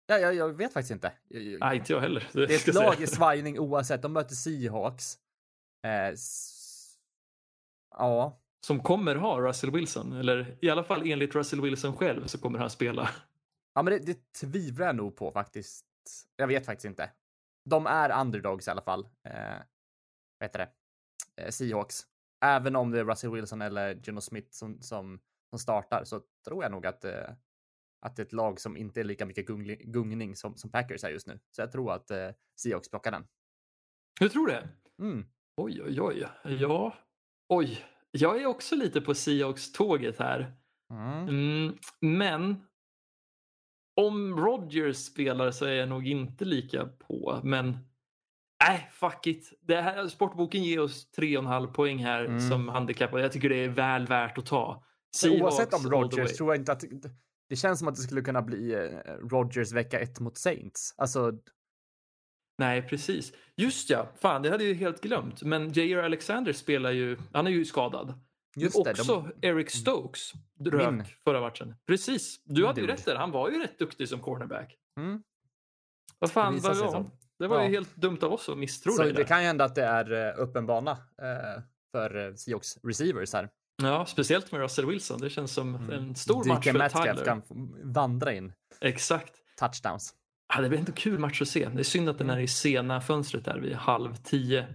Ja, 0.06 0.18
jag, 0.18 0.34
jag 0.34 0.48
vet 0.48 0.72
faktiskt 0.72 0.90
inte. 0.90 1.12
Jag- 1.28 1.42
jag- 1.42 1.60
Nej, 1.60 1.76
inte 1.76 1.92
jag 1.92 2.00
heller. 2.00 2.28
Det 2.32 2.42
är 2.44 2.58
ska 2.58 2.70
ett 2.70 2.74
lag 2.74 3.00
i 3.00 3.06
svajning 3.06 3.58
oavsett. 3.58 4.02
De 4.02 4.12
möter 4.12 4.34
Seahawks. 4.34 5.18
Eh, 5.86 6.06
s- 6.08 6.96
ja, 7.90 8.40
Som 8.66 8.80
kommer 8.82 9.16
ha 9.16 9.40
Russell 9.40 9.70
Wilson, 9.70 10.12
eller 10.12 10.58
i 10.60 10.70
alla 10.70 10.84
fall 10.84 11.06
enligt 11.06 11.34
Russell 11.34 11.60
Wilson 11.60 11.96
själv 11.96 12.26
så 12.26 12.38
kommer 12.38 12.58
han 12.58 12.70
spela. 12.70 13.10
ja, 13.74 13.82
men 13.82 13.92
det, 13.92 13.98
det 14.06 14.32
tvivlar 14.40 14.86
jag 14.86 14.96
nog 14.96 15.16
på 15.16 15.30
faktiskt. 15.32 15.86
Jag 16.36 16.46
vet 16.46 16.66
faktiskt 16.66 16.84
inte. 16.84 17.10
De 17.70 17.86
är 17.86 18.20
underdogs 18.20 18.68
i 18.68 18.70
alla 18.70 18.82
fall. 18.82 19.08
Eh, 19.28 19.58
vad 20.38 20.46
heter 20.48 20.58
det? 20.58 20.70
Eh, 21.42 21.50
Seahawks. 21.50 22.02
Även 22.44 22.76
om 22.76 22.90
det 22.90 23.00
är 23.00 23.04
Russell 23.04 23.30
Wilson 23.30 23.62
eller 23.62 24.00
Geno 24.02 24.20
Smith 24.20 24.48
som, 24.50 24.80
som, 24.82 25.20
som 25.50 25.58
startar 25.58 26.04
så 26.04 26.20
tror 26.48 26.62
jag 26.62 26.72
nog 26.72 26.86
att, 26.86 27.04
eh, 27.04 27.30
att 28.06 28.16
det 28.16 28.22
är 28.22 28.26
ett 28.26 28.32
lag 28.32 28.60
som 28.60 28.76
inte 28.76 29.00
är 29.00 29.04
lika 29.04 29.26
mycket 29.26 29.48
gungli- 29.48 29.82
gungning 29.84 30.36
som, 30.36 30.56
som 30.56 30.70
Packers 30.70 31.04
är 31.04 31.10
just 31.10 31.26
nu. 31.26 31.40
Så 31.50 31.62
jag 31.62 31.72
tror 31.72 31.92
att 31.92 32.10
eh, 32.10 32.30
Seahawks 32.60 32.90
plockar 32.90 33.10
den. 33.10 33.26
Hur 34.20 34.28
tror 34.28 34.46
du 34.46 34.52
det? 34.52 34.68
Mm. 34.98 35.26
Oj, 35.56 35.82
oj, 35.82 36.00
oj. 36.00 36.26
Ja, 36.44 36.94
oj. 37.48 37.84
Jag 38.16 38.42
är 38.42 38.46
också 38.46 38.76
lite 38.76 39.00
på 39.00 39.14
Seahawks-tåget 39.14 40.18
här. 40.18 40.54
Mm. 40.92 41.28
Mm, 41.28 41.76
men 42.00 42.56
om 44.00 44.36
Rodgers 44.36 44.96
spelar 44.96 45.50
så 45.50 45.64
är 45.64 45.72
jag 45.72 45.88
nog 45.88 46.06
inte 46.08 46.44
lika 46.44 46.86
på. 46.86 47.40
Men 47.44 47.78
nej, 48.68 48.88
fuck 48.92 49.26
it. 49.26 49.52
Det 49.62 49.80
här, 49.80 50.08
sportboken 50.08 50.64
ger 50.64 50.80
oss 50.80 51.08
3,5 51.16 51.72
poäng 51.72 51.98
här 51.98 52.24
Mm. 52.24 52.40
som 52.40 52.68
handikapp 52.68 53.12
och 53.12 53.20
jag 53.20 53.32
tycker 53.32 53.48
det 53.48 53.64
är 53.64 53.68
väl 53.68 54.06
värt 54.06 54.38
att 54.38 54.46
ta. 54.46 54.84
Så 55.10 55.30
oavsett 55.30 55.68
Seahawks 55.70 55.86
om. 55.86 55.92
Rodgers 55.92 56.36
tror 56.36 56.52
jag 56.54 56.60
inte 56.60 56.72
att 56.72 56.84
det 57.48 57.56
känns 57.56 57.78
som 57.78 57.88
att 57.88 57.94
det 57.94 58.02
skulle 58.02 58.20
kunna 58.22 58.42
bli 58.42 58.74
eh, 58.74 59.12
Rodgers 59.30 59.72
vecka 59.72 60.00
ett 60.00 60.20
mot 60.20 60.38
Saints. 60.38 60.94
Alltså, 60.96 61.32
Nej, 62.58 62.82
precis. 62.82 63.32
Just 63.56 63.90
ja, 63.90 64.08
fan 64.20 64.42
det 64.42 64.50
hade 64.50 64.64
jag 64.64 64.68
ju 64.72 64.78
helt 64.78 65.00
glömt. 65.00 65.42
Men 65.42 65.72
Jair 65.72 65.96
Alexander 65.98 66.52
spelar 66.52 66.90
ju, 66.90 67.16
han 67.32 67.46
är 67.46 67.50
ju 67.50 67.64
skadad. 67.64 68.14
just 68.56 68.76
Men 68.76 68.84
det. 68.84 68.90
också 68.90 69.30
De, 69.40 69.46
Eric 69.48 69.70
Stokes 69.70 70.32
rök 70.64 70.92
Min- 70.92 71.04
förra 71.24 71.40
matchen. 71.40 71.74
Precis, 71.86 72.40
du 72.44 72.54
Min 72.60 72.66
hade 72.66 72.80
ju 72.80 72.86
dude. 72.86 72.98
rätt 72.98 73.04
där. 73.04 73.16
Han 73.16 73.30
var 73.30 73.50
ju 73.50 73.58
rätt 73.62 73.78
duktig 73.78 74.08
som 74.08 74.20
cornerback. 74.20 74.76
mm. 75.00 75.22
Vad 76.18 76.30
fan, 76.30 76.58
vad 76.62 76.76
sig 76.76 76.86
var. 76.86 77.10
Det 77.38 77.46
var 77.46 77.56
Ja. 77.56 77.64
ju 77.64 77.70
helt 77.70 77.96
dumt 77.96 78.18
av 78.22 78.32
oss 78.32 78.48
att 78.48 78.58
misstro 78.58 78.92
Så 78.92 79.02
dig 79.02 79.12
det 79.12 79.16
där. 79.18 79.24
kan 79.28 79.40
ju 79.40 79.46
hända 79.46 79.64
att 79.64 79.74
det 79.74 79.84
är 79.84 80.12
eh, 80.12 80.42
öppen 80.42 80.66
bana 80.66 80.90
eh, 80.92 81.62
för 81.92 82.26
eh, 82.28 82.34
Seahawks 82.34 82.76
receivers 82.82 83.32
här. 83.32 83.48
Ja, 83.82 84.06
speciellt 84.06 84.52
med 84.52 84.60
Russell 84.60 84.86
Wilson. 84.86 85.20
Det 85.20 85.30
känns 85.30 85.52
som 85.54 85.74
Mm. 85.74 85.90
en 85.90 86.14
stor 86.14 86.44
DK 86.44 86.48
match 86.48 86.64
för 86.64 86.72
Metcalf 86.72 87.04
Tyler. 87.20 87.24
kan 87.24 87.42
vandra 87.92 88.32
in 88.32 88.52
Exakt. 88.80 89.32
touchdowns. 89.58 90.14
Ja, 90.54 90.60
det 90.60 90.68
blir 90.68 90.78
ändå 90.78 90.92
kul 90.92 91.18
match 91.18 91.42
att 91.42 91.48
se. 91.48 91.68
Det 91.68 91.80
är 91.80 91.84
synd 91.84 92.08
att 92.08 92.18
den 92.18 92.26
Mm. 92.30 92.38
är 92.38 92.42
i 92.42 92.46
sena 92.48 93.00
fönstret 93.00 93.44
där 93.44 93.58
vid 93.58 93.74
halv 93.74 94.14
tio. 94.14 94.66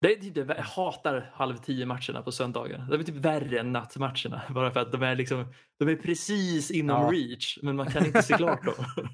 Det 0.00 0.12
är 0.12 0.16
typ 0.20 0.36
jag 0.36 0.54
hatar 0.56 1.30
halv 1.34 1.56
tio 1.56 1.86
matcherna 1.86 2.22
på 2.22 2.32
söndagar. 2.32 2.86
Det 2.90 2.96
är 2.96 3.02
typ 3.02 3.14
värre 3.14 3.60
än 3.60 3.72
nattmatcherna. 3.72 4.42
Bara 4.50 4.70
för 4.70 4.80
att 4.80 4.92
de 4.92 5.02
är, 5.02 5.16
liksom, 5.16 5.52
de 5.78 5.88
är 5.88 5.96
precis 5.96 6.70
inom 6.70 7.02
Ja. 7.02 7.10
reach, 7.12 7.58
men 7.62 7.76
man 7.76 7.86
kan 7.86 8.06
inte 8.06 8.22
se 8.22 8.34
klart 8.34 8.64
dem. 8.64 8.74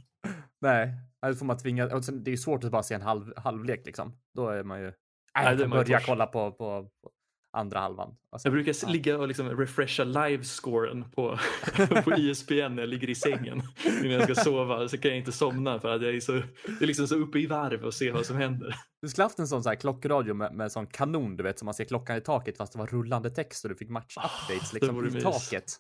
Nej, 0.61 0.95
då 1.27 1.35
får 1.35 1.47
man 1.47 1.59
tvinga. 1.59 1.87
Det 1.87 2.29
är 2.29 2.31
ju 2.31 2.37
svårt 2.37 2.65
att 2.65 2.71
bara 2.71 2.83
se 2.83 2.95
en 2.95 3.03
halv, 3.03 3.33
halvlek 3.37 3.87
liksom. 3.87 4.13
Då 4.35 4.49
är 4.49 4.63
man 4.63 4.81
ju. 4.81 4.85
Nej, 4.85 5.45
jag 5.45 5.59
kan 5.59 5.69
man 5.71 5.79
börja 5.79 6.01
kolla 6.01 6.27
på, 6.27 6.51
på, 6.53 6.57
på 7.03 7.11
andra 7.53 7.81
halvan. 7.81 8.15
Alltså, 8.33 8.49
Jag 8.49 8.53
brukar 8.53 8.75
ja. 8.83 8.89
ligga 8.89 9.19
och 9.19 9.29
liksom 9.29 9.59
refresha 9.59 10.05
livescoren 10.05 11.11
på, 11.11 11.39
på 12.05 12.13
ESPN 12.13 12.55
när 12.55 12.79
jag 12.79 12.89
ligger 12.89 13.11
i 13.11 13.15
sängen 13.15 13.63
innan 13.85 14.11
jag 14.11 14.23
ska 14.23 14.35
sova. 14.35 14.89
Så 14.89 14.99
kan 14.99 15.11
jag 15.11 15.19
inte 15.19 15.33
somna 15.33 15.81
för 15.81 15.89
att 15.89 16.03
jag 16.03 16.15
är 16.15 16.21
så, 16.21 16.33
det 16.33 16.83
är 16.85 16.87
liksom 16.87 17.09
så 17.09 17.15
uppe 17.17 17.39
i 17.39 17.47
varv 17.47 17.85
och 17.85 17.95
se 17.95 18.11
vad 18.11 18.27
som 18.27 18.37
händer. 18.37 18.75
Du 19.03 19.09
skulle 19.09 19.25
haft 19.25 19.39
en 19.39 19.49
sån 19.49 19.63
så 19.63 19.69
här 19.69 19.77
klockradio 19.77 20.35
med, 20.35 20.55
med 20.55 20.73
sån 20.73 20.87
kanon, 20.87 21.37
du 21.37 21.43
vet, 21.43 21.59
som 21.59 21.67
man 21.67 21.75
ser 21.75 21.85
klockan 21.85 22.17
i 22.17 22.21
taket 22.21 22.57
fast 22.57 22.73
det 22.73 22.79
var 22.79 22.87
rullande 22.87 23.31
text 23.31 23.65
och 23.65 23.69
du 23.69 23.77
fick 23.77 23.91
match-updates 23.91 24.73
det 24.73 24.75
liksom 24.75 25.07
i 25.07 25.11
mys. 25.11 25.23
taket. 25.23 25.77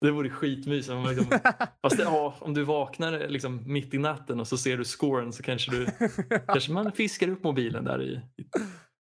Det 0.00 0.10
vore 0.10 0.30
skitmysigt. 0.30 0.96
Liksom, 1.06 1.38
fast 1.82 1.96
det, 1.96 2.02
ja, 2.02 2.34
om 2.38 2.54
du 2.54 2.64
vaknar 2.64 3.28
liksom 3.28 3.72
mitt 3.72 3.94
i 3.94 3.98
natten 3.98 4.40
och 4.40 4.48
så 4.48 4.56
ser 4.56 4.76
du 4.76 4.84
scoren 4.84 5.32
så 5.32 5.42
kanske, 5.42 5.70
du, 5.70 5.86
kanske 6.46 6.72
man 6.72 6.92
fiskar 6.92 7.28
upp 7.28 7.44
mobilen 7.44 7.84
där 7.84 8.02
i, 8.02 8.12
i 8.12 8.44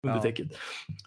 under 0.02 0.16
Ja. 0.16 0.22
täcket. 0.22 0.52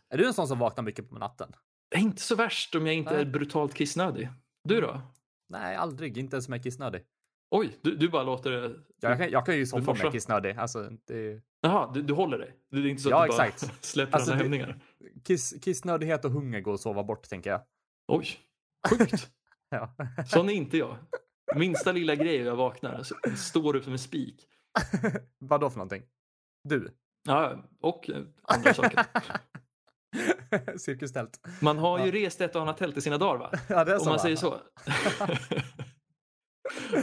är 0.09 0.17
du 0.17 0.27
en 0.27 0.33
sån 0.33 0.47
som 0.47 0.59
vaknar 0.59 0.83
mycket 0.83 1.09
på 1.09 1.15
natten? 1.15 1.51
Inte 1.95 2.21
så 2.21 2.35
värst 2.35 2.75
om 2.75 2.85
jag 2.85 2.95
inte 2.95 3.11
Nej. 3.13 3.21
är 3.21 3.25
brutalt 3.25 3.73
kissnödig. 3.73 4.29
Du 4.63 4.81
då? 4.81 5.01
Nej, 5.49 5.75
aldrig. 5.75 6.17
Inte 6.17 6.35
ens 6.35 6.47
om 6.47 6.53
jag 6.53 6.59
är 6.59 6.63
kissnödig. 6.63 7.03
Oj, 7.51 7.77
du, 7.81 7.95
du 7.95 8.09
bara 8.09 8.23
låter 8.23 8.51
det... 8.51 8.75
Jag 9.01 9.17
kan, 9.17 9.29
jag 9.31 9.45
kan 9.45 9.55
ju 9.55 9.65
somna 9.65 9.91
om 9.91 9.97
jag 9.97 10.07
är 10.07 10.11
kissnödig. 10.11 10.57
Alltså, 10.57 10.89
det 11.07 11.41
Jaha, 11.61 11.91
du, 11.93 12.01
du 12.01 12.13
håller 12.13 12.37
dig? 12.37 12.55
Det 12.71 12.77
är 12.77 12.85
inte 12.85 13.01
så 13.03 13.09
Ja, 13.09 13.23
att 13.23 13.31
du 13.31 13.37
bara 13.37 13.47
exakt. 13.47 13.85
släpper 13.85 14.17
Alltså, 14.17 14.31
alla 14.31 14.41
hämningar? 14.41 14.79
kiss, 15.23 15.53
kissnödighet 15.61 16.25
och 16.25 16.31
hunger 16.31 16.61
går 16.61 16.73
att 16.73 16.79
sova 16.79 17.03
bort, 17.03 17.29
tänker 17.29 17.49
jag. 17.49 17.61
Oj, 18.07 18.27
sjukt. 18.89 19.31
Ja. 19.69 19.95
Sån 20.27 20.49
är 20.49 20.53
inte 20.53 20.77
jag. 20.77 20.97
Minsta 21.55 21.91
lilla 21.91 22.15
grej 22.15 22.35
jag 22.35 22.55
vaknar 22.55 23.03
så 23.03 23.15
står 23.37 23.75
upp 23.75 23.83
som 23.83 23.93
en 23.93 23.99
spik. 23.99 24.47
Vad 25.39 25.61
då 25.61 25.69
för 25.69 25.77
någonting? 25.77 26.03
Du? 26.63 26.89
Ja, 27.23 27.63
och 27.81 28.09
eh, 28.09 28.21
andra 28.43 28.73
saker. 28.73 29.05
Cirkustält. 30.77 31.39
Man 31.61 31.77
har 31.77 31.99
ju 31.99 32.05
Ja. 32.05 32.25
rest 32.27 32.41
ett 32.41 32.55
och 32.55 32.61
annat 32.61 32.77
tält 32.77 32.97
i 32.97 33.01
sina 33.01 33.17
dagar 33.17 33.39
va? 33.39 33.51
Ja, 33.69 33.83
det 33.85 33.91
är 33.91 33.95
Om 33.95 33.99
så. 33.99 34.05
man 34.05 34.13
va? 34.13 34.19
säger 34.19 34.35
så. 34.35 34.57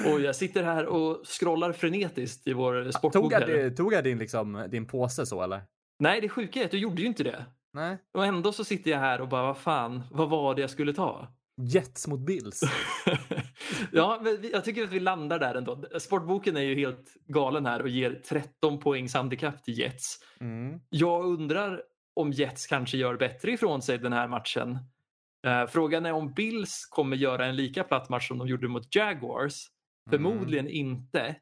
och 0.12 0.20
jag 0.20 0.36
sitter 0.36 0.62
här 0.62 0.86
och 0.86 1.26
scrollar 1.26 1.72
frenetiskt 1.72 2.46
i 2.46 2.52
vår 2.52 2.90
sportbok 2.90 3.12
Tog 3.12 3.32
jag, 3.32 3.76
tog 3.76 3.92
jag 3.92 4.04
din, 4.04 4.18
liksom, 4.18 4.66
din 4.68 4.86
påse 4.86 5.26
så, 5.26 5.42
eller? 5.42 5.62
Nej, 5.98 6.20
det 6.20 6.28
sjuka 6.28 6.60
är 6.60 6.64
att 6.64 6.70
du 6.70 6.78
gjorde 6.78 7.02
ju 7.02 7.08
inte 7.08 7.22
det. 7.22 7.44
Nej. 7.72 7.98
Och 8.14 8.26
ändå 8.26 8.52
så 8.52 8.64
sitter 8.64 8.90
jag 8.90 8.98
här 8.98 9.20
och 9.20 9.28
bara, 9.28 9.42
vad 9.42 9.58
fan, 9.58 10.02
vad 10.10 10.30
var 10.30 10.54
det 10.54 10.60
jag 10.60 10.70
skulle 10.70 10.92
ta? 10.92 11.28
Jets 11.66 12.06
mot 12.06 12.20
Bills. 12.20 12.60
ja, 13.92 14.20
men 14.22 14.50
jag 14.52 14.64
tycker 14.64 14.84
att 14.84 14.92
vi 14.92 15.00
landar 15.00 15.38
där 15.38 15.54
ändå. 15.54 15.84
Sportboken 15.98 16.56
är 16.56 16.60
ju 16.60 16.74
helt 16.74 17.14
galen 17.26 17.66
här 17.66 17.82
och 17.82 17.88
ger 17.88 18.22
13 18.28 18.80
poängs 18.80 19.14
handikapp 19.14 19.64
till 19.64 19.78
Jets. 19.78 20.18
Mm. 20.40 20.80
Jag 20.90 21.24
undrar 21.24 21.82
om 22.14 22.32
Jets 22.32 22.66
kanske 22.66 22.96
gör 22.96 23.16
bättre 23.16 23.52
ifrån 23.52 23.82
sig 23.82 23.98
den 23.98 24.12
här 24.12 24.28
matchen. 24.28 24.78
Eh, 25.46 25.66
frågan 25.66 26.06
är 26.06 26.12
om 26.12 26.32
Bills 26.32 26.86
kommer 26.90 27.16
göra 27.16 27.46
en 27.46 27.56
lika 27.56 27.84
platt 27.84 28.08
match 28.08 28.28
som 28.28 28.38
de 28.38 28.48
gjorde 28.48 28.68
mot 28.68 28.94
Jaguars. 28.94 29.66
Förmodligen 30.10 30.68
inte. 30.68 31.36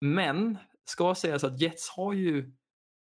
Men 0.00 0.58
ska 0.84 1.14
sägas 1.14 1.44
att 1.44 1.60
Jets 1.60 1.90
har 1.90 2.12
ju... 2.12 2.52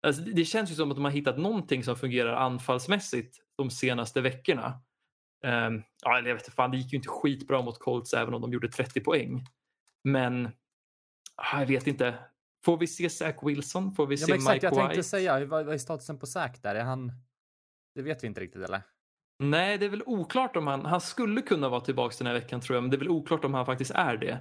Alltså 0.07 0.23
det 0.23 0.45
känns 0.45 0.71
ju 0.71 0.75
som 0.75 0.91
att 0.91 0.97
de 0.97 1.05
har 1.05 1.13
hittat 1.13 1.39
någonting 1.39 1.85
som 1.85 1.97
fungerar 1.97 2.33
anfallsmässigt 2.37 3.39
de 3.57 3.71
senaste 3.71 4.21
veckorna. 4.21 4.81
Um, 5.47 5.83
ja, 6.03 6.17
jag 6.17 6.23
vet 6.23 6.43
inte, 6.43 6.51
fan, 6.51 6.71
det 6.71 6.77
gick 6.77 6.93
ju 6.93 6.97
inte 6.97 7.09
skitbra 7.09 7.63
mot 7.63 7.79
Colts 7.79 8.15
även 8.15 8.35
om 8.35 8.41
de 8.41 8.53
gjorde 8.53 8.69
30 8.69 9.01
poäng. 9.01 9.45
Men 10.05 10.47
ah, 11.37 11.59
jag 11.61 11.67
vet 11.67 11.87
inte. 11.87 12.15
Får 12.65 12.77
vi 12.79 12.87
se 12.87 13.11
Zach 13.11 13.37
Wilson? 13.43 13.95
Får 13.95 14.07
vi 14.07 14.15
Ja, 14.15 14.27
se 14.27 14.33
exakt, 14.35 14.55
Mike 14.55 14.67
jag 14.67 14.71
White? 14.71 14.83
tänkte 14.87 15.03
säga, 15.03 15.45
vad, 15.47 15.69
är 15.73 15.79
statusen 15.79 16.19
på 16.19 16.27
Zack 16.27 16.63
där? 16.63 16.75
Är 16.75 16.85
han... 16.85 17.13
Det 17.95 18.03
vet 18.03 18.23
vi 18.23 18.27
inte 18.27 18.41
riktigt 18.41 18.63
eller? 18.63 18.83
Nej, 19.39 19.79
det 19.79 19.85
är 19.87 19.91
väl 19.91 20.03
oklart 20.07 20.57
om 20.57 20.67
han... 20.67 20.87
Han 20.87 21.01
skulle 21.01 21.43
kunna 21.43 21.69
vara 21.69 21.81
tillbaka 21.81 22.15
den 22.19 22.27
här 22.27 22.35
veckan 22.35 22.61
tror 22.61 22.77
jag, 22.77 22.83
men 22.83 22.91
det 22.91 22.97
är 22.97 22.99
väl 22.99 23.09
oklart 23.09 23.45
om 23.45 23.55
han 23.55 23.67
faktiskt 23.67 23.91
är 23.91 24.17
det. 24.17 24.39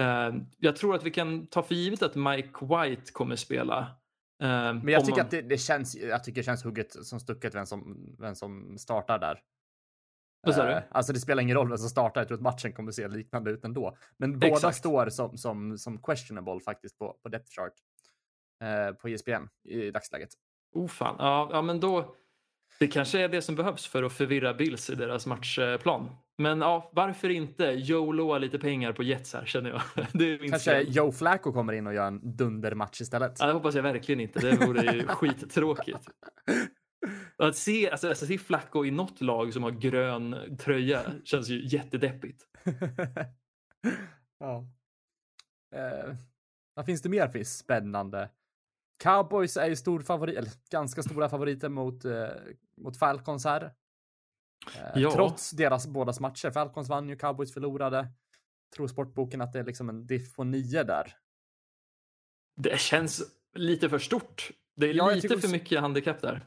Eh, 0.00 0.34
jag 0.58 0.76
tror 0.76 0.94
att 0.94 1.02
vi 1.02 1.10
kan 1.10 1.46
ta 1.46 1.62
för 1.62 1.74
givet 1.74 2.02
att 2.02 2.14
Mike 2.14 2.50
White 2.66 3.12
kommer 3.12 3.36
spela. 3.36 3.78
Eh, 4.42 4.48
Men 4.74 4.88
jag 4.88 5.04
tycker 5.04 5.16
man- 5.18 5.24
att 5.24 5.30
det, 5.30 5.42
det 5.42 5.58
känns, 5.58 5.96
jag 5.96 6.24
tycker 6.24 6.40
det 6.40 6.44
känns 6.44 6.64
hugget 6.64 7.06
som 7.06 7.20
stucket 7.20 7.54
vem 7.54 7.66
som, 7.66 8.06
vem 8.18 8.34
som 8.34 8.78
startar 8.78 9.18
där. 9.18 9.40
Vad 10.40 10.54
sa 10.54 10.64
du? 10.64 10.72
Eh, 10.72 10.82
Alltså 10.90 11.12
det 11.12 11.20
spelar 11.20 11.42
ingen 11.42 11.56
roll 11.56 11.68
vem 11.68 11.78
som 11.78 11.88
startar, 11.88 12.20
jag 12.20 12.28
tror 12.28 12.38
att 12.38 12.42
matchen 12.42 12.72
kommer 12.72 12.92
se 12.92 13.08
liknande 13.08 13.50
ut 13.50 13.64
ändå. 13.64 13.96
Men 14.16 14.38
båda 14.38 14.52
Exakt. 14.52 14.76
står 14.78 15.08
som, 15.08 15.36
som, 15.36 15.78
som 15.78 16.02
questionable 16.02 16.60
faktiskt 16.60 16.98
på, 16.98 17.16
på 17.22 17.28
depth 17.28 17.50
chart. 17.50 17.72
Eh, 18.62 18.94
på 18.94 19.08
ISBN 19.08 19.48
i 19.68 19.90
dagsläget. 19.90 20.30
Oh 20.74 20.88
fan, 20.88 21.16
ja, 21.18 21.48
ja 21.52 21.62
men 21.62 21.80
då... 21.80 22.14
Det 22.78 22.86
kanske 22.88 23.20
är 23.20 23.28
det 23.28 23.42
som 23.42 23.54
behövs 23.54 23.86
för 23.86 24.02
att 24.02 24.12
förvirra 24.12 24.54
Bills 24.54 24.90
i 24.90 24.94
deras 24.94 25.26
matchplan. 25.26 26.10
Men 26.38 26.60
ja, 26.60 26.90
varför 26.92 27.28
inte 27.28 27.64
YOLOa 27.64 28.38
lite 28.38 28.58
pengar 28.58 28.92
på 28.92 29.02
Jets 29.02 29.34
här 29.34 29.44
känner 29.44 29.70
jag. 29.70 29.80
Kanske 30.38 30.58
skräll. 30.58 30.86
Joe 30.96 31.12
Flacco 31.12 31.52
kommer 31.52 31.72
in 31.72 31.86
och 31.86 31.94
gör 31.94 32.06
en 32.06 32.36
dundermatch 32.36 33.00
istället. 33.00 33.36
Ja, 33.38 33.46
det 33.46 33.52
hoppas 33.52 33.74
jag 33.74 33.82
verkligen 33.82 34.20
inte. 34.20 34.40
Det 34.40 34.66
vore 34.66 34.92
ju 34.92 35.06
skittråkigt. 35.06 36.08
Att 37.36 37.56
se, 37.56 37.90
alltså, 37.90 38.08
alltså, 38.08 38.26
se 38.26 38.38
Flacco 38.38 38.84
i 38.84 38.90
något 38.90 39.20
lag 39.20 39.52
som 39.52 39.62
har 39.62 39.70
grön 39.70 40.56
tröja 40.56 41.02
känns 41.24 41.48
ju 41.48 41.66
jättedeppigt. 41.68 42.46
ja. 44.38 44.66
Eh, 45.74 46.14
vad 46.74 46.86
finns 46.86 47.02
det 47.02 47.08
mer 47.08 47.28
för 47.28 47.44
spännande? 47.44 48.30
Cowboys 49.02 49.56
är 49.56 49.68
ju 49.68 49.76
stor 49.76 50.00
favorit, 50.00 50.36
eller 50.38 50.50
ganska 50.70 51.02
stora 51.02 51.28
favoriter 51.28 51.68
mot, 51.68 52.04
eh, 52.04 52.28
mot 52.80 52.96
Falcons 52.98 53.44
här. 53.44 53.62
Eh, 54.76 54.90
Ja. 54.94 55.12
Trots 55.12 55.50
deras 55.50 55.86
bådas 55.86 56.20
matcher. 56.20 56.50
Falcons 56.50 56.88
vann 56.88 57.08
ju, 57.08 57.16
Cowboys 57.16 57.54
förlorade. 57.54 58.08
Tror 58.76 58.88
sportboken 58.88 59.40
att 59.40 59.52
det 59.52 59.58
är 59.58 59.64
liksom 59.64 59.88
en 59.88 60.06
diff 60.06 60.34
på 60.34 60.44
nio 60.44 60.84
där. 60.84 61.16
Det 62.56 62.80
känns 62.80 63.22
lite 63.54 63.88
för 63.88 63.98
stort. 63.98 64.50
Det 64.76 64.86
är 64.90 64.94
Ja, 64.94 65.10
lite 65.10 65.38
för 65.38 65.48
mycket 65.48 65.80
handikapp 65.80 66.20
där. 66.20 66.46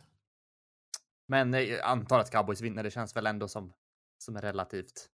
Men 1.32 1.54
jag 1.54 1.82
antar 1.82 2.20
att 2.20 2.32
Cowboys 2.32 2.62
vinner. 2.62 2.84
Det 2.84 2.92
känns 2.92 3.16
väl 3.16 3.28
ändå 3.28 3.48
som, 3.48 3.74
som 4.18 4.36
är 4.36 4.42
relativt. 4.42 5.10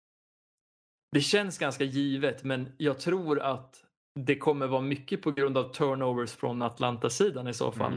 Det 1.11 1.21
känns 1.21 1.57
ganska 1.57 1.83
givet, 1.83 2.43
men 2.43 2.75
jag 2.77 2.99
tror 2.99 3.39
att 3.39 3.83
det 4.15 4.37
kommer 4.37 4.67
vara 4.67 4.81
mycket 4.81 5.21
på 5.21 5.31
grund 5.31 5.57
av 5.57 5.73
turnovers 5.73 6.31
från 6.31 6.61
Atlanta-sidan 6.61 7.47
i 7.47 7.53
så 7.53 7.71
fall. 7.71 7.93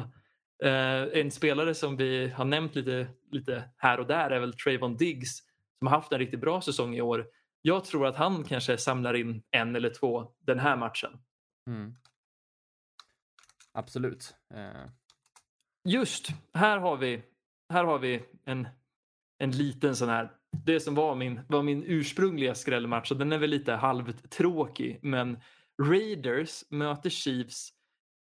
Eh, 0.64 1.20
en 1.20 1.30
spelare 1.30 1.74
som 1.74 1.96
vi 1.96 2.28
har 2.28 2.44
nämnt 2.44 2.74
lite, 2.74 3.08
lite 3.30 3.70
här 3.76 4.00
och 4.00 4.06
där 4.06 4.30
är 4.30 4.40
väl 4.40 4.52
Trayvon 4.52 4.96
Diggs 4.96 5.38
som 5.78 5.86
har 5.86 5.94
haft 5.94 6.12
en 6.12 6.18
riktigt 6.18 6.40
bra 6.40 6.60
säsong 6.60 6.94
i 6.94 7.00
år. 7.00 7.26
Jag 7.62 7.84
tror 7.84 8.06
att 8.06 8.16
han 8.16 8.44
kanske 8.44 8.78
samlar 8.78 9.14
in 9.14 9.42
en 9.50 9.76
eller 9.76 9.90
två 9.90 10.32
den 10.38 10.58
här 10.58 10.76
matchen. 10.76 11.10
Mm. 11.66 11.94
Absolut. 13.72 14.34
Eh, 14.54 14.90
Just, 15.84 16.28
här 16.54 16.78
har 16.78 16.96
vi, 16.96 17.22
här 17.68 17.84
har 17.84 17.98
vi 17.98 18.22
en, 18.44 18.68
en 19.38 19.50
liten 19.50 19.96
sån 19.96 20.08
här, 20.08 20.30
det 20.64 20.80
som 20.80 20.94
var 20.94 21.14
min, 21.14 21.40
var 21.48 21.62
min 21.62 21.84
ursprungliga 21.86 22.54
skrällmatch 22.54 23.10
och 23.10 23.16
den 23.16 23.32
är 23.32 23.38
väl 23.38 23.50
lite 23.50 23.72
halvtråkig 23.72 24.98
men 25.02 25.38
Raiders 25.82 26.64
möter 26.70 27.10
Chiefs, 27.10 27.72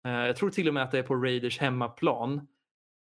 eh, 0.06 0.12
jag 0.12 0.36
tror 0.36 0.50
till 0.50 0.68
och 0.68 0.74
med 0.74 0.84
att 0.84 0.92
det 0.92 1.00
är 1.00 1.04
på 1.04 1.16
Raiders 1.16 1.60
hemmaplan. 1.60 2.32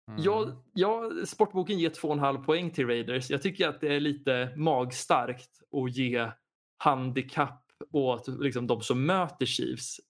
mm. 0.09 0.23
Jag, 0.23 0.53
jag, 0.73 1.29
sportboken 1.29 1.79
ger 1.79 1.91
2,5 1.91 2.45
poäng 2.45 2.71
till 2.71 2.87
Raiders. 2.87 3.31
Jag 3.31 3.43
tycker 3.43 3.69
att 3.69 3.81
det 3.81 3.95
är 3.95 4.01
lite 4.01 4.53
magstarkt 4.57 5.63
att 5.73 5.97
ge 5.97 6.31
handikapp 6.79 7.67
åt 7.93 8.29
liksom, 8.29 8.67
de 8.67 8.81
som 8.81 9.07
möter 9.07 9.47
Chiefs 9.47 10.01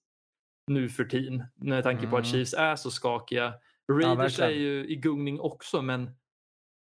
nu 0.67 0.89
för 0.89 1.05
tiden. 1.05 1.43
Med 1.55 1.83
tanke 1.83 2.07
på 2.07 2.17
att 2.17 2.25
Mm. 2.25 2.31
Chiefs 2.31 2.53
är 2.53 2.75
så 2.75 2.91
skakiga. 2.91 3.53
Raiders 3.91 4.39
är 4.39 4.43
verkligen. 4.47 4.63
ju 4.63 4.85
i 4.87 4.95
gungning 4.95 5.39
också 5.39 5.81
men 5.81 6.09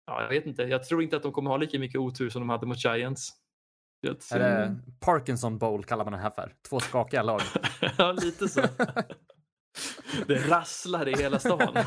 ja, 0.06 0.22
jag 0.22 0.28
vet 0.28 0.46
inte. 0.46 0.62
Jag 0.62 0.84
tror 0.84 1.02
inte 1.02 1.16
att 1.16 1.22
de 1.22 1.32
kommer 1.32 1.50
ha 1.50 1.56
lika 1.56 1.78
mycket 1.78 2.00
otur 2.00 2.30
som 2.30 2.40
de 2.42 2.48
hade 2.48 2.66
mot 2.66 2.84
Giants. 2.84 3.30
Det- 4.02 4.32
Är 4.32 4.38
det 4.38 4.78
Parkinson 5.00 5.58
Bowl 5.58 5.84
kallar 5.84 6.04
man 6.04 6.12
det 6.12 6.18
här 6.18 6.30
för. 6.30 6.54
Två 6.68 6.80
skakiga 6.80 7.22
lag. 7.22 7.40
ja, 7.98 8.12
lite 8.12 8.48
så. 8.48 8.60
Det 10.26 10.48
rasslar 10.50 11.08
i 11.08 11.14
hela 11.22 11.38
stan. 11.38 11.76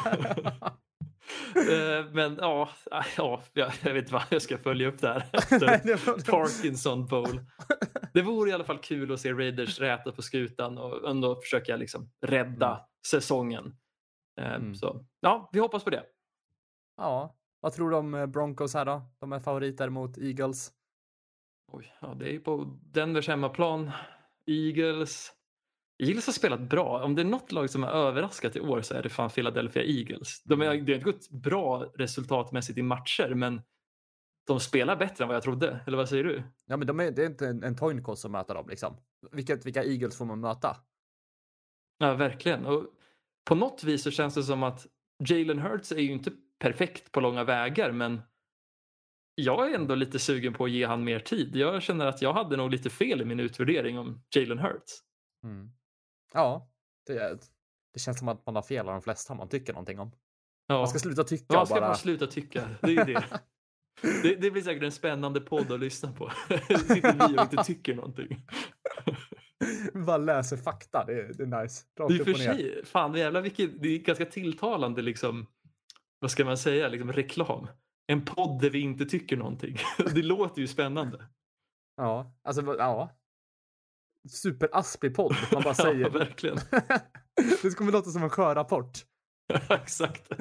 Eh, 1.56 2.06
Men 2.12 2.38
ja, 2.42 2.70
ja, 3.18 3.42
jag 3.54 3.72
vet 3.84 3.96
inte 3.96 4.14
vad 4.14 4.24
jag 4.30 4.42
ska 4.42 4.58
följa 4.58 4.88
upp 4.88 5.00
där. 5.02 5.20
Parkinson 6.32 7.06
Bowl. 7.08 7.42
Det 8.14 8.22
vore 8.22 8.50
i 8.50 8.54
alla 8.54 8.64
fall 8.64 8.78
kul 8.78 9.12
att 9.14 9.20
se 9.20 9.34
Raiders 9.34 9.80
räta 9.80 10.12
på 10.12 10.22
skutan 10.22 10.78
och 10.78 11.10
ändå 11.10 11.42
försöka 11.42 11.76
liksom 11.76 12.10
rädda 12.26 12.68
Mm. 12.68 12.80
säsongen. 13.08 13.76
Eh, 14.42 14.54
Mm. 14.56 14.76
Så 14.76 15.06
ja, 15.20 15.50
vi 15.54 15.60
hoppas 15.60 15.84
på 15.84 15.90
det. 15.90 16.06
Ja, 16.98 17.36
vad 17.60 17.74
tror 17.74 17.90
du 17.90 17.96
om 17.96 18.14
eh, 18.14 18.26
Broncos 18.26 18.74
här 18.74 18.86
då? 18.86 19.02
De 19.20 19.34
är 19.34 19.40
favoriter 19.40 19.90
mot 19.90 20.18
Eagles. 20.18 20.72
Oj, 21.72 21.94
ja, 22.02 22.08
det 22.14 22.26
är 22.26 22.32
ju 22.32 22.40
på 22.40 22.80
Denvers 22.82 23.28
hemmaplan. 23.28 23.92
Eagles. 24.46 25.32
Eagles 26.04 26.26
har 26.26 26.34
spelat 26.34 26.60
bra. 26.62 27.04
Om 27.04 27.16
det 27.16 27.22
är 27.22 27.26
något 27.26 27.52
lag 27.52 27.70
som 27.70 27.84
har 27.84 27.90
överraskat 27.92 28.56
i 28.56 28.60
år 28.60 28.82
så 28.82 28.94
är 28.94 29.04
det 29.04 29.10
fan 29.10 29.30
Philadelphia 29.30 29.84
Eagles. 29.84 30.44
De 30.44 30.62
är, 30.62 30.66
Mm. 30.66 30.86
det 30.86 30.92
har 30.92 30.98
inte 31.00 31.12
gått 31.12 31.30
bra 31.30 31.86
resultatmässigt 31.96 32.78
i 32.78 32.82
matcher 32.82 33.34
men 33.36 33.62
de 34.48 34.60
spelar 34.60 34.96
bättre 34.96 35.24
än 35.24 35.28
vad 35.28 35.36
jag 35.36 35.44
trodde. 35.44 35.80
Eller 35.88 35.98
vad 35.98 36.10
säger 36.10 36.24
du? 36.24 36.44
Ja, 36.66 36.78
men 36.78 36.88
de 36.88 37.00
är, 37.00 37.12
det 37.12 37.22
är 37.24 37.26
inte 37.30 37.48
en, 37.48 37.64
en 37.64 37.76
Toinkos 37.76 38.22
som 38.22 38.32
möter 38.32 38.56
dem 38.56 38.70
liksom. 38.70 38.98
Vilket, 39.32 39.66
vilka 39.66 39.84
Eagles 39.84 40.18
får 40.18 40.26
man 40.26 40.40
möta? 40.40 40.78
Ja, 41.98 42.14
verkligen. 42.16 42.66
Och 42.66 42.88
på 43.46 43.56
något 43.56 43.84
vis 43.84 44.04
så 44.04 44.12
känns 44.12 44.36
det 44.36 44.44
som 44.44 44.64
att 44.64 44.88
Jalen 45.30 45.60
Hurts 45.60 45.92
är 45.92 46.00
ju 46.00 46.12
inte 46.12 46.32
perfekt 46.60 47.12
på 47.12 47.20
långa 47.22 47.44
vägar 47.44 47.92
men 47.92 48.22
jag 49.36 49.72
är 49.72 49.76
ändå 49.76 49.96
lite 49.96 50.20
sugen 50.20 50.54
på 50.54 50.66
att 50.66 50.72
ge 50.72 50.86
han 50.86 51.04
mer 51.04 51.20
tid. 51.20 51.56
Jag 51.56 51.82
känner 51.82 52.06
att 52.06 52.22
jag 52.22 52.34
hade 52.34 52.58
nog 52.58 52.72
lite 52.72 52.90
fel 52.90 53.22
i 53.22 53.26
min 53.26 53.40
utvärdering 53.40 54.00
om 54.00 54.24
Jalen 54.36 54.60
Hurts. 54.60 54.92
Mm. 55.44 55.72
Ja, 56.34 56.72
det, 57.08 57.18
är- 57.18 57.40
det 57.94 58.00
känns 58.00 58.20
som 58.20 58.28
att 58.28 58.46
man 58.46 58.56
har 58.56 58.62
fel 58.62 58.88
av 58.88 58.94
de 58.94 59.02
flesta 59.02 59.34
man 59.34 59.50
tycker 59.50 59.74
någonting 59.74 60.00
om. 60.00 60.12
Ja. 60.68 60.78
Man 60.78 60.88
ska 60.88 61.00
sluta 61.00 61.24
tycka 61.24 61.54
Man 61.54 61.62
och 61.62 61.68
ska 61.68 61.76
bara... 61.76 61.88
bara 61.88 61.96
sluta 61.96 62.28
tycka. 62.28 62.70
Det 62.82 62.96
är 62.96 63.06
det. 63.06 63.24
Det, 64.24 64.36
det 64.36 64.52
blir 64.52 64.62
säkert 64.62 64.84
en 64.84 64.92
spännande 64.92 65.42
podd 65.42 65.72
att 65.72 65.80
lyssna 65.80 66.12
på. 66.12 66.30
Sitter 66.70 67.28
vi 67.30 67.38
och 67.38 67.42
inte 67.42 67.64
tycker 67.64 67.96
någonting. 67.96 68.46
bara 69.94 70.18
läser 70.18 70.58
fakta. 70.58 71.06
Det 71.06 71.14
är, 71.14 71.34
det 71.34 71.44
är 71.44 71.62
nice. 71.62 71.84
Rakt 72.00 72.10
Det 72.10 72.22
är 72.22 72.26
för 72.26 72.34
sig, 72.34 72.86
fan 72.86 73.14
jävlar 73.16 73.42
vilket, 73.42 73.82
det 73.82 73.90
är 73.90 74.00
ganska 74.00 74.26
tilltalande 74.26 75.02
liksom, 75.02 75.48
vad 76.20 76.32
ska 76.32 76.46
man 76.46 76.58
säga, 76.58 76.88
liksom 76.88 77.14
reklam. 77.14 77.68
En 78.08 78.26
podd 78.26 78.62
där 78.62 78.70
vi 78.70 78.80
inte 78.80 79.06
tycker 79.06 79.38
någonting. 79.38 79.78
Det 80.16 80.22
låter 80.22 80.62
ju 80.62 80.68
spännande. 80.68 81.28
Ja, 81.98 82.34
alltså 82.44 82.62
ja. 82.78 83.10
Superaspig 84.30 85.16
podd. 85.16 85.36
Man 85.54 85.62
bara 85.62 85.70
Ja, 85.70 85.74
säger. 85.74 86.10
verkligen. 86.10 86.58
det 87.62 87.76
kommer 87.78 87.92
låta 87.92 88.10
som 88.10 88.24
en 88.24 88.30
sjörapport. 88.30 89.06
Exakt. 89.70 90.32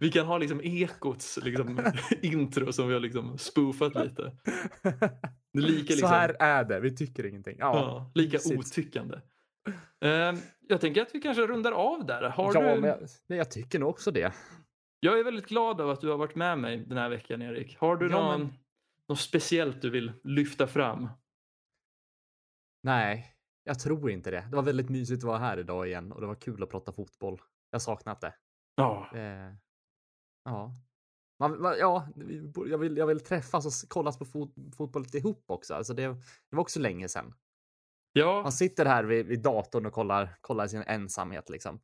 Vi 0.00 0.10
kan 0.10 0.26
ha 0.26 0.38
liksom 0.38 0.60
Ekots 0.64 1.38
liksom, 1.42 1.80
intro 2.22 2.72
som 2.72 2.88
vi 2.88 2.94
har 2.94 3.00
liksom 3.00 3.38
spoofat 3.38 3.94
lite. 3.94 4.32
Det 5.52 5.60
lika, 5.60 5.86
Så 5.86 5.92
liksom, 5.92 6.08
här 6.08 6.36
är 6.40 6.64
det. 6.64 6.80
Vi 6.80 6.96
tycker 6.96 7.26
ingenting. 7.26 7.56
Ja, 7.58 7.76
ja, 7.76 8.10
lika 8.14 8.36
precis. 8.38 8.58
otyckande. 8.58 9.18
Ehm, 10.00 10.36
jag 10.68 10.80
tänker 10.80 11.02
att 11.02 11.14
vi 11.14 11.20
kanske 11.20 11.46
rundar 11.46 11.72
av 11.72 12.06
där. 12.06 12.22
Har 12.28 12.54
ja 12.54 12.74
du... 12.74 12.80
men 12.80 12.90
jag, 12.90 12.98
nej, 13.26 13.38
jag 13.38 13.50
tycker 13.50 13.78
nog 13.78 13.88
också 13.88 14.10
det. 14.10 14.32
Jag 15.00 15.18
är 15.18 15.24
väldigt 15.24 15.46
glad 15.48 15.80
över 15.80 15.92
att 15.92 16.00
du 16.00 16.08
har 16.08 16.16
varit 16.16 16.34
med 16.34 16.58
mig 16.58 16.76
den 16.86 16.98
här 16.98 17.08
veckan 17.08 17.42
Erik. 17.42 17.76
Har 17.78 17.96
du 17.96 18.10
Ja, 18.10 18.12
någon, 18.20 18.40
men- 18.40 18.52
något 19.08 19.20
speciellt 19.20 19.82
du 19.82 19.90
vill 19.90 20.12
lyfta 20.24 20.66
fram? 20.66 21.08
Nej, 22.82 23.34
jag 23.64 23.78
tror 23.78 24.10
inte 24.10 24.30
det. 24.30 24.46
Det 24.50 24.56
var 24.56 24.62
väldigt 24.62 24.88
mysigt 24.88 25.20
att 25.20 25.28
vara 25.28 25.38
här 25.38 25.58
idag 25.58 25.86
igen 25.88 26.12
och 26.12 26.20
det 26.20 26.26
var 26.26 26.34
kul 26.34 26.62
att 26.62 26.70
prata 26.70 26.92
fotboll. 26.92 27.40
Jag 27.70 27.82
saknat 27.82 28.20
det. 28.20 28.34
Ja, 28.74 29.10
Eh, 29.14 29.54
ja. 30.44 30.74
Man, 31.40 31.62
man, 31.62 31.78
ja, 31.78 32.08
jag 32.66 32.78
vill, 32.78 32.96
jag 32.96 33.06
vill 33.06 33.20
träffas 33.20 33.66
och 33.66 33.88
kollas 33.88 34.18
på 34.18 34.24
fot, 34.24 34.54
fotboll 34.76 35.02
lite 35.02 35.18
ihop 35.18 35.44
också. 35.46 35.74
Alltså 35.74 35.94
det, 35.94 36.02
det 36.02 36.56
var 36.56 36.60
också 36.60 36.80
länge 36.80 37.08
sedan. 37.08 37.34
ja. 38.12 38.42
Man 38.42 38.52
sitter 38.52 38.86
här 38.86 39.04
vid, 39.04 39.26
vid 39.26 39.42
datorn 39.42 39.86
och 39.86 39.92
kollar, 39.92 40.38
kollar 40.40 40.66
sin 40.66 40.82
ensamhet 40.82 41.50
liksom. 41.50 41.80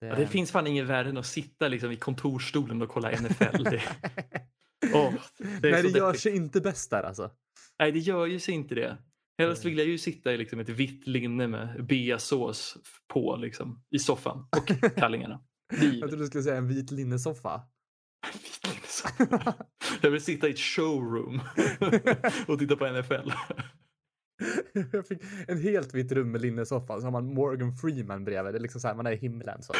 Det, 0.00 0.06
Ja, 0.06 0.14
det 0.14 0.26
finns 0.26 0.52
fan 0.52 0.66
ingen 0.66 0.86
värre 0.86 1.08
än 1.08 1.16
att 1.16 1.26
sitta 1.26 1.68
liksom 1.68 1.90
i 1.90 1.96
kontorsstolen 1.96 2.82
och 2.82 2.88
kolla 2.88 3.10
NFL. 3.10 3.64
Det, 3.64 3.82
Åh, 4.94 5.14
det 5.38 5.70
Nej, 5.70 5.82
det 5.82 5.98
gör 5.98 6.12
sig 6.12 6.36
inte 6.36 6.60
bäst 6.60 6.90
där 6.90 7.02
alltså. 7.02 7.30
Nej, 7.78 7.92
det 7.92 7.98
gör 7.98 8.26
ju 8.26 8.40
sig 8.40 8.54
inte 8.54 8.74
det. 8.74 8.98
Helst 9.38 9.64
vill 9.64 9.78
jag 9.78 9.86
ju 9.86 9.98
sitta 9.98 10.32
i 10.32 10.36
liksom 10.36 10.60
ett 10.60 10.68
vitt 10.68 11.06
linne 11.06 11.46
med 11.46 11.86
beasås 11.86 12.76
på 13.06 13.36
liksom, 13.36 13.84
i 13.90 13.98
soffan 13.98 14.48
och 14.56 14.94
kallingarna. 14.96 15.40
Jag 15.80 15.98
trodde 15.98 16.16
du 16.16 16.26
skulle 16.26 16.44
säga 16.44 16.56
en 16.56 16.68
vit 16.68 16.90
linnesoffa. 16.90 17.62
Vit 18.32 18.66
linnesoffa. 18.66 19.54
Jag 20.02 20.10
vill 20.10 20.20
sitta 20.20 20.48
i 20.48 20.50
ett 20.50 20.58
showroom 20.58 21.40
och 22.48 22.58
titta 22.58 22.76
på 22.76 22.86
NFL. 22.86 23.30
Jag 24.92 25.06
fick 25.06 25.18
en 25.48 25.58
helt 25.62 25.94
vitt 25.94 26.12
rum 26.12 26.32
med 26.32 26.40
linnesoffa, 26.40 27.00
så 27.00 27.06
har 27.06 27.10
man 27.10 27.34
Morgan 27.34 27.76
Freeman 27.76 28.24
bredvid. 28.24 28.54
Det 28.54 28.58
är 28.58 28.62
liksom 28.62 28.80
så 28.80 28.88
här, 28.88 28.94
man 28.94 29.06
är 29.06 29.12
i 29.12 29.16
himlen. 29.16 29.62
Så. 29.62 29.72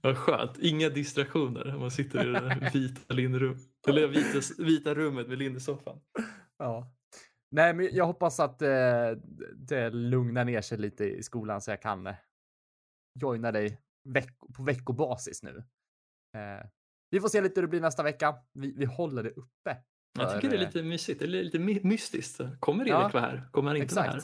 Vad 0.00 0.16
skönt. 0.16 0.58
Inga 0.58 0.88
distraktioner. 0.88 1.78
Man 1.78 1.90
sitter 1.90 2.24
i 2.24 2.26
det 2.26 2.32
där 2.32 2.70
vita, 2.72 3.14
linnerum, 3.14 3.58
eller 3.88 4.08
vita, 4.08 4.40
vita 4.58 4.94
rummet 4.94 5.28
med 5.28 5.38
linnesoffan. 5.38 6.00
Ja. 6.58 6.95
Nej, 7.56 7.74
men 7.74 7.88
jag 7.92 8.06
hoppas 8.06 8.40
att 8.40 8.62
eh, 8.62 9.10
det 9.56 9.90
lugnar 9.90 10.44
ner 10.44 10.60
sig 10.60 10.78
lite 10.78 11.04
i 11.04 11.22
skolan 11.22 11.60
så 11.60 11.70
jag 11.70 11.82
kan 11.82 12.06
eh, 12.06 12.14
joina 13.20 13.52
dig 13.52 13.80
veck 14.08 14.38
på 14.56 14.62
veckobasis 14.62 15.42
nu. 15.42 15.64
Eh, 16.36 16.66
vi 17.10 17.20
får 17.20 17.28
se 17.28 17.40
lite 17.40 17.60
hur 17.60 17.62
det 17.66 17.70
blir 17.70 17.80
nästa 17.80 18.02
vecka. 18.02 18.34
Vi, 18.52 18.74
vi 18.76 18.84
håller 18.84 19.22
det 19.22 19.30
uppe. 19.30 19.76
Jag 20.18 20.34
tycker 20.34 20.48
det 20.48 20.56
är 20.56 20.60
eh, 20.60 20.66
lite 20.66 20.82
mysigt. 20.82 21.22
Eller 21.22 21.42
lite 21.44 21.58
my- 21.58 21.80
mystiskt. 21.82 22.40
Kommer 22.60 22.84
Erik 22.84 22.92
Ja, 22.92 23.10
vara 23.12 23.22
här? 23.22 23.48
Kommer 23.50 23.70
han 23.70 23.76
inte 23.76 23.94
vara 23.94 24.04
här? 24.04 24.20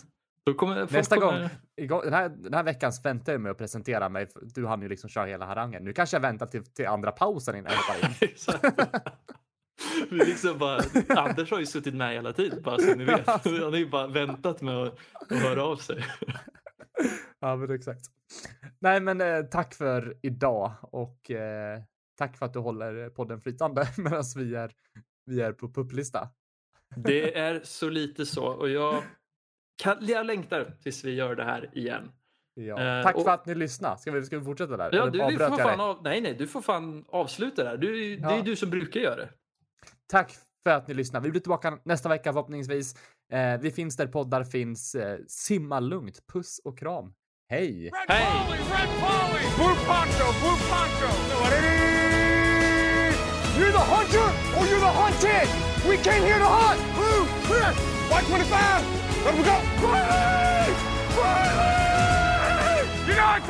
kommer, 0.56 0.88
Nästa 0.92 1.16
kommer... 1.16 1.50
gång, 1.88 2.00
den 2.04 2.12
här, 2.12 2.28
den 2.28 2.54
här 2.54 2.62
veckan 2.62 2.92
väntar 3.04 3.32
jag 3.32 3.40
med 3.40 3.52
att 3.52 3.58
presentera 3.58 4.08
mig. 4.08 4.28
Du 4.42 4.66
hann 4.66 4.82
ju 4.82 4.88
liksom 4.88 5.10
köra 5.10 5.26
hela 5.26 5.46
harangen. 5.46 5.84
Nu 5.84 5.92
kanske 5.92 6.16
jag 6.16 6.22
väntar 6.22 6.46
till, 6.46 6.64
till 6.64 6.86
andra 6.86 7.12
pausen 7.12 7.56
innan 7.56 7.72
jag 7.72 7.78
hoppar 7.78 8.08
in. 8.08 8.28
Vi 10.10 10.16
liksom 10.18 10.58
bara, 10.58 10.80
Anders 11.08 11.50
har 11.50 11.58
ju 11.58 11.66
suttit 11.66 11.94
med 11.94 12.12
hela 12.14 12.32
tiden, 12.32 12.62
bara 12.62 12.78
så 12.78 12.94
ni 12.94 13.04
vet. 13.04 13.26
Han 13.26 13.40
har 13.62 13.76
ju 13.76 13.88
bara 13.88 14.06
väntat 14.06 14.60
med 14.62 14.76
att, 14.76 14.98
att 15.30 15.38
höra 15.38 15.64
av 15.64 15.76
sig. 15.76 16.04
Ja, 17.40 17.56
men 17.56 17.70
exakt. 17.74 18.00
Nej, 18.80 19.00
men 19.00 19.20
eh, 19.20 19.42
tack 19.42 19.74
för 19.74 20.16
idag 20.22 20.72
och 20.82 21.30
eh, 21.30 21.80
tack 22.18 22.36
för 22.36 22.46
att 22.46 22.52
du 22.52 22.58
håller 22.58 23.08
podden 23.08 23.40
flytande 23.40 23.88
medan 23.96 24.24
vi 24.36 24.54
är, 24.54 24.72
vi 25.26 25.40
är 25.40 25.52
på 25.52 25.68
pupplista. 25.72 26.28
Det 26.96 27.38
är 27.38 27.60
så 27.64 27.88
lite 27.90 28.26
så 28.26 28.44
och 28.46 28.68
jag, 28.70 29.02
kan, 29.82 29.96
jag 30.00 30.26
längtar 30.26 30.74
tills 30.82 31.04
vi 31.04 31.14
gör 31.14 31.34
det 31.36 31.44
här 31.44 31.70
igen. 31.78 32.12
Ja. 32.54 32.80
Eh, 32.98 33.02
tack 33.04 33.14
och- 33.16 33.24
för 33.24 33.30
att 33.30 33.46
ni 33.46 33.54
lyssnade. 33.54 33.98
Ska 33.98 34.10
vi, 34.12 34.22
ska 34.22 34.38
vi 34.38 34.44
fortsätta 34.44 34.76
där? 34.76 34.90
Ja, 34.92 35.02
Eller 35.02 35.10
du, 35.12 35.22
avbröt 35.22 35.48
får 35.48 35.56
fan 35.56 35.80
av, 35.80 36.02
nej, 36.02 36.20
nej, 36.20 36.34
du 36.34 36.46
får 36.46 36.62
fan 36.62 37.04
avsluta 37.08 37.62
det 37.64 37.68
här. 37.70 37.76
Du, 37.76 38.16
Det 38.16 38.24
är 38.24 38.36
Ja. 38.36 38.42
du 38.44 38.56
som 38.56 38.70
brukar 38.70 39.00
göra 39.00 39.16
det. 39.16 39.28
Tack 40.06 40.34
för 40.64 40.70
att 40.70 40.88
ni 40.88 40.94
lyssnar. 40.94 41.20
Vi 41.20 41.30
blir 41.30 41.40
tillbaka 41.40 41.78
nästa 41.84 42.08
vecka 42.08 42.32
förhoppningsvis. 42.32 42.94
Eh, 43.32 43.60
vi 43.60 43.70
finns 43.70 43.96
där 43.96 44.06
poddar 44.06 44.44
finns. 44.44 44.94
Eh, 44.94 45.18
simma 45.28 45.80
lugnt. 45.80 46.26
Puss 46.32 46.60
och 46.64 46.78
kram. 46.78 47.12
Hej! 47.48 47.84
Red 47.84 47.92
Hej! 48.08 48.26
Polly, 48.46 48.58
Red 48.58 48.88
Polly! 49.00 49.44
Blue 49.56 49.76
Poncho! 49.86 50.26
Blue 50.40 50.58
Poncho! 50.70 51.10
You're 53.58 53.72
the 53.72 53.78
hunter 53.78 54.28
or 54.56 54.66
you're 54.66 54.80
the 54.80 54.94
hunted! 55.02 55.48
We 55.88 55.96
came 55.98 56.22
here 56.22 56.38
to 56.38 56.44
hunt! 56.44 56.80
Blue! 56.96 57.22
Red! 57.54 57.74
White 58.10 58.26
25! 58.26 58.84
Let 59.24 59.34
we 59.36 59.42
go! 59.44 59.56
Riley! 59.86 60.72
Riley! 61.18 62.88
You 63.06 63.14
know 63.14 63.36
it's 63.36 63.46